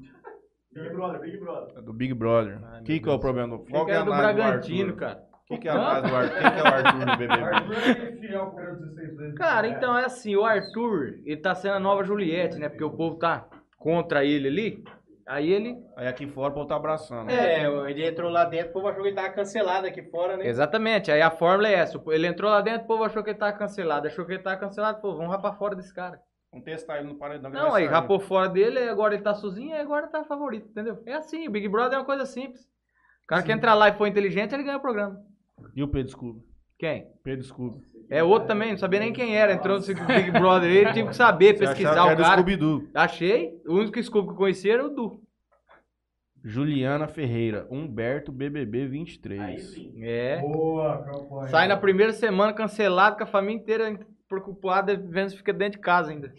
Big 0.74 0.90
Brother, 0.90 1.22
Big 1.22 1.38
Brother. 1.38 1.82
do 1.84 1.94
Big 1.94 2.14
Brother. 2.16 2.60
O 2.80 2.84
que, 2.84 3.00
que 3.00 3.08
é 3.10 3.12
o 3.12 3.20
problema? 3.20 3.58
do- 3.58 3.64
Qual 3.66 3.86
que 3.86 3.92
é 3.92 3.96
era 3.96 4.04
do 4.06 4.12
Bragantino, 4.12 4.96
cara? 4.96 5.24
O 5.54 5.56
que, 5.56 5.62
que 5.62 5.68
é 5.68 5.72
a 5.72 6.02
do 6.02 6.16
Arthur? 6.16 6.40
Quem 6.40 6.52
que 6.52 6.60
é 6.60 6.64
o 6.64 6.68
Arthur 6.68 7.00
no 7.00 7.18
BBB? 7.18 7.44
Arthur 7.44 7.74
é 7.74 8.12
fiel 8.18 8.46
pro 8.48 8.56
cara 8.56 8.76
16 8.76 9.18
vezes. 9.18 9.38
Cara, 9.38 9.68
então 9.68 9.98
é 9.98 10.06
assim, 10.06 10.36
o 10.36 10.44
Arthur, 10.44 11.20
ele 11.26 11.38
tá 11.38 11.54
sendo 11.56 11.76
a 11.76 11.80
nova 11.80 12.04
Juliette, 12.04 12.58
né? 12.58 12.70
Porque 12.70 12.84
o 12.84 12.92
povo 12.92 13.18
tá 13.18 13.48
contra 13.78 14.24
ele 14.24 14.48
ali. 14.48 14.84
Aí 15.26 15.52
ele. 15.52 15.78
Aí 15.96 16.08
aqui 16.08 16.28
fora 16.28 16.52
o 16.52 16.54
povo 16.54 16.68
tá 16.68 16.76
abraçando. 16.76 17.30
É, 17.30 17.66
ele 17.90 18.06
entrou 18.06 18.30
lá 18.30 18.46
dentro, 18.46 18.70
o 18.70 18.74
povo 18.74 18.88
achou 18.88 19.02
que 19.02 19.10
ele 19.10 19.16
tava 19.16 19.30
cancelado 19.30 19.88
aqui 19.88 20.04
fora, 20.04 20.36
né? 20.36 20.48
Exatamente, 20.48 21.12
aí 21.12 21.22
a 21.22 21.32
fórmula 21.32 21.70
é 21.70 21.74
essa. 21.74 22.02
Ele 22.08 22.28
entrou 22.28 22.52
lá 22.52 22.62
dentro, 22.62 22.84
o 22.84 22.88
povo 22.88 23.04
achou 23.04 23.24
que 23.24 23.30
ele 23.30 23.40
tava 23.40 23.54
cancelado. 23.54 24.08
Achou 24.08 24.26
que 24.26 24.34
ele 24.34 24.44
tava 24.44 24.58
cancelado, 24.58 25.00
pô, 25.02 25.16
vamos 25.16 25.32
rapar 25.32 25.58
fora 25.58 25.76
desse 25.76 25.94
cara. 25.94 26.20
Vamos 26.52 26.66
testar 26.66 27.00
ele 27.00 27.08
no 27.08 27.16
paredão. 27.16 27.50
Não, 27.50 27.74
aí 27.74 27.86
sair. 27.86 27.94
rapou 27.94 28.20
fora 28.20 28.48
dele, 28.50 28.80
agora 28.90 29.16
ele 29.16 29.24
tá 29.24 29.34
sozinho, 29.34 29.74
aí 29.74 29.82
agora 29.82 30.08
tá 30.08 30.24
favorito, 30.24 30.68
entendeu? 30.70 31.02
É 31.06 31.14
assim, 31.14 31.48
o 31.48 31.52
Big 31.52 31.68
Brother 31.68 31.98
é 31.98 32.00
uma 32.00 32.06
coisa 32.06 32.26
simples. 32.26 32.62
O 33.24 33.28
cara 33.28 33.42
que 33.42 33.52
entra 33.52 33.74
lá 33.74 33.90
e 33.90 33.94
for 33.94 34.06
inteligente, 34.06 34.54
ele 34.54 34.64
ganha 34.64 34.78
o 34.78 34.82
programa. 34.82 35.20
E 35.76 35.84
o 35.84 35.88
Pedro 35.88 36.12
Scooby? 36.12 36.42
Quem? 36.78 37.08
Pedro 37.24 37.44
Scooby. 37.46 37.82
É 38.10 38.24
outro 38.24 38.48
também, 38.48 38.72
não 38.72 38.78
sabia 38.78 39.00
nem 39.00 39.14
quem 39.14 39.36
era. 39.36 39.54
Entrou 39.54 39.80
no 39.80 39.86
Big 39.86 40.32
Brother 40.32 40.70
aí, 40.70 40.94
tive 40.94 41.10
que 41.10 41.16
saber, 41.16 41.58
Você 41.58 41.66
pesquisar 41.66 42.06
o 42.06 42.18
cara. 42.18 42.34
Scooby-Doo. 42.38 42.90
Achei, 42.94 43.62
o 43.66 43.76
único 43.76 44.02
Scooby 44.02 44.28
que 44.28 44.34
eu 44.34 44.38
conhecia 44.38 44.74
era 44.74 44.86
o 44.86 44.90
Du. 44.90 45.24
Juliana 46.44 47.08
Ferreira, 47.08 47.66
Humberto 47.72 48.32
BBB 48.32 48.86
23. 48.86 49.42
Aí 49.42 49.60
sim. 49.60 50.04
É. 50.04 50.42
Boa, 50.42 51.02
campanha. 51.04 51.48
Sai 51.48 51.68
na 51.70 51.78
primeira 51.78 52.12
semana 52.12 52.52
cancelado, 52.52 53.16
com 53.16 53.24
a 53.24 53.28
família 53.28 53.56
inteira 53.62 53.98
preocupada, 54.28 54.96
vendo 54.98 55.30
se 55.30 55.38
fica 55.38 55.54
dentro 55.54 55.80
de 55.80 55.86
casa 55.86 56.12
ainda. 56.12 56.34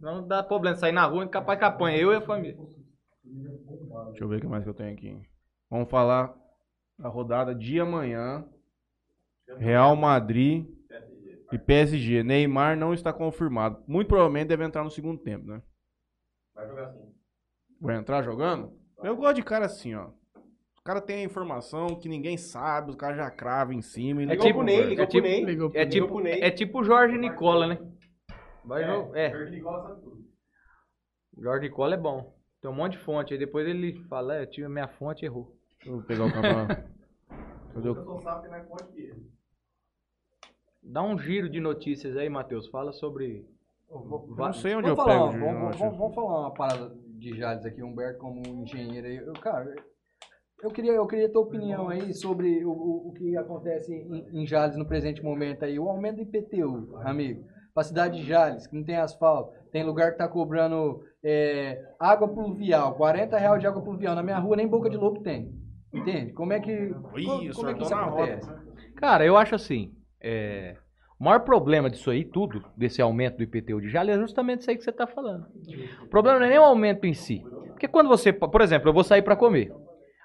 Não 0.00 0.26
dá 0.26 0.42
problema, 0.42 0.76
sair 0.76 0.92
na 0.92 1.06
rua, 1.06 1.26
capaz 1.28 1.58
que 1.58 1.64
apanha, 1.64 1.96
eu 1.98 2.12
e 2.12 2.16
a 2.16 2.20
família. 2.20 2.56
Deixa 4.08 4.24
eu 4.24 4.28
ver 4.28 4.36
o 4.38 4.40
que 4.40 4.46
mais 4.46 4.64
que 4.64 4.70
eu 4.70 4.74
tenho 4.74 4.92
aqui. 4.92 5.16
Vamos 5.70 5.88
falar 5.88 6.34
da 6.98 7.08
rodada 7.08 7.54
de 7.54 7.78
amanhã. 7.78 8.44
Real 9.58 9.94
Madrid 9.96 10.66
e 11.52 11.58
PSG. 11.58 12.22
Neymar 12.22 12.76
não 12.76 12.92
está 12.94 13.12
confirmado. 13.12 13.82
Muito 13.86 14.08
provavelmente 14.08 14.48
deve 14.48 14.64
entrar 14.64 14.82
no 14.84 14.90
segundo 14.90 15.20
tempo, 15.22 15.46
né? 15.46 15.62
Vai 16.54 16.66
jogar 16.68 16.86
assim. 16.86 17.12
Vai 17.80 17.96
entrar 17.96 18.22
jogando? 18.22 18.72
Eu 19.02 19.16
gosto 19.16 19.36
de 19.36 19.42
cara 19.42 19.66
assim, 19.66 19.94
ó. 19.94 20.08
O 20.78 20.82
cara 20.84 21.00
tem 21.00 21.20
a 21.20 21.24
informação 21.24 21.86
que 21.98 22.08
ninguém 22.08 22.36
sabe, 22.36 22.90
o 22.92 22.96
cara 22.96 23.14
já 23.16 23.30
crava 23.30 23.72
em 23.74 23.80
cima 23.82 24.22
e 24.22 24.24
É 24.24 24.36
não 24.36 24.44
tipo 24.44 24.60
o 24.60 24.62
Ney, 24.62 24.76
conversa. 24.76 24.90
ligou 24.90 25.04
É 25.04 25.06
tipo- 25.06 25.22
pro 25.22 25.30
Ney. 25.30 25.44
Ligou 25.44 25.70
pro 25.70 25.78
É 25.78 25.82
Ney. 25.84 25.90
tipo, 25.90 26.06
pro 26.08 26.20
Ney. 26.20 26.40
é 26.42 26.50
tipo 26.50 26.80
o 26.80 26.84
Jorge 26.84 27.18
Nicola, 27.18 27.66
né? 27.66 27.78
Vai 28.64 28.84
jo- 28.84 29.14
é, 29.14 29.30
Jorge 29.30 29.50
Nicola 29.56 29.82
sabe 29.82 30.02
tudo. 30.02 30.24
Jorge 31.38 31.68
Nicola 31.68 31.94
é 31.94 31.98
bom. 31.98 32.34
Tem 32.60 32.70
um 32.70 32.74
monte 32.74 32.92
de 32.92 32.98
fonte, 32.98 33.32
aí 33.34 33.38
depois 33.38 33.66
ele 33.66 34.02
fala, 34.08 34.36
é, 34.36 34.46
tive 34.46 34.66
a 34.66 34.70
minha 34.70 34.88
fonte 34.88 35.24
errou. 35.24 35.54
Eu 35.84 36.02
pegar 36.02 36.24
o 36.26 36.32
campeonato. 36.32 36.82
Cadê 37.74 37.88
Eu 37.88 37.92
o... 37.92 38.04
só 38.04 38.18
sabe 38.20 38.42
que 38.44 38.48
mais 38.48 38.66
forte 38.68 38.92
que 38.92 39.00
ele. 39.02 39.30
Dá 40.82 41.02
um 41.02 41.18
giro 41.18 41.48
de 41.48 41.60
notícias 41.60 42.16
aí, 42.16 42.28
Matheus. 42.28 42.68
Fala 42.68 42.92
sobre. 42.92 43.46
Eu 43.90 44.34
não 44.36 44.52
sei 44.52 44.74
onde 44.74 44.88
Vamos 44.88 44.88
eu 44.88 44.96
falar, 44.96 45.30
pego. 45.32 45.44
vamos, 45.44 45.62
eu 45.62 45.68
acho. 45.68 45.78
vamos- 45.78 45.98
vamos 45.98 46.14
falar 46.14 46.40
uma 46.40 46.54
parada 46.54 46.94
de 47.18 47.36
Jales 47.36 47.64
aqui, 47.64 47.82
Humberto, 47.82 48.18
como 48.18 48.40
engenheiro 48.46 49.06
aí. 49.06 49.16
Eu, 49.16 49.32
cara, 49.34 49.74
eu 50.62 50.70
queria, 50.70 50.92
eu 50.92 51.06
queria 51.06 51.30
tua 51.32 51.42
opinião 51.42 51.88
aí 51.88 52.12
sobre 52.12 52.64
o, 52.64 52.70
o, 52.70 53.08
o 53.08 53.12
que 53.12 53.36
acontece 53.36 53.92
em, 53.94 54.42
em 54.42 54.46
Jales 54.46 54.76
no 54.76 54.86
presente 54.86 55.22
momento 55.22 55.64
aí. 55.64 55.78
O 55.78 55.88
aumento 55.88 56.16
do 56.16 56.22
IPTU, 56.22 56.96
amigo. 57.02 57.44
Pra 57.72 57.82
cidade 57.82 58.18
de 58.20 58.26
Jales, 58.26 58.66
que 58.66 58.76
não 58.76 58.84
tem 58.84 58.96
asfalto, 58.96 59.52
tem 59.70 59.82
lugar 59.84 60.12
que 60.12 60.18
tá 60.18 60.28
cobrando 60.28 61.02
é, 61.22 61.82
água 61.98 62.28
pluvial, 62.28 62.94
40 62.94 63.36
reais 63.36 63.60
de 63.60 63.66
água 63.66 63.82
pluvial. 63.82 64.14
Na 64.14 64.22
minha 64.22 64.38
rua 64.38 64.56
nem 64.56 64.66
boca 64.68 64.88
de 64.90 64.96
lobo 64.96 65.22
tem. 65.22 65.52
Entende? 65.94 66.32
Como 66.32 66.52
é 66.52 66.60
que, 66.60 66.72
Ih, 66.72 67.24
como, 67.24 67.54
como 67.54 67.68
é 67.70 67.74
que 67.74 67.80
tá 67.80 67.84
isso 67.84 67.94
acontece? 67.94 68.50
Cara, 68.96 69.24
eu 69.24 69.36
acho 69.36 69.54
assim. 69.54 69.92
é, 70.20 70.76
O 71.20 71.24
maior 71.24 71.40
problema 71.40 71.88
disso 71.88 72.10
aí, 72.10 72.24
tudo, 72.24 72.64
desse 72.76 73.00
aumento 73.00 73.36
do 73.36 73.42
IPTU 73.44 73.80
de 73.80 73.88
Jales, 73.88 74.16
é 74.16 74.18
justamente 74.18 74.60
isso 74.60 74.70
aí 74.70 74.76
que 74.76 74.84
você 74.84 74.92
tá 74.92 75.06
falando. 75.06 75.46
O 76.02 76.08
problema 76.08 76.38
não 76.38 76.46
é 76.46 76.50
nem 76.50 76.58
o 76.58 76.64
aumento 76.64 77.06
em 77.06 77.14
si. 77.14 77.42
Porque 77.68 77.88
quando 77.88 78.08
você, 78.08 78.32
por 78.32 78.60
exemplo, 78.60 78.88
eu 78.88 78.94
vou 78.94 79.04
sair 79.04 79.22
pra 79.22 79.36
comer. 79.36 79.72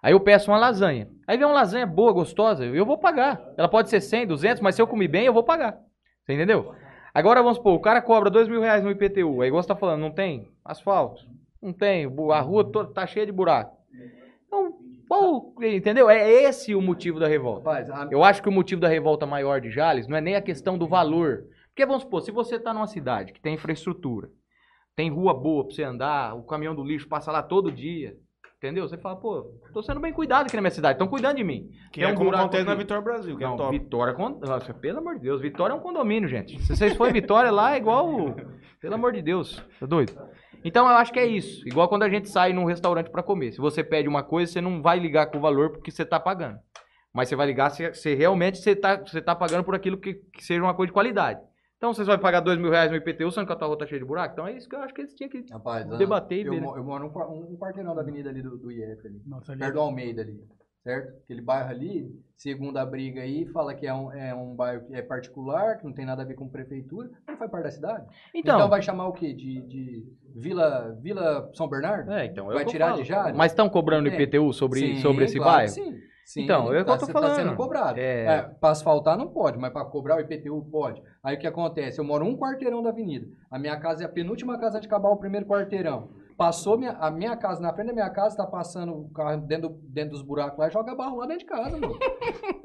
Aí 0.01 0.13
eu 0.13 0.19
peço 0.19 0.49
uma 0.49 0.57
lasanha. 0.57 1.09
Aí 1.27 1.37
vem 1.37 1.45
uma 1.45 1.53
lasanha 1.53 1.85
boa, 1.85 2.13
gostosa, 2.13 2.65
eu 2.65 2.85
vou 2.85 2.97
pagar. 2.97 3.41
Ela 3.57 3.67
pode 3.67 3.89
ser 3.89 4.01
100, 4.01 4.27
200, 4.27 4.61
mas 4.61 4.75
se 4.75 4.81
eu 4.81 4.87
comer 4.87 5.07
bem, 5.07 5.25
eu 5.25 5.33
vou 5.33 5.43
pagar. 5.43 5.77
Você 6.23 6.33
entendeu? 6.33 6.73
Agora 7.13 7.41
vamos 7.41 7.57
supor, 7.57 7.73
o 7.73 7.81
cara 7.81 8.01
cobra 8.01 8.29
2 8.29 8.47
mil 8.47 8.61
reais 8.61 8.83
no 8.83 8.91
IPTU. 8.91 9.41
Aí 9.41 9.47
igual 9.49 9.61
você 9.61 9.67
tá 9.67 9.75
falando, 9.75 9.99
não 10.01 10.11
tem 10.11 10.47
asfalto, 10.63 11.21
não 11.61 11.73
tem, 11.73 12.05
a 12.05 12.39
rua 12.39 12.63
toda 12.71 12.93
tá 12.93 13.05
cheia 13.05 13.25
de 13.25 13.31
buraco. 13.31 13.75
Então, 14.47 14.73
qual, 15.09 15.53
entendeu? 15.61 16.09
É 16.09 16.29
esse 16.43 16.73
o 16.75 16.81
motivo 16.81 17.19
da 17.19 17.27
revolta. 17.27 17.67
Rapaz, 17.69 17.89
a- 17.89 18.07
Eu 18.11 18.23
acho 18.23 18.41
que 18.41 18.47
o 18.47 18.51
motivo 18.51 18.79
da 18.79 18.87
revolta 18.87 19.25
maior 19.25 19.59
de 19.59 19.69
Jales 19.71 20.07
não 20.07 20.15
é 20.15 20.21
nem 20.21 20.35
a 20.35 20.41
questão 20.41 20.77
do 20.77 20.87
valor. 20.87 21.43
Porque 21.69 21.85
vamos 21.85 22.03
supor, 22.03 22.21
se 22.21 22.31
você 22.31 22.55
está 22.57 22.73
numa 22.73 22.87
cidade 22.87 23.33
que 23.33 23.41
tem 23.41 23.55
infraestrutura, 23.55 24.29
tem 24.95 25.09
rua 25.09 25.33
boa 25.33 25.65
pra 25.65 25.73
você 25.75 25.83
andar, 25.83 26.35
o 26.35 26.43
caminhão 26.43 26.75
do 26.75 26.83
lixo 26.83 27.07
passa 27.07 27.31
lá 27.31 27.41
todo 27.41 27.71
dia, 27.71 28.15
entendeu? 28.57 28.87
Você 28.87 28.97
fala, 28.97 29.15
pô, 29.15 29.45
tô 29.73 29.81
sendo 29.81 29.99
bem 30.01 30.11
cuidado 30.11 30.45
aqui 30.47 30.55
na 30.57 30.61
minha 30.61 30.71
cidade, 30.71 30.95
estão 30.95 31.07
cuidando 31.07 31.37
de 31.37 31.43
mim. 31.43 31.69
Que 31.91 32.01
Tem 32.01 32.09
é 32.09 32.11
um 32.11 32.15
como 32.15 32.35
acontece 32.35 32.65
na. 32.65 32.75
Vitória 32.75 33.01
Brasil, 33.01 33.37
que 33.37 33.43
é 33.43 33.47
Não, 33.47 33.55
top. 33.55 33.77
Vitória, 33.79 34.13
nossa, 34.41 34.73
pelo 34.73 34.99
amor 34.99 35.15
de 35.15 35.21
Deus, 35.21 35.41
Vitória 35.41 35.73
é 35.73 35.75
um 35.75 35.79
condomínio, 35.79 36.27
gente. 36.27 36.59
Se 36.63 36.75
vocês 36.75 36.95
forem 36.97 37.13
Vitória 37.13 37.49
lá, 37.49 37.73
é 37.73 37.77
igual, 37.77 38.35
pelo 38.81 38.95
amor 38.95 39.13
de 39.13 39.21
Deus, 39.21 39.63
tá 39.79 39.85
doido? 39.85 40.11
Então 40.63 40.87
eu 40.89 40.95
acho 40.97 41.11
que 41.13 41.19
é 41.19 41.25
isso, 41.25 41.67
igual 41.67 41.87
quando 41.87 42.03
a 42.03 42.09
gente 42.09 42.29
sai 42.29 42.51
num 42.53 42.65
restaurante 42.65 43.09
pra 43.09 43.23
comer. 43.23 43.51
Se 43.51 43.59
você 43.59 43.83
pede 43.83 44.07
uma 44.07 44.23
coisa, 44.23 44.51
você 44.51 44.61
não 44.61 44.81
vai 44.81 44.99
ligar 44.99 45.27
com 45.27 45.37
o 45.37 45.41
valor 45.41 45.71
porque 45.71 45.91
você 45.91 46.05
tá 46.05 46.19
pagando. 46.19 46.57
Mas 47.13 47.27
você 47.29 47.35
vai 47.35 47.47
ligar 47.47 47.69
se, 47.71 47.93
se 47.93 48.13
realmente 48.13 48.57
você 48.59 48.75
tá, 48.75 48.97
você 48.97 49.21
tá 49.21 49.35
pagando 49.35 49.63
por 49.63 49.73
aquilo 49.75 49.97
que, 49.97 50.15
que 50.33 50.43
seja 50.43 50.61
uma 50.61 50.73
coisa 50.73 50.87
de 50.87 50.93
qualidade. 50.93 51.39
Então 51.77 51.93
vocês 51.93 52.05
vão 52.05 52.19
pagar 52.19 52.41
dois 52.41 52.59
mil 52.59 52.69
reais 52.69 52.91
no 52.91 52.97
IPTU, 52.97 53.31
sendo 53.31 53.47
que 53.47 53.53
a 53.53 53.55
tua 53.55 53.67
rua 53.69 53.77
tá 53.77 53.87
cheia 53.87 53.99
de 53.99 54.05
buraco? 54.05 54.33
Então 54.33 54.45
é 54.47 54.51
isso 54.55 54.67
que 54.67 54.75
eu 54.75 54.81
acho 54.81 54.93
que 54.93 55.01
eles 55.01 55.13
tinham 55.13 55.29
que 55.29 55.43
Rapaz, 55.49 55.87
debater 55.97 56.39
e 56.43 56.45
eu, 56.45 56.51
ver, 56.53 56.61
né? 56.61 56.67
eu 56.75 56.83
moro 56.83 57.05
um, 57.07 57.09
qua- 57.09 57.29
um 57.29 57.57
quarteirão 57.57 57.95
da 57.95 58.01
avenida 58.01 58.29
ali 58.29 58.41
do, 58.41 58.57
do 58.57 58.69
IF 58.71 59.07
ali. 59.07 59.21
Nossa, 59.25 59.53
ali. 59.53 59.59
perto 59.61 59.73
do 59.75 59.79
Almeida 59.79 60.21
ali, 60.21 60.37
certo? 60.83 61.13
Aquele 61.23 61.41
bairro 61.41 61.69
ali, 61.69 62.09
segundo 62.35 62.77
a 62.77 62.85
briga 62.85 63.21
aí, 63.21 63.45
fala 63.47 63.73
que 63.73 63.85
é 63.85 63.93
um, 63.93 64.11
é 64.11 64.33
um 64.33 64.55
bairro 64.55 64.85
que 64.85 64.93
é 64.95 65.01
particular, 65.01 65.77
que 65.77 65.85
não 65.85 65.93
tem 65.93 66.05
nada 66.05 66.21
a 66.21 66.25
ver 66.25 66.35
com 66.35 66.47
prefeitura, 66.47 67.09
não 67.27 67.37
faz 67.37 67.51
parte 67.51 67.63
da 67.65 67.71
cidade. 67.71 68.05
Então, 68.33 68.55
Então, 68.57 68.69
vai 68.69 68.81
chamar 68.81 69.07
o 69.07 69.13
quê? 69.13 69.33
De, 69.33 69.61
de 69.61 70.05
Vila, 70.35 70.97
Vila 71.01 71.49
São 71.53 71.67
Bernardo? 71.67 72.11
é, 72.11 72.25
então, 72.25 72.47
vai 72.47 72.63
eu 72.63 72.67
tirar 72.67 72.91
falo. 72.91 73.01
de 73.01 73.07
Jales? 73.07 73.37
Mas 73.37 73.51
estão 73.51 73.69
cobrando 73.69 74.09
É. 74.09 74.13
IPTU 74.21 74.53
sobre, 74.53 74.79
Sim, 74.79 75.01
sobre 75.01 75.25
esse 75.25 75.37
claro 75.37 75.57
bairro? 75.57 75.71
Sim. 75.71 75.99
Sim, 76.25 76.43
Então, 76.43 76.71
é 76.71 76.81
o 76.81 76.85
que 76.85 76.91
eu 76.91 76.97
tô 76.99 77.07
tá, 77.07 77.11
falando. 77.11 77.29
Tá 77.31 77.35
sendo 77.37 77.55
cobrado. 77.55 77.99
É. 77.99 78.25
É, 78.25 78.41
para 78.43 78.69
asfaltar 78.69 79.17
não 79.17 79.27
pode, 79.29 79.57
mas 79.57 79.73
para 79.73 79.83
cobrar 79.85 80.15
o 80.17 80.19
IPTU 80.19 80.61
pode. 80.71 81.01
Aí 81.23 81.35
o 81.35 81.39
que 81.39 81.47
acontece? 81.47 81.99
Eu 81.99 82.03
moro 82.05 82.23
um 82.23 82.37
quarteirão 82.37 82.83
da 82.83 82.89
avenida. 82.91 83.25
A 83.49 83.57
minha 83.57 83.75
casa 83.79 84.03
é 84.03 84.05
a 84.05 84.09
penúltima 84.09 84.59
casa 84.59 84.79
de 84.79 84.85
acabar 84.85 85.09
o 85.09 85.17
primeiro 85.17 85.47
quarteirão. 85.47 86.11
Passou 86.39 86.77
minha, 86.77 86.91
a 86.91 87.11
minha 87.11 87.35
casa, 87.35 87.61
na 87.61 87.73
frente 87.73 87.87
da 87.87 87.93
minha 87.93 88.09
casa, 88.09 88.37
tá 88.37 88.47
passando 88.47 88.93
o 88.93 89.09
carro 89.09 89.41
dentro, 89.41 89.77
dentro 89.89 90.11
dos 90.11 90.21
buracos 90.21 90.57
lá 90.57 90.69
e 90.69 90.71
joga 90.71 90.95
barro 90.95 91.17
lá 91.17 91.25
dentro 91.25 91.39
de 91.39 91.45
casa, 91.45 91.77
mano. 91.77 91.99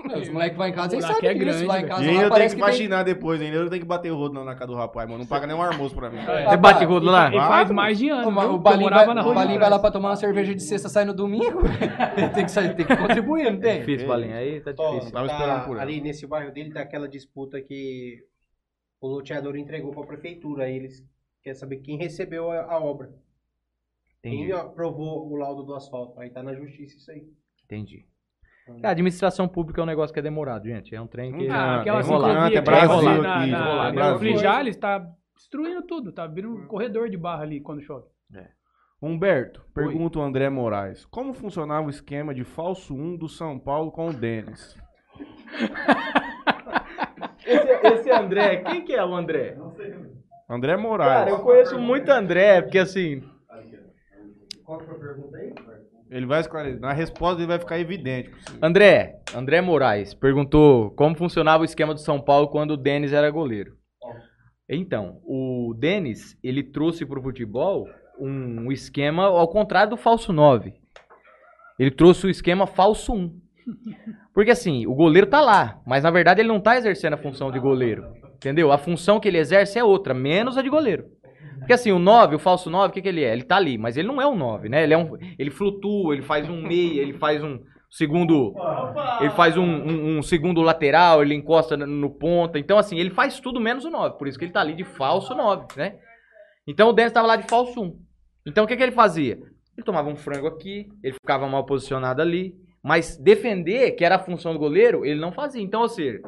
Meu, 0.07 0.19
Os 0.23 0.29
moleques 0.29 0.57
vão 0.57 0.69
em 0.69 0.73
casa, 0.73 0.95
eles 0.95 1.05
buraco 1.05 1.21
sabem 1.21 1.31
é 1.31 1.35
grande, 1.35 1.65
Lá 1.65 1.81
em 1.81 1.87
casa, 1.89 2.05
E 2.05 2.09
ainda 2.09 2.23
eu 2.23 2.31
tenho 2.31 2.43
que 2.51 2.55
que 2.55 2.63
tem... 2.63 2.71
vacinar 2.71 3.05
depois, 3.05 3.41
ainda 3.41 3.57
eu 3.57 3.69
tenho 3.69 3.83
que 3.83 3.89
bater 3.89 4.13
o 4.13 4.17
rodo 4.17 4.35
na, 4.35 4.45
na 4.45 4.55
casa 4.55 4.69
do 4.69 4.77
rapaz, 4.77 5.09
mano. 5.09 5.19
Não 5.19 5.27
paga 5.27 5.49
nem 5.49 5.57
um 5.57 5.61
almoço 5.61 5.93
pra 5.93 6.09
mim. 6.09 6.19
É. 6.19 6.51
Você 6.51 6.57
bate 6.57 6.85
rodo 6.85 7.07
lá? 7.07 7.35
E 7.35 7.37
faz 7.37 7.69
mais 7.73 7.99
de 7.99 8.09
ano, 8.11 8.29
O, 8.29 8.55
o 8.55 8.59
Balinho, 8.59 8.91
vai, 8.91 9.13
na 9.13 9.27
o 9.27 9.35
Balinho 9.35 9.59
vai 9.59 9.69
lá 9.69 9.79
pra 9.81 9.91
tomar 9.91 10.11
uma 10.11 10.17
cerveja 10.17 10.55
de 10.55 10.63
sexta, 10.63 10.89
sai 10.89 11.05
no 11.05 11.13
domingo. 11.13 11.63
tem, 12.33 12.45
que 12.45 12.53
sair, 12.53 12.77
tem 12.77 12.87
que 12.87 12.97
contribuir, 12.97 13.51
não 13.51 13.59
tem? 13.59 13.81
Difícil, 13.81 14.07
Balinha. 14.07 14.37
Aí 14.37 14.61
tá 14.61 14.71
difícil. 14.71 15.11
tava 15.11 15.27
tá 15.27 15.35
esperando 15.35 15.65
por 15.65 15.73
ela. 15.73 15.83
ali 15.83 16.01
nesse 16.01 16.29
bairro 16.29 16.53
dele 16.53 16.73
tá 16.73 16.81
aquela 16.81 17.09
disputa 17.09 17.61
que 17.61 18.23
o 19.01 19.09
loteador 19.09 19.57
entregou 19.57 19.91
pra 19.91 20.05
prefeitura. 20.05 20.63
Aí 20.63 20.77
eles 20.77 21.05
querem 21.43 21.59
saber 21.59 21.79
quem 21.79 21.99
recebeu 21.99 22.53
a, 22.53 22.73
a 22.73 22.79
obra. 22.79 23.24
Entendi. 24.25 24.47
Quem 24.47 24.53
aprovou 24.53 25.31
o 25.31 25.37
laudo 25.37 25.63
do 25.63 25.75
asfalto. 25.75 26.19
Aí 26.19 26.31
tá 26.31 26.43
na 26.43 26.55
justiça 26.55 26.97
isso 26.97 27.11
aí. 27.11 27.23
Entendi. 27.65 28.07
A 28.83 28.91
administração 28.91 29.47
pública 29.47 29.81
é 29.81 29.85
um 29.85 29.87
negócio 29.87 30.13
que 30.13 30.19
é 30.19 30.23
demorado, 30.23 30.67
gente. 30.67 30.95
É 30.95 31.01
um 31.01 31.07
trem 31.07 31.33
que. 31.33 31.49
Ah, 31.49 31.81
aquela 31.81 32.01
é 32.01 32.03
que 32.03 32.09
vai 32.09 32.63
Brasil 32.63 33.23
na, 33.23 33.47
na, 33.47 33.93
na 33.93 34.75
tá 34.81 35.07
destruindo 35.37 35.83
tudo, 35.83 36.13
tá 36.13 36.27
vira 36.27 36.49
um 36.49 36.67
corredor 36.67 37.11
de 37.11 37.19
barra 37.19 37.43
ali 37.43 37.61
quando 37.61 37.83
chove. 37.83 38.07
Humberto, 39.03 39.63
pergunta 39.75 40.19
o 40.19 40.23
André 40.23 40.49
Moraes. 40.49 41.05
Como 41.05 41.35
funcionava 41.35 41.87
o 41.87 41.91
esquema 41.91 42.35
de 42.35 42.43
falso 42.43 42.95
1 42.95 43.17
do 43.19 43.29
São 43.29 43.59
Paulo 43.59 43.93
com 43.93 44.09
o 44.09 44.13
Denis? 44.15 44.75
Esse, 47.47 47.87
esse 47.87 48.11
André, 48.11 48.57
quem 48.63 48.83
que 48.83 48.95
é 48.95 49.05
o 49.05 49.15
André? 49.15 49.59
André 50.49 50.79
Moraes. 50.79 51.13
Cara, 51.13 51.31
eu 51.31 51.41
conheço 51.41 51.79
muito 51.79 52.09
André, 52.09 52.63
porque 52.63 52.79
assim. 52.79 53.23
Qual 54.65 54.81
foi 54.81 54.95
a 54.95 54.99
pergunta 54.99 55.37
aí? 55.37 55.55
Ele 56.11 56.27
vai 56.27 56.41
esclarecer. 56.41 56.81
Na 56.81 56.93
resposta 56.93 57.41
ele 57.41 57.49
vai 57.49 57.59
ficar 57.59 57.79
evidente. 57.79 58.31
André, 58.63 59.21
André 59.35 59.61
Moraes 59.61 60.15
perguntou 60.15 60.91
como 60.93 61.17
funcionava 61.17 61.63
o 61.63 61.65
esquema 61.65 61.93
do 61.93 62.01
São 62.01 62.21
Paulo 62.21 62.49
quando 62.49 62.73
o 62.73 62.77
Denis 62.77 63.13
era 63.13 63.31
goleiro. 63.31 63.77
Então, 64.69 65.21
o 65.25 65.75
Denis, 65.79 66.39
ele 66.43 66.63
trouxe 66.63 67.05
pro 67.05 67.23
futebol 67.23 67.87
um 68.19 68.73
esquema 68.73 69.25
ao 69.25 69.49
contrário 69.49 69.91
do 69.91 69.97
falso 69.97 70.33
9. 70.33 70.75
Ele 71.79 71.91
trouxe 71.91 72.27
o 72.27 72.31
esquema 72.31 72.67
falso 72.67 73.13
1. 73.13 73.41
Porque 74.33 74.51
assim, 74.51 74.87
o 74.87 74.95
goleiro 74.95 75.27
tá 75.27 75.41
lá, 75.41 75.81
mas 75.87 76.03
na 76.03 76.11
verdade 76.11 76.41
ele 76.41 76.49
não 76.49 76.61
tá 76.61 76.77
exercendo 76.77 77.15
a 77.15 77.19
função 77.19 77.51
de 77.51 77.59
goleiro. 77.59 78.05
Entendeu? 78.35 78.73
A 78.73 78.79
função 78.79 79.21
que 79.21 79.29
ele 79.29 79.39
exerce 79.39 79.79
é 79.79 79.85
outra, 79.85 80.15
menos 80.15 80.57
a 80.57 80.63
de 80.63 80.71
goleiro. 80.71 81.07
Porque 81.59 81.73
assim, 81.73 81.93
o 81.93 81.99
9, 81.99 82.37
o 82.37 82.39
falso 82.39 82.69
9, 82.69 82.91
o 82.91 82.93
que, 82.93 83.01
que 83.03 83.09
ele 83.09 83.25
é? 83.25 83.33
Ele 83.33 83.43
tá 83.43 83.57
ali, 83.57 83.79
mas 83.79 83.97
ele 83.97 84.09
não 84.09 84.21
é 84.21 84.27
um 84.27 84.37
9, 84.37 84.69
né? 84.69 84.83
Ele, 84.83 84.95
é 84.95 84.99
um, 84.99 85.17
ele 85.39 85.51
flutua, 85.51 86.15
ele 86.15 86.23
faz 86.23 86.49
um 86.49 86.61
meia, 86.61 87.01
ele 87.01 87.15
faz 87.15 87.43
um 87.43 87.59
segundo. 87.91 88.55
Ele 89.21 89.31
faz 89.31 89.57
um, 89.57 89.63
um- 89.65 90.19
um 90.19 90.23
segundo 90.23 90.61
lateral, 90.61 91.23
ele 91.23 91.35
encosta 91.35 91.77
no, 91.77 91.87
no 91.87 92.11
ponta. 92.11 92.59
Então, 92.59 92.77
assim, 92.77 92.99
ele 92.99 93.11
faz 93.11 93.41
tudo 93.41 93.61
menos 93.61 93.85
o 93.85 93.91
9. 93.91 94.19
Por 94.19 94.29
isso 94.29 94.39
que 94.39 94.45
ele 94.45 94.53
tá 94.53 94.61
ali 94.61 94.75
de 94.75 94.85
falso 94.85 95.35
9, 95.35 95.67
né? 95.77 95.97
Então 96.67 96.89
o 96.89 96.93
Denis 96.93 97.13
tava 97.13 97.27
lá 97.27 97.37
de 97.37 97.49
falso 97.49 97.81
1. 97.83 97.99
Então 98.47 98.65
o 98.65 98.67
que, 98.67 98.77
que 98.77 98.83
ele 98.83 98.93
fazia? 98.93 99.35
Ele 99.77 99.85
tomava 99.85 100.09
um 100.09 100.17
frango 100.17 100.47
aqui, 100.47 100.87
ele 101.03 101.15
ficava 101.15 101.49
mal 101.49 101.65
posicionado 101.65 102.21
ali. 102.23 102.55
Mas 102.83 103.17
defender, 103.17 103.93
que 103.93 104.05
era 104.05 104.17
a 104.17 104.19
função 104.19 104.53
do 104.53 104.59
goleiro, 104.59 105.05
ele 105.07 105.19
não 105.21 105.33
fazia. 105.33 105.63
Então, 105.63 105.81
ou 105.81 105.89
seja, 105.89 106.21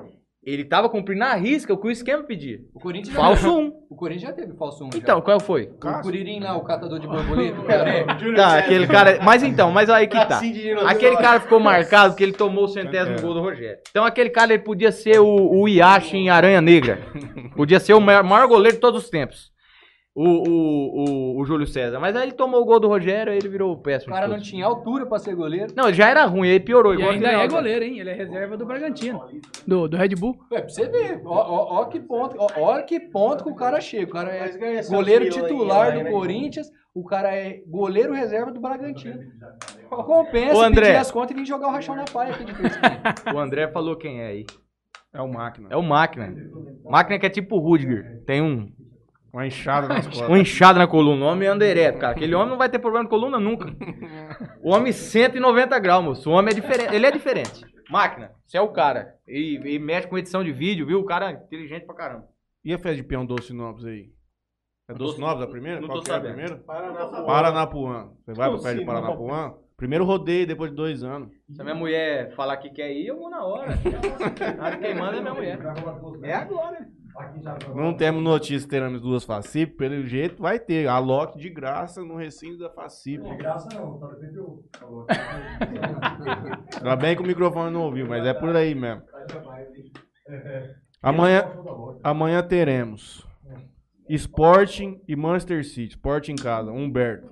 ele 0.47 0.64
tava 0.64 0.88
cumprindo 0.88 1.24
a 1.24 1.34
risca 1.34 1.74
o 1.74 1.76
que 1.76 1.88
o 1.88 1.90
esquema 1.90 2.22
pedia. 2.22 2.61
O 2.72 2.78
Corinthians 2.78 3.14
já 3.14 3.20
Falso 3.20 3.59
1. 3.59 3.72
O 3.90 3.97
Corinthians 3.97 4.30
já 4.30 4.32
teve 4.32 4.57
falso 4.57 4.84
1. 4.84 4.90
Então, 4.94 5.20
qual 5.20 5.40
foi? 5.40 5.64
o 5.82 6.03
Curirim 6.03 6.38
lá, 6.38 6.57
o 6.57 6.62
catador 6.62 7.01
de 7.01 7.07
borboleta, 7.09 7.61
o 7.61 7.64
careca. 7.64 8.16
Tá, 8.36 8.59
aquele 8.59 8.86
cara. 8.86 9.18
Mas 9.22 9.42
então, 9.42 9.72
mas 9.72 9.90
aí 9.90 10.07
que 10.07 10.14
tá. 10.16 10.40
Aquele 10.86 11.16
cara 11.16 11.40
ficou 11.40 11.59
marcado 11.59 12.12
porque 12.12 12.22
ele 12.22 12.32
tomou 12.32 12.64
o 12.64 12.68
centésimo 12.68 13.16
É. 13.16 13.20
gol 13.20 13.34
do 13.34 13.40
Rogério. 13.40 13.78
Então 13.90 14.05
aquele 14.05 14.30
cara 14.30 14.55
ele 14.55 14.62
podia 14.62 14.92
ser 14.92 15.18
o, 15.18 15.26
o 15.26 15.68
Iashi 15.68 16.16
em 16.16 16.30
Aranha 16.30 16.61
Negra. 16.61 17.01
Podia 17.57 17.80
ser 17.80 17.94
o 17.94 18.01
maior, 18.01 18.22
maior 18.22 18.47
goleiro 18.47 18.76
de 18.76 18.80
todos 18.80 19.03
os 19.05 19.11
tempos. 19.11 19.51
O, 20.19 20.25
o, 20.25 21.35
o, 21.37 21.41
o 21.41 21.45
Júlio 21.45 21.67
César. 21.67 22.01
Mas 22.01 22.17
aí 22.17 22.23
ele 22.23 22.33
tomou 22.33 22.62
o 22.62 22.64
gol 22.64 22.81
do 22.81 22.89
Rogério 22.89 23.31
aí 23.31 23.39
ele 23.39 23.51
virou 23.51 23.69
o 23.69 23.75
O 23.75 23.77
péssimo. 23.77 24.14
cara 24.14 24.27
não 24.27 24.41
tinha 24.41 24.64
altura 24.64 25.05
pra 25.05 25.19
ser 25.19 25.35
goleiro. 25.35 25.75
Não, 25.77 25.89
ele 25.89 25.95
já 25.97 26.09
era 26.09 26.25
ruim, 26.25 26.49
aí 26.49 26.59
piorou. 26.59 26.95
E 26.95 26.97
igual 26.97 27.11
ainda 27.11 27.29
é 27.29 27.47
goleiro, 27.47 27.85
hein? 27.85 27.99
Ele 28.01 28.09
é 28.09 28.14
reserva 28.14 28.57
do 28.57 28.64
Bragantino. 28.64 29.23
Do, 29.67 29.87
do 29.87 29.97
Red 29.99 30.14
Bull. 30.19 30.35
É, 30.51 30.61
pra 30.62 30.69
você 30.71 30.89
ver. 30.89 31.21
Ó, 31.23 31.35
ó, 31.35 31.81
ó 31.81 31.85
que 31.85 32.01
ponto, 32.01 32.35
ó, 32.39 32.49
olha 32.57 32.83
que 32.85 32.99
ponto 32.99 33.45
que 33.45 33.51
o 33.51 33.55
cara 33.55 33.79
chega. 33.79 34.07
O 34.07 34.14
cara 34.14 34.31
é 34.33 34.83
goleiro 34.89 35.29
titular 35.29 35.93
do 35.93 36.05
né? 36.05 36.11
Corinthians, 36.11 36.73
o 36.95 37.05
cara 37.05 37.35
é 37.37 37.61
goleiro 37.67 38.14
reserva 38.14 38.51
do 38.51 38.59
Bragantino. 38.59 39.21
Compensa 39.91 40.55
Ô, 40.57 40.62
André. 40.62 40.87
pedir 40.87 40.97
as 40.97 41.11
contas 41.11 41.33
e 41.33 41.35
vir 41.35 41.47
jogar 41.47 41.69
o 41.69 41.73
rachão 41.73 41.95
na 41.95 42.05
paia 42.07 42.33
aqui 42.33 42.45
de 42.47 42.55
fresquinha. 42.55 43.03
O 43.35 43.39
André 43.39 43.69
falou 43.69 43.95
quem 43.97 44.23
é 44.23 44.27
aí. 44.29 44.47
É 45.12 45.21
o 45.21 45.29
máquina. 45.29 45.69
É 45.71 45.77
o 45.77 45.83
Máquina. 45.83 46.35
Máquina 46.85 47.19
que 47.19 47.27
é 47.27 47.31
tipo 47.31 47.57
o 47.57 47.59
Rudiger. 47.59 48.23
Tem 48.27 48.43
um, 48.43 48.71
Uma 49.37 49.47
enxada 49.47 49.87
nas 49.87 50.07
costas. 50.07 50.30
um 50.30 50.34
inchado 50.34 50.78
na 50.78 50.87
coluna. 50.87 51.26
O 51.26 51.28
homem 51.28 51.47
anda 51.47 51.66
ereto, 51.66 51.99
cara. 51.99 52.12
Aquele 52.16 52.34
homem 52.34 52.49
não 52.49 52.57
vai 52.57 52.70
ter 52.70 52.78
problema 52.78 53.05
de 53.05 53.11
coluna 53.11 53.39
nunca. 53.39 53.66
O 54.62 54.70
homem 54.74 54.91
190 54.95 55.78
graus, 55.78 56.03
moço. 56.03 56.30
O 56.30 56.32
homem 56.32 56.53
é 56.53 56.55
diferente. 56.55 56.95
Ele 56.95 57.05
é 57.05 57.11
diferente. 57.11 57.62
Máquina, 57.91 58.30
você 58.47 58.57
é 58.57 58.62
o 58.62 58.68
cara. 58.72 59.14
E, 59.28 59.61
e 59.74 59.78
mexe 59.78 60.09
com 60.09 60.16
edição 60.16 60.43
de 60.43 60.53
vídeo, 60.53 60.87
viu? 60.87 61.01
O 61.01 61.05
cara 61.05 61.30
é 61.30 61.34
inteligente 61.34 61.84
pra 61.84 61.95
caramba. 61.95 62.24
E 62.64 62.72
a 62.72 62.78
festa 62.78 62.97
de 62.97 63.03
peão 63.03 63.26
Doce 63.26 63.53
Novos 63.53 63.84
aí? 63.84 64.09
É 64.89 64.95
Doce 64.95 65.20
Novos 65.20 65.43
a 65.43 65.47
primeira? 65.47 65.82
não 65.82 65.89
Qual 65.89 65.99
tô 65.99 66.05
que 66.05 66.11
é 66.11 66.14
a 66.14 66.16
sabendo. 66.16 66.32
primeira? 66.32 66.57
Paranapuã. 66.64 67.26
Paranapuã. 67.26 68.09
Você 68.24 68.32
vai 68.32 68.49
pra 68.49 68.59
festa 68.59 68.74
de 68.74 68.80
Sim, 68.80 68.87
Paranapuã? 68.87 69.55
Primeiro 69.76 70.07
rodeio 70.07 70.47
depois 70.47 70.70
de 70.70 70.76
dois 70.76 71.05
anos. 71.05 71.28
Se 71.55 71.61
a 71.61 71.64
minha 71.64 71.76
mulher 71.76 72.34
falar 72.34 72.57
que 72.57 72.70
quer 72.70 72.91
ir, 72.91 73.09
eu 73.09 73.18
vou 73.18 73.28
na 73.28 73.45
hora. 73.45 73.72
Ah, 74.59 74.74
Quem 74.78 74.95
manda 74.95 75.18
é 75.18 75.20
minha 75.20 75.34
mulher. 75.34 75.59
É 76.22 76.32
agora. 76.32 76.89
Não 77.75 77.95
temos 77.95 78.23
notícia 78.23 78.67
que 78.67 78.71
teremos 78.71 79.01
duas 79.01 79.25
FACIP, 79.25 79.77
pelo 79.77 80.07
jeito 80.07 80.43
vai 80.43 80.59
ter. 80.59 80.89
A 80.89 80.99
Loki 80.99 81.39
de 81.39 81.49
graça 81.51 82.03
no 82.03 82.17
recinto 82.17 82.59
da 82.59 82.71
FACIP. 82.71 83.23
Graça 83.37 83.69
não, 83.75 83.99
tá 83.99 84.09
de 84.14 84.37
eu 84.37 84.64
falou. 84.79 85.07
Ainda 86.77 86.97
bem 86.97 87.17
que 87.17 87.23
o 87.23 87.27
microfone 87.27 87.73
não 87.73 87.83
ouviu, 87.83 88.07
mas 88.07 88.25
é 88.25 88.35
por 88.35 88.55
aí 88.55 88.75
mesmo. 88.75 89.03
Amanhã, 91.03 91.45
amanhã 92.03 92.43
teremos 92.43 93.25
Sporting 94.09 95.01
e 95.07 95.14
Manchester 95.14 95.64
City. 95.64 95.91
Sporting 95.91 96.33
em 96.33 96.37
casa, 96.37 96.73
Humberto. 96.73 97.29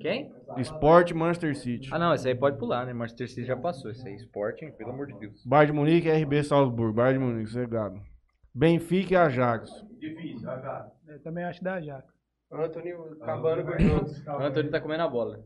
Quem? 0.00 0.30
Sport 0.58 1.10
e 1.10 1.14
Manchester 1.14 1.56
City. 1.56 1.88
Ah, 1.92 1.98
não, 1.98 2.12
esse 2.12 2.26
aí 2.28 2.34
pode 2.34 2.58
pular, 2.58 2.84
né? 2.84 2.92
Manchester 2.92 3.28
City 3.28 3.44
já 3.44 3.56
passou. 3.56 3.90
Esse 3.90 4.06
aí, 4.08 4.16
Sporting, 4.16 4.72
pelo 4.72 4.90
amor 4.90 5.06
de 5.06 5.18
Deus. 5.18 5.44
Bayern 5.46 5.72
de 5.72 5.78
Munique 5.78 6.10
RB 6.10 6.42
Salzburgo. 6.42 6.92
Bayern 6.92 7.18
de 7.18 7.24
Munique, 7.24 7.50
cegado. 7.52 8.00
Benfica 8.54 9.14
e 9.14 9.16
Ajax. 9.16 9.70
Difícil, 9.98 10.40
já. 10.46 10.86
Eu 11.08 11.22
também 11.22 11.44
acho 11.44 11.62
da 11.62 11.80
Jaca. 11.80 12.08
Anthony 12.52 12.92
acabando 13.20 13.64
com 13.64 13.72
os. 14.04 14.26
O 14.26 14.30
Anthony 14.42 14.70
tá 14.70 14.80
comendo 14.80 15.02
a 15.02 15.08
bola. 15.08 15.40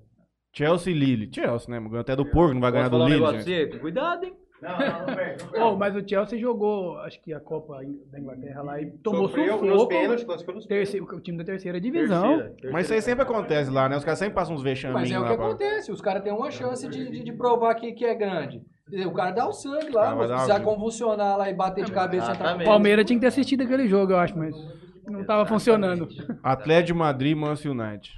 Chelsea 0.53 0.93
e 0.93 0.97
Lille. 0.99 1.31
Chelsea, 1.35 1.69
né? 1.69 1.81
Ganhou 1.81 2.01
até 2.01 2.15
do 2.17 2.25
porco, 2.31 2.55
não 2.55 2.61
vai 2.61 2.73
ganhar 2.73 2.89
do 2.89 2.97
um 2.97 3.09
Lille, 3.09 3.41
gente. 3.43 3.79
Cuidado, 3.79 4.25
hein? 4.25 4.35
Não, 4.63 4.71
não, 4.79 4.79
não 5.01 5.07
perde. 5.15 5.45
Não 5.45 5.51
perde. 5.51 5.65
Oh, 5.67 5.77
mas 5.77 5.95
o 5.97 6.09
Chelsea 6.09 6.39
jogou, 6.39 6.97
acho 7.01 7.21
que 7.21 7.35
a 7.35 7.41
Copa 7.41 7.81
da 8.11 8.19
Inglaterra 8.19 8.63
lá 8.63 8.81
e 8.81 8.87
tomou 8.99 9.29
Sofreu 9.29 9.61
nos 9.61 9.73
sufoco. 9.73 9.89
pênaltis, 9.89 10.25
classificou 10.25 10.55
nos 10.55 10.67
pênaltis. 10.67 10.91
Terceiro, 10.93 11.17
o 11.17 11.21
time 11.21 11.39
da 11.39 11.45
terceira 11.45 11.81
divisão. 11.81 12.55
Mas 12.73 12.85
isso 12.87 12.95
aí 12.95 13.03
sempre 13.03 13.25
acontece 13.25 13.71
lá, 13.71 13.89
né? 13.89 13.97
Os 13.97 14.05
caras 14.05 14.19
sempre 14.21 14.35
passam 14.35 14.55
uns 14.55 14.63
Mas 14.63 14.71
vexaminhos 14.81 15.11
é 15.11 15.19
o 15.19 15.27
que 15.29 15.37
pra- 15.37 15.47
acontece. 15.47 15.93
Os 15.93 16.01
caras 16.01 16.23
têm 16.23 16.33
uma 16.33 16.51
chance 16.51 16.89
de, 16.89 17.11
de, 17.11 17.25
de 17.25 17.33
provar 17.33 17.75
que, 17.75 17.93
que 17.93 18.05
é 18.07 18.15
grande. 18.15 18.63
O 19.07 19.12
cara 19.12 19.30
dá 19.30 19.49
o 19.49 19.53
sangue 19.53 19.91
lá, 19.91 20.14
mas 20.14 20.28
dar 20.28 20.35
precisar 20.37 20.61
convulsionar 20.61 21.39
lá 21.39 21.49
e 21.51 21.55
bater 21.55 21.85
de 21.85 21.93
cabeça. 21.93 22.35
Tá- 22.37 22.57
O 22.57 22.64
Palmeiras 22.64 23.05
tinha 23.07 23.16
que 23.16 23.22
ter 23.22 23.28
assistido 23.28 23.62
aquele 23.62 23.89
jogo, 23.89 24.12
eu 24.12 24.18
acho, 24.18 24.37
mas 24.39 24.55
não 25.07 25.24
tava 25.24 25.47
funcionando. 25.47 26.07
Atlético 26.43 26.87
de 26.89 26.95
Madrid, 26.95 27.37
Manchester 27.37 27.72
United. 27.72 28.12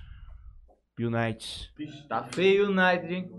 United. 0.98 1.72
Tá 2.08 2.22
feio 2.24 2.66
o 2.68 2.70
United, 2.72 3.14
hein? 3.14 3.30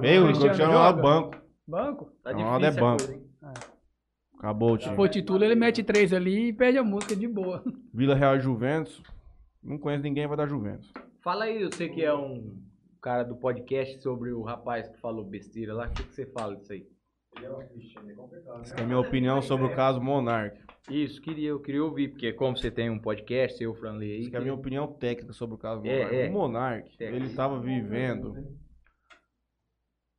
Veio, 0.00 0.24
o 0.24 0.26
Cristiano 0.28 0.72
joga? 0.72 1.02
banco. 1.02 1.36
Banco. 1.66 2.10
Tá 2.22 2.32
Ronaldo 2.32 2.64
é 2.66 2.70
banco. 2.70 3.04
coisa? 3.06 3.20
Acabou 4.38 4.72
o 4.72 4.76
Se 4.78 4.84
time. 4.84 4.96
for 4.96 5.08
título, 5.08 5.44
ele 5.44 5.54
mete 5.54 5.82
três 5.82 6.12
ali 6.12 6.48
e 6.48 6.52
perde 6.52 6.78
a 6.78 6.82
música 6.82 7.14
de 7.14 7.28
boa. 7.28 7.62
Vila 7.92 8.14
Real 8.14 8.36
e 8.36 8.40
Juventus. 8.40 9.02
Não 9.62 9.78
conheço 9.78 10.02
ninguém, 10.02 10.26
vai 10.26 10.36
dar 10.36 10.48
Juventus. 10.48 10.90
Fala 11.22 11.44
aí, 11.44 11.62
você 11.64 11.88
que 11.88 12.02
é 12.04 12.12
um 12.14 12.56
cara 13.02 13.24
do 13.24 13.36
podcast 13.36 14.00
sobre 14.00 14.32
o 14.32 14.42
rapaz 14.42 14.88
que 14.88 14.98
falou 15.00 15.24
besteira 15.24 15.74
lá. 15.74 15.88
O 15.88 15.90
que, 15.92 16.04
que 16.04 16.14
você 16.14 16.24
fala 16.26 16.56
disso 16.56 16.72
aí? 16.72 16.86
Essa 18.62 18.76
é 18.76 18.82
a 18.82 18.86
minha 18.86 18.98
opinião 18.98 19.40
sobre 19.42 19.66
o 19.66 19.74
caso 19.74 20.00
Monark. 20.00 20.56
Isso, 20.90 21.20
queria, 21.20 21.48
eu 21.48 21.60
queria 21.60 21.82
ouvir, 21.82 22.08
porque 22.10 22.32
como 22.32 22.56
você 22.56 22.70
tem 22.70 22.90
um 22.90 22.98
podcast, 22.98 23.56
seu 23.58 23.74
Franley 23.74 24.12
aí. 24.12 24.26
Essa 24.26 24.36
é 24.36 24.38
a 24.38 24.42
minha 24.42 24.54
opinião 24.54 24.86
técnica 24.92 25.32
sobre 25.32 25.54
o 25.54 25.58
caso 25.58 25.82
É, 25.86 25.98
Monark. 25.98 26.14
é. 26.16 26.28
O 26.28 26.32
Monark, 26.32 26.96
Técnico. 26.98 27.16
ele 27.16 27.26
estava 27.30 27.60
vivendo. 27.60 28.34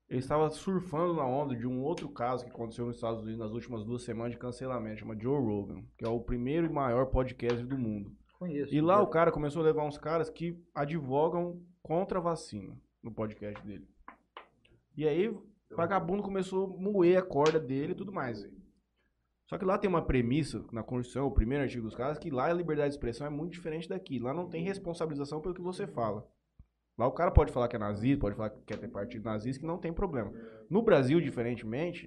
Ele 0.09 0.19
estava 0.19 0.49
surfando 0.49 1.13
na 1.15 1.25
onda 1.25 1.55
de 1.55 1.65
um 1.65 1.81
outro 1.81 2.09
caso 2.09 2.43
que 2.45 2.51
aconteceu 2.51 2.85
nos 2.85 2.95
Estados 2.95 3.21
Unidos 3.21 3.39
nas 3.39 3.51
últimas 3.51 3.83
duas 3.83 4.03
semanas 4.03 4.33
de 4.33 4.37
cancelamento, 4.39 4.99
chama 4.99 5.17
Joe 5.19 5.39
Rogan, 5.41 5.83
que 5.97 6.05
é 6.05 6.09
o 6.09 6.19
primeiro 6.19 6.67
e 6.67 6.69
maior 6.69 7.05
podcast 7.07 7.63
do 7.65 7.77
mundo. 7.77 8.11
Conheço. 8.37 8.73
E 8.73 8.81
lá 8.81 9.01
o 9.01 9.07
cara 9.07 9.31
começou 9.31 9.61
a 9.61 9.65
levar 9.65 9.85
uns 9.85 9.97
caras 9.97 10.29
que 10.29 10.59
advogam 10.75 11.61
contra 11.83 12.17
a 12.17 12.21
vacina 12.21 12.75
no 13.03 13.11
podcast 13.11 13.61
dele. 13.65 13.87
E 14.95 15.07
aí 15.07 15.27
o 15.27 15.45
vagabundo 15.75 16.23
começou 16.23 16.73
a 16.73 16.77
moer 16.81 17.19
a 17.19 17.21
corda 17.21 17.59
dele 17.59 17.91
e 17.91 17.95
tudo 17.95 18.11
mais. 18.11 18.47
Só 19.49 19.57
que 19.57 19.65
lá 19.65 19.77
tem 19.77 19.89
uma 19.89 20.05
premissa 20.05 20.65
na 20.71 20.81
Constituição, 20.81 21.27
o 21.27 21.31
primeiro 21.31 21.63
artigo 21.63 21.83
dos 21.83 21.95
caras, 21.95 22.17
que 22.17 22.31
lá 22.31 22.45
a 22.45 22.53
liberdade 22.53 22.89
de 22.89 22.95
expressão 22.95 23.27
é 23.27 23.29
muito 23.29 23.51
diferente 23.51 23.89
daqui. 23.89 24.17
Lá 24.17 24.33
não 24.33 24.47
tem 24.47 24.63
responsabilização 24.63 25.41
pelo 25.41 25.53
que 25.53 25.61
você 25.61 25.85
fala. 25.85 26.27
Lá 26.97 27.07
o 27.07 27.11
cara 27.11 27.31
pode 27.31 27.51
falar 27.51 27.67
que 27.67 27.75
é 27.75 27.79
nazista, 27.79 28.21
pode 28.21 28.35
falar 28.35 28.51
que 28.51 28.61
quer 28.61 28.77
ter 28.77 28.87
partido 28.87 29.25
nazista, 29.25 29.59
que 29.59 29.67
não 29.67 29.77
tem 29.77 29.91
problema. 29.91 30.31
No 30.69 30.81
Brasil, 30.81 31.19
diferentemente, 31.19 32.05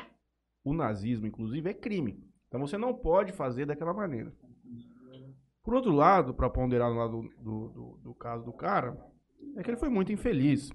o 0.65 0.73
nazismo, 0.73 1.27
inclusive, 1.27 1.69
é 1.69 1.75
crime. 1.75 2.25
Então 2.49 2.61
você 2.61 2.79
não 2.79 2.95
pode 2.95 3.33
fazer 3.33 3.67
daquela 3.67 3.93
maneira. 3.93 4.33
Por 5.63 5.75
outro 5.75 5.93
lado, 5.93 6.33
para 6.33 6.49
ponderar 6.49 6.91
no 6.91 6.97
lado 6.97 7.29
do, 7.39 7.69
do, 7.69 8.01
do 8.03 8.15
caso 8.15 8.45
do 8.45 8.53
cara, 8.53 8.97
é 9.57 9.63
que 9.63 9.71
ele 9.71 9.77
foi 9.79 9.89
muito 9.89 10.13
infeliz. 10.13 10.71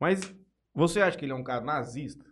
Mas 0.00 0.34
Você 0.74 1.00
acha 1.00 1.16
que 1.16 1.24
ele 1.24 1.32
é 1.32 1.34
um 1.34 1.42
cara 1.44 1.62
nazista? 1.64 2.24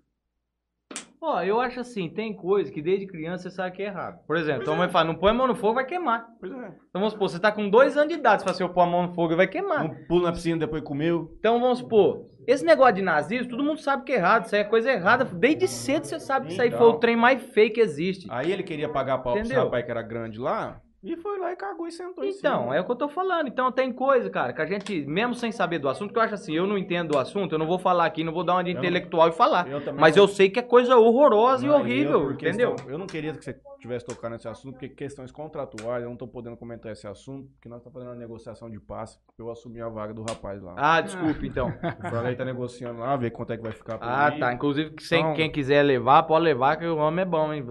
Ó, 1.18 1.40
eu 1.42 1.58
acho 1.58 1.80
assim, 1.80 2.10
tem 2.10 2.36
coisa 2.36 2.70
que 2.70 2.82
desde 2.82 3.06
criança 3.06 3.44
você 3.48 3.56
sabe 3.56 3.74
que 3.74 3.82
é 3.82 3.86
errado. 3.86 4.22
Por 4.26 4.36
exemplo, 4.36 4.64
tua 4.64 4.76
mãe 4.76 4.90
fala, 4.90 5.06
não 5.06 5.14
põe 5.14 5.30
a 5.30 5.34
mão 5.34 5.46
no 5.46 5.54
fogo, 5.54 5.76
vai 5.76 5.86
queimar. 5.86 6.28
Pois 6.38 6.52
é. 6.52 6.66
Então 6.90 7.00
vamos 7.00 7.14
supor, 7.14 7.30
você 7.30 7.40
tá 7.40 7.50
com 7.50 7.70
dois 7.70 7.96
anos 7.96 8.12
de 8.12 8.18
idade, 8.20 8.42
você 8.42 8.44
fala 8.44 8.54
assim, 8.54 8.62
eu 8.64 8.68
pôr 8.68 8.82
a 8.82 8.86
mão 8.86 9.06
no 9.06 9.14
fogo, 9.14 9.34
vai 9.34 9.46
queimar. 9.48 9.86
Um 9.86 10.06
pulo 10.06 10.24
na 10.24 10.32
piscina 10.32 10.58
depois 10.58 10.82
comeu. 10.82 11.34
Então 11.38 11.58
vamos 11.58 11.78
supor, 11.78 12.28
esse 12.46 12.62
negócio 12.62 12.96
de 12.96 13.00
nazismo, 13.02 13.48
todo 13.48 13.64
mundo 13.64 13.80
sabe 13.80 14.04
que 14.04 14.12
é 14.12 14.16
errado, 14.16 14.44
isso 14.44 14.54
aí 14.54 14.60
é 14.60 14.64
coisa 14.64 14.92
errada. 14.92 15.24
Desde 15.24 15.66
cedo 15.66 16.04
você 16.04 16.20
sabe 16.20 16.48
que 16.48 16.52
isso 16.52 16.60
aí 16.60 16.68
Então. 16.68 16.78
foi 16.80 16.88
o 16.88 16.98
trem 16.98 17.16
mais 17.16 17.42
feio 17.42 17.72
que 17.72 17.80
existe. 17.80 18.26
Aí 18.30 18.52
ele 18.52 18.62
queria 18.62 18.90
pagar 18.90 19.16
pau 19.20 19.32
pro 19.32 19.40
esse 19.40 19.48
Entendeu? 19.50 19.64
rapaz 19.64 19.82
que 19.82 19.90
era 19.90 20.02
grande 20.02 20.38
lá. 20.38 20.78
E 21.04 21.16
foi 21.16 21.38
lá 21.38 21.52
e 21.52 21.56
cagou 21.56 21.86
e 21.86 21.92
sentou 21.92 22.24
em 22.24 22.30
Então, 22.30 22.72
é 22.72 22.80
o 22.80 22.84
que 22.84 22.90
eu 22.90 22.96
tô 22.96 23.08
falando. 23.08 23.46
Então 23.46 23.70
tem 23.70 23.92
coisa, 23.92 24.30
cara, 24.30 24.52
que 24.54 24.62
a 24.62 24.66
gente, 24.66 25.04
mesmo 25.06 25.34
sem 25.34 25.52
saber 25.52 25.78
do 25.78 25.88
assunto, 25.88 26.12
que 26.12 26.18
eu 26.18 26.22
acho 26.22 26.34
assim, 26.34 26.54
eu 26.54 26.66
não 26.66 26.78
entendo 26.78 27.10
do 27.12 27.18
assunto, 27.18 27.52
eu 27.52 27.58
não 27.58 27.66
vou 27.66 27.78
falar 27.78 28.06
aqui, 28.06 28.24
não 28.24 28.32
vou 28.32 28.42
dar 28.42 28.54
uma 28.54 28.64
de 28.64 28.70
Eu 28.70 28.74
não- 28.74 28.80
intelectual 28.80 29.28
e 29.28 29.32
falar. 29.32 29.68
Eu 29.68 29.80
Mas 29.94 30.16
não- 30.16 30.22
eu 30.22 30.28
sei 30.28 30.48
que 30.48 30.58
é 30.58 30.62
coisa 30.62 30.96
horrorosa 30.96 31.66
Não, 31.66 31.74
e 31.78 31.80
horrível, 31.80 32.12
eu, 32.12 32.22
por 32.24 32.32
entendeu? 32.34 32.72
questão- 32.74 32.90
eu 32.90 32.98
não 32.98 33.06
queria 33.06 33.32
que 33.34 33.44
você 33.44 33.54
tivesse 33.78 34.06
tocado 34.06 34.32
nesse 34.32 34.48
assunto, 34.48 34.72
porque 34.74 34.88
questões 34.88 35.30
contratuais, 35.30 36.02
eu 36.02 36.08
não 36.08 36.16
tô 36.16 36.26
podendo 36.26 36.56
comentar 36.56 36.90
esse 36.90 37.06
assunto, 37.06 37.50
porque 37.52 37.68
nós 37.68 37.78
estamos 37.80 37.92
fazendo 37.92 38.08
uma 38.12 38.18
negociação 38.18 38.70
de 38.70 38.80
passe, 38.80 39.18
eu 39.38 39.50
assumir 39.50 39.82
a 39.82 39.88
vaga 39.90 40.14
do 40.14 40.22
rapaz 40.22 40.62
lá. 40.62 40.74
Ah, 40.76 41.00
desculpe, 41.02 41.46
então. 41.46 41.68
O 42.04 42.08
Franley 42.08 42.34
tá 42.34 42.46
negociando 42.46 43.00
lá, 43.00 43.14
ver 43.16 43.30
quanto 43.30 43.52
é 43.52 43.56
que 43.58 43.62
vai 43.62 43.72
ficar 43.72 43.98
pra 43.98 44.26
Ah, 44.26 44.30
mim. 44.30 44.38
tá. 44.40 44.52
Inclusive, 44.54 44.90
que 44.92 45.02
sem, 45.02 45.20
Então- 45.20 45.34
quem 45.34 45.50
quiser 45.52 45.82
levar, 45.82 46.22
pode 46.22 46.44
levar, 46.44 46.76
que 46.78 46.86
o 46.86 46.96
homem 46.96 47.22
é 47.22 47.26
bom, 47.26 47.52
hein? 47.52 47.62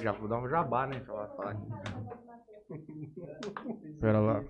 Já 0.00 0.12
vou 0.12 0.28
dar 0.28 0.38
um 0.38 0.48
jabá, 0.48 0.86
né? 0.86 1.00
Fala- 1.04 1.26
fala. 1.36 1.56
Pera 4.00 4.18
lá. 4.20 4.42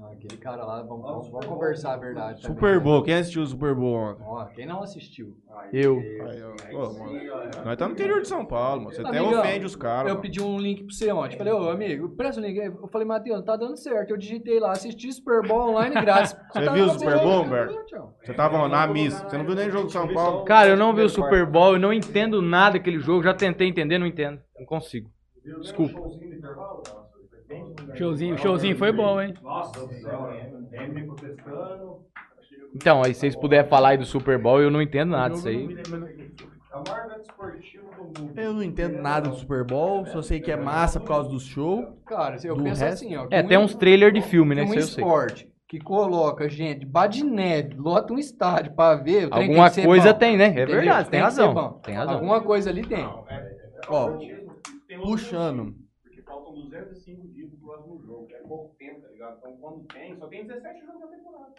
Ah, 0.00 0.10
Aquele 0.12 0.38
cara 0.38 0.64
lá, 0.64 0.82
vamos, 0.82 1.02
vamos- 1.04 1.28
vamos 1.28 1.46
conversar 1.46 1.92
a 1.92 1.96
verdade. 1.98 2.40
também, 2.40 2.56
Super 2.56 2.74
né? 2.76 2.80
Bowl, 2.80 3.02
quem 3.02 3.12
assistiu 3.12 3.42
o 3.42 3.46
Super 3.46 3.74
Bowl 3.74 3.94
ontem? 3.94 4.22
Ó, 4.24 4.44
quem 4.46 4.64
não 4.66 4.82
assistiu? 4.82 5.36
Eu. 5.70 5.98
Aí, 5.98 6.42
ó, 6.42 6.54
pô, 6.70 6.92
mano, 6.94 7.20
nós 7.62 7.76
tá 7.76 7.86
no 7.86 7.92
interior 7.92 8.22
de 8.22 8.26
São 8.28 8.42
Paulo, 8.46 8.84
mano. 8.84 8.94
Você 8.94 9.02
até 9.02 9.18
Amigão, 9.18 9.40
ofende 9.40 9.66
os 9.66 9.76
caras. 9.76 10.08
Eu 10.08 10.14
mano. 10.14 10.22
pedi 10.22 10.42
um 10.42 10.56
link 10.58 10.84
pra 10.84 10.94
você 10.94 11.12
ontem. 11.12 11.36
Falei, 11.36 11.52
ô 11.52 11.68
amigo, 11.68 12.08
presta 12.16 12.40
o 12.40 12.44
link. 12.44 12.58
aí. 12.58 12.68
Eu 12.68 12.88
falei, 12.88 13.06
Matheus, 13.06 13.44
tá 13.44 13.54
dando 13.54 13.76
certo. 13.76 14.10
Eu 14.12 14.16
digitei 14.16 14.58
lá, 14.58 14.70
assisti 14.72 15.12
Super 15.12 15.46
Bowl 15.46 15.72
online 15.72 15.94
grátis. 16.00 16.32
Você 16.50 16.64
Tá 16.64 16.72
viu 16.72 16.86
o 16.86 16.88
Super 16.88 17.18
Bowl, 17.20 17.42
Humberto? 17.42 17.74
Você 18.24 18.32
tava 18.32 18.66
na 18.68 18.86
missa. 18.86 19.28
Você 19.28 19.36
não 19.36 19.44
viu 19.44 19.54
nem 19.54 19.68
o 19.68 19.72
jogo 19.72 19.86
de 19.88 19.92
São 19.92 20.08
Paulo? 20.08 20.46
Cara, 20.46 20.70
eu 20.70 20.76
não 20.76 20.94
vi 20.94 21.02
o 21.02 21.08
Super 21.10 21.44
Bowl, 21.44 21.74
eu 21.74 21.78
não 21.78 21.92
entendo 21.92 22.40
nada 22.40 22.78
daquele 22.78 22.98
jogo. 22.98 23.22
Já 23.22 23.34
tentei 23.34 23.68
entender, 23.68 23.98
não 23.98 24.06
entendo. 24.06 24.40
Não 24.58 24.64
consigo. 24.64 25.10
Desculpa. 25.60 26.00
Showzinho, 27.94 28.38
showzinho 28.38 28.76
foi 28.76 28.92
bom, 28.92 29.20
hein? 29.20 29.34
Nossa 29.42 29.80
Eminem 30.72 31.06
protestando. 31.06 32.02
Então, 32.74 33.02
aí 33.02 33.12
se 33.12 33.20
vocês 33.20 33.36
puderem 33.36 33.68
falar 33.68 33.90
aí 33.90 33.98
do 33.98 34.04
Super 34.06 34.38
Bowl, 34.38 34.60
eu 34.60 34.70
não 34.70 34.80
entendo 34.80 35.10
nada 35.10 35.34
disso 35.34 35.48
aí. 35.48 35.66
Mundo. 35.66 35.82
Eu 38.36 38.52
não 38.54 38.62
entendo 38.62 39.00
nada 39.00 39.28
do 39.28 39.36
Super 39.36 39.64
Bowl, 39.64 40.06
só 40.06 40.22
sei 40.22 40.40
que 40.40 40.50
é 40.50 40.56
massa 40.56 40.98
por 40.98 41.08
causa 41.08 41.28
do 41.28 41.38
show. 41.38 41.98
Cara, 42.06 42.36
eu 42.44 42.56
Do 42.56 42.64
penso 42.64 42.80
resto? 42.82 43.04
assim, 43.04 43.14
ó. 43.16 43.26
É, 43.30 43.42
um- 43.42 43.46
tem 43.46 43.58
uns 43.58 43.74
trailers 43.74 44.14
de 44.14 44.22
filme, 44.22 44.54
né? 44.54 44.62
que 44.64 44.70
um 44.70 44.72
sei. 44.72 44.80
esporte 45.04 45.48
que 45.68 45.78
coloca 45.78 46.48
gente 46.48 46.86
de 47.08 47.24
neve, 47.24 47.74
lota 47.76 48.12
um 48.12 48.18
estádio 48.18 48.72
pra 48.74 48.94
ver. 48.94 49.28
Alguma 49.30 49.70
tem 49.70 49.84
coisa 49.84 50.12
tem, 50.12 50.36
né? 50.36 50.44
É 50.46 50.50
Entendeu? 50.50 50.76
verdade, 50.76 51.08
tem 51.10 51.20
ser 51.20 51.24
razão. 51.24 51.80
Tem 51.82 51.94
razão. 51.94 52.14
Alguma 52.14 52.40
coisa 52.42 52.68
ali 52.70 52.82
tem. 52.86 53.04
Ó, 53.88 54.16
Tem 54.16 54.98
outro 54.98 55.10
puxando. 55.10 55.74
Faltam 56.52 56.64
205 56.68 57.28
dias 57.28 57.48
pro 57.50 57.58
próximo 57.58 58.02
jogo. 58.04 58.28
É 58.32 58.38
pouco 58.46 58.74
tempo, 58.78 59.00
tá 59.00 59.08
ligado? 59.08 59.36
Então 59.38 59.56
quando 59.60 59.84
tem, 59.86 60.16
só 60.16 60.26
tem 60.26 60.46
17 60.46 60.80
jogos 60.86 61.00
na 61.00 61.06
temporada. 61.08 61.54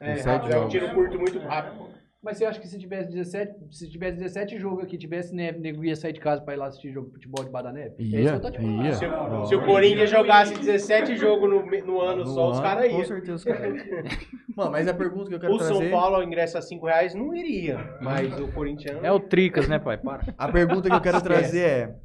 É, 0.00 0.16
Sete 0.16 0.52
é 0.52 0.58
um 0.60 0.68
tiro 0.68 0.94
curto 0.94 1.18
muito 1.18 1.38
rápido. 1.40 1.88
Mas 2.20 2.36
você 2.36 2.44
acha 2.44 2.60
que 2.60 2.66
se 2.66 2.78
tivesse 2.80 3.08
17, 3.12 3.54
se 3.70 3.88
tivesse 3.88 4.16
17 4.18 4.58
jogos 4.58 4.82
aqui, 4.84 4.98
tivesse 4.98 5.32
neve, 5.32 5.60
nego 5.60 5.84
ia 5.84 5.94
sair 5.94 6.12
de 6.12 6.18
casa 6.18 6.42
pra 6.42 6.52
ir 6.54 6.56
lá 6.56 6.66
assistir 6.66 6.90
jogo 6.92 7.06
de 7.08 7.12
futebol 7.14 7.44
debaixo 7.44 7.66
da 7.68 7.72
neve? 7.72 7.94
É 7.96 8.02
isso 8.02 8.10
que 8.10 8.16
Ia, 8.22 8.30
eu 8.32 8.40
tô 8.40 8.50
te 8.50 8.58
falando. 8.58 8.84
ia. 8.84 8.92
Se, 8.92 9.06
o- 9.06 9.44
se 9.46 9.54
o 9.54 9.64
Corinthians 9.64 10.10
jogasse 10.10 10.54
17 10.58 11.16
jogos 11.16 11.48
no, 11.48 11.64
no 11.64 12.00
ano 12.00 12.24
No 12.24 12.26
só, 12.26 12.50
os 12.50 12.56
ano, 12.58 12.66
caras 12.66 12.90
Com 12.90 12.98
iam. 12.98 13.04
certeza 13.06 13.34
os 13.34 13.44
caras 13.44 13.86
iam. 13.86 14.02
Mano, 14.56 14.72
mas 14.72 14.88
a 14.88 14.94
pergunta 14.94 15.28
que 15.28 15.34
eu 15.36 15.40
quero 15.40 15.52
O 15.54 15.58
São 15.60 15.76
trazer... 15.78 15.90
Paulo, 15.92 16.16
ao 16.16 16.22
ingresso 16.24 16.58
a 16.58 16.62
5 16.62 16.84
reais, 16.86 17.14
não 17.14 17.32
iria. 17.32 17.78
Mas 18.00 18.36
o 18.40 18.50
Corinthians... 18.52 18.98
É 19.02 19.12
o 19.12 19.20
Tricas, 19.20 19.68
né, 19.68 19.78
pai? 19.78 19.96
Para. 19.98 20.22
A 20.36 20.48
pergunta 20.50 20.88
que 20.88 20.94
eu 20.96 21.00
quero 21.00 21.22
trazer 21.22 21.60
é: 21.60 21.96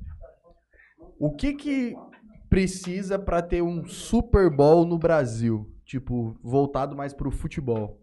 o 1.26 1.32
que 1.36 1.54
que 1.54 1.96
precisa 2.50 3.18
pra 3.18 3.42
ter 3.42 3.62
um 3.62 3.86
Super 3.86 4.50
Bowl 4.50 4.86
no 4.86 4.98
Brasil? 4.98 5.70
Tipo, 5.86 6.38
voltado 6.42 6.96
mais 6.96 7.14
pro 7.14 7.32
futebol. 7.32 8.02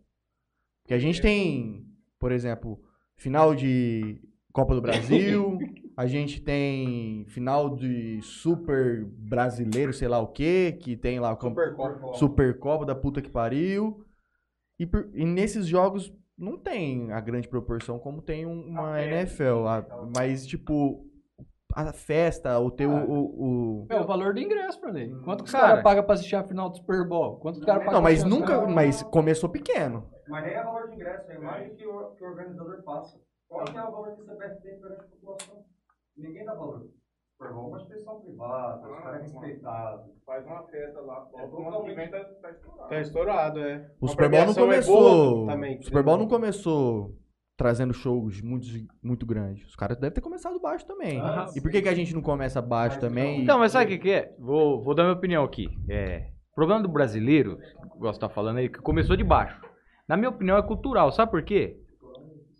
Porque 0.83 0.95
a 0.95 0.99
gente 0.99 1.21
tem, 1.21 1.87
por 2.19 2.33
exemplo, 2.33 2.81
final 3.17 3.55
de 3.55 4.21
Copa 4.53 4.75
do 4.75 4.81
Brasil, 4.83 5.59
a 5.97 6.07
gente 6.07 6.41
tem 6.41 7.25
final 7.29 7.77
de 7.77 8.21
Super 8.23 9.05
Brasileiro, 9.05 9.93
sei 9.93 10.09
lá 10.09 10.19
o 10.19 10.29
quê, 10.29 10.77
que 10.81 10.97
tem 10.97 11.21
lá 11.21 11.33
o 11.33 11.41
Supercopa. 11.41 12.15
Supercopa 12.15 12.85
da 12.87 12.95
puta 12.95 13.23
que 13.23 13.31
pariu. 13.31 14.05
E, 14.79 14.87
por- 14.87 15.09
e 15.15 15.25
nesses 15.25 15.67
jogos 15.67 16.13
não 16.37 16.57
tem 16.59 17.13
a 17.13 17.21
grande 17.21 17.47
proporção 17.49 17.99
como 17.99 18.23
tem 18.23 18.47
um- 18.47 18.69
uma 18.69 19.01
NFL. 19.03 19.67
a- 19.67 20.09
mas, 20.17 20.47
tipo, 20.47 21.07
a 21.75 21.93
festa, 21.93 22.59
o 22.59 22.71
teu. 22.71 22.91
O, 22.91 23.83
o- 23.83 23.87
É 23.91 24.01
o 24.01 24.07
valor 24.07 24.35
do 24.35 24.41
ingresso, 24.41 24.81
pra 24.81 24.93
mim. 24.93 25.21
Quanto 25.25 25.43
que 25.45 25.49
os 25.49 25.53
Cara. 25.53 25.69
caras 25.69 25.83
pagam 25.83 26.05
pra 26.05 26.15
assistir 26.15 26.37
a 26.37 26.43
final 26.45 26.69
do 26.71 26.77
Super 26.77 27.07
Bowl? 27.09 27.37
Quanto 27.39 27.55
que 27.57 27.61
os 27.61 27.67
caras 27.67 27.81
pagam 27.85 27.95
Não, 27.99 28.03
mas 28.03 28.25
nunca. 28.25 28.55
final? 28.61 28.71
Mas 28.71 29.03
começou 29.05 29.49
pequeno. 29.51 30.09
Mas 30.29 30.45
nem 30.45 30.55
é 30.55 30.63
valor 30.63 30.89
de 30.89 30.95
ingresso, 30.95 31.31
é 31.31 31.39
mais 31.39 31.73
que 31.75 31.87
o, 31.87 32.11
que 32.13 32.25
o 32.25 32.29
organizador 32.29 32.83
passa. 32.85 33.19
Qual 33.49 33.65
que 33.65 33.77
é 33.77 33.83
o 33.83 33.91
valor 33.91 34.11
que 34.15 34.23
você 34.23 34.31
CPF 34.33 34.63
tem 34.63 34.81
perante 34.81 35.01
a 35.01 35.05
população? 35.09 35.65
Ninguém 36.17 36.45
dá 36.45 36.55
valor. 36.55 36.87
Super 37.37 37.55
Bowl 37.55 37.65
é 37.65 37.69
uma 37.69 37.77
instituição 37.79 38.21
privada, 38.21 38.89
os 38.91 38.99
caras 39.03 39.23
respeitados. 39.23 40.07
Faz 40.27 40.47
uma 40.47 40.63
festa 40.65 41.01
lá. 41.01 41.27
O 41.33 41.69
ano 41.69 41.85
que 41.85 41.95
vem 41.95 42.11
tá, 42.11 42.23
tá 42.23 42.51
estourado. 42.51 42.89
Tá 42.89 43.01
estourado, 43.01 43.59
é. 43.61 43.91
O 44.01 44.07
Super 44.09 44.29
Bowl 44.31 44.45
não 44.45 44.53
é 44.53 44.55
começou. 44.55 45.47
também, 45.47 45.79
o 45.79 45.83
Super 45.83 46.03
Bowl 46.03 46.17
não 46.19 46.29
começou 46.29 47.15
trazendo 47.61 47.93
shows 47.93 48.41
muito, 48.41 48.67
muito 49.03 49.27
grandes. 49.27 49.69
Os 49.69 49.77
caras 49.77 49.99
devem 49.99 50.15
ter 50.15 50.23
começado 50.23 50.59
baixo 50.59 50.87
também. 50.87 51.21
Ah, 51.21 51.45
e 51.55 51.61
por 51.61 51.71
que, 51.71 51.83
que 51.83 51.91
a 51.91 51.95
gente 51.95 52.15
não 52.15 52.23
começa 52.23 52.63
baixo 52.63 52.97
Mas 52.97 53.05
também? 53.05 53.43
Então, 53.43 53.59
mas 53.59 53.73
sabe 53.73 53.85
o 53.85 53.89
que, 53.89 53.99
que 53.99 54.11
é? 54.11 54.35
Vou, 54.39 54.83
vou 54.83 54.95
dar 54.95 55.03
minha 55.03 55.15
opinião 55.15 55.45
aqui. 55.45 55.69
É, 55.87 56.31
o 56.53 56.55
problema 56.55 56.81
do 56.81 56.89
brasileiro, 56.89 57.59
que 57.59 57.67
eu 57.85 57.99
gosto 57.99 58.13
de 58.13 58.25
estar 58.25 58.31
falando 58.31 58.57
aí, 58.57 58.71
que 58.71 58.79
começou 58.79 59.15
de 59.15 59.23
baixo. 59.23 59.61
Na 60.09 60.17
minha 60.17 60.31
opinião, 60.31 60.57
é 60.57 60.63
cultural. 60.63 61.13
Sabe 61.13 61.31
por 61.31 61.43
quê? 61.43 61.77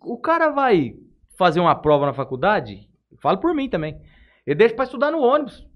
O 0.03 0.19
cara 0.19 0.51
vai 0.51 0.95
fazer 1.35 1.59
uma 1.59 1.73
prova 1.73 2.05
na 2.05 2.13
faculdade, 2.13 2.87
falo 3.19 3.39
por 3.39 3.55
mim 3.55 3.67
também. 3.67 3.99
Ele 4.45 4.55
deixa 4.55 4.75
pra 4.75 4.85
estudar 4.85 5.09
no 5.09 5.21
ônibus. 5.23 5.67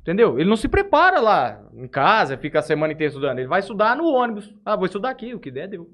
Entendeu? 0.00 0.40
Ele 0.40 0.48
não 0.48 0.56
se 0.56 0.66
prepara 0.66 1.20
lá 1.20 1.62
em 1.74 1.86
casa, 1.86 2.38
fica 2.38 2.60
a 2.60 2.62
semana 2.62 2.94
inteira 2.94 3.10
estudando. 3.10 3.38
Ele 3.38 3.48
vai 3.48 3.60
estudar 3.60 3.94
no 3.94 4.06
ônibus. 4.06 4.54
Ah, 4.64 4.76
vou 4.76 4.86
estudar 4.86 5.10
aqui, 5.10 5.34
o 5.34 5.38
que 5.38 5.50
der, 5.50 5.68
deu. 5.68 5.90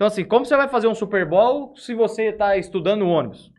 Então, 0.00 0.06
assim, 0.06 0.24
como 0.24 0.46
você 0.46 0.56
vai 0.56 0.66
fazer 0.66 0.88
um 0.88 0.94
Super 0.94 1.28
Bowl 1.28 1.76
se 1.76 1.94
você 1.94 2.32
tá 2.32 2.56
estudando 2.56 3.06
ônibus? 3.06 3.52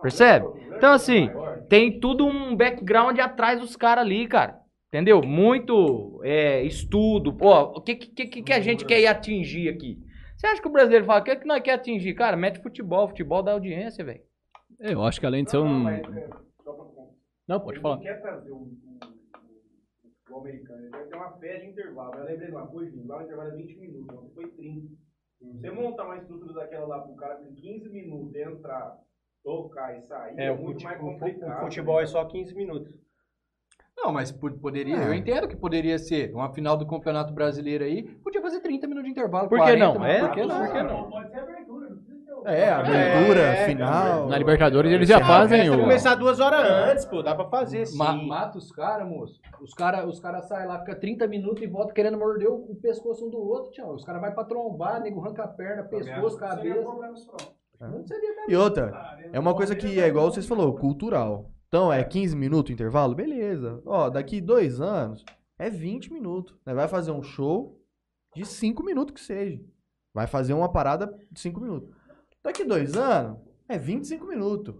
Percebe? 0.00 0.46
Então, 0.76 0.92
assim, 0.92 1.28
tem 1.68 1.98
tudo 1.98 2.24
um 2.24 2.54
background 2.54 3.18
atrás 3.18 3.58
dos 3.58 3.74
caras 3.74 4.04
ali, 4.04 4.28
cara. 4.28 4.60
Entendeu? 4.86 5.20
Muito 5.20 6.20
é, 6.22 6.62
estudo. 6.62 7.36
Pô, 7.36 7.62
o 7.62 7.80
que, 7.80 7.96
que, 7.96 8.26
que, 8.28 8.42
que 8.44 8.52
a 8.52 8.60
gente 8.60 8.84
quer 8.84 9.00
ir 9.00 9.08
atingir 9.08 9.68
aqui? 9.68 9.98
Você 10.36 10.46
acha 10.46 10.62
que 10.62 10.68
o 10.68 10.70
brasileiro 10.70 11.04
fala, 11.04 11.20
o 11.20 11.24
que, 11.24 11.34
que 11.34 11.46
nós 11.48 11.60
quer 11.60 11.72
atingir? 11.72 12.14
Cara, 12.14 12.36
mete 12.36 12.62
futebol, 12.62 13.08
futebol 13.08 13.42
dá 13.42 13.50
audiência, 13.50 14.04
velho. 14.04 14.22
Eu 14.78 15.02
acho 15.02 15.18
que 15.18 15.26
além 15.26 15.42
de 15.42 15.50
ser 15.50 15.58
um. 15.58 15.82
Não, 17.48 17.58
pode 17.58 17.78
Ele 17.78 17.82
falar. 17.82 17.96
não 17.96 18.02
quer 18.04 18.22
trazer 18.22 18.52
o, 18.52 18.68
o, 20.30 20.38
americano, 20.38 20.84
ele 20.84 20.90
quer 20.92 21.08
ter 21.08 21.16
uma 21.16 21.32
fé 21.38 21.58
de 21.58 21.66
intervalo. 21.66 22.14
Eu 22.14 22.24
lembrei 22.24 22.46
de 22.46 22.54
uma 22.54 22.68
coisa, 22.68 22.96
lá 23.04 23.18
o 23.18 23.22
intervalo 23.22 23.50
é 23.50 23.56
20 23.56 23.78
minutos, 23.78 24.16
ontem 24.16 24.32
foi 24.32 24.48
30. 24.50 25.09
Você 25.40 25.70
montar 25.70 26.04
uma 26.04 26.18
estrutura 26.18 26.52
daquela 26.52 26.86
lá 26.86 27.00
pro 27.00 27.14
cara 27.14 27.36
com 27.36 27.54
15 27.54 27.88
minutos 27.88 28.34
entrar, 28.36 28.98
tocar 29.42 29.96
e 29.96 30.02
sair, 30.02 30.38
é, 30.38 30.46
É, 30.46 30.52
o, 30.52 30.56
muito 30.56 30.72
fute- 30.72 30.84
mais 30.84 31.00
complicado. 31.00 31.56
o 31.56 31.60
futebol 31.64 32.00
é 32.00 32.06
só 32.06 32.24
15 32.26 32.54
minutos. 32.54 32.92
Não, 33.96 34.12
mas 34.12 34.30
po- 34.32 34.50
poderia, 34.58 34.96
É. 34.96 35.08
eu 35.08 35.14
entendo 35.14 35.48
que 35.48 35.56
poderia 35.56 35.98
ser 35.98 36.32
uma 36.34 36.52
final 36.52 36.76
do 36.76 36.86
Campeonato 36.86 37.32
Brasileiro 37.32 37.84
aí, 37.84 38.02
podia 38.02 38.40
fazer 38.40 38.60
30 38.60 38.86
minutos 38.86 39.06
de 39.06 39.10
intervalo, 39.12 39.48
Por 39.48 39.58
que 39.58 39.64
40, 39.64 39.98
não? 39.98 40.04
É, 40.06 40.20
por 40.20 40.30
que 40.32 40.44
não? 40.44 40.58
por 40.64 40.72
que 40.72 40.82
não? 40.82 41.10
Pode 41.10 41.30
ser 41.30 41.38
abertura, 41.38 41.88
não 41.90 41.96
precisa 41.96 42.24
ter 42.26 42.32
o- 42.34 42.39
É, 42.52 42.70
abertura, 42.70 43.40
É, 43.40 43.66
final. 43.66 44.28
Na 44.28 44.38
Libertadores 44.38 44.90
eles 44.92 45.08
já 45.08 45.18
Ah, 45.18 45.24
fazem 45.24 45.70
o. 45.70 45.78
começar 45.80 46.14
duas 46.14 46.40
horas 46.40 46.64
antes, 46.90 47.04
pô. 47.04 47.22
Dá 47.22 47.34
pra 47.34 47.46
fazer, 47.48 47.86
sim. 47.86 47.96
Ma- 47.98 48.12
mata 48.14 48.58
os 48.58 48.70
caras, 48.72 49.08
moço. 49.08 49.40
Os 49.60 49.72
caras 49.74 50.06
os 50.06 50.20
cara 50.20 50.40
saem 50.42 50.66
lá, 50.66 50.78
fica 50.80 50.94
30 50.94 51.26
minutos 51.26 51.62
e 51.62 51.66
volta 51.66 51.92
querendo 51.92 52.18
morder 52.18 52.48
o, 52.48 52.54
o 52.72 52.76
pescoço 52.76 53.26
um 53.26 53.30
do 53.30 53.38
outro, 53.38 53.70
tchau. 53.72 53.94
Os 53.94 54.04
caras 54.04 54.20
vão 54.20 54.32
pra 54.32 54.44
trombar, 54.44 55.00
nego 55.00 55.20
arranca 55.24 55.44
a 55.44 55.48
perna, 55.48 55.82
pescoço, 55.84 56.36
cabeça. 56.38 56.62
mesmo. 56.74 57.00
E 58.48 58.56
outra, 58.56 59.16
é 59.32 59.38
uma 59.38 59.54
coisa 59.54 59.74
que 59.74 60.00
é 60.00 60.06
igual 60.06 60.30
vocês 60.30 60.46
falou, 60.46 60.74
cultural. 60.76 61.50
Então, 61.68 61.92
é 61.92 62.02
15 62.02 62.36
minutos 62.36 62.70
o 62.70 62.72
intervalo? 62.72 63.14
Beleza. 63.14 63.80
Ó, 63.86 64.10
daqui 64.10 64.40
dois 64.40 64.80
anos 64.80 65.24
é 65.58 65.70
20 65.70 66.12
minutos. 66.12 66.54
Né? 66.66 66.74
Vai 66.74 66.88
fazer 66.88 67.12
um 67.12 67.22
show 67.22 67.78
de 68.34 68.44
5 68.44 68.82
minutos 68.84 69.14
que 69.14 69.20
seja. 69.20 69.60
Vai 70.12 70.26
fazer 70.26 70.52
uma 70.52 70.70
parada 70.70 71.06
de 71.30 71.38
5 71.40 71.60
minutos. 71.60 71.88
Daqui 72.42 72.64
dois 72.64 72.96
anos, 72.96 73.38
é 73.68 73.78
25 73.78 74.26
minutos. 74.26 74.74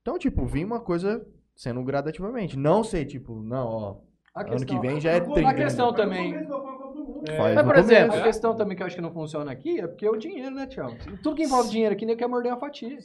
Então, 0.00 0.18
tipo, 0.18 0.44
vim 0.46 0.64
uma 0.64 0.80
coisa 0.80 1.26
sendo 1.54 1.82
gradativamente. 1.82 2.58
Não 2.58 2.82
sei, 2.82 3.04
tipo, 3.04 3.40
não, 3.40 3.66
ó. 3.68 3.96
A 4.34 4.40
Ano 4.42 4.66
que 4.66 4.78
vem 4.80 5.00
já 5.00 5.12
é 5.12 5.20
30. 5.20 5.48
A 5.48 5.54
questão 5.54 5.92
também. 5.94 6.32
faz 6.34 7.54
Mas, 7.54 7.56
no 7.56 7.64
por 7.64 7.76
exemplo, 7.78 8.06
começo. 8.08 8.20
a 8.20 8.22
questão 8.24 8.56
também 8.56 8.76
que 8.76 8.82
eu 8.82 8.86
acho 8.86 8.96
que 8.96 9.02
não 9.02 9.12
funciona 9.12 9.52
aqui 9.52 9.78
é 9.80 9.86
porque 9.86 10.04
é 10.04 10.10
o 10.10 10.16
dinheiro, 10.16 10.52
né, 10.52 10.66
Tiago? 10.66 10.96
Tudo 11.22 11.36
que 11.36 11.44
envolve 11.44 11.70
dinheiro 11.70 11.94
aqui, 11.94 12.04
nem 12.04 12.16
quer 12.16 12.26
morder 12.26 12.50
uma 12.52 12.58
fatia. 12.58 12.98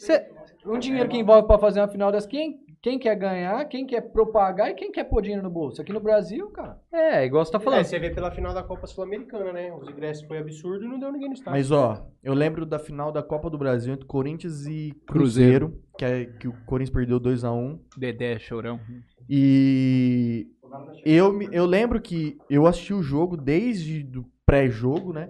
Um 0.66 0.80
dinheiro 0.80 1.08
que 1.08 1.18
envolve 1.18 1.46
pra 1.46 1.60
fazer 1.60 1.82
uma 1.82 1.88
final 1.88 2.12
dessa, 2.12 2.28
quem, 2.28 2.60
quem 2.82 2.98
quer 2.98 3.16
ganhar, 3.16 3.66
quem 3.66 3.86
quer 3.86 4.02
propagar 4.02 4.70
e 4.70 4.74
quem 4.74 4.92
quer 4.92 5.04
pôr 5.04 5.22
dinheiro 5.22 5.44
no 5.44 5.50
bolso? 5.50 5.82
Aqui 5.82 5.92
no 5.92 6.00
Brasil, 6.00 6.50
cara. 6.52 6.80
É, 6.92 7.26
igual 7.26 7.44
você 7.44 7.52
tá 7.52 7.58
É, 7.58 7.62
falando. 7.62 7.84
você 7.84 8.00
vê 8.00 8.10
pela 8.10 8.32
final 8.32 8.54
da 8.54 8.64
Copa 8.64 8.88
Sul-Americana, 8.88 9.52
né? 9.52 9.74
Os 9.74 9.88
ingressos 9.90 10.26
foi 10.26 10.38
absurdo 10.38 10.86
e 10.86 10.88
não 10.88 10.98
deu 11.00 11.12
ninguém 11.12 11.28
no 11.28 11.34
estádio. 11.34 11.52
Mas, 11.52 11.72
ó, 11.72 12.08
eu 12.24 12.34
lembro 12.34 12.66
da 12.66 12.80
final 12.80 13.12
da 13.12 13.22
Copa 13.22 13.50
do 13.50 13.58
Brasil 13.58 13.94
entre 13.94 14.06
Corinthians 14.06 14.66
e 14.66 14.94
Cruzeiro, 15.06 15.78
que, 15.98 16.06
é, 16.06 16.26
que 16.26 16.48
o 16.48 16.54
Corinthians 16.66 16.96
perdeu 16.96 17.20
2x1. 17.20 17.80
Dedé, 17.98 18.40
chorão. 18.40 18.80
E 19.28 20.48
eu, 21.06 21.42
eu 21.52 21.66
lembro 21.66 22.02
que 22.02 22.38
eu 22.50 22.66
assisti 22.66 22.94
o 22.94 23.02
jogo 23.02 23.36
desde 23.38 24.04
do 24.04 24.26
pré-jogo, 24.46 25.14
né? 25.14 25.30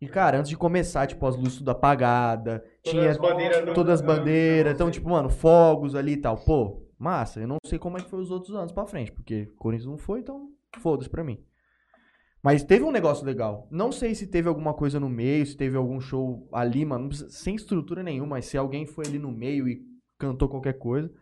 E, 0.00 0.08
cara, 0.08 0.38
antes 0.38 0.48
de 0.48 0.56
começar, 0.56 1.06
tipo, 1.06 1.26
as 1.26 1.36
luzes 1.36 1.58
tudo 1.58 1.70
apagada, 1.70 2.64
tinha 2.82 3.10
as 3.10 3.18
bandeiras 3.18 3.64
no- 3.66 3.74
todas 3.74 4.00
as 4.00 4.06
bandeiras, 4.06 4.72
então, 4.74 4.90
tipo, 4.90 5.10
mano, 5.10 5.28
fogos 5.28 5.94
ali 5.94 6.12
e 6.12 6.16
tal. 6.16 6.38
Pô, 6.38 6.82
massa, 6.98 7.40
eu 7.40 7.46
não 7.48 7.58
sei 7.66 7.78
como 7.78 7.98
é 7.98 8.02
que 8.02 8.08
foi 8.08 8.20
os 8.20 8.30
outros 8.30 8.54
anos 8.56 8.72
pra 8.72 8.86
frente, 8.86 9.12
porque 9.12 9.46
Corinthians 9.58 9.90
não 9.90 9.98
foi, 9.98 10.20
então 10.20 10.48
foda-se 10.78 11.10
pra 11.10 11.22
mim. 11.22 11.38
Mas 12.42 12.62
teve 12.62 12.82
um 12.84 12.90
negócio 12.90 13.26
legal. 13.26 13.68
Não 13.70 13.92
sei 13.92 14.14
se 14.14 14.26
teve 14.26 14.48
alguma 14.48 14.72
coisa 14.72 14.98
no 14.98 15.10
meio, 15.10 15.44
se 15.44 15.54
teve 15.54 15.76
algum 15.76 16.00
show 16.00 16.48
ali, 16.50 16.82
mano, 16.86 17.12
sem 17.12 17.54
estrutura 17.54 18.02
nenhuma, 18.02 18.30
mas 18.36 18.46
se 18.46 18.56
alguém 18.56 18.86
foi 18.86 19.04
ali 19.06 19.18
no 19.18 19.30
meio 19.30 19.68
e 19.68 19.82
cantou 20.18 20.48
qualquer 20.48 20.78
coisa. 20.78 21.12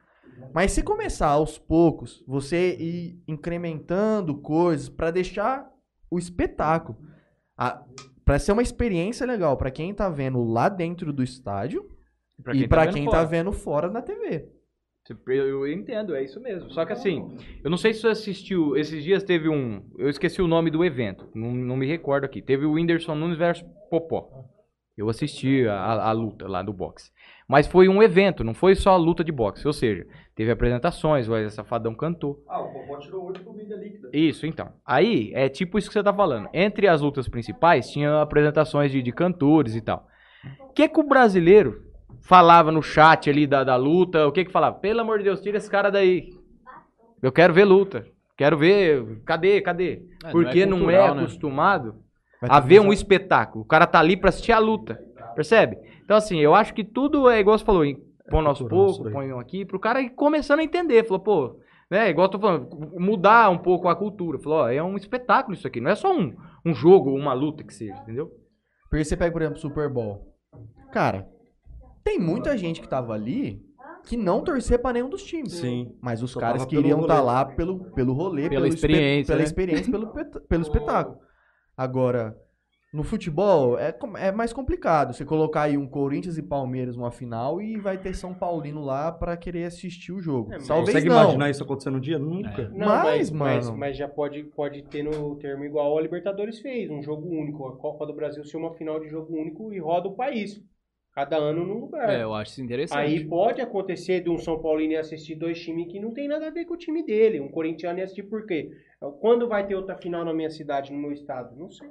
Mas 0.54 0.70
se 0.70 0.84
começar 0.84 1.26
aos 1.30 1.58
poucos, 1.58 2.22
você 2.28 2.76
ir 2.76 3.20
incrementando 3.26 4.36
coisas 4.40 4.88
pra 4.88 5.10
deixar 5.10 5.68
o 6.08 6.16
espetáculo, 6.18 6.96
a, 7.56 7.82
para 8.28 8.38
ser 8.38 8.52
uma 8.52 8.60
experiência 8.60 9.26
legal 9.26 9.56
pra 9.56 9.70
quem 9.70 9.94
tá 9.94 10.10
vendo 10.10 10.44
lá 10.44 10.68
dentro 10.68 11.14
do 11.14 11.22
estádio 11.22 11.88
Pra 12.42 12.54
e 12.54 12.68
pra 12.68 12.84
vendo 12.84 12.92
quem 12.94 13.04
fora. 13.06 13.16
tá 13.16 13.24
vendo 13.24 13.52
fora 13.52 13.90
na 13.90 14.02
TV. 14.02 14.46
Eu 15.26 15.66
entendo, 15.66 16.14
é 16.14 16.22
isso 16.22 16.38
mesmo. 16.38 16.70
Só 16.70 16.84
que 16.84 16.92
assim, 16.92 17.38
eu 17.64 17.70
não 17.70 17.78
sei 17.78 17.94
se 17.94 18.02
você 18.02 18.08
assistiu, 18.08 18.76
esses 18.76 19.02
dias 19.02 19.22
teve 19.22 19.48
um. 19.48 19.82
Eu 19.96 20.10
esqueci 20.10 20.42
o 20.42 20.46
nome 20.46 20.70
do 20.70 20.84
evento, 20.84 21.26
não, 21.34 21.54
não 21.54 21.74
me 21.74 21.86
recordo 21.86 22.24
aqui. 22.24 22.42
Teve 22.42 22.66
o 22.66 22.72
Whindersson 22.72 23.14
Nunes 23.14 23.38
versus 23.38 23.66
Popó. 23.90 24.28
Eu 24.94 25.08
assisti 25.08 25.66
a, 25.66 26.08
a 26.08 26.12
luta 26.12 26.46
lá 26.46 26.60
do 26.62 26.72
boxe. 26.72 27.10
Mas 27.48 27.66
foi 27.66 27.88
um 27.88 28.02
evento, 28.02 28.44
não 28.44 28.52
foi 28.52 28.74
só 28.74 28.90
a 28.90 28.96
luta 28.96 29.24
de 29.24 29.32
boxe. 29.32 29.66
Ou 29.66 29.72
seja, 29.72 30.06
teve 30.38 30.52
apresentações, 30.52 31.26
o 31.26 31.32
Wesley 31.32 31.50
Safadão 31.50 31.92
cantou. 31.92 32.40
Ah, 32.48 32.60
o 32.60 32.68
Popó 32.68 32.96
tirou 32.98 33.26
oito 33.26 33.42
comida 33.42 33.74
líquida. 33.74 34.08
Isso, 34.12 34.46
então. 34.46 34.68
Aí, 34.86 35.32
é 35.34 35.48
tipo 35.48 35.76
isso 35.76 35.88
que 35.88 35.94
você 35.94 36.00
tá 36.00 36.14
falando. 36.14 36.48
Entre 36.54 36.86
as 36.86 37.00
lutas 37.00 37.28
principais, 37.28 37.90
tinha 37.90 38.22
apresentações 38.22 38.92
de, 38.92 39.02
de 39.02 39.10
cantores 39.10 39.74
e 39.74 39.80
tal. 39.80 40.06
O 40.60 40.72
que 40.72 40.88
que 40.88 41.00
o 41.00 41.02
brasileiro 41.02 41.82
falava 42.20 42.70
no 42.70 42.80
chat 42.80 43.28
ali 43.28 43.48
da, 43.48 43.64
da 43.64 43.74
luta? 43.74 44.28
O 44.28 44.30
que 44.30 44.44
que 44.44 44.52
falava? 44.52 44.76
Pelo 44.76 45.00
amor 45.00 45.18
de 45.18 45.24
Deus, 45.24 45.40
tira 45.40 45.56
esse 45.56 45.68
cara 45.68 45.90
daí. 45.90 46.30
Eu 47.20 47.32
quero 47.32 47.52
ver 47.52 47.64
luta. 47.64 48.06
Quero 48.36 48.56
ver. 48.56 49.20
Cadê? 49.24 49.60
Cadê? 49.60 50.02
É, 50.24 50.30
Porque 50.30 50.64
não 50.64 50.88
é, 50.88 50.98
cultural, 50.98 51.14
né? 51.16 51.22
acostumado 51.22 51.96
Vai 52.40 52.48
a 52.48 52.60
ver 52.60 52.80
um 52.80 52.92
espetáculo. 52.92 53.64
O 53.64 53.66
cara 53.66 53.88
tá 53.88 53.98
ali 53.98 54.16
pra 54.16 54.28
assistir 54.28 54.52
a 54.52 54.60
luta. 54.60 55.00
Percebe? 55.34 55.78
Então, 56.04 56.16
assim, 56.16 56.38
eu 56.38 56.54
acho 56.54 56.72
que 56.72 56.84
tudo 56.84 57.28
é 57.28 57.40
igual 57.40 57.58
você 57.58 57.64
falou, 57.64 57.84
põe 58.30 58.46
aos 58.46 58.62
poucos, 58.62 59.12
põe 59.12 59.32
um 59.32 59.38
aqui, 59.38 59.64
pro 59.64 59.78
cara 59.80 60.00
ir 60.00 60.10
começando 60.10 60.60
a 60.60 60.64
entender. 60.64 61.04
Falou, 61.04 61.20
pô, 61.20 61.60
né? 61.90 62.10
Igual 62.10 62.26
eu 62.26 62.30
tô 62.30 62.38
falando, 62.38 62.68
mudar 62.98 63.50
um 63.50 63.58
pouco 63.58 63.88
a 63.88 63.96
cultura. 63.96 64.38
Falou, 64.38 64.60
ó, 64.60 64.68
é 64.68 64.82
um 64.82 64.96
espetáculo 64.96 65.54
isso 65.54 65.66
aqui, 65.66 65.80
não 65.80 65.90
é 65.90 65.94
só 65.94 66.14
um, 66.14 66.34
um 66.64 66.74
jogo, 66.74 67.10
uma 67.14 67.32
luta 67.32 67.64
que 67.64 67.74
seja, 67.74 67.96
entendeu? 68.02 68.30
Porque 68.90 69.04
você 69.04 69.16
pega, 69.16 69.32
por 69.32 69.42
exemplo, 69.42 69.60
Super 69.60 69.88
Bowl. 69.88 70.34
Cara, 70.92 71.28
tem 72.02 72.18
muita 72.18 72.56
gente 72.56 72.80
que 72.80 72.88
tava 72.88 73.12
ali 73.12 73.62
que 74.06 74.16
não 74.16 74.42
torcia 74.42 74.78
pra 74.78 74.92
nenhum 74.92 75.10
dos 75.10 75.22
times. 75.22 75.52
Sim. 75.52 75.94
Mas 76.00 76.22
os 76.22 76.30
Só 76.30 76.40
caras 76.40 76.64
queriam 76.64 77.00
estar 77.02 77.18
rolê. 77.18 77.26
lá 77.26 77.44
pelo, 77.44 77.90
pelo 77.92 78.14
rolê, 78.14 78.48
Pela 78.48 78.66
experiência, 78.66 79.32
pela 79.32 79.38
né? 79.38 79.44
experiência, 79.44 79.90
pelo, 79.90 80.06
pelo 80.48 80.62
espetáculo. 80.62 81.18
Agora, 81.76 82.34
no 82.92 83.02
futebol 83.04 83.78
é, 83.78 83.94
é 84.18 84.32
mais 84.32 84.52
complicado. 84.52 85.12
Você 85.12 85.24
colocar 85.24 85.62
aí 85.62 85.76
um 85.76 85.86
Corinthians 85.86 86.38
e 86.38 86.42
Palmeiras 86.42 86.96
numa 86.96 87.10
final 87.10 87.60
e 87.60 87.76
vai 87.78 87.98
ter 87.98 88.14
São 88.14 88.32
Paulino 88.32 88.82
lá 88.82 89.12
pra 89.12 89.36
querer 89.36 89.64
assistir 89.64 90.10
o 90.12 90.20
jogo. 90.20 90.52
É, 90.52 90.56
mas 90.56 90.66
Talvez 90.66 90.88
Consegue 90.88 91.08
não. 91.08 91.22
imaginar 91.22 91.50
isso 91.50 91.62
acontecendo 91.62 91.98
um 91.98 92.00
dia? 92.00 92.18
Nunca. 92.18 92.68
Não, 92.70 92.86
Mas, 92.86 93.30
mas, 93.30 93.30
mas, 93.30 93.66
mano- 93.66 93.78
mas 93.78 93.96
já 93.96 94.08
pode, 94.08 94.42
pode 94.44 94.82
ter 94.84 95.02
no 95.02 95.36
termo 95.36 95.64
igual 95.64 95.98
a 95.98 96.00
Libertadores 96.00 96.60
fez, 96.60 96.90
um 96.90 97.02
jogo 97.02 97.28
único. 97.28 97.66
A 97.66 97.76
Copa 97.76 98.06
do 98.06 98.14
Brasil 98.14 98.42
ser 98.44 98.56
uma 98.56 98.74
final 98.74 98.98
de 98.98 99.08
jogo 99.08 99.34
único 99.36 99.72
e 99.72 99.78
roda 99.78 100.08
o 100.08 100.14
país. 100.14 100.62
Cada 101.12 101.36
ano 101.36 101.66
num 101.66 101.80
lugar. 101.80 102.08
É, 102.08 102.22
eu 102.22 102.32
acho 102.32 102.52
isso 102.52 102.62
interessante. 102.62 102.98
Aí 102.98 103.24
pode 103.24 103.60
acontecer 103.60 104.20
de 104.22 104.30
um 104.30 104.38
São 104.38 104.62
Paulino 104.62 104.92
ir 104.92 104.96
assistir 104.98 105.34
dois 105.34 105.60
times 105.60 105.90
que 105.90 105.98
não 105.98 106.12
tem 106.14 106.28
nada 106.28 106.46
a 106.46 106.50
ver 106.50 106.64
com 106.64 106.74
o 106.74 106.78
time 106.78 107.04
dele. 107.04 107.40
Um 107.40 107.48
corintiano 107.50 107.98
ir 107.98 108.02
assistir 108.02 108.22
por 108.22 108.46
quê? 108.46 108.70
Quando 109.20 109.48
vai 109.48 109.66
ter 109.66 109.74
outra 109.74 109.96
final 109.96 110.24
na 110.24 110.32
minha 110.32 110.48
cidade, 110.48 110.92
no 110.92 110.98
meu 110.98 111.10
estado? 111.12 111.56
Não 111.56 111.68
sei. 111.68 111.88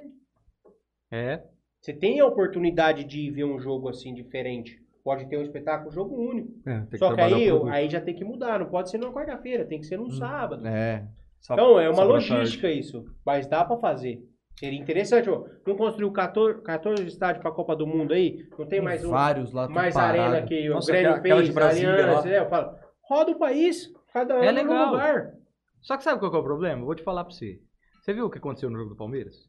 É. 1.11 1.41
Você 1.81 1.93
tem 1.93 2.19
a 2.19 2.25
oportunidade 2.25 3.03
de 3.03 3.29
ver 3.31 3.43
um 3.45 3.59
jogo 3.59 3.87
assim 3.89 4.13
diferente. 4.13 4.77
Pode 5.03 5.27
ter 5.29 5.37
um 5.37 5.41
espetáculo, 5.43 5.89
jogo 5.91 6.15
único. 6.15 6.51
É, 6.67 6.85
que 6.89 6.97
Só 6.97 7.13
que 7.15 7.21
aí, 7.21 7.49
aí 7.71 7.89
já 7.89 8.01
tem 8.01 8.13
que 8.15 8.25
mudar. 8.25 8.59
Não 8.59 8.65
pode 8.69 8.89
ser 8.89 8.97
numa 8.97 9.13
quarta-feira, 9.13 9.63
tem 9.65 9.79
que 9.79 9.85
ser 9.85 9.97
num 9.97 10.09
sábado. 10.11 10.67
É. 10.67 11.07
Sábado- 11.39 11.65
Então, 11.65 11.79
é 11.79 11.89
uma 11.89 12.03
logística 12.03 12.69
isso. 12.69 13.05
Mas 13.25 13.47
dá 13.47 13.63
pra 13.63 13.77
fazer. 13.77 14.19
Seria 14.59 14.79
interessante, 14.79 15.29
ó. 15.29 15.45
Não 15.65 15.77
construiu 15.77 16.11
14, 16.11 16.61
14 16.63 17.05
estádios 17.05 17.41
pra 17.43 17.51
Copa 17.51 17.75
do 17.75 17.85
Mundo 17.85 18.11
aí? 18.13 18.43
Não 18.57 18.65
tem 18.65 18.81
mais 18.81 19.05
um, 19.05 19.11
vários 19.11 19.53
lá 19.53 19.67
tudo 19.67 19.75
mais 19.75 19.93
parado. 19.93 20.19
arena 20.19 20.45
que 20.47 20.67
Nossa, 20.67 20.89
o 20.89 20.91
Grêmio 20.91 21.09
aquela- 21.11 21.19
aquela 21.19 21.39
de 21.41 21.45
fez, 21.45 21.55
Brasília 21.55 21.93
Aliança, 21.93 22.27
lá. 22.27 22.33
é, 22.35 22.39
eu 22.39 22.49
falo, 22.49 22.75
roda 23.03 23.31
o 23.31 23.39
país, 23.39 23.93
cada 24.11 24.33
ano 24.33 24.43
É 24.43 24.51
legal. 24.51 24.91
lugar. 24.91 25.31
Só 25.83 25.95
que 25.95 26.03
sabe 26.03 26.19
qual 26.19 26.33
é 26.33 26.37
o 26.37 26.43
problema? 26.43 26.81
Eu 26.81 26.85
vou 26.85 26.95
te 26.95 27.03
falar 27.03 27.23
pra 27.23 27.31
você. 27.33 27.59
Você 28.01 28.13
viu 28.13 28.25
o 28.25 28.29
que 28.31 28.39
aconteceu 28.39 28.69
no 28.69 28.77
jogo 28.77 28.89
do 28.89 28.95
Palmeiras? 28.97 29.47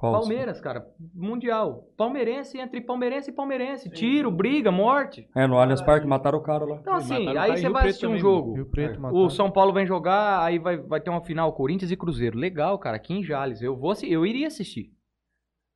Qual? 0.00 0.14
Palmeiras, 0.14 0.58
cara, 0.62 0.86
mundial. 1.14 1.84
Palmeirense 1.94 2.58
entre 2.58 2.80
palmeirense 2.80 3.28
e 3.28 3.34
palmeirense. 3.34 3.90
Tiro, 3.90 4.30
briga, 4.30 4.72
morte. 4.72 5.28
É, 5.36 5.46
no 5.46 5.58
Allianz 5.58 5.82
Parque 5.82 6.06
mataram 6.06 6.38
o 6.38 6.42
cara 6.42 6.64
lá. 6.64 6.76
Então, 6.80 6.94
assim, 6.94 7.26
mataram 7.26 7.36
o 7.36 7.52
aí 7.52 7.58
você 7.58 7.68
vai 7.68 7.86
assistir 7.86 8.06
um 8.06 8.16
jogo. 8.16 8.64
Preto, 8.64 8.98
O 8.98 9.02
mataram. 9.02 9.28
São 9.28 9.50
Paulo 9.50 9.74
vem 9.74 9.84
jogar, 9.84 10.42
aí 10.42 10.58
vai, 10.58 10.78
vai 10.78 11.02
ter 11.02 11.10
uma 11.10 11.20
final 11.20 11.52
Corinthians 11.52 11.90
e 11.90 11.96
Cruzeiro. 11.96 12.38
Legal, 12.38 12.78
cara, 12.78 12.96
aqui 12.96 13.12
em 13.12 13.22
Jales. 13.22 13.60
Eu, 13.60 13.76
vou, 13.76 13.92
eu 14.02 14.24
iria 14.24 14.46
assistir. 14.46 14.90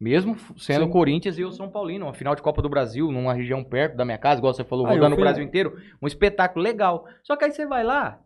Mesmo 0.01 0.39
sendo 0.57 0.87
Sim. 0.87 0.91
Corinthians 0.91 1.37
e 1.37 1.43
eu 1.43 1.53
São 1.53 1.68
Paulino. 1.68 2.07
Uma 2.07 2.14
final 2.14 2.35
de 2.35 2.41
Copa 2.41 2.62
do 2.62 2.70
Brasil, 2.70 3.12
numa 3.12 3.35
região 3.35 3.62
perto 3.62 3.95
da 3.95 4.07
minha 4.07 4.16
casa, 4.16 4.39
igual 4.39 4.55
você 4.55 4.64
falou, 4.64 4.87
Ah, 4.87 4.91
rodando 4.93 5.16
o 5.16 5.20
Brasil 5.20 5.45
inteiro. 5.45 5.77
Um 6.01 6.07
espetáculo 6.07 6.64
legal. 6.64 7.05
Só 7.22 7.37
que 7.37 7.45
aí 7.45 7.53
você 7.53 7.66
vai 7.66 7.85
lá, 7.85 8.18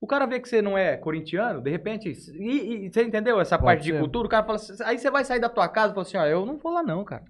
o 0.00 0.06
cara 0.06 0.26
vê 0.26 0.38
que 0.40 0.48
você 0.48 0.60
não 0.60 0.76
é 0.76 0.96
corintiano, 0.96 1.60
de 1.62 1.70
repente. 1.70 2.08
E, 2.34 2.86
e- 2.86 2.92
você 2.92 3.02
entendeu 3.04 3.40
essa 3.40 3.56
Pode 3.58 3.66
parte 3.66 3.84
de 3.84 3.92
ser. 3.92 3.98
cultura? 4.00 4.26
O 4.26 4.30
cara 4.30 4.44
fala 4.44 4.56
assim, 4.56 4.74
aí 4.84 4.98
você 4.98 5.10
vai 5.10 5.24
sair 5.24 5.40
da 5.40 5.48
tua 5.48 5.68
casa 5.68 5.92
e 5.92 5.94
fala 5.94 6.06
assim: 6.06 6.16
ó, 6.18 6.26
eu 6.26 6.44
não 6.46 6.58
vou 6.58 6.72
lá 6.72 6.82
não, 6.82 7.04
cara. 7.04 7.24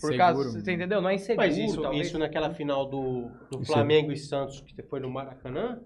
Por 0.00 0.16
causa, 0.16 0.40
Inseguro. 0.40 0.62
você 0.64 0.72
entendeu? 0.72 1.00
Não 1.02 1.10
é 1.10 1.14
inseguro. 1.14 1.46
Mas 1.46 1.58
isso, 1.58 1.82
talvez. 1.82 2.06
isso 2.06 2.18
naquela 2.18 2.54
final 2.54 2.88
do, 2.88 3.28
do 3.50 3.64
Flamengo 3.64 4.12
e 4.12 4.16
Santos, 4.16 4.60
que 4.60 4.82
foi 4.84 5.00
no 5.00 5.10
Maracanã, 5.10 5.80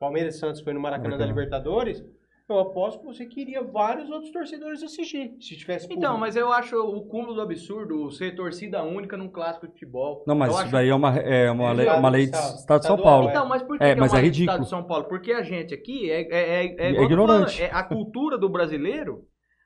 Palmeiras 0.00 0.34
e 0.34 0.38
Santos 0.38 0.60
foi 0.60 0.72
no 0.74 0.80
Maracanã 0.80 1.10
da 1.16 1.24
Maracanã. 1.24 1.32
Libertadores, 1.32 2.04
eu 2.48 2.58
aposto 2.58 3.00
que 3.00 3.06
você 3.06 3.24
queria 3.24 3.62
vários 3.62 4.10
outros 4.10 4.30
torcedores 4.30 4.82
assistir, 4.82 5.34
se 5.40 5.56
tivesse 5.56 5.86
Então, 5.86 5.96
público. 5.96 6.20
mas 6.20 6.36
eu 6.36 6.52
acho 6.52 6.76
o 6.76 7.02
cúmulo 7.06 7.34
do 7.34 7.40
absurdo 7.40 8.10
ser 8.10 8.34
torcida 8.36 8.82
única 8.82 9.16
num 9.16 9.28
clássico 9.30 9.66
de 9.66 9.72
futebol. 9.72 10.22
Não, 10.26 10.34
mas 10.34 10.48
Eu 10.50 10.54
isso 10.56 10.62
acho- 10.64 10.72
daí 10.72 10.88
é 10.90 10.94
uma, 10.94 11.16
é 11.18 11.50
uma, 11.50 11.72
lei, 11.72 11.86
Estado- 11.86 11.98
uma 12.00 12.08
lei 12.10 12.26
de 12.26 12.36
estado- 12.36 12.54
Estado 12.58 12.80
de 12.82 12.86
São 12.86 12.96
Paulo. 12.98 13.28
é. 13.28 13.30
Então, 13.30 13.48
mas 13.48 13.62
por 13.62 13.78
que, 13.78 13.84
É, 13.84 13.94
que 13.94 14.00
mas 14.00 14.12
é, 14.12 14.16
é 14.16 14.20
lei 14.20 14.30
do 14.30 14.34
ridículo. 14.34 14.50
Estado 14.56 14.64
de 14.64 14.68
São 14.70 14.84
Paulo? 14.86 15.04
Porque 15.04 15.32
a 15.32 15.42
gente 15.42 15.72
aqui 15.72 16.10
é, 16.10 16.20
é, 16.20 16.26
é, 16.66 16.66
é, 16.66 16.96
É 16.96 17.02
ignorante. 17.02 17.56
falando, 17.58 17.72
é 17.72 17.74
a 17.74 17.82
cultura 17.82 18.36
do 18.36 18.48
brasileiro, 18.50 19.22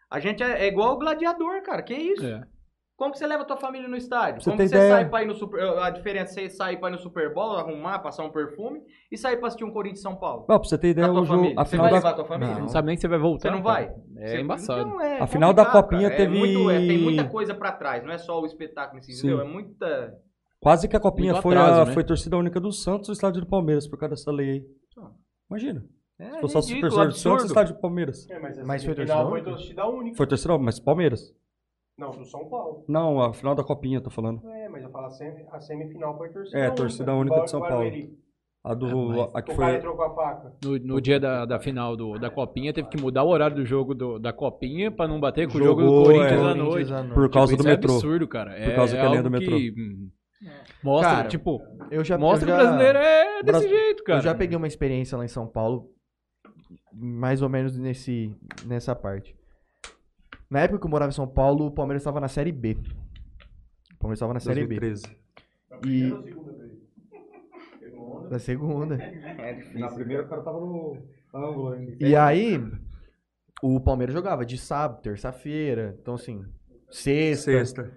a 0.09 0.21
gente 0.21 0.43
é, 0.43 0.65
é 0.65 0.69
igual 0.69 0.95
o 0.95 0.99
gladiador, 0.99 1.61
cara. 1.63 1.83
Que 1.83 1.95
isso? 1.95 2.25
É. 2.25 2.43
Como 2.99 3.13
que 3.13 3.19
você 3.19 3.29
leva 3.29 3.45
a 3.45 3.47
tua 3.47 3.57
família 3.57 3.87
no 3.87 3.97
estádio? 3.97 4.43
Você 4.43 4.51
Como 4.51 4.61
que 4.61 4.69
você 4.69 4.75
ideia? 4.75 4.91
sai 4.93 5.09
pra 5.09 5.23
ir 5.23 5.27
no 5.27 5.35
Super... 5.37 5.63
A 5.79 5.89
diferença 5.89 6.33
é 6.41 6.49
você 6.49 6.51
sair 6.51 6.79
pra 6.79 6.89
ir 6.89 6.93
no 6.93 6.99
Super 6.99 7.33
Bowl, 7.33 7.53
arrumar, 7.57 8.01
passar 8.01 8.25
um 8.25 8.31
perfume 8.31 8.81
e 9.11 9.17
sair 9.17 9.37
pra 9.37 9.47
assistir 9.47 9.63
um 9.65 9.71
Corinthians 9.71 10.01
e 10.01 10.03
São 10.03 10.17
Paulo. 10.17 10.47
Não, 10.49 10.59
pra 10.59 10.69
você 10.69 10.77
ter 10.77 10.89
ideia, 10.89 11.07
a 11.07 11.11
tua 11.11 11.21
o 11.21 11.25
jogo, 11.25 11.43
Você 11.55 11.65
final 11.67 11.85
vai 11.85 11.91
da, 11.93 11.97
levar 11.99 12.11
a 12.11 12.15
tua 12.15 12.25
família? 12.25 12.55
Você 12.57 12.61
não 12.61 12.69
sabe 12.69 12.87
nem 12.89 12.97
se 12.97 13.03
você 13.03 13.09
vai 13.09 13.19
voltar. 13.21 13.49
Você 13.51 13.55
não 13.57 13.63
cara. 13.63 13.87
vai? 13.87 13.95
É 14.17 14.27
Você- 14.27 14.41
embaçado. 14.41 14.81
Então, 14.81 15.01
é 15.01 15.21
A 15.21 15.27
final 15.29 15.53
da 15.55 15.65
Copinha 15.67 16.11
cara. 16.11 16.15
É 16.15 16.17
teve- 16.27 16.37
muito- 16.39 16.71
é, 16.71 16.79
tem 16.81 16.99
muita 16.99 17.25
coisa 17.29 17.55
pra 17.55 17.71
trás, 17.71 18.03
não 18.05 18.11
é 18.13 18.19
só 18.19 18.41
o 18.41 18.45
espetáculo 18.47 18.99
em 18.99 19.03
si, 19.03 19.13
entendeu? 19.17 19.41
É 19.43 19.45
muita... 19.45 20.15
quase 20.61 20.89
que 20.89 20.97
a 20.97 21.01
Copinha 21.01 21.33
Muito 21.35 21.43
foi, 21.45 21.57
atraso, 21.57 21.81
a, 21.83 21.85
né? 21.85 21.93
foi 21.93 22.03
torcida 22.03 22.37
única 22.37 22.59
do 22.59 22.73
Santos 22.73 23.09
e 23.09 23.13
o 23.13 23.15
estádio 23.15 23.43
do 23.43 23.47
Palmeiras, 23.47 23.87
por 23.87 23.97
causa 23.97 24.17
dessa 24.17 24.33
lei 24.33 24.51
aí. 24.51 24.63
Imagina. 25.49 25.85
É 26.19 26.31
Se 26.33 26.41
fosse 26.41 26.53
só 26.55 26.59
ridículo, 26.59 26.81
torcida 26.91 27.07
do 27.07 27.15
Santos 27.17 27.45
e 27.45 27.47
estádio 27.47 27.75
do 27.77 27.81
Palmeiras. 27.81 28.29
É, 28.29 28.41
mas, 28.41 28.59
Mas 28.67 28.85
foi 28.85 28.93
final 28.93 29.07
torcida 29.07 29.29
foi 29.31 29.39
única? 29.41 29.51
torcida 29.53 29.87
única. 29.87 30.17
Foi 30.17 30.27
torcida, 30.27 30.59
mas 30.59 30.81
Palmeiras. 30.81 31.33
Não, 31.99 32.11
do 32.13 32.25
São 32.25 32.49
Paulo. 32.49 32.85
Não, 32.89 33.21
a 33.21 33.33
final 33.33 33.55
da 33.55 33.65
Copinha, 33.65 34.01
tô 34.01 34.09
falando. 34.11 34.41
É, 34.49 34.69
mas 34.69 34.83
eu 34.85 34.91
falo 34.91 35.07
a, 35.07 35.11
semi, 35.11 35.45
a 35.51 35.61
semifinal 35.61 36.17
foi 36.17 36.29
torcida 36.31 36.57
É, 36.59 36.63
única. 36.63 36.77
torcida 36.77 37.15
única 37.15 37.41
de 37.41 37.51
São 37.51 37.59
igual 37.59 37.73
Paulo. 37.73 37.91
A 38.65 38.75
do. 38.75 39.09
mas 39.09 39.35
a 39.35 39.43
que 39.43 39.53
O 39.53 39.57
cara 39.57 39.69
foi. 39.71 39.77
entrou 39.79 39.97
com 39.97 40.03
a 40.03 40.15
faca. 40.15 40.53
No, 40.65 40.79
no 40.79 41.01
dia 41.01 41.19
da, 41.19 41.45
da 41.45 41.59
final 41.59 41.97
do, 41.97 42.19
da 42.19 42.29
Copinha, 42.31 42.73
teve 42.73 42.89
que 42.89 43.01
mudar 43.01 43.23
o 43.25 43.29
horário 43.29 43.57
do 43.57 43.65
jogo 43.65 43.95
do- 43.95 44.19
da 44.19 44.33
Copinha 44.33 44.91
pra 44.91 45.09
não 45.09 45.19
bater 45.19 45.49
com 45.51 45.59
o 45.59 45.61
jogo 45.63 45.81
do 45.81 45.87
Jogou, 45.89 46.05
Corinthians 46.05 46.31
é. 46.31 46.35
à 46.35 46.39
Corinthians 46.39 46.69
noite. 46.69 46.93
à 46.93 46.97
noite. 47.03 47.15
Por 47.15 47.31
causa 47.31 47.53
Tipo, 47.53 47.63
do 47.63 47.69
isso 47.69 47.77
metrô. 47.77 47.93
É 47.93 47.97
absurdo, 47.97 48.29
cara. 48.29 48.53
É, 48.59 48.75
causa 48.77 48.97
é 48.97 49.01
que 49.01 49.07
é 49.07 49.09
linha 49.11 49.23
do 49.23 49.31
metrô. 49.31 49.57
que, 49.57 49.75
hum, 49.77 50.11
mostra, 50.85 51.11
Cara, 51.17 51.29
tipo, 51.29 51.61
Eu 51.91 52.05
já, 52.05 52.19
mostra 52.19 52.49
eu 52.51 52.55
que 52.57 52.61
o 52.61 52.65
já- 52.65 52.71
brasileiro 52.71 52.99
é 52.99 53.43
desse 53.43 53.45
Bras- 53.45 53.63
jeito, 53.69 54.05
cara. 54.05 54.19
Eu 54.19 54.23
já 54.23 54.35
peguei 54.35 54.57
uma 54.57 54.67
experiência 54.67 55.17
lá 55.17 55.25
em 55.25 55.29
São 55.29 55.47
Paulo, 55.47 55.89
mais 56.93 57.43
ou 57.43 57.49
menos 57.49 57.77
nesse, 57.79 58.35
nessa 58.67 58.95
parte. 58.95 59.38
Na 60.51 60.61
época 60.61 60.81
que 60.81 60.87
eu 60.87 60.91
morava 60.91 61.11
em 61.11 61.15
São 61.15 61.29
Paulo, 61.29 61.67
o 61.67 61.71
Palmeiras 61.71 62.03
estava 62.03 62.21
na 62.21 62.29
Série 62.29 62.53
B. 62.53 62.77
O 63.95 63.99
Palmeiras 63.99 64.19
estava 64.19 64.35
na 64.35 64.41
Série 64.41 64.67
B. 64.67 64.79
2013. 64.81 65.17
E... 65.87 66.39
Da 68.31 68.39
segunda. 68.39 68.97
Na 69.75 69.89
primeira 69.91 70.23
o 70.25 70.29
cara 70.29 70.43
tava 70.43 70.61
no 70.61 70.97
ângulo 71.35 71.73
ainda. 71.73 71.97
E 72.01 72.15
aí, 72.15 72.61
o 73.63 73.81
Palmeiras 73.81 74.15
jogava 74.15 74.45
de 74.45 74.59
sábado, 74.59 75.03
terça-feira, 75.03 75.97
então 76.01 76.15
assim, 76.15 76.45
sexta. 76.91 77.53
Sexta. 77.53 77.93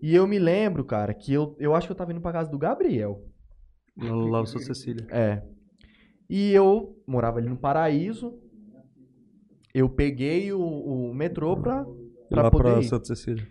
E 0.00 0.14
eu 0.14 0.26
me 0.26 0.38
lembro, 0.38 0.84
cara, 0.84 1.12
que 1.12 1.32
eu, 1.32 1.56
eu 1.58 1.74
acho 1.74 1.86
que 1.86 1.92
eu 1.92 1.96
tava 1.96 2.12
indo 2.12 2.20
pra 2.20 2.32
casa 2.32 2.50
do 2.50 2.58
Gabriel. 2.58 3.24
Lá 3.96 4.40
no 4.40 4.46
São 4.46 4.60
Cecília. 4.60 5.06
É. 5.10 5.42
E 6.30 6.52
eu 6.52 6.96
morava 7.06 7.38
ali 7.38 7.48
no 7.48 7.56
Paraíso. 7.56 8.38
Eu 9.74 9.88
peguei 9.88 10.52
o, 10.52 10.60
o 10.60 11.14
metrô 11.14 11.56
pra, 11.56 11.84
pra 12.28 12.42
Lá 12.42 12.50
poder 12.50 12.72
pra 12.72 12.80
ir. 12.80 12.84
Santa 12.84 13.06
Cecília. 13.06 13.46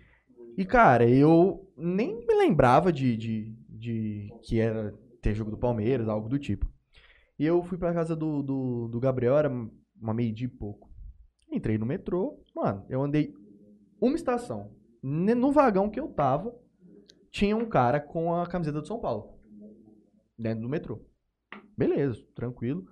E, 0.56 0.64
cara, 0.64 1.08
eu 1.08 1.70
nem 1.76 2.26
me 2.26 2.34
lembrava 2.34 2.92
de, 2.92 3.16
de, 3.16 3.54
de 3.68 4.28
que 4.42 4.58
era 4.58 4.92
ter 5.22 5.34
jogo 5.34 5.50
do 5.50 5.58
Palmeiras, 5.58 6.08
algo 6.08 6.28
do 6.28 6.38
tipo. 6.38 6.68
E 7.38 7.46
eu 7.46 7.62
fui 7.62 7.78
pra 7.78 7.94
casa 7.94 8.16
do, 8.16 8.42
do, 8.42 8.88
do 8.88 8.98
Gabriel, 8.98 9.38
era 9.38 9.48
uma 9.48 10.12
meio-dia 10.14 10.46
e 10.46 10.50
pouco. 10.50 10.90
Entrei 11.50 11.78
no 11.78 11.86
metrô, 11.86 12.42
mano, 12.54 12.84
eu 12.88 13.02
andei 13.02 13.32
uma 14.00 14.16
estação. 14.16 14.72
No 15.02 15.52
vagão 15.52 15.88
que 15.88 16.00
eu 16.00 16.08
tava, 16.08 16.54
tinha 17.30 17.56
um 17.56 17.66
cara 17.68 18.00
com 18.00 18.34
a 18.34 18.46
camiseta 18.46 18.80
do 18.80 18.86
São 18.86 18.98
Paulo. 18.98 19.38
Dentro 20.36 20.62
do 20.62 20.68
metrô. 20.68 21.00
Beleza, 21.76 22.20
tranquilo. 22.34 22.84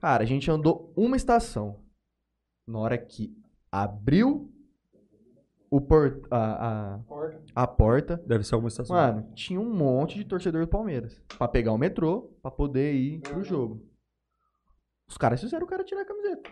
Cara, 0.00 0.22
a 0.22 0.26
gente 0.26 0.48
andou 0.50 0.92
uma 0.96 1.16
estação. 1.16 1.80
Na 2.68 2.78
hora 2.78 2.98
que 2.98 3.34
abriu 3.72 4.52
o 5.70 5.80
por, 5.80 6.22
a, 6.30 6.96
a, 6.96 7.00
a 7.54 7.66
porta, 7.66 8.16
Deve 8.26 8.44
ser 8.44 8.54
alguma 8.54 8.68
estação. 8.68 8.94
mano, 8.96 9.30
tinha 9.34 9.60
um 9.60 9.72
monte 9.74 10.16
de 10.16 10.24
torcedor 10.24 10.62
do 10.62 10.68
Palmeiras. 10.68 11.20
Pra 11.36 11.48
pegar 11.48 11.72
o 11.72 11.78
metrô, 11.78 12.30
pra 12.42 12.50
poder 12.50 12.94
ir 12.94 13.20
pro 13.20 13.42
jogo. 13.44 13.82
Os 15.08 15.16
caras 15.18 15.40
fizeram 15.40 15.64
o 15.66 15.68
cara 15.68 15.84
tirar 15.84 16.02
a 16.02 16.06
camiseta. 16.06 16.50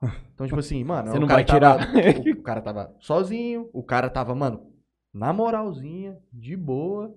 Então, 0.32 0.46
tipo 0.46 0.60
assim, 0.60 0.84
mano. 0.84 1.10
Você 1.10 1.16
o 1.16 1.20
não 1.20 1.26
cara 1.26 1.38
vai 1.38 1.44
tirar. 1.44 1.78
tava- 1.92 2.30
o 2.38 2.42
cara 2.44 2.60
tava 2.62 2.96
sozinho, 3.00 3.68
o 3.72 3.82
cara 3.82 4.08
tava, 4.08 4.32
mano, 4.32 4.72
na 5.12 5.32
moralzinha, 5.32 6.16
de 6.32 6.56
boa. 6.56 7.12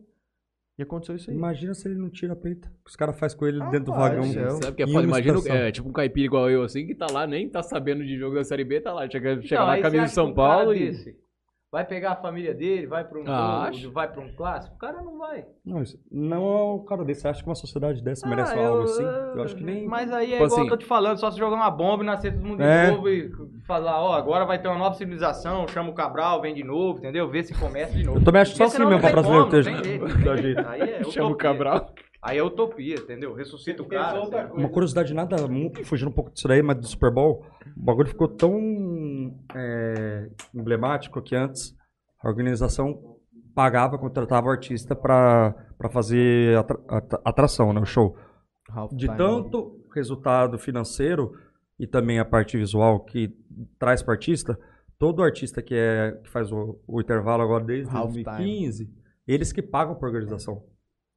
E 0.82 0.84
aconteceu 0.84 1.16
isso 1.16 1.30
aí. 1.30 1.38
Imagina 1.38 1.76
se 1.76 1.88
ele 1.88 2.00
não 2.00 2.10
tira 2.10 2.34
a 2.34 2.36
peita. 2.36 2.72
Os 2.84 2.96
caras 2.96 3.18
fazem 3.20 3.38
com 3.38 3.46
ele 3.46 3.60
dentro 3.66 3.86
do 3.86 3.92
Rapaz 3.92 4.16
vagão. 4.16 4.28
do 4.28 4.34
céu. 4.34 4.50
Sabe 4.64 4.78
que 4.78 4.82
é 4.82 4.88
foda? 4.88 5.04
Imagina, 5.04 5.40
é, 5.46 5.72
tipo 5.72 5.88
um 5.88 5.92
caipira 5.92 6.26
igual 6.26 6.50
eu, 6.50 6.64
assim, 6.64 6.88
que 6.88 6.96
tá 6.96 7.06
lá, 7.12 7.28
nem 7.28 7.48
tá 7.48 7.62
sabendo 7.62 8.04
de 8.04 8.18
jogo 8.18 8.34
da 8.34 8.44
Série 8.44 8.64
B, 8.64 8.82
tá 8.82 8.92
lá. 8.92 9.08
Chega, 9.08 9.40
chega 9.44 9.62
Não, 9.62 9.68
lá 9.68 9.78
você 9.78 10.00
de 10.00 10.10
São 10.10 10.26
que 10.26 10.32
um 10.32 10.34
Paulo 10.34 10.74
e... 10.74 10.88
desse 10.88 11.16
Vai 11.72 11.86
pegar 11.86 12.12
a 12.12 12.16
família 12.18 12.54
dele, 12.54 12.86
vai 12.86 13.06
pra 13.06 13.18
um 13.18 13.24
Ah, 13.26 13.64
jogo, 13.72 13.78
acho. 13.78 13.92
vai 13.94 14.06
pra 14.12 14.20
um 14.22 14.36
clássico? 14.36 14.76
O 14.76 14.78
cara 14.78 15.02
não 15.02 15.18
vai. 15.18 15.46
Não, 15.66 15.82
isso, 15.82 15.98
não 16.12 16.58
é 16.58 16.64
um 16.74 16.80
cara 16.84 17.06
desse. 17.06 17.22
Você 17.22 17.30
acha 17.30 17.42
que 17.42 17.48
uma 17.48 17.56
sociedade 17.56 18.04
dessa 18.04 18.28
merece 18.28 18.54
Ah, 18.60 18.68
algo 18.68 18.84
assim? 18.84 19.04
Eu 19.04 19.42
acho 19.42 19.56
que 19.56 19.64
nem. 19.64 19.88
Mas 19.88 20.12
aí 20.12 20.34
é 20.34 20.38
Tipo 20.38 20.44
igual 20.44 20.48
assim- 20.48 20.62
eu 20.64 20.70
tô 20.70 20.76
te 20.76 20.86
falando, 20.86 21.18
só 21.18 21.32
se 21.32 21.38
jogar 21.40 21.56
uma 21.56 21.72
bomba 21.72 22.04
e 22.04 22.06
nascer 22.06 22.34
todo 22.34 22.44
mundo 22.46 22.62
É. 22.62 22.88
de 22.88 22.92
novo 22.92 23.08
e 23.08 23.32
falar, 23.66 24.04
ó, 24.04 24.12
agora 24.14 24.44
vai 24.44 24.62
ter 24.62 24.68
uma 24.68 24.78
nova 24.78 24.96
civilização, 24.96 25.66
chama 25.70 25.90
o 25.92 25.94
Cabral, 25.94 26.42
vem 26.42 26.54
de 26.54 26.62
novo, 26.64 27.00
entendeu? 27.00 27.30
Vê 27.30 27.42
se 27.42 27.58
começa 27.58 27.98
de 27.98 28.04
novo. 28.04 28.20
Eu 28.20 28.24
também 28.26 28.42
acho 28.42 28.52
que 28.52 28.58
só 28.58 28.66
assim 28.66 28.80
mesmo 28.86 29.00
pra 29.00 29.10
brasileiro 29.12 29.50
ter. 29.50 29.62
Aí 30.68 30.82
é 30.82 31.04
Chama 31.06 31.30
o. 31.30 31.36
Cabral. 31.36 31.94
Aí 32.22 32.38
é 32.38 32.44
utopia, 32.44 32.96
entendeu? 32.96 33.34
Ressuscita 33.34 33.82
o 33.82 33.86
cara. 33.88 34.20
assim. 34.22 34.54
Uma 34.54 34.70
curiosidade 34.70 35.14
nada, 35.14 35.48
muito 35.48 35.84
fugindo 35.86 36.10
um 36.10 36.14
pouco 36.14 36.32
disso 36.32 36.48
daí, 36.48 36.62
mas 36.62 36.78
do 36.78 36.86
Super 36.88 37.12
Bowl, 37.12 37.44
o 37.76 37.84
bagulho 37.84 38.08
ficou 38.10 38.28
tão 38.28 39.36
é, 39.56 40.30
emblemático 40.54 41.22
que 41.22 41.36
antes 41.36 41.76
a 42.24 42.28
organização 42.28 43.18
pagava, 43.56 43.98
contratava 43.98 44.48
o 44.48 44.52
artista 44.52 44.96
pra, 44.96 45.54
pra 45.78 45.90
fazer 45.90 46.58
atra- 46.58 46.80
atra- 46.88 47.22
atração, 47.26 47.74
né? 47.74 47.82
O 47.82 47.86
show. 47.86 48.16
De 48.94 49.08
tanto 49.08 49.84
resultado 49.94 50.58
financeiro 50.58 51.34
e 51.80 51.86
também 51.88 52.20
a 52.20 52.26
parte 52.26 52.56
visual 52.56 53.04
que 53.04 53.36
traz 53.80 54.02
para 54.04 54.14
artista, 54.14 54.58
todo 55.00 55.24
artista 55.24 55.62
que, 55.62 55.74
é, 55.76 56.12
que 56.24 56.30
faz 56.30 56.52
o, 56.52 56.80
o 56.88 57.02
intervalo 57.02 57.42
agora 57.44 57.64
desde 57.64 57.94
Halftime. 57.94 58.24
2015, 58.24 58.90
eles 59.28 59.52
que 59.52 59.62
pagam 59.62 59.96
por 59.96 60.06
organização. 60.08 60.64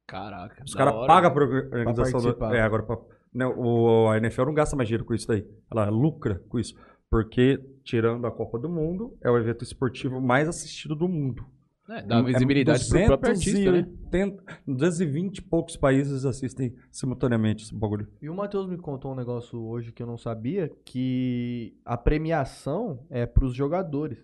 Caraca. 0.07 0.63
Os 0.63 0.73
caras 0.75 0.93
pagam 1.07 1.31
por 1.33 1.43
organização. 1.43 2.19
do- 2.19 2.23
participar. 2.35 2.55
é, 2.55 2.61
agora 2.61 2.83
pra, 2.83 2.97
né, 3.33 3.45
o, 3.47 4.07
a 4.09 4.17
NFL 4.17 4.45
não 4.45 4.53
gasta 4.53 4.75
mais 4.75 4.87
dinheiro 4.87 5.05
com 5.05 5.13
isso 5.13 5.27
daí. 5.27 5.45
Ela 5.71 5.89
lucra 5.89 6.41
com 6.47 6.59
isso. 6.59 6.75
Porque, 7.09 7.59
tirando 7.83 8.25
a 8.27 8.31
Copa 8.31 8.57
do 8.59 8.67
Mundo, 8.69 9.17
é 9.21 9.29
o 9.29 9.37
evento 9.37 9.63
esportivo 9.63 10.19
mais 10.19 10.47
assistido 10.47 10.95
do 10.95 11.07
mundo. 11.07 11.45
É, 11.87 12.01
dá 12.01 12.19
visibilidade 12.19 12.89
pro 12.89 13.05
próprio 13.05 13.31
artista, 13.33 13.71
né? 13.71 13.81
280, 13.83 14.43
220 14.67 15.37
e 15.37 15.41
poucos 15.43 15.77
países 15.77 16.25
assistem 16.25 16.75
simultaneamente 16.91 17.63
esse 17.63 17.75
bagulho. 17.75 18.07
E 18.19 18.27
o 18.27 18.33
Matheus 18.35 18.67
me 18.67 18.75
contou 18.75 19.11
um 19.11 19.15
negócio 19.15 19.59
hoje 19.63 19.91
que 19.91 20.01
eu 20.01 20.07
não 20.07 20.17
sabia, 20.17 20.71
que 20.83 21.77
a 21.85 21.95
premiação 21.95 23.05
é 23.07 23.27
pros 23.27 23.53
jogadores. 23.55 24.17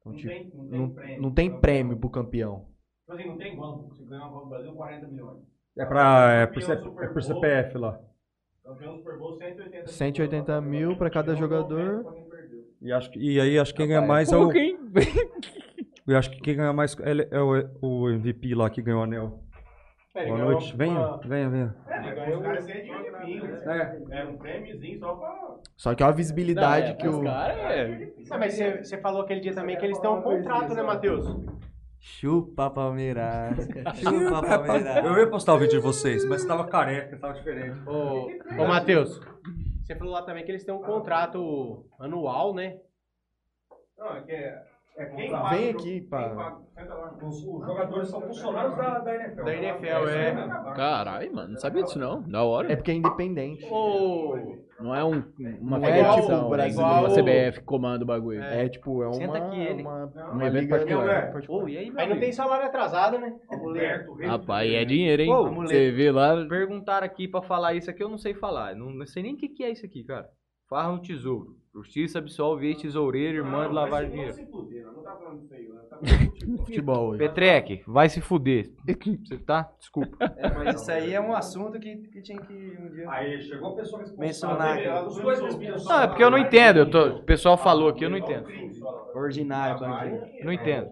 Então, 0.00 0.12
Não 0.12 0.18
tipo, 0.18 0.28
tem, 0.28 0.50
não 0.52 0.68
tem 0.68 0.78
não, 0.80 0.90
prêmio. 0.90 1.22
não 1.22 1.30
tem 1.30 1.60
prêmio 1.60 1.96
pro 1.96 2.10
campeão. 2.10 2.66
Tipo 3.10 3.20
assim, 3.20 3.28
não 3.30 3.36
tem 3.36 3.56
banco. 3.58 3.94
Você 3.94 4.04
ganhar 4.04 4.22
uma 4.22 4.30
Copa 4.32 4.44
do 4.44 4.50
Brasil, 4.50 4.72
40 4.74 5.06
milhões. 5.08 5.38
É, 5.78 5.84
pra, 5.84 6.30
é, 6.32 6.46
por, 6.46 6.62
C- 6.62 6.72
é 6.72 7.06
por. 7.06 7.22
CPF 7.22 7.78
lá. 7.78 7.98
Campeão 8.64 8.92
Super 8.94 9.18
Bowl, 9.18 9.38
180 9.38 9.86
180 9.86 10.60
mil 10.60 10.96
pra 10.96 11.10
cada 11.10 11.34
jogador. 11.34 12.06
E, 12.80 12.92
acho, 12.92 13.10
que- 13.10 13.18
e 13.18 13.40
aí 13.40 13.58
acho 13.58 13.72
que 13.72 13.78
quem 13.78 13.88
ganha 13.88 14.02
mais 14.02 14.32
é 14.32 14.36
o. 14.36 14.40
Pouco, 14.42 14.58
hein? 14.58 14.78
Eu 16.06 16.16
acho 16.18 16.30
que 16.30 16.40
quem 16.40 16.56
ganha 16.56 16.72
mais 16.72 16.98
é, 16.98 17.10
ele- 17.10 17.28
é 17.30 17.40
o, 17.40 17.52
o 17.80 18.10
MVP 18.10 18.54
lá 18.54 18.68
que 18.68 18.82
ganhou 18.82 19.00
o 19.00 19.04
anel. 19.04 19.44
Boa 20.14 20.38
noite. 20.38 20.76
Venha, 20.76 21.08
venha, 21.24 21.48
venha. 21.48 21.76
É, 21.86 22.14
ganhou 22.24 22.40
os 22.40 22.42
caras 22.42 22.64
180 22.64 23.18
mil. 23.26 23.44
É. 23.70 24.00
Era 24.10 24.28
um 24.30 24.36
prêmiozinho 24.38 24.98
só 24.98 25.14
pra. 25.14 25.30
Só 25.76 25.94
que 25.94 26.02
é 26.02 26.06
uma 26.06 26.12
visibilidade 26.12 26.94
que 26.96 27.06
os 27.08 27.16
o. 27.16 27.22
caras 27.22 27.56
é... 27.58 28.10
Ah, 28.30 28.38
mas 28.38 28.54
você, 28.54 28.78
você 28.78 28.98
falou 28.98 29.22
aquele 29.22 29.40
dia 29.40 29.54
também 29.54 29.76
que 29.78 29.84
eles 29.84 29.98
têm 29.98 30.10
um 30.10 30.20
contrato, 30.22 30.74
né, 30.74 30.82
Matheus? 30.82 31.24
Chupa 32.00 32.70
Palmeiras. 32.70 33.56
Chupa 34.00 34.40
Palmeiras. 34.42 35.04
Eu 35.04 35.18
ia 35.18 35.28
postar 35.28 35.54
o 35.54 35.58
vídeo 35.58 35.78
de 35.78 35.84
vocês, 35.84 36.24
mas 36.24 36.44
tava 36.44 36.66
careca, 36.66 37.18
tava 37.18 37.34
diferente. 37.34 37.78
Ô, 37.86 38.26
ô 38.58 38.66
Matheus, 38.66 39.20
você 39.84 39.94
falou 39.94 40.14
lá 40.14 40.22
também 40.22 40.44
que 40.44 40.50
eles 40.50 40.64
têm 40.64 40.74
um 40.74 40.82
contrato 40.82 41.84
anual, 41.98 42.54
né? 42.54 42.78
Não, 43.98 44.16
é 44.16 44.22
que 44.22 44.32
é. 44.32 44.62
é 44.96 45.06
quem 45.06 45.16
Vem 45.16 45.30
paga 45.30 45.56
jogo- 45.56 45.78
aqui 45.78 46.08
lá. 46.10 46.58
Os, 47.22 47.36
os 47.44 47.66
jogadores 47.66 48.08
são 48.08 48.22
funcionários 48.22 48.76
da, 48.76 48.98
da 49.00 49.14
NFL. 49.14 49.44
Da 49.44 49.54
NFL, 49.54 50.08
é. 50.08 50.74
Caralho, 50.74 51.34
mano, 51.34 51.48
não 51.52 51.60
sabia 51.60 51.82
disso 51.82 51.98
não. 51.98 52.22
Da 52.22 52.42
hora. 52.42 52.72
É 52.72 52.76
porque 52.76 52.92
é 52.92 52.94
independente. 52.94 53.66
Ô, 53.70 54.56
Não 54.80 54.94
é 54.94 55.04
um, 55.04 55.22
uma 55.60 55.78
Não 55.78 55.86
é 55.86 55.90
federação, 55.92 56.22
tipo 56.22 56.46
o 56.46 56.48
Brasil. 56.50 56.80
uma 56.80 56.98
igual- 57.02 57.14
CBF 57.14 57.58
que 57.60 57.64
comanda 57.66 58.02
o 58.04 58.06
bagulho. 58.06 58.42
É 58.42 58.68
tipo, 58.68 59.02
é 59.02 59.06
uma, 59.06 59.14
Senta 59.14 59.38
aqui, 59.38 59.60
ele. 59.60 59.82
uma, 59.82 60.06
Um 60.06 60.32
uma 60.32 60.46
evento 60.46 60.60
liga 60.62 60.76
particular. 60.78 61.34
Ô, 61.48 61.68
e 61.68 61.76
aí, 61.78 61.92
aí 61.96 62.08
não 62.08 62.18
tem 62.18 62.32
salário 62.32 62.66
atrasado, 62.66 63.18
né? 63.18 63.34
Rapaz, 64.26 64.72
é 64.72 64.84
dinheiro, 64.84 65.22
hein? 65.22 65.30
Ô, 65.32 65.50
Você 65.54 65.90
vê 65.90 66.10
lá... 66.10 66.46
Perguntaram 66.46 67.04
aqui 67.06 67.28
pra 67.28 67.42
falar 67.42 67.74
isso 67.74 67.90
aqui, 67.90 68.02
eu 68.02 68.08
não 68.08 68.18
sei 68.18 68.34
falar. 68.34 68.74
Não, 68.74 68.90
não 68.90 69.06
sei 69.06 69.22
nem 69.22 69.34
o 69.34 69.36
que, 69.36 69.48
que 69.48 69.64
é 69.64 69.70
isso 69.70 69.84
aqui, 69.84 70.02
cara. 70.04 70.28
Farra 70.70 70.92
no 70.92 71.00
tesouro. 71.00 71.56
Justiça 71.74 72.20
absolve 72.20 72.68
ex-tesoureiro, 72.68 73.38
irmã 73.38 73.68
de 73.68 73.74
de 73.74 74.10
dinheiro. 74.10 74.32
Se 74.34 74.46
fuder, 74.46 74.84
nós 74.86 74.94
não 74.94 75.02
tá 75.02 75.16
falando 75.16 75.40
disso 75.40 75.54
aí, 75.54 75.68
nós 75.68 75.88
tá 75.88 75.96
falando 75.98 76.32
de 76.32 76.56
Futebol 76.58 77.08
hoje. 77.08 77.18
Petrec, 77.18 77.82
vai 77.88 78.08
se 78.08 78.20
fuder. 78.20 78.72
Você 78.86 79.38
tá? 79.38 79.72
Desculpa. 79.80 80.16
É, 80.36 80.48
mas 80.48 80.80
isso 80.80 80.92
aí 80.92 81.12
é 81.12 81.20
um 81.20 81.34
assunto 81.34 81.78
que, 81.80 81.96
que 81.96 82.22
tinha 82.22 82.40
que 82.40 82.76
um 82.80 82.88
dia 82.90 83.10
Aí 83.10 83.42
chegou 83.42 83.72
a 83.72 83.76
pessoa 83.76 84.04
mencionar. 84.16 84.78
Não, 85.84 86.02
é 86.02 86.06
porque 86.06 86.22
eu 86.22 86.30
não 86.30 86.38
entendo. 86.38 86.78
Eu 86.78 86.90
tô, 86.90 87.08
o 87.16 87.22
pessoal 87.24 87.58
falou 87.58 87.88
aqui, 87.88 88.04
eu 88.04 88.10
não 88.10 88.18
entendo. 88.18 88.46
Ordinário, 89.12 89.80
bandido. 89.80 90.24
Não 90.44 90.52
entendo. 90.52 90.88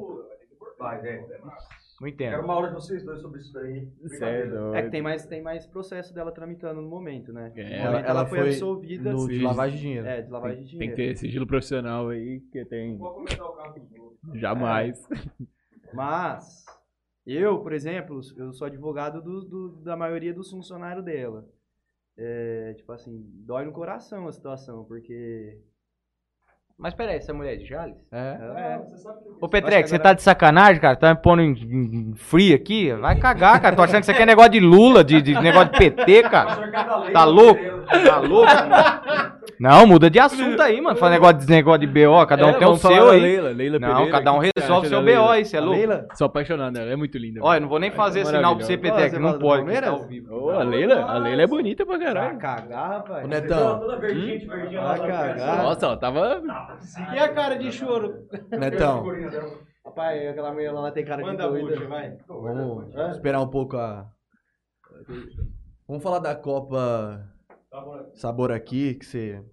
Vai, 0.76 1.00
velho. 1.00 1.24
Não 2.00 2.08
Quero 2.12 2.30
entendo. 2.32 2.44
uma 2.44 2.54
aula 2.54 2.68
de 2.68 2.74
vocês 2.74 3.02
dois 3.04 3.20
sobre 3.20 3.40
isso 3.40 3.52
daí. 3.52 3.88
Certo. 4.18 4.72
É 4.74 4.82
que 4.82 4.90
tem 4.90 5.02
mais, 5.02 5.26
tem 5.26 5.42
mais 5.42 5.66
processo 5.66 6.14
dela 6.14 6.30
tramitando 6.30 6.80
no 6.80 6.88
momento, 6.88 7.32
né? 7.32 7.52
É, 7.56 7.62
No 7.64 7.74
ela- 7.74 7.90
momento 7.90 8.06
ela 8.08 8.26
foi, 8.26 8.38
foi 8.38 8.48
absolvida. 8.50 9.12
No 9.12 9.28
de 9.28 9.38
lavagem 9.42 9.76
de 9.76 9.82
dinheiro. 9.82 10.06
É, 10.06 10.22
de 10.22 10.30
lavagem 10.30 10.62
de 10.64 10.70
Tem 10.70 10.78
dinheiro. 10.78 10.96
que 10.96 11.02
ter 11.08 11.16
sigilo 11.16 11.46
profissional 11.46 12.08
aí, 12.10 12.40
que 12.52 12.64
tem... 12.66 12.96
Vou 12.96 13.14
comentar 13.14 13.44
o 13.46 13.52
caso 13.52 13.80
outros. 13.98 14.40
Jamais. 14.40 15.08
Mas, 15.92 16.64
eu, 17.26 17.58
por 17.60 17.72
exemplo, 17.72 18.20
eu 18.36 18.52
sou 18.52 18.66
advogado 18.66 19.20
do, 19.22 19.40
do- 19.44 19.76
da 19.82 19.96
maioria 19.96 20.32
dos 20.32 20.50
funcionários 20.50 21.04
dela. 21.04 21.48
É, 22.16 22.74
tipo 22.76 22.90
assim, 22.92 23.24
dói 23.44 23.64
no 23.64 23.72
coração 23.72 24.26
a 24.28 24.32
situação, 24.32 24.84
porque. 24.84 25.58
Mas 26.78 26.94
peraí, 26.94 27.16
essa 27.16 27.34
mulher 27.34 27.55
é 27.55 27.56
de 27.56 27.64
Jales? 27.66 27.96
É. 28.12 28.16
É, 28.16 28.80
Ô, 29.40 29.48
Petrex, 29.48 29.90
você 29.90 29.98
tá 29.98 30.12
de 30.12 30.22
sacanagem, 30.22 30.80
cara? 30.80 30.94
Tá 30.94 31.12
me 31.12 31.20
pondo 31.20 31.42
em, 31.42 31.50
em 31.52 32.14
free 32.14 32.55
aqui? 32.55 32.92
Vai 32.92 33.16
cagar, 33.16 33.60
cara. 33.60 33.74
Tô 33.74 33.82
achando 33.82 34.00
que 34.00 34.06
você 34.06 34.14
quer 34.14 34.26
negócio 34.26 34.52
de 34.52 34.60
Lula, 34.60 35.02
de, 35.02 35.20
de 35.20 35.34
negócio 35.40 35.72
de 35.72 35.78
PT, 35.78 36.22
cara. 36.30 36.70
Tá 37.12 37.24
louco? 37.24 37.60
Tá 38.06 38.18
louco? 38.20 38.52
Não, 39.60 39.86
muda 39.86 40.09
de 40.09 40.18
assunto 40.20 40.60
aí, 40.62 40.80
mano. 40.80 40.97
Fala 40.97 41.12
negócio 41.12 41.39
de 41.39 41.47
negócio 41.51 41.80
de 41.80 41.86
BO, 41.86 42.26
cada 42.26 42.47
um 42.47 42.51
É, 42.51 42.52
tem 42.59 42.68
o 42.68 42.76
seu 42.76 43.10
aí. 43.10 43.20
Leila, 43.20 43.51
Leila 43.51 43.78
Não, 43.78 43.89
Pereira, 43.89 44.10
cada 44.12 44.32
um 44.32 44.36
o 44.36 44.40
resolve 44.40 44.86
acha 44.86 44.89
seu 44.89 45.02
BO 45.05 45.28
aí, 45.30 45.44
você 45.44 45.56
é 45.56 45.60
louco? 45.60 45.76
Leila? 45.76 46.06
Sou 46.14 46.26
apaixonado, 46.26 46.76
ela 46.78 46.90
é 46.93 46.97
muito 46.97 47.18
linda. 47.18 47.40
Olha, 47.43 47.60
não 47.60 47.68
vou 47.68 47.78
nem 47.78 47.90
fazer 47.90 48.24
sinal 48.24 48.55
pra 48.56 48.64
você, 48.64 48.76
Maravilhosa. 48.76 48.94
Petrex, 49.09 49.12
Você 49.12 49.18
não 49.18 49.39
pode. 49.39 49.80
tá 49.80 49.90
ao 49.90 50.06
vivo. 50.06 50.35
Ô, 50.35 50.51
a 50.51 50.62
Leila, 50.62 51.02
a 51.05 51.18
Leila 51.18 51.43
é 51.43 51.47
bonita 51.47 51.85
pra 51.85 51.97
vai 51.98 52.06
caralho. 52.06 52.39
cagar, 52.39 52.89
rapaz. 52.90 53.24
Ô, 53.24 53.28
Netão, 53.28 53.80
Toda 53.80 53.97
verdinha, 53.98 54.39
verdinha 54.48 54.80
lá 54.80 54.89
Vai 54.97 55.09
cagar. 55.09 55.62
Nossa, 55.64 55.86
ela 55.86 55.97
tava. 55.97 56.43
E 57.14 57.18
a 57.18 57.28
cara 57.28 57.56
de 57.56 57.72
choro? 57.72 58.14
Netão, 58.51 59.05
Rapaz, 59.85 60.28
aquela 60.28 60.52
mulher 60.52 60.70
lá 60.70 60.90
tem 60.93 61.05
cara 61.05 61.22
de 61.22 61.28
Manda 61.28 61.44
a 61.44 61.48
doida. 61.48 61.66
bucha, 61.76 61.89
vai. 61.89 62.12
vamos 62.28 62.94
esperar 63.16 63.40
um 63.40 63.48
pouco 63.48 63.76
a. 63.76 64.06
Vamos 65.89 66.02
falar 66.02 66.18
da 66.18 66.35
Copa 66.35 67.22
Sabor 68.14 68.50
aqui, 68.50 68.94
que 68.94 69.04
você 69.04 69.44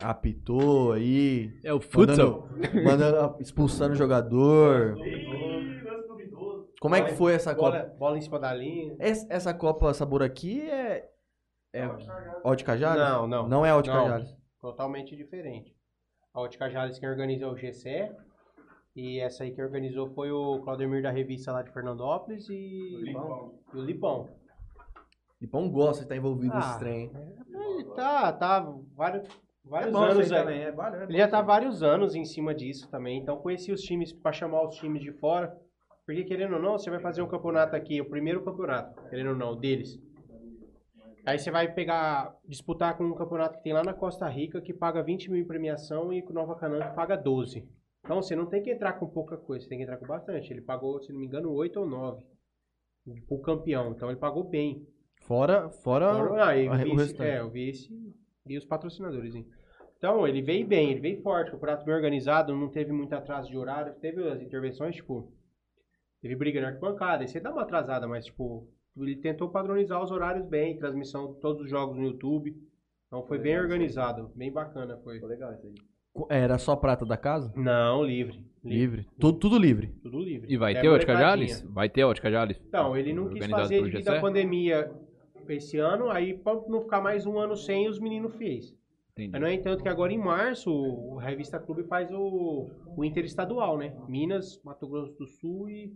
apitou 0.00 0.92
aí. 0.92 1.58
É 1.64 1.72
o 1.72 1.80
futsal. 1.80 2.48
Mandando, 2.84 2.84
mandando 2.84 3.36
expulsando 3.40 3.92
o 3.94 3.96
jogador. 3.96 4.98
Como 6.80 6.94
é 6.94 7.02
que 7.02 7.12
foi 7.12 7.34
essa 7.34 7.54
Bola, 7.54 7.80
Copa? 7.82 7.94
bola 7.98 8.18
em 8.18 8.20
cima 8.22 8.38
da 8.38 8.54
linha. 8.54 8.96
Es- 8.98 9.26
Essa 9.28 9.52
Copa 9.52 9.92
Sabor 9.92 10.22
aqui 10.22 10.62
é. 10.62 11.10
É 11.72 11.84
Alde 12.42 12.64
Cajales? 12.64 13.02
Não, 13.02 13.26
não. 13.26 13.48
Não 13.48 13.66
é 13.66 13.70
Não. 13.70 13.82
Cajales. 13.82 14.34
Totalmente 14.60 15.14
diferente. 15.16 15.74
A 16.34 16.40
Ótica 16.40 16.68
Jales 16.70 16.98
quem 16.98 17.08
organizou 17.08 17.50
é 17.50 17.52
o 17.52 17.56
GCE. 17.56 18.10
E 18.96 19.20
essa 19.20 19.44
aí 19.44 19.52
que 19.52 19.62
organizou 19.62 20.08
foi 20.14 20.30
o 20.32 20.60
Claudemir 20.62 21.02
da 21.02 21.10
revista 21.10 21.52
lá 21.52 21.62
de 21.62 21.70
Fernandópolis 21.72 22.48
e, 22.48 22.54
e 22.54 23.14
o 23.74 23.80
Lipão. 23.82 24.28
Lipão 25.40 25.70
gosta 25.70 25.98
de 25.98 26.04
estar 26.04 26.16
envolvido 26.16 26.52
Ah. 26.54 26.58
nesse 26.58 26.78
trem. 26.78 27.10
Ele 27.48 27.84
tá, 27.94 28.32
tá 28.32 28.60
vários, 28.94 29.26
vários 29.64 29.92
bom 29.92 30.06
isso 30.06 30.12
anos 30.12 30.28
também, 30.28 30.62
é 30.62 30.72
bom, 30.72 30.82
é 30.82 31.04
Ele 31.04 31.18
já 31.18 31.28
tá 31.28 31.40
vários 31.40 31.82
anos 31.82 32.14
em 32.14 32.24
cima 32.24 32.54
disso 32.54 32.88
também. 32.90 33.18
Então 33.18 33.38
conheci 33.38 33.72
os 33.72 33.80
times 33.80 34.12
pra 34.12 34.32
chamar 34.32 34.66
os 34.66 34.76
times 34.76 35.02
de 35.02 35.12
fora. 35.12 35.56
Porque 36.04 36.24
querendo 36.24 36.54
ou 36.54 36.60
não, 36.60 36.72
você 36.72 36.90
vai 36.90 36.98
fazer 36.98 37.22
um 37.22 37.28
campeonato 37.28 37.76
aqui, 37.76 38.00
o 38.00 38.08
primeiro 38.08 38.44
campeonato, 38.44 39.00
querendo 39.08 39.30
ou 39.30 39.36
não, 39.36 39.56
deles. 39.56 39.98
Aí 41.24 41.38
você 41.38 41.50
vai 41.50 41.72
pegar, 41.72 42.34
disputar 42.48 42.96
com 42.96 43.04
um 43.04 43.14
campeonato 43.14 43.58
que 43.58 43.62
tem 43.62 43.72
lá 43.72 43.84
na 43.84 43.92
Costa 43.92 44.26
Rica, 44.28 44.60
que 44.60 44.72
paga 44.72 45.02
20 45.02 45.30
mil 45.30 45.40
em 45.40 45.46
premiação, 45.46 46.12
e 46.12 46.22
com 46.22 46.32
Nova 46.32 46.56
Canaã 46.56 46.88
que 46.88 46.96
paga 46.96 47.16
12. 47.16 47.68
Então 48.02 48.20
você 48.20 48.34
não 48.34 48.46
tem 48.46 48.62
que 48.62 48.70
entrar 48.70 48.94
com 48.94 49.06
pouca 49.06 49.36
coisa, 49.36 49.62
você 49.62 49.68
tem 49.68 49.78
que 49.78 49.84
entrar 49.84 49.98
com 49.98 50.06
bastante. 50.06 50.52
Ele 50.52 50.62
pagou, 50.62 51.00
se 51.00 51.12
não 51.12 51.20
me 51.20 51.26
engano, 51.26 51.52
8 51.52 51.78
ou 51.78 51.86
9 51.86 52.24
o 53.28 53.38
campeão. 53.40 53.92
Então 53.92 54.10
ele 54.10 54.18
pagou 54.18 54.44
bem. 54.44 54.86
Fora, 55.34 55.70
fora 55.70 56.06
Ah, 56.44 56.56
e 56.56 56.66
a- 56.66 56.72
o 56.72 56.74
o 56.74 56.78
vice, 56.78 56.96
restante. 56.96 57.22
é, 57.30 57.40
o 57.44 57.48
vice 57.50 57.88
e 58.48 58.58
os 58.58 58.64
patrocinadores. 58.64 59.32
hein. 59.32 59.46
Então, 59.96 60.26
ele 60.26 60.42
veio 60.42 60.66
bem, 60.66 60.90
ele 60.90 60.98
veio 60.98 61.22
forte, 61.22 61.50
o 61.50 61.52
campeonato 61.52 61.84
bem 61.84 61.94
organizado, 61.94 62.52
não 62.56 62.68
teve 62.68 62.90
muito 62.90 63.12
atraso 63.12 63.48
de 63.48 63.56
horário, 63.56 63.94
teve 64.00 64.26
as 64.28 64.42
intervenções, 64.42 64.96
tipo, 64.96 65.32
teve 66.20 66.34
briga 66.34 66.60
na 66.60 66.68
arquibancada, 66.70 67.22
aí 67.22 67.28
você 67.28 67.38
dá 67.38 67.52
uma 67.52 67.62
atrasada, 67.62 68.08
mas, 68.08 68.24
tipo, 68.24 68.66
ele 68.96 69.14
tentou 69.14 69.48
padronizar 69.50 70.02
os 70.02 70.10
horários 70.10 70.44
bem, 70.48 70.76
transmissão 70.76 71.32
de 71.32 71.38
todos 71.38 71.62
os 71.62 71.70
jogos 71.70 71.96
no 71.96 72.06
YouTube, 72.06 72.52
então 73.06 73.24
foi 73.28 73.38
bem 73.38 73.56
organizado, 73.56 74.32
bem 74.34 74.50
bacana 74.50 74.96
foi. 75.04 75.14
Ficou 75.14 75.28
legal 75.28 75.52
isso 75.52 75.64
aí. 75.64 75.74
Era 76.28 76.58
só 76.58 76.74
prata 76.74 77.06
da 77.06 77.16
casa? 77.16 77.52
Não, 77.54 78.02
livre, 78.02 78.44
Livre. 78.64 79.06
Tudo, 79.20 79.38
tudo 79.38 79.58
livre. 79.58 79.94
tudo 80.02 80.18
livre. 80.18 80.52
E 80.52 80.56
vai 80.56 80.74
É 80.74 80.80
ter 80.80 80.88
Ótica. 80.88 81.14
Jales? 81.16 81.62
Vai 81.62 81.88
ter 81.88 82.02
Ótica 82.02 82.28
Jales? 82.32 82.60
Então, 82.66 82.96
ele 82.96 83.12
não 83.12 83.28
quis 83.28 83.46
fazer 83.46 83.80
devido 83.84 84.08
à 84.08 84.20
pandemia 84.20 84.90
esse 85.54 85.78
ano, 85.78 86.10
aí 86.10 86.36
pra 86.36 86.54
não 86.68 86.82
ficar 86.82 87.00
mais 87.00 87.26
um 87.26 87.38
ano 87.38 87.56
sem, 87.56 87.88
os 87.88 87.98
meninos 87.98 88.34
fez. 88.36 88.74
Entendi. 89.12 89.32
Mas, 89.32 89.40
no 89.40 89.48
entanto, 89.48 89.82
que 89.82 89.88
agora 89.88 90.12
em 90.12 90.18
março, 90.18 90.72
o 90.72 91.16
Revista 91.16 91.58
Clube 91.58 91.84
faz 91.84 92.10
o, 92.10 92.70
o 92.96 93.04
interestadual, 93.04 93.76
né? 93.76 93.94
Minas, 94.08 94.60
Mato 94.64 94.86
Grosso 94.88 95.12
do 95.18 95.26
Sul 95.26 95.68
e 95.68 95.92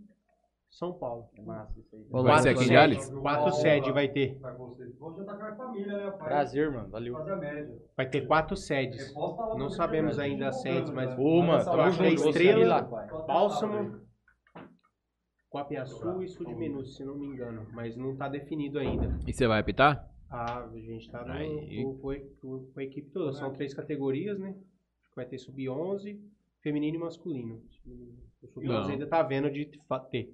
São 0.69 0.93
Paulo. 0.93 1.29
É 1.35 1.41
massa 1.41 1.79
isso 1.79 1.95
aí. 1.95 2.05
Vai 2.11 2.39
ser 2.39 2.49
aqui 2.49 2.59
em 2.59 2.63
sede. 2.63 2.73
Jales? 2.73 3.09
Quatro 3.09 3.51
sedes 3.53 3.93
vai 3.93 4.07
ter. 4.09 4.37
Vou 4.99 5.15
jantar 5.15 5.37
com 5.37 5.45
a 5.45 5.55
família, 5.55 5.97
né, 5.97 6.11
pai? 6.11 6.27
Prazer, 6.27 6.71
mano. 6.71 6.89
Valeu. 6.89 7.15
Vai 7.95 8.09
ter 8.09 8.27
quatro 8.27 8.55
sedes. 8.55 9.13
Não 9.57 9.69
sabemos 9.69 10.19
ainda 10.19 10.49
as 10.49 10.61
sedes, 10.61 10.91
mas 10.91 11.17
Ô, 11.17 11.41
mano, 11.41 11.63
tamo 11.63 11.81
é 11.81 11.91
junto, 11.91 12.29
Estrela, 12.29 12.81
Bálsamo, 13.27 14.04
Guapiaçu 15.55 16.21
e 16.21 16.27
Sul 16.27 16.45
de 16.47 16.53
Minus, 16.53 16.97
se 16.97 17.05
não 17.05 17.15
me 17.15 17.27
engano. 17.27 17.65
Mas 17.71 17.95
não 17.95 18.13
tá 18.15 18.27
definido 18.27 18.77
ainda. 18.77 19.17
E 19.25 19.31
você 19.31 19.47
vai 19.47 19.61
apitar? 19.61 20.11
Ah, 20.29 20.65
a 20.65 20.77
gente 20.77 21.09
tá 21.09 21.23
no, 21.23 21.31
Aí. 21.31 21.83
com, 22.41 22.69
a 22.75 22.83
equipe 22.83 23.09
toda. 23.11 23.31
São 23.31 23.53
três 23.53 23.73
categorias, 23.73 24.37
né? 24.37 24.53
Vai 25.15 25.25
ter 25.25 25.37
sub-11, 25.37 26.19
feminino 26.61 26.97
e 26.97 26.99
masculino. 26.99 27.63
O 28.41 28.47
sub-11 28.47 28.67
Não. 28.67 28.89
ainda 28.89 29.07
tá 29.07 29.23
vendo 29.23 29.49
de 29.49 29.65
ter. 30.11 30.33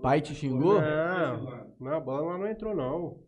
Pai 0.00 0.20
te 0.20 0.34
xingou? 0.34 0.80
Não, 0.80 1.66
não, 1.80 1.92
a 1.94 2.00
bola 2.00 2.32
lá 2.32 2.38
não 2.38 2.46
entrou, 2.46 2.76
não. 2.76 3.18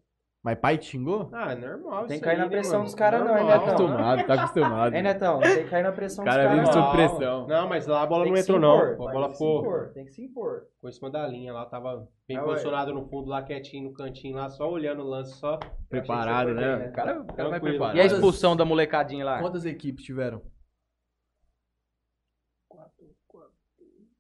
Mas 0.45 0.59
pai 0.59 0.77
te 0.77 0.87
xingou? 0.87 1.31
Ah, 1.33 1.53
é 1.53 1.55
normal 1.55 2.05
Tem 2.07 2.19
que 2.19 2.25
cair 2.25 2.33
aí, 2.33 2.39
na 2.39 2.45
né, 2.47 2.51
pressão 2.51 2.73
mano? 2.81 2.85
dos 2.87 2.95
caras 2.97 3.21
não, 3.25 3.39
hein. 3.39 3.47
Netão? 3.47 3.63
Acostumado, 3.65 4.27
tá 4.27 4.35
acostumado. 4.35 4.95
Hein, 4.97 5.03
Netão? 5.05 5.39
Tem 5.41 5.63
que 5.65 5.71
cair 5.71 5.83
na 5.85 5.93
pressão 5.93 6.25
O 6.25 6.27
cara 6.27 6.43
dos 6.43 6.51
vive 6.53 6.65
caras. 6.67 6.75
sob 6.75 6.87
não. 6.87 6.93
pressão. 7.17 7.47
Não, 7.47 7.69
mas 7.69 7.87
lá 7.87 8.03
a 8.03 8.07
bola 8.07 8.25
Tem 8.25 8.33
não 8.33 8.41
entrou, 8.41 8.59
impor, 8.59 8.69
não. 8.69 8.79
A 8.81 8.87
tem 8.89 8.97
bola 9.13 9.27
que 9.29 9.33
se 9.35 9.39
ficou, 9.39 9.61
impor, 9.61 9.93
Tem 9.95 10.05
que 10.05 10.11
se 10.13 10.25
impor. 10.25 10.67
ficou 10.75 10.91
em 10.91 10.93
cima 10.93 11.11
da 11.11 11.27
linha 11.29 11.53
lá, 11.53 11.65
tava 11.67 12.09
bem 12.27 12.37
Ah, 12.39 12.43
posicionado 12.43 12.93
no 12.93 13.07
fundo 13.09 13.29
lá, 13.31 13.41
quietinho 13.45 13.85
no 13.91 13.95
cantinho 13.95 14.35
lá, 14.35 14.49
só 14.49 14.69
olhando 14.69 15.03
o 15.03 15.07
lance, 15.09 15.33
só. 15.39 15.61
Preparado, 15.89 16.53
né? 16.55 16.77
né? 16.77 16.89
O 16.89 16.93
cara, 16.93 17.21
o 17.21 17.27
cara 17.27 17.49
vai 17.49 17.61
preparado. 17.61 17.97
E 17.97 18.01
a 18.01 18.05
expulsão 18.07 18.57
da 18.57 18.65
molecadinha 18.65 19.25
lá? 19.25 19.39
Quantas 19.39 19.65
equipes 19.65 20.05
tiveram? 20.05 20.43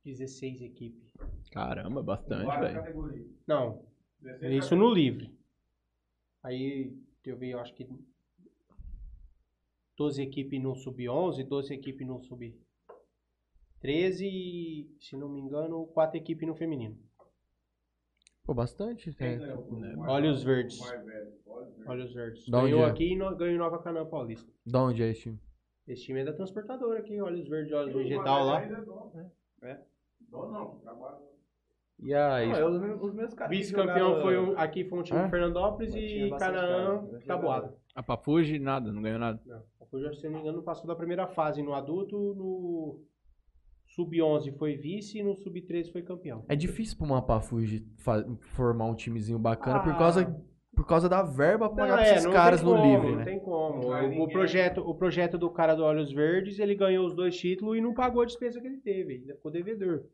16 0.04 0.62
equipes. 0.62 1.02
Caramba, 1.52 2.02
bastante, 2.02 2.58
velho. 2.58 3.28
Não, 3.46 3.84
isso 4.42 4.74
no 4.76 4.88
livre. 4.92 5.32
Aí 6.42 6.92
eu 7.24 7.36
vi, 7.36 7.50
eu 7.50 7.60
acho 7.60 7.74
que 7.74 7.88
12 9.96 10.22
equipes 10.22 10.60
no 10.60 10.74
sub-11, 10.74 11.46
12 11.46 11.74
equipes 11.74 12.06
no 12.06 12.20
sub-13 12.20 14.20
e, 14.22 14.96
se 15.00 15.16
não 15.16 15.28
me 15.28 15.40
engano, 15.40 15.86
4 15.88 16.16
equipes 16.16 16.48
no 16.48 16.54
feminino. 16.54 16.98
Pô, 18.44 18.54
bastante. 18.54 19.14
É. 19.20 19.38
Olhos 19.98 20.42
verdes. 20.42 20.80
Olhos 21.86 22.12
verdes. 22.12 22.48
Da 22.48 22.62
Ganhou 22.62 22.82
é? 22.82 22.90
aqui 22.90 23.12
e 23.12 23.16
no, 23.16 23.36
ganhou 23.36 23.58
Nova 23.58 23.80
Canaã 23.80 24.04
Paulista. 24.04 24.50
Da 24.66 24.82
onde 24.82 25.02
é 25.02 25.10
esse 25.10 25.22
time? 25.22 25.40
Esse 25.86 26.04
time 26.04 26.20
é 26.20 26.24
da 26.24 26.32
transportadora 26.32 27.00
aqui, 27.00 27.20
Olhos 27.20 27.48
Verdes, 27.48 27.72
Olhos 27.72 27.94
Vegetal 27.94 28.44
lá. 28.44 28.62
E 32.02 32.12
aí? 32.12 32.48
Não, 32.48 32.58
eu- 32.58 33.00
os 33.00 33.14
meus 33.14 33.34
Vice-campeão 33.48 33.96
jogaram- 34.10 34.22
foi 34.22 34.38
um, 34.38 34.58
aqui 34.58 34.84
foi 34.84 34.98
um 34.98 35.02
time 35.02 35.22
de 35.22 35.30
Fernandópolis 35.30 35.92
Mas 35.94 36.02
e 36.02 36.30
Canaã, 36.36 37.06
cara. 37.06 37.20
Tabuado. 37.26 37.72
A 37.94 38.02
Pafuji, 38.02 38.58
nada, 38.58 38.90
não 38.90 39.00
ganhou 39.02 39.18
nada. 39.20 39.40
Não, 39.46 39.62
o 39.80 39.86
Fuji, 39.86 40.16
se 40.16 40.26
não 40.26 40.32
me 40.34 40.40
engano, 40.40 40.62
passou 40.62 40.86
da 40.86 40.96
primeira 40.96 41.26
fase 41.28 41.62
no 41.62 41.74
adulto, 41.74 42.16
no 42.34 43.00
sub-11 43.86 44.52
foi 44.58 44.76
vice 44.76 45.18
e 45.18 45.22
no 45.22 45.36
sub-13 45.36 45.92
foi 45.92 46.02
campeão. 46.02 46.44
É 46.48 46.56
difícil 46.56 46.96
pra 46.96 47.06
uma 47.06 47.22
Pafuji 47.22 47.86
fa- 47.98 48.24
formar 48.54 48.86
um 48.86 48.94
timezinho 48.94 49.38
bacana 49.38 49.80
por, 49.80 49.92
Ah. 49.92 49.96
causa, 49.98 50.44
por 50.74 50.86
causa 50.86 51.08
da 51.08 51.22
verba 51.22 51.68
pra 51.68 51.76
pagar 51.76 51.88
Não, 51.88 51.96
pra 51.98 52.06
é, 52.06 52.12
esses 52.14 52.24
não 52.24 52.32
caras 52.32 52.60
tem 52.62 52.70
no 52.70 52.76
como, 52.76 52.90
livre, 52.90 53.10
Não 53.10 53.16
né? 53.18 53.24
tem 53.24 53.38
como. 53.40 53.88
Vai 53.88 54.06
O, 54.06 54.08
ninguém. 54.08 54.28
projeto, 54.30 54.78
o 54.80 54.94
projeto 54.94 55.36
do 55.38 55.50
cara 55.50 55.74
do 55.74 55.84
Olhos 55.84 56.10
Verdes, 56.12 56.58
ele 56.58 56.74
ganhou 56.74 57.06
os 57.06 57.14
dois 57.14 57.36
títulos 57.36 57.76
e 57.76 57.80
não 57.80 57.92
pagou 57.92 58.22
a 58.22 58.24
despesa 58.26 58.60
que 58.60 58.66
ele 58.66 58.78
teve. 58.78 59.14
Ainda 59.16 59.34
ficou 59.34 59.52
devedor. 59.52 60.04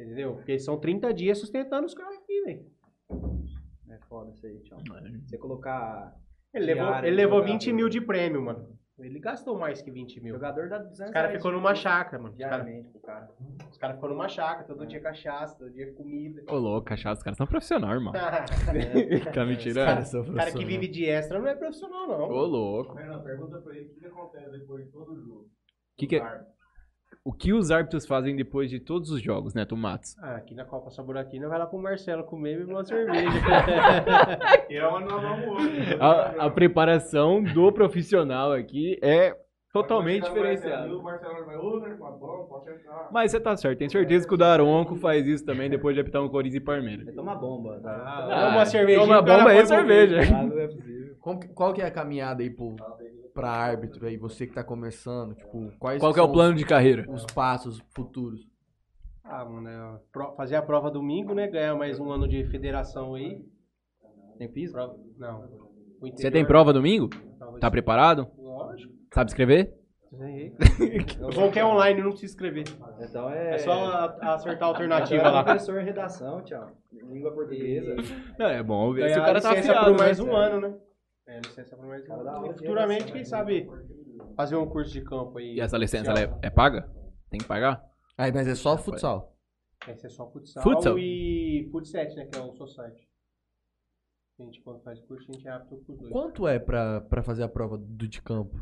Entendeu? 0.00 0.34
Porque 0.34 0.58
são 0.58 0.78
30 0.78 1.12
dias 1.12 1.38
sustentando 1.38 1.86
os 1.86 1.94
caras 1.94 2.16
aqui, 2.16 2.42
velho. 2.42 2.66
É 3.90 3.98
foda 4.08 4.30
isso 4.32 4.46
aí, 4.46 4.58
tchau. 4.62 4.78
Você 5.26 5.36
colocar. 5.38 6.14
Ele 6.54 6.66
levou, 6.66 6.94
ele 6.98 7.10
levou 7.16 7.38
jogador. 7.38 7.52
20 7.52 7.72
mil 7.72 7.88
de 7.88 8.00
prêmio, 8.00 8.42
mano. 8.42 8.78
Ele 8.98 9.18
gastou 9.18 9.58
mais 9.58 9.80
que 9.80 9.90
20 9.90 10.20
O 10.20 10.22
mil. 10.22 10.34
jogador 10.34 10.68
dá 10.68 10.76
200 10.78 11.00
Os 11.06 11.10
caras 11.10 11.32
ficou 11.32 11.50
numa 11.52 11.74
chácara, 11.74 12.22
mano. 12.22 12.34
Os 12.34 12.38
caras 12.38 12.64
diariamente 12.66 12.90
pro 12.90 13.00
cara. 13.00 13.30
os 13.70 13.78
caras 13.78 13.96
ficou 13.96 14.10
numa 14.10 14.28
chácara, 14.28 14.66
todo 14.66 14.86
dia 14.86 15.00
cachaça, 15.00 15.56
todo 15.56 15.70
dia 15.72 15.90
comida. 15.94 16.42
Ô, 16.50 16.56
louco, 16.58 16.84
cachaça, 16.86 17.18
os 17.20 17.22
caras 17.24 17.38
são 17.38 17.46
profissionais, 17.46 17.94
irmão. 17.94 18.12
Tá 19.32 19.44
me 19.46 19.52
Os 19.54 19.62
tirando? 19.62 20.28
o 20.28 20.34
cara 20.34 20.52
que 20.52 20.64
vive 20.66 20.86
de 20.86 21.06
extra 21.06 21.38
não 21.38 21.46
é 21.48 21.54
profissional, 21.54 22.06
não. 22.08 22.28
Ô, 22.28 22.44
louco. 22.44 22.94
Fernando, 22.94 23.22
pergunta 23.24 23.58
pra 23.60 23.74
ele 23.74 23.86
o 23.86 23.94
que, 23.94 24.00
que 24.00 24.06
acontece 24.06 24.50
depois 24.50 24.84
de 24.84 24.90
todo 24.92 25.16
jogo. 25.18 25.48
Que 25.96 26.06
que 26.06 26.16
é- 26.16 26.46
O 27.30 27.32
que 27.32 27.52
os 27.52 27.70
árbitros 27.70 28.06
fazem 28.06 28.34
depois 28.34 28.68
de 28.68 28.80
todos 28.80 29.08
os 29.12 29.22
jogos, 29.22 29.54
né, 29.54 29.64
Matos? 29.70 30.16
Ah, 30.20 30.34
aqui 30.34 30.52
na 30.52 30.64
Copa 30.64 30.90
Saburatina 30.90 31.48
vai 31.48 31.60
lá 31.60 31.66
pro 31.66 31.78
Marcelo 31.78 32.24
comer 32.24 32.54
e 32.54 32.58
beber 32.58 32.72
uma 32.72 32.84
cerveja. 32.84 33.30
É 34.68 34.80
vamos 34.80 35.12
hoje. 35.48 35.96
A, 36.00 36.46
a 36.46 36.50
preparação 36.50 37.40
do 37.40 37.70
profissional 37.70 38.52
aqui 38.52 38.98
é 39.00 39.36
totalmente 39.72 40.24
diferenciada. 40.24 40.92
O 40.92 41.00
Marcelo 41.04 41.46
vai, 41.46 41.56
ô, 41.56 41.80
tá. 41.80 43.08
Mas 43.12 43.30
você 43.30 43.38
tá 43.38 43.56
certo, 43.56 43.78
tenho 43.78 43.90
certeza 43.92 44.26
que 44.26 44.34
o 44.34 44.36
Daronco 44.36 44.96
faz 44.96 45.24
isso 45.24 45.46
também 45.46 45.70
depois 45.70 45.94
de 45.94 46.00
apitar 46.00 46.22
um 46.22 46.28
Corinthians 46.28 46.60
e 46.60 46.64
Palmeiras. 46.64 47.04
Vai 47.04 47.14
tomar 47.14 47.36
bomba. 47.36 47.78
Tá? 47.80 48.26
Ah, 48.28 48.48
uma 48.48 48.66
cervejinha, 48.66 49.06
Toma 49.06 49.22
bomba 49.22 49.54
e 49.54 49.66
cerveja. 49.66 50.20
Ah, 50.36 50.42
não 50.42 50.58
é 50.58 50.66
possível. 50.66 51.14
Qual 51.54 51.72
que 51.72 51.80
é 51.80 51.86
a 51.86 51.90
caminhada 51.92 52.42
aí 52.42 52.50
pro, 52.50 52.74
pra 53.34 53.50
árbitro 53.50 54.06
aí? 54.06 54.16
Você 54.16 54.46
que 54.46 54.54
tá 54.54 54.62
começando, 54.64 55.34
tipo, 55.34 55.70
quais 55.78 56.00
Qual 56.00 56.12
que 56.12 56.20
é 56.20 56.22
o 56.22 56.30
plano 56.32 56.54
de 56.54 56.64
carreira? 56.64 57.04
Os, 57.08 57.24
os 57.24 57.32
passos 57.32 57.82
futuros. 57.94 58.46
Ah, 59.24 59.44
mano, 59.44 59.68
é, 59.68 60.34
fazer 60.36 60.56
a 60.56 60.62
prova 60.62 60.90
domingo, 60.90 61.34
né? 61.34 61.46
Ganhar 61.46 61.74
mais 61.76 61.98
um 62.00 62.10
ano 62.10 62.26
de 62.26 62.44
federação 62.46 63.14
aí. 63.14 63.40
Tem 64.38 64.48
piso? 64.48 64.72
Prova- 64.72 64.96
Não. 65.18 65.48
Você 66.16 66.30
tem 66.30 66.44
prova 66.44 66.72
domingo? 66.72 67.08
prova 67.38 67.58
Tá 67.60 67.68
de- 67.68 67.72
preparado? 67.72 68.26
Lógico. 68.38 68.92
Sabe 69.12 69.30
escrever? 69.30 69.74
Sei. 70.10 70.52
O 71.22 71.30
bom 71.32 71.50
que 71.52 71.58
é 71.60 71.64
online, 71.64 72.02
não 72.02 72.10
precisa 72.10 72.32
escrever. 72.32 72.64
Então 73.00 73.30
é. 73.30 73.54
É 73.54 73.58
só 73.58 74.16
acertar 74.22 74.64
a 74.64 74.72
alternativa 74.72 75.22
é 75.22 75.28
lá. 75.28 75.44
professor 75.44 75.80
em 75.80 75.84
redação, 75.84 76.42
tchau. 76.42 76.68
Língua 76.92 77.30
portuguesa. 77.32 77.94
Não, 78.36 78.46
é 78.46 78.60
bom 78.62 78.92
ver 78.92 79.10
se 79.12 79.18
o 79.20 79.22
cara 79.22 79.40
tá 79.40 79.52
afiado, 79.52 79.90
por 79.92 79.98
mais 79.98 80.18
né? 80.18 80.24
um 80.24 80.34
ano, 80.34 80.60
né? 80.68 80.74
É, 81.30 81.38
licença 81.38 81.76
por 81.76 81.86
mais 81.86 82.02
um 82.08 82.46
E 82.46 82.52
futuramente, 82.54 83.12
quem 83.12 83.24
sabe, 83.24 83.68
fazer 84.36 84.56
um 84.56 84.68
curso 84.68 84.92
de 84.92 85.00
campo 85.02 85.38
aí. 85.38 85.54
E 85.54 85.60
essa 85.60 85.78
licença 85.78 86.10
ela 86.10 86.20
é, 86.20 86.38
é 86.42 86.50
paga? 86.50 86.90
Tem 87.30 87.38
que 87.38 87.46
pagar? 87.46 87.88
Aí, 88.18 88.32
mas 88.32 88.48
é 88.48 88.56
só 88.56 88.76
futsal. 88.76 89.36
Esse 89.86 90.06
é 90.06 90.10
só 90.10 90.28
futsal, 90.30 90.62
Futsal. 90.62 90.98
e 90.98 91.68
futset, 91.70 92.14
né? 92.16 92.26
Que 92.26 92.36
é 92.36 92.42
o 92.42 92.52
society. 92.54 93.08
A 94.38 94.42
gente, 94.42 94.60
quando 94.62 94.82
faz 94.82 95.00
curso, 95.02 95.30
a 95.30 95.34
gente 95.34 95.46
é 95.46 95.52
apto 95.52 95.76
pros 95.76 95.98
dois. 95.98 96.12
Quanto 96.12 96.48
é 96.48 96.58
pra, 96.58 97.00
pra 97.02 97.22
fazer 97.22 97.44
a 97.44 97.48
prova 97.48 97.78
do 97.78 98.08
de 98.08 98.20
campo? 98.20 98.56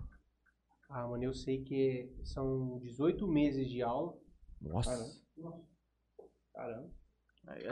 Ah, 0.90 1.08
mano, 1.08 1.24
eu 1.24 1.32
sei 1.32 1.62
que 1.62 2.12
são 2.22 2.78
18 2.80 3.26
meses 3.26 3.68
de 3.68 3.82
aula. 3.82 4.14
Nossa. 4.60 4.90
Caramba. 6.54 6.90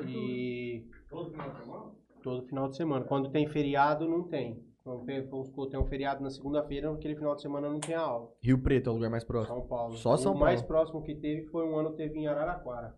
E 0.09 0.89
Todo 1.11 1.31
final 1.31 1.51
de 1.51 1.59
semana? 1.59 1.95
todo 2.23 2.47
final 2.47 2.69
de 2.71 2.77
semana. 2.77 3.05
Quando 3.05 3.31
tem 3.31 3.47
feriado, 3.47 4.09
não 4.09 4.27
tem. 4.27 4.66
Vamos 4.87 5.71
tem 5.71 5.81
um 5.81 5.87
feriado 5.87 6.23
na 6.23 6.31
segunda-feira, 6.31 6.91
naquele 6.91 7.17
final 7.17 7.35
de 7.35 7.43
semana 7.43 7.69
não 7.69 7.81
tem 7.81 7.95
aula. 7.95 8.31
Rio 8.41 8.63
Preto 8.63 8.89
é 8.89 8.93
o 8.93 8.95
lugar 8.95 9.11
mais 9.11 9.25
próximo. 9.25 9.57
São 9.59 9.67
Paulo. 9.67 9.95
Só 9.97 10.17
São 10.17 10.33
o 10.33 10.39
mais 10.39 10.61
Paulo. 10.63 10.69
próximo 10.69 11.03
que 11.03 11.15
teve 11.17 11.47
foi 11.49 11.65
um 11.65 11.77
ano 11.77 11.91
teve 11.97 12.19
em 12.19 12.27
Araraquara. 12.29 12.95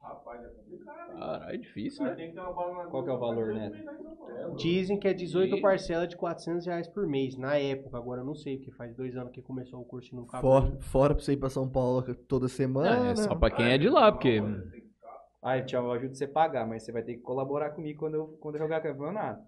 Rapaz, 0.00 0.42
é 0.44 0.48
complicado. 0.48 1.16
Caralho, 1.16 1.54
é 1.54 1.56
difícil, 1.56 2.04
né? 2.04 2.14
tem 2.16 2.28
que 2.30 2.34
ter 2.34 2.40
uma 2.40 2.52
bola 2.52 2.82
na 2.84 2.90
Qual 2.90 3.04
que 3.04 3.10
é 3.10 3.12
o 3.12 3.18
valor, 3.20 3.54
né? 3.54 3.70
Dizem 4.56 4.98
que 4.98 5.06
é 5.06 5.14
18 5.14 5.56
E- 5.56 5.60
parcelas 5.60 6.08
de 6.08 6.16
400 6.16 6.66
reais 6.66 6.88
por 6.88 7.06
mês, 7.06 7.36
na 7.36 7.56
época. 7.56 7.96
Agora 7.96 8.20
eu 8.22 8.24
não 8.24 8.34
sei, 8.34 8.56
porque 8.56 8.72
faz 8.72 8.96
dois 8.96 9.16
anos 9.16 9.30
que 9.32 9.40
começou 9.40 9.80
o 9.80 9.84
curso 9.84 10.12
e 10.12 10.16
não 10.16 10.24
acabou. 10.24 10.60
Fora, 10.62 10.80
fora 10.80 11.14
pra 11.14 11.22
você 11.22 11.34
ir 11.34 11.36
pra 11.36 11.48
São 11.48 11.68
Paulo 11.68 12.02
toda 12.26 12.48
semana. 12.48 13.10
É, 13.12 13.14
só 13.16 13.36
pra 13.36 13.48
quem 13.50 13.66
é 13.70 13.78
de 13.78 13.88
lá, 13.88 14.10
porque. 14.10 14.40
Ah, 15.40 15.60
tchau, 15.62 15.84
eu 15.86 15.92
ajudo 15.92 16.14
você 16.16 16.24
a 16.24 16.28
pagar, 16.28 16.66
mas 16.66 16.82
você 16.84 16.92
vai 16.92 17.02
ter 17.02 17.14
que 17.14 17.20
colaborar 17.20 17.70
comigo 17.70 17.98
quando 18.00 18.14
eu, 18.14 18.26
quando 18.40 18.56
eu 18.56 18.60
jogar 18.60 18.80
campeonato. 18.80 19.42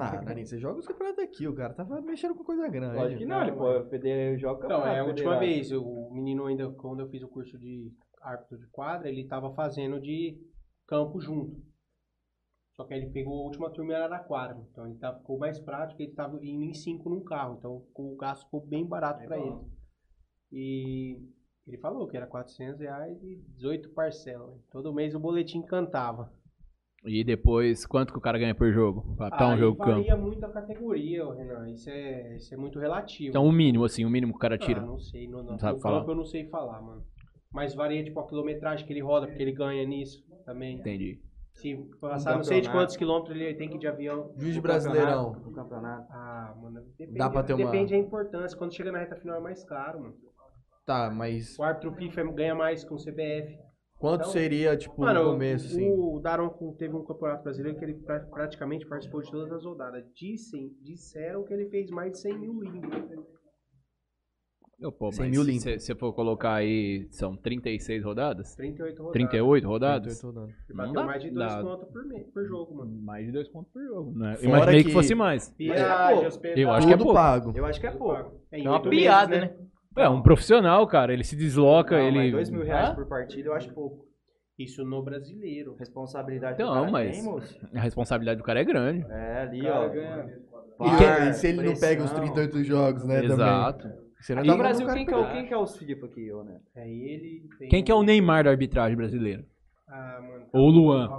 Ah, 0.00 0.20
Nani, 0.24 0.46
você 0.46 0.58
joga 0.58 0.78
os 0.78 0.86
campeonatos 0.86 1.22
aqui, 1.24 1.46
o 1.46 1.54
cara 1.54 1.74
tava 1.74 2.00
mexendo 2.00 2.34
com 2.34 2.44
coisa 2.44 2.68
grande. 2.68 2.96
Lógico 2.96 3.18
que 3.18 3.26
não, 3.26 3.42
ele 3.42 3.52
pode 3.52 3.88
feder, 3.90 4.38
joga 4.38 4.64
Então, 4.64 4.78
campeonato. 4.78 4.96
é 4.96 5.00
a 5.00 5.04
última 5.04 5.38
vez. 5.38 5.72
O 5.72 6.10
menino 6.12 6.46
ainda, 6.46 6.70
quando 6.72 7.00
eu 7.00 7.08
fiz 7.08 7.22
o 7.22 7.28
curso 7.28 7.58
de 7.58 7.92
árbitro 8.22 8.58
de 8.58 8.66
quadra, 8.68 9.08
ele 9.08 9.26
tava 9.26 9.52
fazendo 9.54 10.00
de 10.00 10.38
campo 10.86 11.20
junto. 11.20 11.60
Só 12.74 12.84
que 12.84 12.92
aí 12.92 13.00
ele 13.00 13.10
pegou 13.10 13.38
a 13.40 13.44
última 13.44 13.70
turma 13.70 13.92
em 13.92 13.96
Araraquara. 13.96 14.56
Então 14.70 14.86
ele 14.86 14.98
tava, 14.98 15.18
ficou 15.18 15.38
mais 15.38 15.58
prático, 15.58 16.02
ele 16.02 16.12
tava 16.12 16.36
indo 16.44 16.64
em 16.64 16.74
cinco 16.74 17.08
num 17.08 17.24
carro. 17.24 17.56
Então 17.58 17.82
o 17.94 18.16
gasto 18.16 18.44
ficou 18.44 18.60
bem 18.66 18.86
barato 18.86 19.24
pra 19.24 19.38
ele. 19.38 19.56
E 20.52 21.18
ele 21.66 21.78
falou 21.78 22.06
que 22.06 22.16
era 22.16 22.26
400 22.26 22.80
reais 22.80 23.22
e 23.22 23.36
18 23.54 23.90
parcelas. 23.90 24.60
Todo 24.70 24.92
mês 24.92 25.14
o 25.14 25.20
boletim 25.20 25.62
cantava. 25.62 26.32
E 27.06 27.22
depois, 27.22 27.86
quanto 27.86 28.12
que 28.12 28.18
o 28.18 28.20
cara 28.20 28.36
ganha 28.38 28.54
por 28.54 28.72
jogo? 28.72 29.14
Pra 29.16 29.28
apitar 29.28 29.48
um 29.48 29.52
Aí 29.52 29.58
jogo 29.58 29.78
campo. 29.78 29.90
varia 29.92 30.16
muito 30.16 30.44
a 30.44 30.48
categoria, 30.48 31.24
Renan. 31.32 31.70
Isso 31.70 31.88
é, 31.88 32.36
isso 32.36 32.52
é 32.52 32.56
muito 32.56 32.78
relativo. 32.80 33.28
Então, 33.30 33.46
o 33.46 33.52
mínimo, 33.52 33.84
assim, 33.84 34.04
o 34.04 34.10
mínimo 34.10 34.32
que 34.32 34.36
o 34.38 34.40
cara 34.40 34.58
tira. 34.58 34.80
Ah, 34.80 34.84
não 34.86 34.98
sei, 34.98 35.28
no, 35.28 35.42
no, 35.42 35.52
Não 35.52 35.58
sabe 35.58 35.74
no 35.76 35.80
falar. 35.82 36.00
campo 36.00 36.10
eu 36.10 36.16
não 36.16 36.24
sei 36.24 36.44
falar, 36.48 36.82
mano. 36.82 37.04
Mas 37.52 37.74
varia, 37.74 38.02
tipo, 38.02 38.18
a 38.18 38.26
quilometragem 38.26 38.84
que 38.84 38.92
ele 38.92 39.00
roda, 39.02 39.26
porque 39.28 39.40
ele 39.40 39.52
ganha 39.52 39.86
nisso 39.86 40.24
também. 40.44 40.78
Entendi. 40.78 41.20
Se 41.54 41.74
passar 42.00 42.36
não 42.36 42.42
sei 42.44 42.60
de 42.60 42.68
quantos 42.70 42.96
quilômetros 42.96 43.34
ele 43.34 43.54
tem 43.54 43.68
que 43.68 43.76
ir 43.76 43.78
de 43.78 43.86
avião. 43.86 44.30
Juiz 44.36 44.58
Brasileirão. 44.58 45.32
campeonato, 45.32 45.48
No 45.48 45.54
campeonato. 45.54 46.06
Ah, 46.12 46.54
mano, 46.60 46.80
depende, 46.98 47.18
Dá 47.18 47.30
pra 47.30 47.42
ter 47.44 47.54
uma- 47.54 47.64
depende 47.70 47.92
da 47.92 47.98
importância. 47.98 48.58
Quando 48.58 48.74
chega 48.74 48.90
na 48.92 48.98
reta 48.98 49.16
final 49.16 49.36
é 49.38 49.40
mais 49.40 49.64
caro, 49.64 50.00
mano. 50.02 50.14
Tá, 50.84 51.10
mas 51.10 51.58
O 51.58 51.62
árbitro 51.62 51.92
FIFA 51.94 52.24
ganha 52.32 52.54
mais 52.54 52.84
com 52.84 52.94
o 52.96 52.98
CBF. 52.98 53.56
Quanto 53.98 54.20
Então, 54.22 54.32
seria, 54.32 54.76
tipo, 54.76 55.00
Mano, 55.00 55.24
no 55.24 55.30
começo, 55.32 55.66
assim? 55.66 55.90
o 55.90 56.20
Daron 56.20 56.50
teve 56.78 56.94
um 56.94 57.04
campeonato 57.04 57.42
brasileiro 57.44 57.78
que 57.78 57.84
ele 57.84 57.94
pra- 57.94 58.20
praticamente 58.20 58.86
participou 58.86 59.22
de 59.22 59.30
todas 59.30 59.52
as 59.52 59.64
rodadas. 59.64 60.04
Dissem, 60.14 60.70
disseram 60.82 61.44
que 61.44 61.52
ele 61.54 61.68
fez 61.70 61.90
mais 61.90 62.12
de 62.12 62.18
100 62.20 62.38
mil 62.38 62.60
limpos. 62.60 63.26
Eu, 64.78 64.92
pô, 64.92 65.10
100 65.10 65.20
mas 65.24 65.30
mil 65.30 65.42
se 65.42 65.50
limpo. 65.50 65.62
se 65.62 65.78
você 65.80 65.94
for 65.94 66.12
colocar 66.12 66.52
aí, 66.52 67.08
são 67.10 67.34
36 67.34 68.04
rodadas? 68.04 68.54
38 68.56 68.98
rodadas. 68.98 69.12
38 69.14 69.66
rodadas? 69.66 70.18
38 70.20 70.26
rodadas. 70.26 70.64
Ele 70.68 70.76
bateu 70.76 71.04
mais 71.06 71.22
de 71.22 71.30
2 71.30 71.48
dá- 71.54 71.62
pontos 71.62 71.88
por, 71.88 72.04
me- 72.06 72.24
por 72.24 72.44
jogo, 72.46 72.74
mano. 72.74 73.02
Mais 73.02 73.24
de 73.24 73.32
2 73.32 73.48
pontos 73.48 73.72
por 73.72 73.82
jogo, 73.82 74.12
né? 74.18 74.34
Fora 74.36 74.46
Imaginei 74.46 74.80
que... 74.82 74.88
que- 74.88 74.92
fosse 74.92 75.14
mais. 75.14 75.54
Viagem, 75.56 76.26
hospedagem. 76.26 76.62
Eu 76.62 76.70
acho 76.72 76.86
que 76.86 76.92
é 76.92 76.96
pouco. 76.98 77.14
pago. 77.14 77.52
Eu 77.56 77.64
acho 77.64 77.80
que 77.80 77.86
é 77.86 77.90
pouco. 77.90 78.38
É, 78.52 78.60
É 78.60 78.68
uma 78.68 78.82
piada, 78.82 79.40
meses, 79.40 79.56
né? 79.58 79.66
É, 79.96 80.08
um 80.08 80.20
profissional, 80.22 80.86
cara, 80.86 81.12
ele 81.12 81.24
se 81.24 81.34
desloca, 81.36 81.96
Não, 81.96 82.04
ele... 82.06 82.16
mas 82.18 82.32
dois 82.32 82.50
mil 82.50 82.62
reais 82.62 82.90
Hã? 82.90 82.94
por 82.94 83.06
partida 83.06 83.48
eu 83.48 83.54
acho 83.54 83.72
pouco. 83.72 84.04
Isso 84.58 84.84
no 84.84 85.02
brasileiro. 85.02 85.74
Responsabilidade 85.78 86.54
Então, 86.54 86.66
que 86.72 86.72
o 86.78 86.80
cara 86.80 86.90
mas- 86.90 87.22
tem. 87.70 87.78
A 87.78 87.82
responsabilidade 87.82 88.38
do 88.38 88.44
cara 88.44 88.60
é 88.60 88.64
grande. 88.64 89.04
É, 89.10 89.40
ali, 89.42 89.62
Cara, 89.62 89.80
ó. 89.80 89.88
ganha- 89.88 90.26
E, 90.80 90.96
que- 90.96 91.28
e 91.30 91.32
se 91.34 91.46
ele 91.48 91.62
não 91.62 91.74
pega 91.76 92.02
os 92.02 92.10
pressão. 92.12 92.34
38 92.34 92.64
jogos, 92.64 93.04
né, 93.04 93.24
Exato. 93.24 93.82
também? 93.82 94.06
E 94.28 94.34
dá 94.34 94.42
no 94.44 94.56
Brasil, 94.58 94.86
o 94.86 94.92
quem 94.92 95.04
que, 95.06 95.12
é 95.12 95.16
o, 95.16 95.30
quem 95.30 95.46
que 95.46 95.54
é 95.54 95.58
os 95.58 95.76
FIFA 95.76 96.06
aqui, 96.06 96.32
ô, 96.32 96.42
né? 96.42 96.58
É 96.74 96.88
ele. 96.90 97.42
tem 97.58 97.68
Quem 97.68 97.84
que 97.84 97.92
é 97.92 97.94
o 97.94 98.02
Neymar 98.02 98.44
da 98.44 98.50
arbitragem 98.50 98.96
brasileira? 98.96 99.44
Ah, 99.88 100.20
mano. 100.20 100.46
Ou 100.52 100.68
o 100.68 100.70
Luan? 100.70 101.10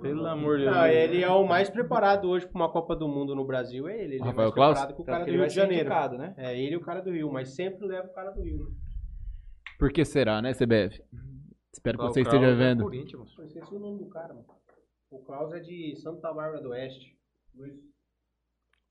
Pelo 0.00 0.26
amor 0.26 0.58
de 0.58 0.64
Deus. 0.64 0.76
Não, 0.76 0.86
ele 0.86 1.22
é 1.22 1.28
o 1.30 1.46
mais 1.46 1.68
preparado 1.70 2.28
hoje 2.28 2.46
pra 2.46 2.54
uma 2.56 2.70
Copa 2.70 2.94
do 2.96 3.08
Mundo 3.08 3.34
no 3.34 3.44
Brasil, 3.44 3.88
é 3.88 3.94
ele. 4.02 4.14
Ele 4.14 4.22
é 4.22 4.26
Rafael 4.26 4.36
mais 4.48 4.54
Claus? 4.54 4.72
preparado 4.78 4.94
que 4.96 5.02
o 5.02 5.04
cara 5.04 5.24
que 5.24 5.30
do 5.30 5.36
Rio 5.38 5.46
de 5.48 5.54
Janeiro. 5.54 5.80
indicado, 5.82 6.18
né? 6.18 6.34
É 6.36 6.58
ele 6.58 6.74
e 6.74 6.76
o 6.76 6.80
cara 6.80 7.00
do 7.00 7.10
Rio, 7.10 7.30
mas 7.32 7.50
sempre 7.54 7.86
leva 7.86 8.08
o 8.08 8.12
cara 8.12 8.30
do 8.30 8.42
Rio, 8.42 8.58
né? 8.64 8.70
Por 9.78 9.92
que 9.92 10.04
será, 10.04 10.42
né, 10.42 10.52
CBF? 10.52 11.02
Espero 11.72 11.98
que 11.98 12.04
você 12.04 12.22
esteja 12.22 12.46
é 12.46 12.54
vendo. 12.54 12.82
Corinthians. 12.82 13.34
Eu 13.38 13.44
esqueci 13.44 13.74
o 13.74 13.78
nome 13.78 13.98
do 13.98 14.06
cara, 14.08 14.34
mano. 14.34 14.46
O 15.10 15.20
Klaus 15.20 15.52
é 15.52 15.60
de 15.60 15.94
Santa 15.96 16.32
Bárbara 16.32 16.60
do 16.60 16.70
Oeste. 16.70 17.16
Luiz. 17.54 17.76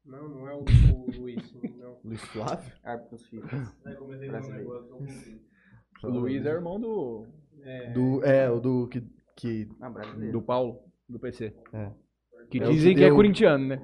Não, 0.05 0.29
não 0.29 0.47
é 0.47 0.53
o, 0.55 0.59
o 0.59 1.11
Luiz. 1.21 1.53
Não. 1.77 1.99
Luiz 2.03 2.21
Flávio? 2.25 2.73
Árbitros 2.83 3.27
FIFA. 3.27 3.73
Aí 3.85 3.95
comecei 3.95 4.29
a 4.29 4.31
ver 4.31 4.37
um 4.37 4.39
Brasileiro. 4.39 4.63
negócio, 4.69 4.87
tô 4.89 4.97
com- 4.97 6.07
O 6.07 6.19
Luiz 6.19 6.45
é 6.45 6.49
irmão 6.49 6.79
do, 6.79 7.27
É, 7.61 7.91
Do, 7.91 8.23
é, 8.23 8.49
o 8.49 8.59
do 8.61 8.87
que... 8.87 9.03
que 9.35 9.67
Ah, 9.81 9.89
brasileiro. 9.89 10.31
do 10.31 10.41
Paulo, 10.41 10.79
do 11.09 11.19
PC. 11.19 11.53
É. 11.73 11.89
Que 12.49 12.59
É 12.61 12.65
o 12.67 12.71
dizem 12.71 12.93
que 12.93 12.99
que 12.99 13.05
é 13.05 13.11
corintiano, 13.11 13.65
né? 13.67 13.81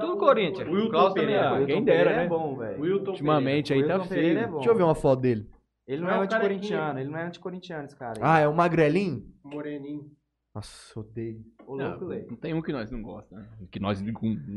Tudo 0.00 0.16
Corinthians. 0.16 0.68
Wilton 0.68 0.90
Klaus 0.90 1.14
também 1.14 1.26
Pereira. 1.28 1.46
é. 1.46 1.52
Wilton 1.52 1.66
quem 1.66 1.84
dera, 1.84 2.16
né? 2.16 2.24
é 2.24 2.28
bom, 2.28 2.56
velho. 2.56 2.80
Wilton 2.80 3.10
Ultimamente 3.10 3.72
aí 3.74 3.86
tá 3.86 3.94
Wilton 3.94 4.08
feio. 4.08 4.38
é. 4.38 4.46
Deixa 4.46 4.70
eu 4.70 4.74
ver 4.74 4.82
uma 4.84 4.94
foto 4.94 5.20
dele. 5.20 5.46
Ele 5.86 6.00
não 6.02 6.08
Não, 6.08 6.16
é 6.16 6.18
o 6.18 6.22
anticorintiano, 6.22 6.98
ele 6.98 7.10
não 7.10 7.18
é 7.18 7.22
anticorintiano, 7.26 7.84
esse 7.84 7.94
cara. 7.96 8.14
aí. 8.16 8.22
Ah, 8.22 8.38
é 8.40 8.48
o 8.48 8.54
Magrelinho? 8.54 9.22
Moreninho. 9.44 10.10
Nossa, 10.56 10.98
odeio. 11.00 11.44
Não, 11.68 11.74
louco, 11.90 12.04
Lei. 12.06 12.26
não 12.30 12.36
tem 12.36 12.54
um 12.54 12.62
que 12.62 12.72
nós 12.72 12.90
não 12.90 13.02
gosta, 13.02 13.36
né? 13.36 13.46
Que 13.70 13.78
nós, 13.78 14.00
não 14.00 14.08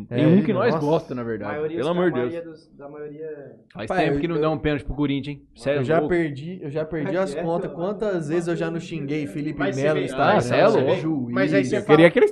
É, 0.10 0.16
tem 0.16 0.26
um 0.28 0.44
que 0.46 0.54
nós 0.54 0.74
nossa. 0.74 0.86
gosta, 0.86 1.14
na 1.14 1.24
verdade. 1.24 1.52
maioria, 1.52 1.78
Pelo 1.78 1.90
amor 1.90 2.06
de 2.12 2.20
Deus. 2.22 2.32
maioria 2.32 2.50
dos- 2.50 2.68
da 2.78 2.88
maioria... 2.88 3.60
Faz 3.74 3.88
Pai, 3.90 4.06
tempo 4.06 4.16
eu- 4.16 4.22
que 4.22 4.28
não 4.30 4.40
dá 4.40 4.50
um 4.50 4.58
pênalti 4.58 4.86
pro 4.86 4.96
Corinthians, 4.96 5.36
hein? 5.38 5.48
Sério, 5.58 5.80
eu 5.82 5.84
já 5.84 5.96
louco. 6.00 6.08
perdi, 6.16 6.60
eu 6.64 6.70
já 6.70 6.86
perdi 6.86 7.18
as 7.18 7.36
É, 7.36 7.44
contas. 7.44 7.74
Quantas 7.74 8.30
vezes 8.30 8.48
eu 8.48 8.56
já 8.56 8.72
não 8.72 8.80
xinguei 8.80 9.28
Felipe 9.28 9.60
Melo 9.60 10.00
vê- 10.00 10.06
Instagram? 10.06 10.40
Ah, 10.56 10.92
é. 10.92 10.96
Juiz. 10.96 11.34
Mas 11.34 11.54
aí 11.54 11.66
você 11.66 11.78
Eu 11.78 11.82
fala- 11.82 11.98
queria 12.10 12.24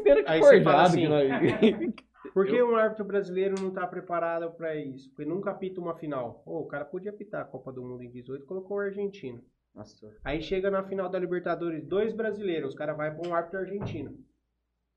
assim, 0.84 1.02
que 1.02 1.08
nós... 1.10 1.28
Por 2.34 2.46
que 2.46 2.62
um 2.62 2.76
árbitro 2.76 3.04
brasileiro 3.04 3.56
não 3.60 3.72
tá 3.72 3.88
preparado 3.88 4.52
pra 4.52 4.76
isso? 4.76 5.10
Porque 5.10 5.26
nunca 5.26 5.52
apita 5.52 5.82
uma 5.82 5.96
final. 5.96 6.42
Pô, 6.46 6.60
o 6.60 6.68
cara 6.68 6.86
podia 6.86 7.10
apitar 7.10 7.42
a 7.42 7.46
Copa 7.46 7.72
do 7.72 7.82
Mundo 7.82 8.04
em 8.04 8.12
18 8.12 8.46
colocou 8.46 8.78
o 8.78 8.80
argentino. 8.80 9.42
Nossa. 9.78 10.12
Aí 10.24 10.42
chega 10.42 10.72
na 10.72 10.84
final 10.84 11.08
da 11.08 11.20
Libertadores, 11.20 11.86
dois 11.86 12.12
brasileiros, 12.14 12.70
os 12.70 12.76
caras 12.76 12.98
vai 12.98 13.14
pra 13.14 13.30
um 13.30 13.34
árbitro 13.34 13.60
argentino. 13.60 14.12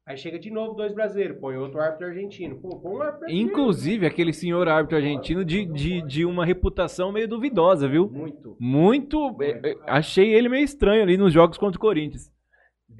Aí 0.06 0.16
chega 0.16 0.38
de 0.38 0.50
novo 0.50 0.74
dois 0.74 0.94
brasileiros, 0.94 1.38
põe 1.38 1.56
outro 1.56 1.78
árbitro 1.78 2.06
argentino. 2.06 2.58
Pô, 2.58 2.80
põe 2.80 2.92
um 2.94 3.02
árbitro 3.02 3.20
brasileiro. 3.20 3.50
Inclusive, 3.50 4.06
aquele 4.06 4.32
senhor 4.32 4.66
árbitro 4.66 4.96
argentino 4.96 5.44
de, 5.44 5.66
de, 5.66 6.00
de 6.02 6.24
uma 6.24 6.46
reputação 6.46 7.12
meio 7.12 7.28
duvidosa, 7.28 7.86
viu? 7.86 8.08
Muito. 8.10 8.56
Muito. 8.58 9.36
é, 9.42 9.70
é, 9.70 9.76
achei 9.86 10.32
ele 10.32 10.48
meio 10.48 10.64
estranho 10.64 11.02
ali 11.02 11.18
nos 11.18 11.32
jogos 11.32 11.58
contra 11.58 11.76
o 11.76 11.80
Corinthians. 11.80 12.32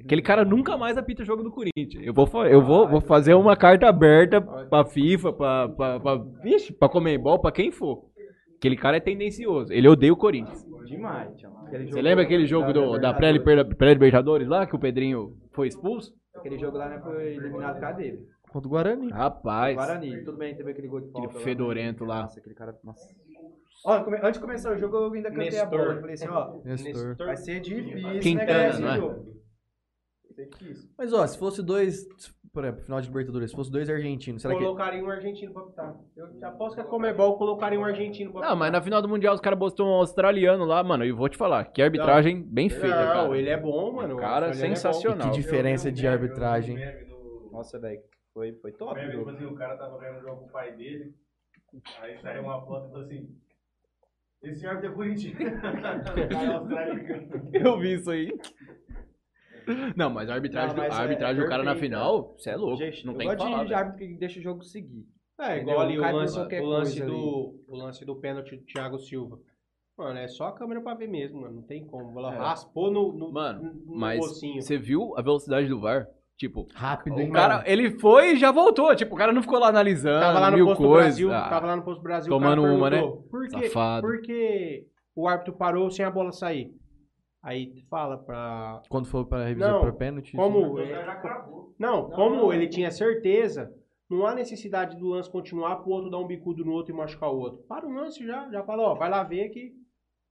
Aquele 0.05 0.21
cara 0.21 0.45
nunca 0.45 0.77
mais 0.77 0.97
apita 0.97 1.25
jogo 1.25 1.43
do 1.43 1.51
Corinthians. 1.51 2.05
Eu 2.05 2.13
vou, 2.13 2.27
eu 2.45 2.61
vou, 2.61 2.87
vou 2.87 3.01
fazer 3.01 3.33
uma 3.33 3.57
carta 3.57 3.89
aberta 3.89 4.39
pra 4.39 4.85
FIFA, 4.85 5.33
pra, 5.33 5.69
pra, 5.69 5.99
pra, 5.99 6.15
vixe, 6.41 6.71
pra 6.71 6.87
Comembol, 6.87 7.39
pra 7.39 7.51
quem 7.51 7.71
for. 7.71 8.05
Aquele 8.57 8.77
cara 8.77 8.97
é 8.97 8.99
tendencioso. 9.01 9.73
Ele 9.73 9.87
odeia 9.87 10.13
o 10.13 10.17
Corinthians. 10.17 10.65
Demais, 10.85 11.35
tchau. 11.37 11.60
Aquele 11.71 11.85
Você 11.85 11.91
jogo 11.91 12.01
lembra 12.03 12.23
aquele 12.23 12.45
jogo 12.45 12.73
do, 12.73 12.97
da 12.99 13.13
pré-Liber- 13.13 13.75
pré-Libertadores 13.75 14.47
lá, 14.47 14.65
que 14.65 14.75
o 14.75 14.79
Pedrinho 14.79 15.37
foi 15.53 15.67
expulso? 15.67 16.13
Aquele 16.35 16.57
jogo 16.57 16.77
lá 16.77 16.89
né, 16.89 16.99
foi 16.99 17.35
eliminado 17.35 17.73
por 17.75 17.81
causa 17.81 17.97
dele. 17.97 18.27
Contra 18.51 18.67
o 18.67 18.71
Guarani. 18.71 19.09
Rapaz, 19.09 19.75
Guarani, 19.75 20.23
tudo 20.25 20.37
bem, 20.37 20.55
teve 20.55 20.71
aquele 20.71 20.87
gol 20.89 20.99
de 21.01 21.11
falta. 21.11 21.27
aquele 21.27 21.39
lá, 21.39 21.43
fedorento 21.45 22.03
né? 22.03 22.09
lá. 22.09 22.21
Nossa, 22.23 22.39
aquele 22.39 22.55
cara. 22.55 22.77
Nossa. 22.83 23.07
Ó, 23.85 24.03
come- 24.03 24.17
antes 24.17 24.33
de 24.33 24.39
começar 24.39 24.73
o 24.73 24.77
jogo, 24.77 24.97
eu 24.97 25.13
ainda 25.13 25.29
cantei 25.29 25.47
a 25.47 25.51
Nestor. 25.51 25.69
bola. 25.69 25.93
Eu 25.93 25.99
falei 26.01 26.13
assim, 26.13 26.27
ó. 26.27 26.59
Nestor. 26.65 27.15
Vai 27.17 27.37
ser 27.37 27.59
difícil, 27.61 28.19
Quintana, 28.19 28.45
né, 28.45 28.53
ganhar 28.53 28.69
esse 28.69 28.81
não 28.81 28.89
é? 28.91 28.97
jogo. 28.97 29.15
Vai 30.25 30.33
ser 30.35 30.49
difícil. 30.49 30.89
Mas 30.97 31.13
ó, 31.13 31.25
se 31.27 31.37
fosse 31.39 31.63
dois, 31.63 32.05
por 32.53 32.63
exemplo, 32.65 32.83
final 32.83 32.99
de 32.99 33.07
Libertadores, 33.07 33.49
se 33.49 33.55
fosse 33.55 33.71
dois 33.71 33.89
argentinos, 33.89 34.41
será 34.41 34.53
que. 34.53 34.61
Colocaria 34.61 35.03
um 35.03 35.09
argentino 35.09 35.53
pra 35.53 35.61
apitar. 35.63 35.95
Eu 36.15 36.37
te 36.37 36.43
aposto 36.43 36.75
que 36.75 36.81
a 36.81 36.83
Comebol 36.83 37.37
colocaria 37.37 37.79
um 37.79 37.85
argentino 37.85 38.31
pra 38.31 38.41
Não, 38.49 38.55
mas 38.55 38.71
na 38.71 38.81
final 38.81 39.01
do 39.01 39.07
Mundial 39.07 39.33
os 39.33 39.39
caras 39.41 39.57
botou 39.57 39.87
um 39.87 39.93
australiano 39.93 40.65
lá, 40.65 40.83
mano. 40.83 41.05
E 41.05 41.11
vou 41.11 41.29
te 41.29 41.37
falar, 41.37 41.63
que 41.65 41.81
arbitragem 41.81 42.41
bem 42.41 42.69
feita, 42.69 42.87
Não, 42.87 43.13
cara. 43.27 43.37
ele 43.37 43.49
é 43.49 43.57
bom, 43.57 43.93
mano. 43.93 44.17
Cara, 44.17 44.47
O 44.47 44.49
australiano 44.49 44.73
é 44.73 44.75
sensacional. 44.75 45.31
Que 45.31 45.37
diferença 45.37 45.91
de 45.91 46.05
arbitragem. 46.05 46.77
Nossa, 47.51 47.79
velho. 47.79 48.01
Foi, 48.33 48.53
foi 48.53 48.71
top. 48.71 48.95
Meme, 48.95 49.07
o 49.07 49.11
tipo 49.11 49.23
jogo. 49.25 49.37
assim, 49.37 49.45
o 49.45 49.55
cara 49.55 49.77
tava 49.77 49.97
ganhando 49.97 50.19
o 50.19 50.21
jogo 50.21 50.41
com 50.41 50.45
o 50.47 50.51
pai 50.51 50.71
dele, 50.73 51.13
aí 52.01 52.17
saiu 52.21 52.43
uma 52.43 52.61
foto 52.65 52.87
e 52.87 52.89
falou 52.91 53.05
assim, 53.05 53.29
esse 54.43 54.65
árbitro 54.65 55.03
é 55.03 55.07
ganhou. 56.31 56.67
Eu 57.53 57.79
vi 57.79 57.93
isso 57.95 58.09
aí. 58.09 58.31
Não, 59.95 60.09
mas 60.09 60.29
a 60.29 60.33
arbitragem, 60.33 60.75
Não, 60.75 60.83
mas 60.83 60.93
a 60.93 60.99
é 60.99 61.01
arbitragem 61.03 61.41
do 61.43 61.49
cara 61.49 61.63
na 61.63 61.71
perfeita. 61.71 61.95
final, 61.97 62.35
você 62.37 62.49
é 62.51 62.55
louco. 62.55 62.77
Gente, 62.77 63.05
não 63.05 63.13
eu 63.13 63.17
tem 63.19 63.29
que 63.29 63.35
gosto 63.35 63.49
falar. 63.51 63.63
de 63.65 63.73
árbitro 63.73 63.99
que 64.07 64.13
deixa 64.15 64.39
o 64.39 64.43
jogo 64.43 64.63
seguir. 64.63 65.05
É, 65.39 65.55
Entendeu? 65.57 65.73
igual 65.73 65.79
ali 65.87 65.97
o 65.97 66.01
lance, 66.01 66.37
o 66.39 66.65
lance 66.65 67.03
do 67.03 67.55
o 67.67 67.75
lance 67.75 68.05
do 68.05 68.15
pênalti 68.15 68.55
do 68.57 68.63
Thiago 68.63 68.99
Silva. 68.99 69.39
Mano, 69.97 70.19
é 70.19 70.27
só 70.27 70.45
a 70.47 70.51
câmera 70.53 70.81
pra 70.81 70.93
ver 70.93 71.07
mesmo, 71.07 71.41
mano. 71.41 71.55
Não 71.57 71.61
tem 71.63 71.85
como. 71.85 72.17
Ela 72.19 72.33
É. 72.33 72.37
raspou 72.37 72.89
no, 72.91 73.11
no, 73.11 73.31
Mano, 73.31 73.73
no 73.85 73.95
Mas 73.95 74.19
mocinho. 74.19 74.61
você 74.61 74.77
viu 74.77 75.13
a 75.17 75.21
velocidade 75.21 75.67
do 75.67 75.79
VAR? 75.79 76.07
Tipo, 76.37 76.65
Rápido, 76.73 77.17
o 77.17 77.19
hein, 77.19 77.31
cara, 77.31 77.57
mano? 77.57 77.67
ele 77.67 77.99
foi 77.99 78.33
e 78.33 78.35
já 78.37 78.51
voltou. 78.51 78.95
Tipo, 78.95 79.13
o 79.13 79.17
cara 79.17 79.31
não 79.31 79.43
ficou 79.43 79.59
lá 79.59 79.67
analisando 79.67 80.19
Tava 80.21 80.39
lá 80.39 80.49
no 80.49 80.57
mil 80.57 80.65
posto 80.67 80.81
do 80.81 80.87
coisas. 80.89 81.05
Brasil, 81.19 81.31
Ah, 81.33 81.49
tava 81.49 81.67
lá 81.67 81.75
no 81.75 81.83
posto 81.83 81.99
do 81.99 82.03
Brasil, 82.03 82.29
tomando 82.31 82.63
uma, 82.63 82.89
né? 82.89 83.01
Por 83.29 83.47
que, 83.47 83.67
Safado. 83.67 84.07
por 84.07 84.21
que 84.21 84.87
o 85.15 85.27
árbitro 85.27 85.53
parou 85.53 85.91
sem 85.91 86.03
a 86.03 86.09
bola 86.09 86.31
sair? 86.31 86.73
Aí 87.43 87.83
fala 87.89 88.17
pra 88.17 88.81
Quando 88.89 89.07
for 89.07 89.25
pra 89.25 89.45
revisão 89.45 89.71
Não, 89.71 89.81
pra 89.81 89.91
pênalti. 89.93 90.35
como 90.35 90.73
O 90.73 90.75
cara 90.77 91.05
já 91.05 91.15
cravou. 91.15 91.73
Não, 91.79 92.09
como 92.11 92.53
ele 92.53 92.67
tinha 92.67 92.91
certeza, 92.91 93.73
não 94.09 94.27
há 94.27 94.35
necessidade 94.35 94.95
do 94.97 95.07
lance 95.07 95.29
continuar 95.29 95.77
pro 95.77 95.89
outro 95.91 96.09
dar 96.11 96.19
um 96.19 96.27
bicudo 96.27 96.63
no 96.63 96.71
outro 96.71 96.93
e 96.93 96.97
machucar 96.97 97.31
o 97.31 97.37
outro. 97.39 97.63
Para 97.67 97.87
o 97.87 97.91
lance 97.91 98.25
já, 98.25 98.47
já 98.51 98.63
fala, 98.63 98.83
ó, 98.83 98.93
vai 98.93 99.09
lá 99.09 99.23
ver 99.23 99.49
que 99.49 99.73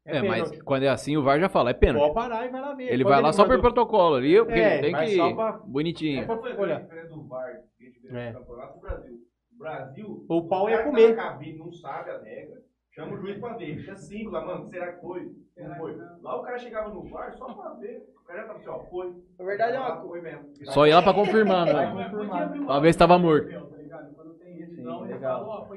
é, 0.07 0.17
É, 0.19 0.23
mas 0.23 0.63
quando 0.63 0.85
é 0.85 0.89
assim, 0.89 1.17
o 1.17 1.23
VAR 1.23 1.39
já 1.39 1.49
fala, 1.49 1.71
é 1.71 1.75
pênalti. 1.75 2.01
Pode 2.03 2.15
parar 2.15 2.47
e 2.47 2.49
vai 2.49 2.61
lá 2.61 2.75
ver. 2.75 2.85
Ele 2.91 3.03
Quando 3.05 3.13
vai 3.13 3.23
lá 3.23 3.33
só 3.33 3.43
por 3.45 3.51
mandou- 3.51 3.63
protocolo 3.63 4.15
ali, 4.17 4.37
porque 4.39 4.59
É, 4.59 4.81
tem 4.81 4.95
que... 4.95 5.17
só 5.17 5.35
pra- 5.35 5.53
Bonitinho. 5.67 6.25
Qual 6.27 6.41
foi 6.41 6.57
Olha. 6.57 6.77
a 6.77 6.81
diferença 6.81 7.09
do 7.15 7.23
VAR 7.29 7.53
que 7.77 7.85
a 7.85 7.87
gente 7.87 8.01
vê 8.01 8.19
É. 8.19 8.33
no 8.33 8.39
campeonato 8.39 8.75
do 8.75 8.81
Brasil? 8.81 9.15
O 9.53 9.59
Brasil, 9.59 10.27
O 10.29 10.49
pau 10.49 10.71
ia 10.71 10.79
tá 10.79 10.85
comer. 10.85 11.09
na 11.17 11.23
cabine 11.23 11.59
não 11.59 11.71
sabe 11.71 12.11
a 12.11 12.19
regra, 12.23 12.63
chama 12.93 13.13
o 13.15 13.17
juiz 13.19 13.39
pra 13.39 13.55
ver. 13.59 13.75
Deixa 13.75 13.95
cinco 13.97 14.31
lá, 14.31 14.47
mano, 14.47 14.67
será 14.69 14.93
que 14.95 15.01
foi? 15.03 15.31
Não 15.69 15.75
foi. 15.77 15.97
Lá 16.23 16.37
o 16.41 16.43
cara 16.43 16.59
chegava 16.59 16.89
no 16.89 17.03
VAR 17.09 17.33
só 17.35 17.45
pra 17.53 17.71
ver. 17.75 18.09
O 18.23 18.25
cara 18.27 18.41
já 18.43 18.47
tava 18.47 18.59
assim, 18.59 18.69
ó, 18.69 18.79
foi. 18.81 19.15
Na 19.39 19.45
verdade, 19.45 19.77
é 19.77 19.81
uma 19.81 20.01
Foi 20.01 20.21
mesmo. 20.21 20.49
Só 20.67 20.87
ir 20.87 20.95
lá 20.95 21.03
pra 21.03 21.15
confirmar, 21.15 21.67
Vai 21.73 21.87
mano. 21.95 22.05
confirmar. 22.11 22.67
Pra 22.67 22.79
ver 22.81 22.93
se 22.93 22.99
tava 22.99 23.19
morto. 23.19 23.49
Sim, 23.49 25.07
legal. 25.07 25.69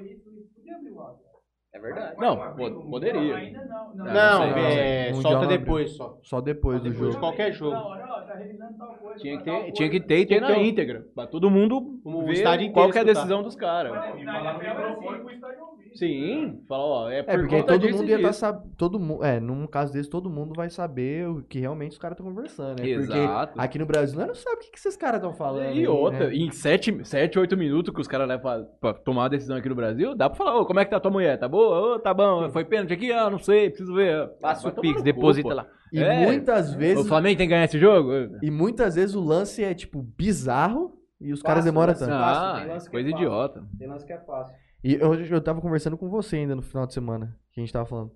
É 1.75 1.79
verdade. 1.79 2.15
Não, 2.19 2.37
po- 2.55 2.71
poderia. 2.89 3.35
Ainda 3.35 3.65
não. 3.65 3.95
Não, 3.95 4.05
Não, 4.05 4.13
Não, 4.13 4.49
não 4.51 4.57
é, 4.57 5.13
solta 5.15 5.39
não 5.41 5.47
depois 5.47 5.91
só. 5.95 6.19
Só 6.21 6.39
depois 6.39 6.79
do 6.79 6.89
Depois 6.89 7.07
de 7.07 7.13
jogo. 7.13 7.19
qualquer 7.19 7.51
jogo. 7.51 7.75
Não, 7.75 7.89
não, 7.89 7.97
tá 8.27 8.35
revisando 8.37 8.77
tal 8.77 8.93
coisa. 8.95 9.19
Tinha 9.19 9.37
que 9.39 9.43
ter, 9.43 9.71
tinha 9.71 9.89
que 9.89 9.99
ter 9.99 10.17
e 10.19 10.25
ter 10.27 10.39
na 10.39 10.57
íntegra. 10.59 11.05
Pra 11.15 11.25
todo 11.25 11.49
mundo 11.49 11.99
O 12.05 12.25
ver 12.27 12.43
qual 12.71 12.91
que 12.91 12.97
é 12.97 13.01
a 13.01 13.03
escutar. 13.03 13.03
decisão 13.03 13.41
dos 13.41 13.55
caras. 13.55 13.91
E. 14.17 15.97
Sim, 15.97 16.59
fala, 16.67 16.83
ó, 16.83 17.09
é 17.09 17.21
por 17.21 17.31
É, 17.31 17.37
porque 17.37 17.63
todo 17.63 17.79
disso 17.81 17.97
mundo 17.99 18.09
ia 18.09 18.15
estar 18.15 18.29
disso. 18.29 18.39
sabendo. 18.39 18.73
Todo 18.77 18.99
mundo. 18.99 19.23
É, 19.23 19.39
num 19.39 19.67
caso 19.67 19.93
desse, 19.93 20.09
todo 20.09 20.27
mundo 20.27 20.53
vai 20.55 20.67
saber 20.69 21.27
o 21.29 21.43
que 21.43 21.59
realmente 21.59 21.91
os 21.91 21.99
caras 21.99 22.17
estão 22.17 22.25
conversando, 22.33 22.81
né? 22.81 22.89
Exato. 22.89 23.53
Porque 23.53 23.65
aqui 23.67 23.77
no 23.77 23.85
Brasil 23.85 24.17
nós 24.17 24.27
não 24.27 24.33
sabe 24.35 24.55
o 24.55 24.59
que, 24.59 24.71
que 24.71 24.79
esses 24.79 24.97
caras 24.97 25.17
estão 25.17 25.33
falando. 25.35 25.65
E 25.65 25.79
aí, 25.79 25.87
outra, 25.87 26.29
né? 26.29 26.35
em 26.35 26.49
7, 26.51 27.05
sete 27.05 27.37
8 27.37 27.55
minutos 27.55 27.93
que 27.93 28.01
os 28.01 28.07
caras 28.07 28.27
levam 28.27 28.41
pra, 28.41 28.63
pra 28.81 28.93
tomar 28.99 29.25
a 29.25 29.29
decisão 29.29 29.55
aqui 29.55 29.69
no 29.69 29.75
Brasil, 29.75 30.15
dá 30.15 30.27
pra 30.29 30.37
falar, 30.37 30.59
ô, 30.59 30.65
como 30.65 30.79
é 30.79 30.85
que 30.85 30.89
tá 30.89 30.99
tua 30.99 31.11
mulher? 31.11 31.37
Tá 31.37 31.47
boa? 31.47 31.62
Ô, 31.63 31.99
tá 31.99 32.13
bom, 32.13 32.49
foi 32.49 32.65
pênalti 32.65 32.93
aqui? 32.93 33.11
Ah, 33.11 33.29
não 33.29 33.39
sei, 33.39 33.69
preciso 33.69 33.93
ver. 33.93 34.27
Passa 34.41 34.63
Vai 34.69 34.71
o 34.71 34.81
Pix, 34.81 35.01
deposita 35.03 35.49
pô. 35.49 35.55
lá. 35.55 35.67
E 35.91 35.99
É. 36.01 36.25
muitas 36.25 36.73
O 36.73 36.77
vezes. 36.77 37.07
Flamengo 37.07 37.37
tem 37.37 37.47
que 37.47 37.53
ganhar 37.53 37.65
esse 37.65 37.77
jogo? 37.79 38.11
E 38.41 38.49
muitas 38.49 38.95
vezes 38.95 39.15
o 39.15 39.21
lance 39.23 39.63
é, 39.63 39.73
tipo, 39.73 40.01
bizarro 40.01 40.97
e 41.21 41.31
os 41.31 41.41
caras 41.41 41.59
Fácil, 41.63 41.71
demoram 41.71 41.93
né? 41.93 41.99
tanto. 41.99 42.11
Ah, 42.11 42.55
é 42.61 42.67
coisa 42.67 42.79
fácil. 42.89 43.09
idiota. 43.09 43.63
Tem 43.77 43.87
lance 43.87 44.05
que 44.05 44.13
é 44.13 44.19
fácil. 44.19 44.55
E 44.83 44.95
eu, 44.95 45.13
eu 45.13 45.41
tava 45.41 45.61
conversando 45.61 45.97
com 45.97 46.09
você 46.09 46.37
ainda 46.37 46.55
no 46.55 46.61
final 46.61 46.85
de 46.85 46.93
semana, 46.93 47.37
que 47.51 47.59
a 47.59 47.63
gente 47.63 47.71
tava 47.71 47.85
falando. 47.85 48.11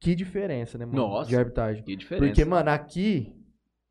Que 0.00 0.14
diferença, 0.14 0.78
né, 0.78 0.84
mano? 0.86 0.96
Nossa. 0.98 1.28
De 1.28 1.36
arbitragem. 1.36 1.82
Que 1.82 1.96
diferença. 1.96 2.26
Porque, 2.26 2.44
mano, 2.44 2.70
aqui, 2.70 3.34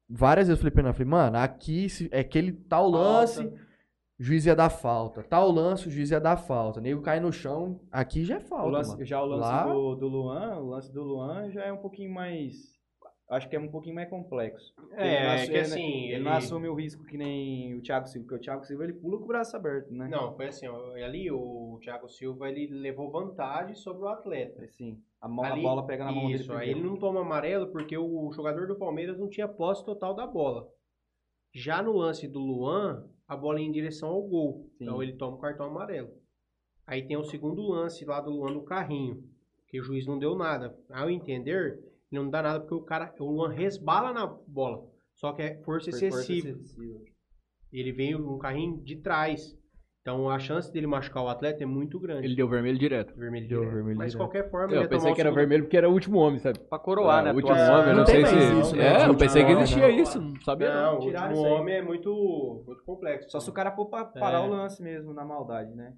várias 0.09 0.47
vezes 0.47 0.57
eu 0.57 0.61
falei 0.61 0.71
pra 0.71 0.81
ele, 0.81 0.89
eu 0.89 0.93
falei, 0.93 1.07
mano, 1.09 1.37
aqui 1.37 1.89
se- 1.89 2.07
é 2.13 2.19
aquele 2.21 2.53
tal 2.53 2.87
lance, 2.89 3.51
o 4.19 4.23
juiz 4.23 4.45
ia 4.45 4.55
dar 4.55 4.69
falta. 4.69 5.23
Tal 5.23 5.51
lance, 5.51 5.87
o 5.87 5.91
juiz 5.91 6.09
ia 6.11 6.19
dar 6.19 6.37
falta. 6.37 6.81
Nego 6.81 7.01
cai 7.01 7.19
no 7.19 7.31
chão, 7.31 7.79
aqui 7.91 8.23
já 8.25 8.37
é 8.37 8.39
falta, 8.39 8.65
O 8.65 8.69
lance- 8.69 8.91
mano. 8.91 9.05
já 9.05 9.21
o 9.21 9.25
lance 9.25 9.41
Lá- 9.41 9.71
do, 9.73 9.95
do 9.95 10.07
Luan, 10.07 10.57
o 10.59 10.69
lance 10.69 10.91
do 10.91 11.03
Luan 11.03 11.49
já 11.51 11.65
é 11.65 11.71
um 11.71 11.77
pouquinho 11.77 12.11
mais. 12.13 12.75
Acho 13.29 13.49
que 13.49 13.57
é 13.57 13.59
um 13.59 13.67
pouquinho 13.67 13.93
mais 13.93 14.09
complexo. 14.09 14.73
É, 14.93 15.15
Ele 15.17 15.25
não 15.25 15.31
é 15.33 15.45
que 15.45 15.51
ele- 15.51 15.59
assim, 15.59 15.81
Ele, 16.05 16.13
ele- 16.13 16.23
não 16.23 16.31
assume 16.31 16.69
o 16.69 16.73
risco 16.73 17.03
que 17.03 17.17
nem 17.17 17.75
o 17.75 17.81
Thiago 17.81 18.07
Silva, 18.07 18.25
porque 18.25 18.39
o 18.39 18.41
Thiago 18.41 18.63
Silva 18.65 18.85
ele 18.85 18.93
pula 18.93 19.17
com 19.17 19.25
o 19.25 19.27
braço 19.27 19.55
aberto, 19.57 19.91
né? 19.93 20.07
Não, 20.07 20.33
foi 20.33 20.47
assim, 20.47 20.65
ó, 20.67 20.93
ali 20.95 21.29
o 21.29 21.77
Thiago 21.83 22.07
Silva 22.07 22.49
ele 22.49 22.67
levou 22.67 23.11
vantagem 23.11 23.75
sobre 23.75 24.03
o 24.03 24.07
atleta. 24.07 24.63
Assim, 24.63 24.97
a, 25.19 25.27
mão, 25.27 25.43
Ali- 25.43 25.59
a 25.59 25.63
bola 25.63 25.85
pega 25.85 26.05
na 26.05 26.11
mão 26.13 26.29
Isso, 26.31 26.47
dele. 26.47 26.59
aí 26.61 26.69
ele 26.69 26.81
não 26.81 26.95
toma 26.95 27.19
amarelo 27.19 27.67
porque 27.67 27.97
o 27.97 28.31
jogador 28.31 28.65
do 28.65 28.77
Palmeiras 28.77 29.19
não 29.19 29.27
tinha 29.29 29.45
posse 29.47 29.83
total 29.83 30.13
da 30.15 30.25
bola. 30.25 30.69
Já 31.53 31.81
no 31.83 31.91
lance 31.91 32.29
do 32.29 32.39
Luan, 32.39 33.09
a 33.27 33.35
bola 33.35 33.59
em 33.59 33.71
direção 33.71 34.09
ao 34.09 34.21
gol. 34.21 34.69
Sim. 34.77 34.83
Então 34.83 35.03
ele 35.03 35.13
toma 35.13 35.37
o 35.37 35.39
cartão 35.39 35.65
amarelo. 35.65 36.09
Aí 36.85 37.05
tem 37.05 37.17
o 37.17 37.23
segundo 37.23 37.61
lance 37.67 38.05
lá 38.05 38.21
do 38.21 38.31
Luan 38.31 38.51
no 38.51 38.63
carrinho, 38.63 39.23
que 39.67 39.79
o 39.79 39.83
juiz 39.83 40.07
não 40.07 40.17
deu 40.17 40.35
nada. 40.35 40.77
Ao 40.89 41.09
entender, 41.09 41.79
ele 42.09 42.21
não 42.21 42.29
dá 42.29 42.41
nada 42.41 42.61
porque 42.61 42.75
o 42.75 42.81
cara, 42.81 43.13
o 43.19 43.29
Luan 43.29 43.49
resbala 43.49 44.13
na 44.13 44.25
bola. 44.25 44.89
Só 45.13 45.33
que 45.33 45.41
é 45.41 45.61
força 45.63 45.91
Foi 45.91 45.99
força 45.99 46.05
excessiva. 46.05 46.49
excessiva. 46.49 46.99
Ele 47.71 47.91
veio 47.91 48.19
no 48.19 48.37
carrinho 48.37 48.81
de 48.81 48.95
trás. 48.97 49.57
Então 50.07 50.29
a 50.29 50.39
chance 50.39 50.71
dele 50.71 50.87
machucar 50.87 51.21
o 51.21 51.27
atleta 51.27 51.61
é 51.63 51.65
muito 51.65 51.99
grande. 51.99 52.25
Ele 52.25 52.33
deu 52.35 52.47
vermelho 52.47 52.79
direto. 52.79 53.13
vermelho 53.13 53.45
Deu 53.45 53.59
direto. 53.59 53.73
vermelho 53.75 53.97
Mas 53.97 54.11
de 54.13 54.17
qualquer 54.17 54.49
forma, 54.49 54.67
Eu 54.71 54.75
ele 54.77 54.83
ia 54.83 54.87
pensei 54.87 55.13
que 55.13 55.19
era 55.19 55.29
segundo- 55.29 55.39
vermelho 55.41 55.63
porque 55.65 55.75
era 55.75 55.89
o 55.89 55.91
último 55.91 56.17
homem, 56.19 56.39
sabe? 56.39 56.59
Pra 56.59 56.79
coroar, 56.79 57.25
né? 57.25 57.33
o 57.33 57.35
último 57.35 57.51
atuação. 57.51 57.75
homem, 57.75 57.89
eu 57.89 57.93
não, 57.93 57.99
Não 57.99 58.05
sei 58.05 58.25
se... 58.25 58.35
isso, 58.61 58.75
né? 58.77 59.03
É, 59.03 59.09
eu 59.09 59.17
pensei 59.17 59.43
que 59.43 59.51
existia 59.51 59.87
não. 59.89 59.89
isso, 59.89 60.21
não 60.21 60.41
sabia 60.41 60.73
não. 60.73 60.81
Não, 60.93 60.95
o 60.95 60.99
Tiraram 61.01 61.35
último 61.35 61.53
homem 61.55 61.75
é 61.75 61.81
muito, 61.81 62.63
muito 62.65 62.83
complexo. 62.85 63.29
Só 63.29 63.41
se 63.41 63.49
o 63.49 63.53
cara 63.53 63.71
for 63.71 63.87
pra 63.87 64.05
parar 64.05 64.39
É. 64.43 64.47
o 64.47 64.49
lance 64.49 64.81
mesmo, 64.81 65.13
na 65.13 65.25
maldade, 65.25 65.75
né? 65.75 65.91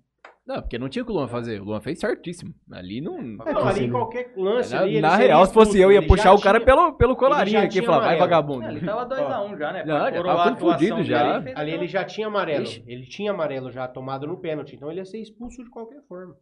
Não, 0.45 0.61
porque 0.61 0.79
não 0.79 0.89
tinha 0.89 1.03
o 1.03 1.05
que 1.05 1.11
o 1.11 1.15
Luan 1.15 1.27
fazer. 1.27 1.61
O 1.61 1.65
Luan 1.65 1.79
fez 1.79 1.99
certíssimo. 1.99 2.53
Ali 2.71 3.01
não... 3.01 3.21
Não, 3.21 3.37
que 3.45 3.51
ali 3.51 3.61
assim, 3.69 3.83
em 3.85 3.91
qualquer 3.91 4.33
lance 4.35 4.73
Na, 4.73 4.81
ali, 4.81 4.91
ele 4.93 5.01
na 5.01 5.15
real, 5.15 5.45
se 5.45 5.53
fosse 5.53 5.79
eu, 5.79 5.91
ia 5.91 6.05
puxar 6.07 6.33
o 6.33 6.41
cara 6.41 6.57
tinha- 6.59 6.65
pelo, 6.65 6.93
pelo 6.93 7.15
colarinho 7.15 7.59
aqui 7.61 7.79
e 7.79 7.85
falar, 7.85 7.99
vai 7.99 8.17
vagabundo. 8.17 8.65
Ele 8.65 8.83
tava 8.83 9.05
2x1 9.05 9.57
já, 9.59 9.71
né? 9.73 9.83
Não, 9.85 9.95
já 10.11 10.23
tava 10.23 10.43
já. 11.03 11.35
Ali 11.35 11.51
aquela- 11.51 11.69
ele 11.69 11.87
já 11.87 12.03
tinha 12.03 12.27
amarelo. 12.27 12.63
Ixi. 12.63 12.83
Ele 12.87 13.05
tinha 13.05 13.31
amarelo 13.31 13.71
já 13.71 13.87
tomado 13.87 14.25
no 14.25 14.37
pênalti. 14.39 14.75
Então 14.75 14.89
ele 14.89 14.99
ia 15.01 15.05
ser 15.05 15.19
expulso 15.21 15.63
de 15.63 15.69
qualquer 15.69 16.01
forma. 16.07 16.35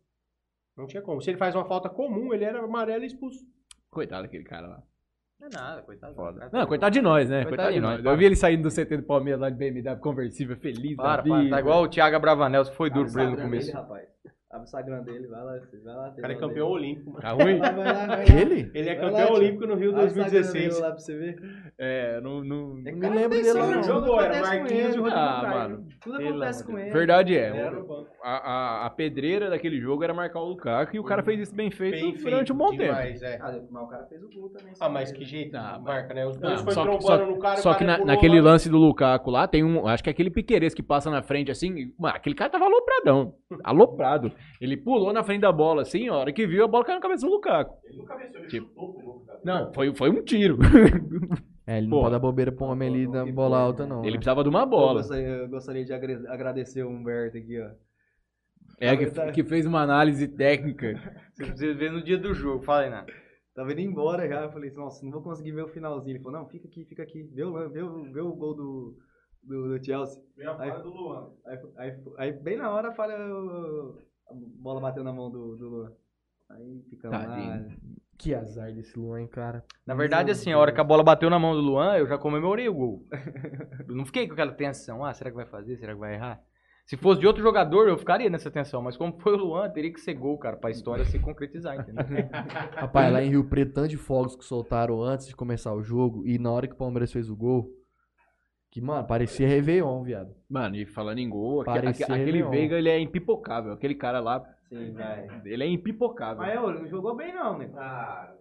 Não 0.77 0.87
tinha 0.87 1.01
como. 1.01 1.21
Se 1.21 1.29
ele 1.29 1.37
faz 1.37 1.53
uma 1.53 1.65
falta 1.65 1.89
comum, 1.89 2.33
ele 2.33 2.45
era 2.45 2.63
amarelo 2.63 3.03
e 3.03 3.07
expulso. 3.07 3.39
Coitado 3.89 4.23
daquele 4.23 4.43
cara 4.45 4.67
lá. 4.67 4.83
Não 5.39 5.47
é 5.47 5.51
nada, 5.53 5.81
coitado. 5.83 6.15
Foda. 6.15 6.49
Não, 6.51 6.65
coitado 6.65 6.93
de 6.93 7.01
nós, 7.01 7.29
né? 7.29 7.45
Coitado, 7.45 7.71
de 7.73 7.79
nós. 7.79 8.01
para. 8.01 8.11
Eu 8.11 8.17
vi 8.17 8.25
ele 8.25 8.35
saindo 8.35 8.63
do 8.63 8.69
CT 8.73 8.97
do 8.97 9.03
Palmeiras 9.03 9.39
lá 9.39 9.49
de 9.49 9.55
BMW 9.55 9.95
conversível, 9.99 10.57
feliz 10.57 10.95
Para, 10.95 11.17
da 11.21 11.29
para. 11.29 11.39
vida. 11.41 11.49
Tá 11.51 11.59
igual 11.59 11.83
o 11.83 11.87
Thiago 11.87 12.19
Bravanel, 12.19 12.63
que 12.65 12.75
foi 12.75 12.89
duro 12.89 13.01
Abre 13.07 13.13
pra 13.13 13.23
ele 13.23 13.31
no 13.35 13.41
começo. 13.43 13.67
dele, 13.67 13.77
rapaz. 13.77 14.07
Abre 14.49 14.61
o 14.61 14.63
Instagram 14.63 15.03
dele, 15.03 15.27
vai 15.27 15.43
lá, 15.43 15.59
vai 15.83 15.93
lá. 15.95 16.09
O 16.17 16.21
cara 16.21 16.31
é 16.33 16.35
campeão 16.37 16.69
olímpico. 16.69 17.09
mano. 17.11 17.21
Tá 17.21 17.31
ruim? 17.31 17.57
Vai, 17.57 17.73
vai 17.75 17.85
lá, 17.85 17.93
vai 17.93 18.07
lá. 18.07 18.23
Ele? 18.23 18.71
Ele 18.73 18.89
é 18.89 18.95
Vai 18.95 19.09
campeão 19.09 19.27
lá, 19.29 19.33
olímpico 19.37 19.67
no 19.67 19.75
Rio 19.75 19.89
Abre 19.89 20.03
o 20.03 20.07
Instagram 20.07 20.31
2016. 20.31 20.69
dele 20.69 20.81
lá 20.81 20.89
pra 20.91 20.99
você 20.99 21.17
ver. 21.17 21.71
É, 21.77 22.21
não... 22.21 22.43
não... 22.45 22.77
É 22.85 22.91
Não 22.91 22.97
me 22.97 23.09
lembro 23.09 23.17
aconteceu, 23.25 23.53
dele, 23.55 23.65
não. 23.67 23.81
tudo 23.81 23.83
Jogou, 23.93 24.21
era 24.21 24.39
Marquinhos 24.41 24.95
e 24.95 24.97
Rodrigo 24.99 25.09
Ah, 25.17 25.47
mano. 25.53 25.87
Tudo 26.01 26.15
acontece 26.17 26.63
com 26.65 26.79
ele. 26.79 26.91
Verdade 26.91 27.37
é. 27.37 27.71
A, 28.23 28.31
a, 28.37 28.85
a 28.85 28.89
pedreira 28.89 29.49
daquele 29.49 29.81
jogo 29.81 30.03
era 30.05 30.13
marcar 30.13 30.39
o 30.39 30.45
Lukaku 30.45 30.95
e 30.95 30.99
o 30.99 31.03
cara 31.03 31.23
fez 31.23 31.41
isso 31.41 31.53
bem 31.53 31.69
feito 31.69 31.91
Bem 31.95 32.13
durante 32.13 32.23
feito, 32.47 32.53
um 32.53 32.57
bom 32.57 32.69
tempo. 32.69 32.83
demais, 32.83 33.21
é. 33.21 33.37
Ah, 33.41 33.59
mas 33.69 33.83
o 33.83 33.87
cara 33.87 34.05
fez 34.05 34.23
o 34.23 34.29
gol 34.29 34.49
também. 34.49 34.73
Ah, 34.79 34.87
mas 34.89 35.11
que 35.11 35.25
jeito 35.25 35.57
Ah, 35.57 35.77
marca, 35.77 36.13
né? 36.13 36.25
Os 36.25 36.37
Ah, 36.37 36.39
dois 36.39 36.61
foi 36.61 36.73
só 36.73 36.83
que, 36.85 36.87
trombando 36.89 37.25
só, 37.25 37.31
no 37.31 37.39
cara, 37.39 37.57
só 37.57 37.73
cara 37.73 37.77
que 37.79 37.83
na- 37.83 38.05
naquele 38.05 38.39
lá. 38.39 38.51
lance 38.51 38.69
do 38.69 38.77
Lukaku 38.77 39.29
lá, 39.29 39.45
tem 39.45 39.61
um. 39.61 39.85
Acho 39.85 40.01
que 40.01 40.09
é 40.09 40.11
aquele 40.11 40.29
Piqueires 40.29 40.73
que 40.73 40.81
passa 40.81 41.11
na 41.11 41.21
frente 41.21 41.51
assim. 41.51 41.91
Mano, 41.99 42.15
aquele 42.15 42.33
cara 42.35 42.49
tava 42.49 42.63
alopradão. 42.63 43.33
Aloprado. 43.61 44.31
Ele 44.61 44.77
pulou 44.77 45.11
na 45.13 45.23
frente 45.23 45.41
da 45.41 45.51
bola 45.51 45.81
assim, 45.83 46.07
a 46.07 46.13
hora 46.15 46.31
que 46.33 46.45
viu, 46.47 46.63
a 46.63 46.67
bola 46.67 46.83
caiu 46.85 46.95
na 46.97 47.01
cabeça 47.01 47.25
do 47.25 47.31
Lukaku. 47.31 47.77
Tipo, 48.49 49.23
não, 49.43 49.71
foi, 49.73 49.93
foi 49.95 50.09
um 50.09 50.23
tiro. 50.23 50.57
É, 51.65 51.77
ele 51.79 51.89
Pô. 51.89 51.95
não 51.97 52.01
pode 52.03 52.11
dar 52.13 52.19
bobeira 52.19 52.51
pra 52.51 52.65
um 52.65 52.69
homem 52.71 52.87
ali 52.89 53.07
da 53.11 53.25
bola 53.25 53.59
alta, 53.59 53.85
não. 53.85 53.99
Ele 54.01 54.11
né? 54.11 54.17
precisava 54.17 54.41
de 54.43 54.49
uma 54.49 54.61
Eu 54.61 54.67
bola. 54.67 55.01
gostaria, 55.01 55.27
eu 55.27 55.49
gostaria 55.49 55.85
de 55.85 55.93
agradecer 55.93 56.83
o 56.83 56.89
Humberto 56.89 57.37
aqui, 57.37 57.59
ó. 57.61 57.69
É, 58.79 58.95
que, 58.95 59.31
que 59.31 59.43
fez 59.43 59.65
uma 59.65 59.81
análise 59.81 60.27
técnica. 60.27 60.93
Você 61.35 61.45
precisa 61.45 61.73
ver 61.73 61.91
no 61.91 62.03
dia 62.03 62.17
do 62.17 62.33
jogo. 62.33 62.63
Fala 62.63 62.83
aí, 62.83 62.89
nada. 62.89 63.11
Tava 63.55 63.71
indo 63.71 63.81
embora 63.81 64.27
já, 64.29 64.43
eu 64.43 64.51
falei 64.51 64.69
assim, 64.69 64.77
nossa, 64.77 65.03
não 65.03 65.11
vou 65.11 65.21
conseguir 65.23 65.51
ver 65.51 65.63
o 65.63 65.67
finalzinho. 65.69 66.15
Ele 66.15 66.23
falou, 66.23 66.39
não, 66.39 66.47
fica 66.47 66.67
aqui, 66.67 66.85
fica 66.85 67.01
aqui, 67.03 67.23
vê 67.33 67.43
o, 67.43 67.69
vê 67.69 67.81
o, 67.81 68.03
vê 68.13 68.21
o 68.21 68.33
gol 68.35 68.53
do, 68.55 68.95
do, 69.43 69.67
do 69.79 69.83
Chelsea. 69.83 70.21
Vem 70.37 70.45
a 70.47 70.51
Aí- 70.51 70.69
falha 70.69 70.83
do 70.83 70.89
Luan. 70.89 71.31
Aí, 71.47 71.57
aí, 71.77 71.91
aí 72.17 72.31
bem 72.33 72.55
na 72.57 72.69
hora 72.69 72.93
falha 72.93 73.17
o- 73.17 73.97
a 74.29 74.33
bola 74.33 74.81
bateu 74.81 75.03
na 75.03 75.13
mão 75.13 75.29
do, 75.29 75.55
do 75.55 75.69
Luan. 75.69 75.91
Aí 76.49 76.81
ficamos 76.89 77.17
lá. 77.17 77.65
Que 78.17 78.33
azar 78.33 78.73
desse 78.73 78.97
Luan, 78.97 79.21
hein, 79.21 79.27
cara. 79.27 79.63
Na 79.85 79.93
verdade, 79.93 80.31
assim, 80.31 80.51
a 80.51 80.57
hora 80.57 80.71
que 80.71 80.81
a 80.81 80.83
bola 80.83 81.03
bateu 81.03 81.29
na 81.29 81.37
mão 81.37 81.53
do 81.53 81.61
Luan, 81.61 81.97
eu 81.97 82.07
já 82.07 82.17
comemorei 82.17 82.67
o 82.67 82.73
gol. 82.73 83.07
Eu 83.87 83.95
não 83.95 84.05
fiquei 84.05 84.27
com 84.27 84.33
aquela 84.33 84.51
tensão. 84.51 85.05
Ah, 85.05 85.13
será 85.13 85.29
que 85.29 85.35
vai 85.35 85.45
fazer? 85.45 85.77
Será 85.77 85.93
que 85.93 85.99
vai 85.99 86.15
errar? 86.15 86.41
Se 86.85 86.97
fosse 86.97 87.19
de 87.19 87.27
outro 87.27 87.43
jogador, 87.43 87.89
eu 87.89 87.97
ficaria 87.97 88.29
nessa 88.29 88.49
tensão. 88.49 88.81
Mas 88.81 88.95
como 88.95 89.19
foi 89.19 89.33
o 89.33 89.37
Luan, 89.37 89.69
teria 89.69 89.91
que 89.91 89.99
ser 89.99 90.13
gol, 90.13 90.37
cara, 90.37 90.55
pra 90.55 90.71
história 90.71 91.03
se 91.05 91.19
concretizar, 91.19 91.77
entendeu? 91.77 92.03
Rapaz, 92.75 93.11
lá 93.11 93.21
em 93.21 93.29
Rio 93.29 93.43
Preto, 93.43 93.73
tanto 93.73 93.89
de 93.89 93.97
fogos 93.97 94.35
que 94.35 94.45
soltaram 94.45 95.01
antes 95.01 95.27
de 95.27 95.35
começar 95.35 95.73
o 95.73 95.83
jogo 95.83 96.25
e 96.25 96.39
na 96.39 96.49
hora 96.49 96.65
que 96.65 96.73
o 96.73 96.77
Palmeiras 96.77 97.11
fez 97.11 97.29
o 97.29 97.35
gol, 97.35 97.69
que, 98.79 98.81
mano, 98.85 99.07
parecia 99.07 99.47
Réveillon, 99.47 100.03
viado. 100.03 100.35
Mano, 100.47 100.75
e 100.75 100.85
falando 100.85 101.17
em 101.17 101.27
gol, 101.29 101.63
Parecia 101.63 102.05
aque- 102.05 102.13
aquele 102.13 102.39
Leão. 102.39 102.51
Veiga, 102.51 102.77
ele 102.77 102.89
é 102.89 102.99
impipocável. 102.99 103.73
Aquele 103.73 103.95
cara 103.95 104.19
lá, 104.19 104.39
Sim, 104.69 104.91
vai. 104.93 105.27
ele 105.45 105.63
é 105.63 105.67
impipocável. 105.67 106.37
Mas 106.37 106.59
ô, 106.61 106.71
não 106.71 106.87
jogou 106.87 107.15
bem 107.15 107.33
não, 107.33 107.57
né? 107.57 107.71
Ah, 107.75 108.31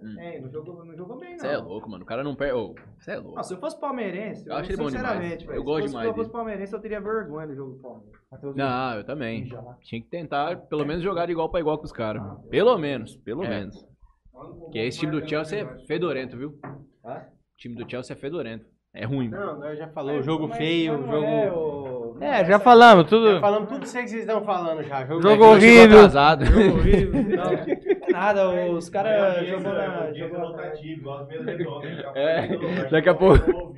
Hum. 0.00 0.14
É, 0.20 0.40
não 0.40 0.48
jogou, 0.48 0.84
não 0.84 0.96
jogou 0.96 1.18
bem 1.18 1.32
não. 1.32 1.38
Você 1.40 1.48
é 1.48 1.56
louco, 1.58 1.90
mano. 1.90 2.04
O 2.04 2.06
cara 2.06 2.22
não 2.22 2.36
perde. 2.36 2.54
Você 3.00 3.10
é 3.10 3.16
louco. 3.16 3.34
Não, 3.34 3.42
se 3.42 3.52
eu 3.52 3.58
fosse 3.58 3.80
palmeirense, 3.80 4.48
Eu 4.48 4.54
acho 4.54 4.70
ele 4.70 4.76
bom 4.78 4.88
sinceramente, 4.88 5.38
demais. 5.38 5.44
velho, 5.46 5.56
Eu 5.58 5.64
gosto 5.64 5.76
se 5.76 5.82
fosse, 5.82 5.88
demais 5.90 6.04
Se 6.04 6.08
eu 6.10 6.14
fosse 6.14 6.28
dele. 6.28 6.32
palmeirense, 6.38 6.72
eu 6.72 6.80
teria 6.80 7.00
vergonha 7.00 7.46
do 7.48 7.54
jogo 7.56 7.72
do 7.72 7.78
Palmeiras. 7.82 8.56
Não, 8.56 8.94
eu 8.94 9.04
também. 9.04 9.48
Tinha 9.82 10.00
que 10.00 10.08
tentar, 10.08 10.56
pelo 10.68 10.86
menos, 10.86 11.02
jogar 11.02 11.26
de 11.26 11.32
igual 11.32 11.50
pra 11.50 11.58
igual 11.58 11.76
com 11.78 11.84
os 11.84 11.90
caras. 11.92 12.22
Pelo 12.48 12.78
menos, 12.78 13.16
pelo 13.16 13.42
É. 13.44 13.48
menos. 13.48 13.84
Que 14.70 14.78
esse 14.78 15.00
time 15.00 15.10
do 15.20 15.28
Chelsea 15.28 15.62
é 15.62 15.78
fedorento, 15.86 16.36
viu? 16.38 16.56
Hã? 17.04 17.16
O 17.16 17.56
time 17.56 17.74
do 17.74 17.90
Chelsea 17.90 18.14
é 18.14 18.16
fedorento. 18.16 18.66
É 18.94 19.04
ruim. 19.04 19.28
Não, 19.28 19.58
nós 19.58 19.78
já 19.78 19.88
falou, 19.88 20.22
jogo 20.22 20.48
feio, 20.48 20.92
jogo... 21.06 21.24
É, 21.24 21.52
o... 21.52 22.16
É, 22.20 22.44
já 22.44 22.58
falamos, 22.58 23.06
tudo. 23.08 23.34
Já 23.34 23.40
falamos 23.40 23.68
tudo 23.68 23.84
isso 23.84 23.96
aí 23.96 24.04
que 24.04 24.10
vocês 24.10 24.22
estão 24.22 24.44
falando 24.44 24.82
já. 24.82 25.06
Jogo, 25.06 25.22
Jogo 25.22 25.44
horrível. 25.44 25.98
atrasado. 25.98 26.44
Jogo 26.46 26.78
horrível. 26.78 27.22
Não, 27.22 27.87
nada, 28.18 28.50
os 28.70 28.88
caras 28.88 29.46
jogou 29.46 29.72
na... 29.72 30.12
Jogou. 30.12 31.82
É, 32.14 32.88
daqui 32.90 33.08
a 33.08 33.14
pouco. 33.14 33.74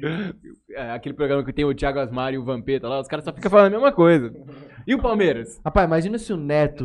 É, 0.70 0.90
aquele 0.92 1.14
programa 1.14 1.44
que 1.44 1.52
tem 1.52 1.64
o 1.64 1.74
Thiago 1.74 1.98
Asmar 1.98 2.32
e 2.32 2.38
o 2.38 2.44
Vampeta 2.44 2.88
lá, 2.88 3.00
os 3.00 3.08
caras 3.08 3.24
só 3.24 3.32
ficam 3.32 3.50
falando 3.50 3.66
a 3.68 3.70
mesma 3.70 3.92
coisa. 3.92 4.32
E 4.86 4.94
o 4.94 4.98
Palmeiras? 5.00 5.60
Rapaz, 5.64 5.86
imagina 5.86 6.16
se 6.18 6.32
o 6.32 6.36
Neto 6.36 6.84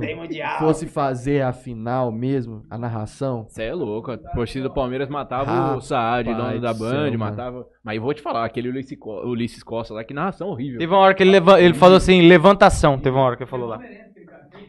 fosse 0.59 0.85
fazer 0.85 1.41
a 1.41 1.53
final 1.53 2.11
mesmo, 2.11 2.63
a 2.69 2.77
narração. 2.77 3.45
Você 3.47 3.63
é 3.63 3.73
louco. 3.73 4.11
A 4.11 4.17
torcida 4.17 4.67
do 4.67 4.73
Palmeiras 4.73 5.07
matava 5.07 5.49
Rapaz 5.51 5.77
o 5.77 5.81
Saad, 5.81 6.33
dono 6.33 6.59
da 6.59 6.73
Band, 6.73 6.89
céu, 6.89 6.99
mano. 7.03 7.17
matava. 7.19 7.65
Mas 7.83 7.95
eu 7.95 8.01
vou 8.01 8.13
te 8.13 8.21
falar, 8.21 8.43
aquele 8.45 8.69
Ulisses 8.69 9.63
Costa 9.63 9.93
lá, 9.93 10.03
que 10.03 10.13
narração 10.13 10.49
horrível. 10.49 10.77
Teve 10.77 10.91
uma 10.93 10.99
hora 10.99 11.13
que 11.13 11.23
ele, 11.23 11.31
leva- 11.31 11.61
ele 11.61 11.73
falou 11.73 11.97
assim, 11.97 12.27
levantação. 12.27 12.99
Teve 12.99 13.15
uma 13.15 13.23
hora 13.25 13.37
que 13.37 13.43
ele 13.43 13.49
falou 13.49 13.67
lá. 13.69 13.79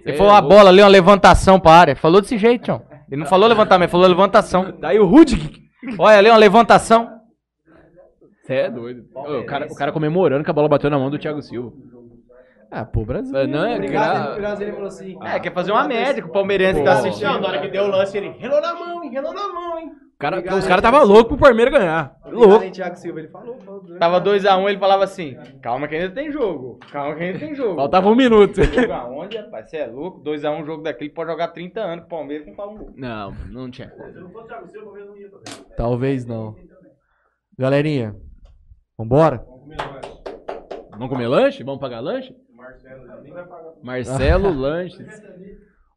Ele 0.07 0.15
é 0.15 0.19
falou 0.19 0.33
a 0.33 0.41
bola 0.41 0.71
ali, 0.71 0.81
uma 0.83 0.89
levantação 0.89 1.59
pra 1.61 1.73
área. 1.73 1.97
Falou 1.97 2.21
desse 2.21 2.39
jeito, 2.39 2.65
Tião. 2.65 2.83
Ele 3.11 3.21
não 3.21 3.27
falou 3.27 3.49
levantamento, 3.49 3.91
falou 3.91 4.07
levantação. 4.07 4.75
Daí 4.81 4.99
o 4.99 5.07
Rudig. 5.07 5.63
Olha 5.99 6.19
ali, 6.19 6.29
uma 6.31 6.37
levantação. 6.39 7.11
Você 8.43 8.55
é 8.55 8.71
doido. 8.71 9.05
Ô, 9.15 9.39
o, 9.41 9.45
cara, 9.47 9.67
o 9.71 9.75
cara 9.75 9.93
comemorando 9.93 10.45
que 10.45 10.51
a 10.51 10.53
bola 10.53 10.69
bateu 10.69 10.89
na 10.91 10.99
mão 10.99 11.11
do 11.11 11.19
Thiago 11.19 11.43
Silva. 11.43 11.73
Ah, 12.71 12.85
pô, 12.85 13.05
Brasil. 13.05 13.33
Não, 13.47 13.65
é 13.65 13.79
gra- 13.79 13.89
Grazi- 13.89 14.31
o 14.33 14.37
Grazi, 14.37 14.63
ele 14.65 14.73
falou 14.73 14.89
assim... 14.89 15.17
É, 15.23 15.39
quer 15.39 15.53
fazer 15.53 15.71
uma 15.73 15.87
média 15.87 16.23
com 16.23 16.29
o 16.29 16.33
palmeirense 16.33 16.81
que 16.81 16.85
tá 16.85 16.95
Não, 16.95 16.99
assistindo. 17.01 17.41
na 17.41 17.49
hora 17.49 17.61
que 17.61 17.69
deu 17.69 17.85
o 17.85 17.89
lance, 17.89 18.17
ele 18.17 18.31
relou 18.39 18.61
na 18.61 18.75
mão, 18.75 19.05
hein? 19.05 19.11
Relou 19.11 19.33
na 19.33 19.49
mão, 19.49 19.79
hein? 19.79 19.91
O 20.17 20.19
cara, 20.19 20.37
Obrigado, 20.39 20.59
os 20.59 20.67
caras 20.67 20.83
estavam 20.83 21.07
loucos 21.07 21.29
pro 21.29 21.37
Palmeiras 21.37 21.79
ganhar. 21.79 22.17
Obrigado, 22.25 22.49
Louco. 22.49 22.71
Thiago 22.71 22.97
Silva, 22.97 23.19
ele 23.21 23.29
falou. 23.29 23.59
falou 23.61 23.99
Tava 23.99 24.19
2x1, 24.19 24.69
ele 24.71 24.79
falava 24.79 25.05
assim, 25.05 25.37
calma 25.63 25.87
que 25.87 25.95
ainda 25.95 26.15
tem 26.15 26.33
jogo. 26.33 26.79
Calma 26.91 27.15
que 27.15 27.23
ainda 27.23 27.39
tem 27.39 27.55
jogo. 27.55 27.77
Faltava 27.77 28.09
um 28.09 28.15
minuto. 28.15 28.63
Jogo 28.65 28.93
aonde, 28.93 29.37
rapaz? 29.37 29.69
Você 29.69 29.77
é 29.77 29.87
louco? 29.87 30.23
2x1 30.25 30.65
jogo 30.65 30.83
daquele 30.83 31.11
pode 31.11 31.31
jogar 31.31 31.49
30 31.49 31.81
anos 31.81 32.01
com 32.01 32.07
o 32.07 32.19
Palmeiras 32.19 32.47
não 32.47 32.55
faz 32.55 32.71
um 32.71 32.77
gol. 32.79 32.93
Não, 32.97 33.31
não 33.51 33.71
tinha. 33.71 33.91
Se 33.91 34.19
não 34.19 34.31
fosse 34.31 34.45
o 34.45 34.49
Thiago 34.49 34.69
Silva, 34.69 34.87
talvez 34.87 35.07
não 35.07 35.17
ia 35.17 35.31
também. 35.31 35.77
Talvez 35.77 36.25
não. 36.27 36.57
Galerinha, 37.59 38.17
vambora? 38.99 39.45
Vamos 39.47 39.61
comer 39.61 39.79
lanche. 39.79 40.23
Vamos 40.93 41.09
comer 41.11 41.29
lanche? 41.29 41.63
Vamos 41.63 41.81
pagar 41.81 42.01
lanche? 42.01 42.35
O 42.51 42.57
Marcelo 42.57 43.13
ele 43.13 43.21
nem 43.23 43.33
vai 43.35 43.45
pagar. 43.45 43.73
Marcelo 43.83 44.51
Lanches. 44.51 45.23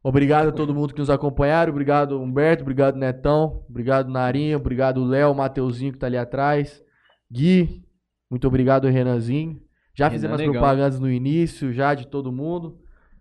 Obrigado 0.02 0.48
a 0.48 0.52
todo 0.52 0.74
mundo 0.74 0.94
que 0.94 1.00
nos 1.00 1.10
acompanharam. 1.10 1.70
Obrigado, 1.72 2.20
Humberto. 2.20 2.62
Obrigado, 2.62 2.96
Netão. 2.96 3.64
Obrigado, 3.68 4.10
Narinha. 4.10 4.56
Obrigado, 4.56 5.04
Léo, 5.04 5.34
Mateuzinho, 5.34 5.92
que 5.92 5.98
tá 5.98 6.06
ali 6.06 6.16
atrás. 6.16 6.82
Gui. 7.30 7.84
Muito 8.30 8.46
obrigado, 8.48 8.88
Renanzinho. 8.88 9.60
Já 9.94 10.06
Renan 10.06 10.14
fizemos 10.16 10.34
as 10.34 10.40
Negão. 10.40 10.52
propagandas 10.54 11.00
no 11.00 11.10
início, 11.10 11.72
já 11.72 11.94
de 11.94 12.06
todo 12.06 12.32
mundo. 12.32 12.78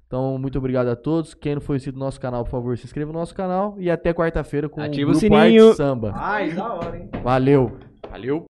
Então, 0.07 0.37
muito 0.39 0.57
obrigado 0.57 0.87
a 0.87 0.95
todos. 0.95 1.33
Quem 1.33 1.55
não 1.55 1.61
foi 1.61 1.75
inscrito 1.75 1.99
no 1.99 2.05
nosso 2.05 2.19
canal, 2.19 2.43
por 2.43 2.49
favor, 2.49 2.77
se 2.77 2.85
inscreva 2.85 3.11
no 3.11 3.19
nosso 3.19 3.35
canal. 3.35 3.75
E 3.77 3.91
até 3.91 4.13
quarta-feira 4.13 4.69
com 4.69 4.81
Ativa 4.81 5.11
o 5.11 5.15
o 5.15 5.19
grupo 5.19 5.19
sininho. 5.19 5.67
Arte 5.67 5.77
Samba. 5.77 6.13
Ai, 6.15 6.51
da 6.53 6.73
hora, 6.73 6.97
hein? 6.97 7.09
Valeu. 7.21 7.77
Valeu. 8.09 8.47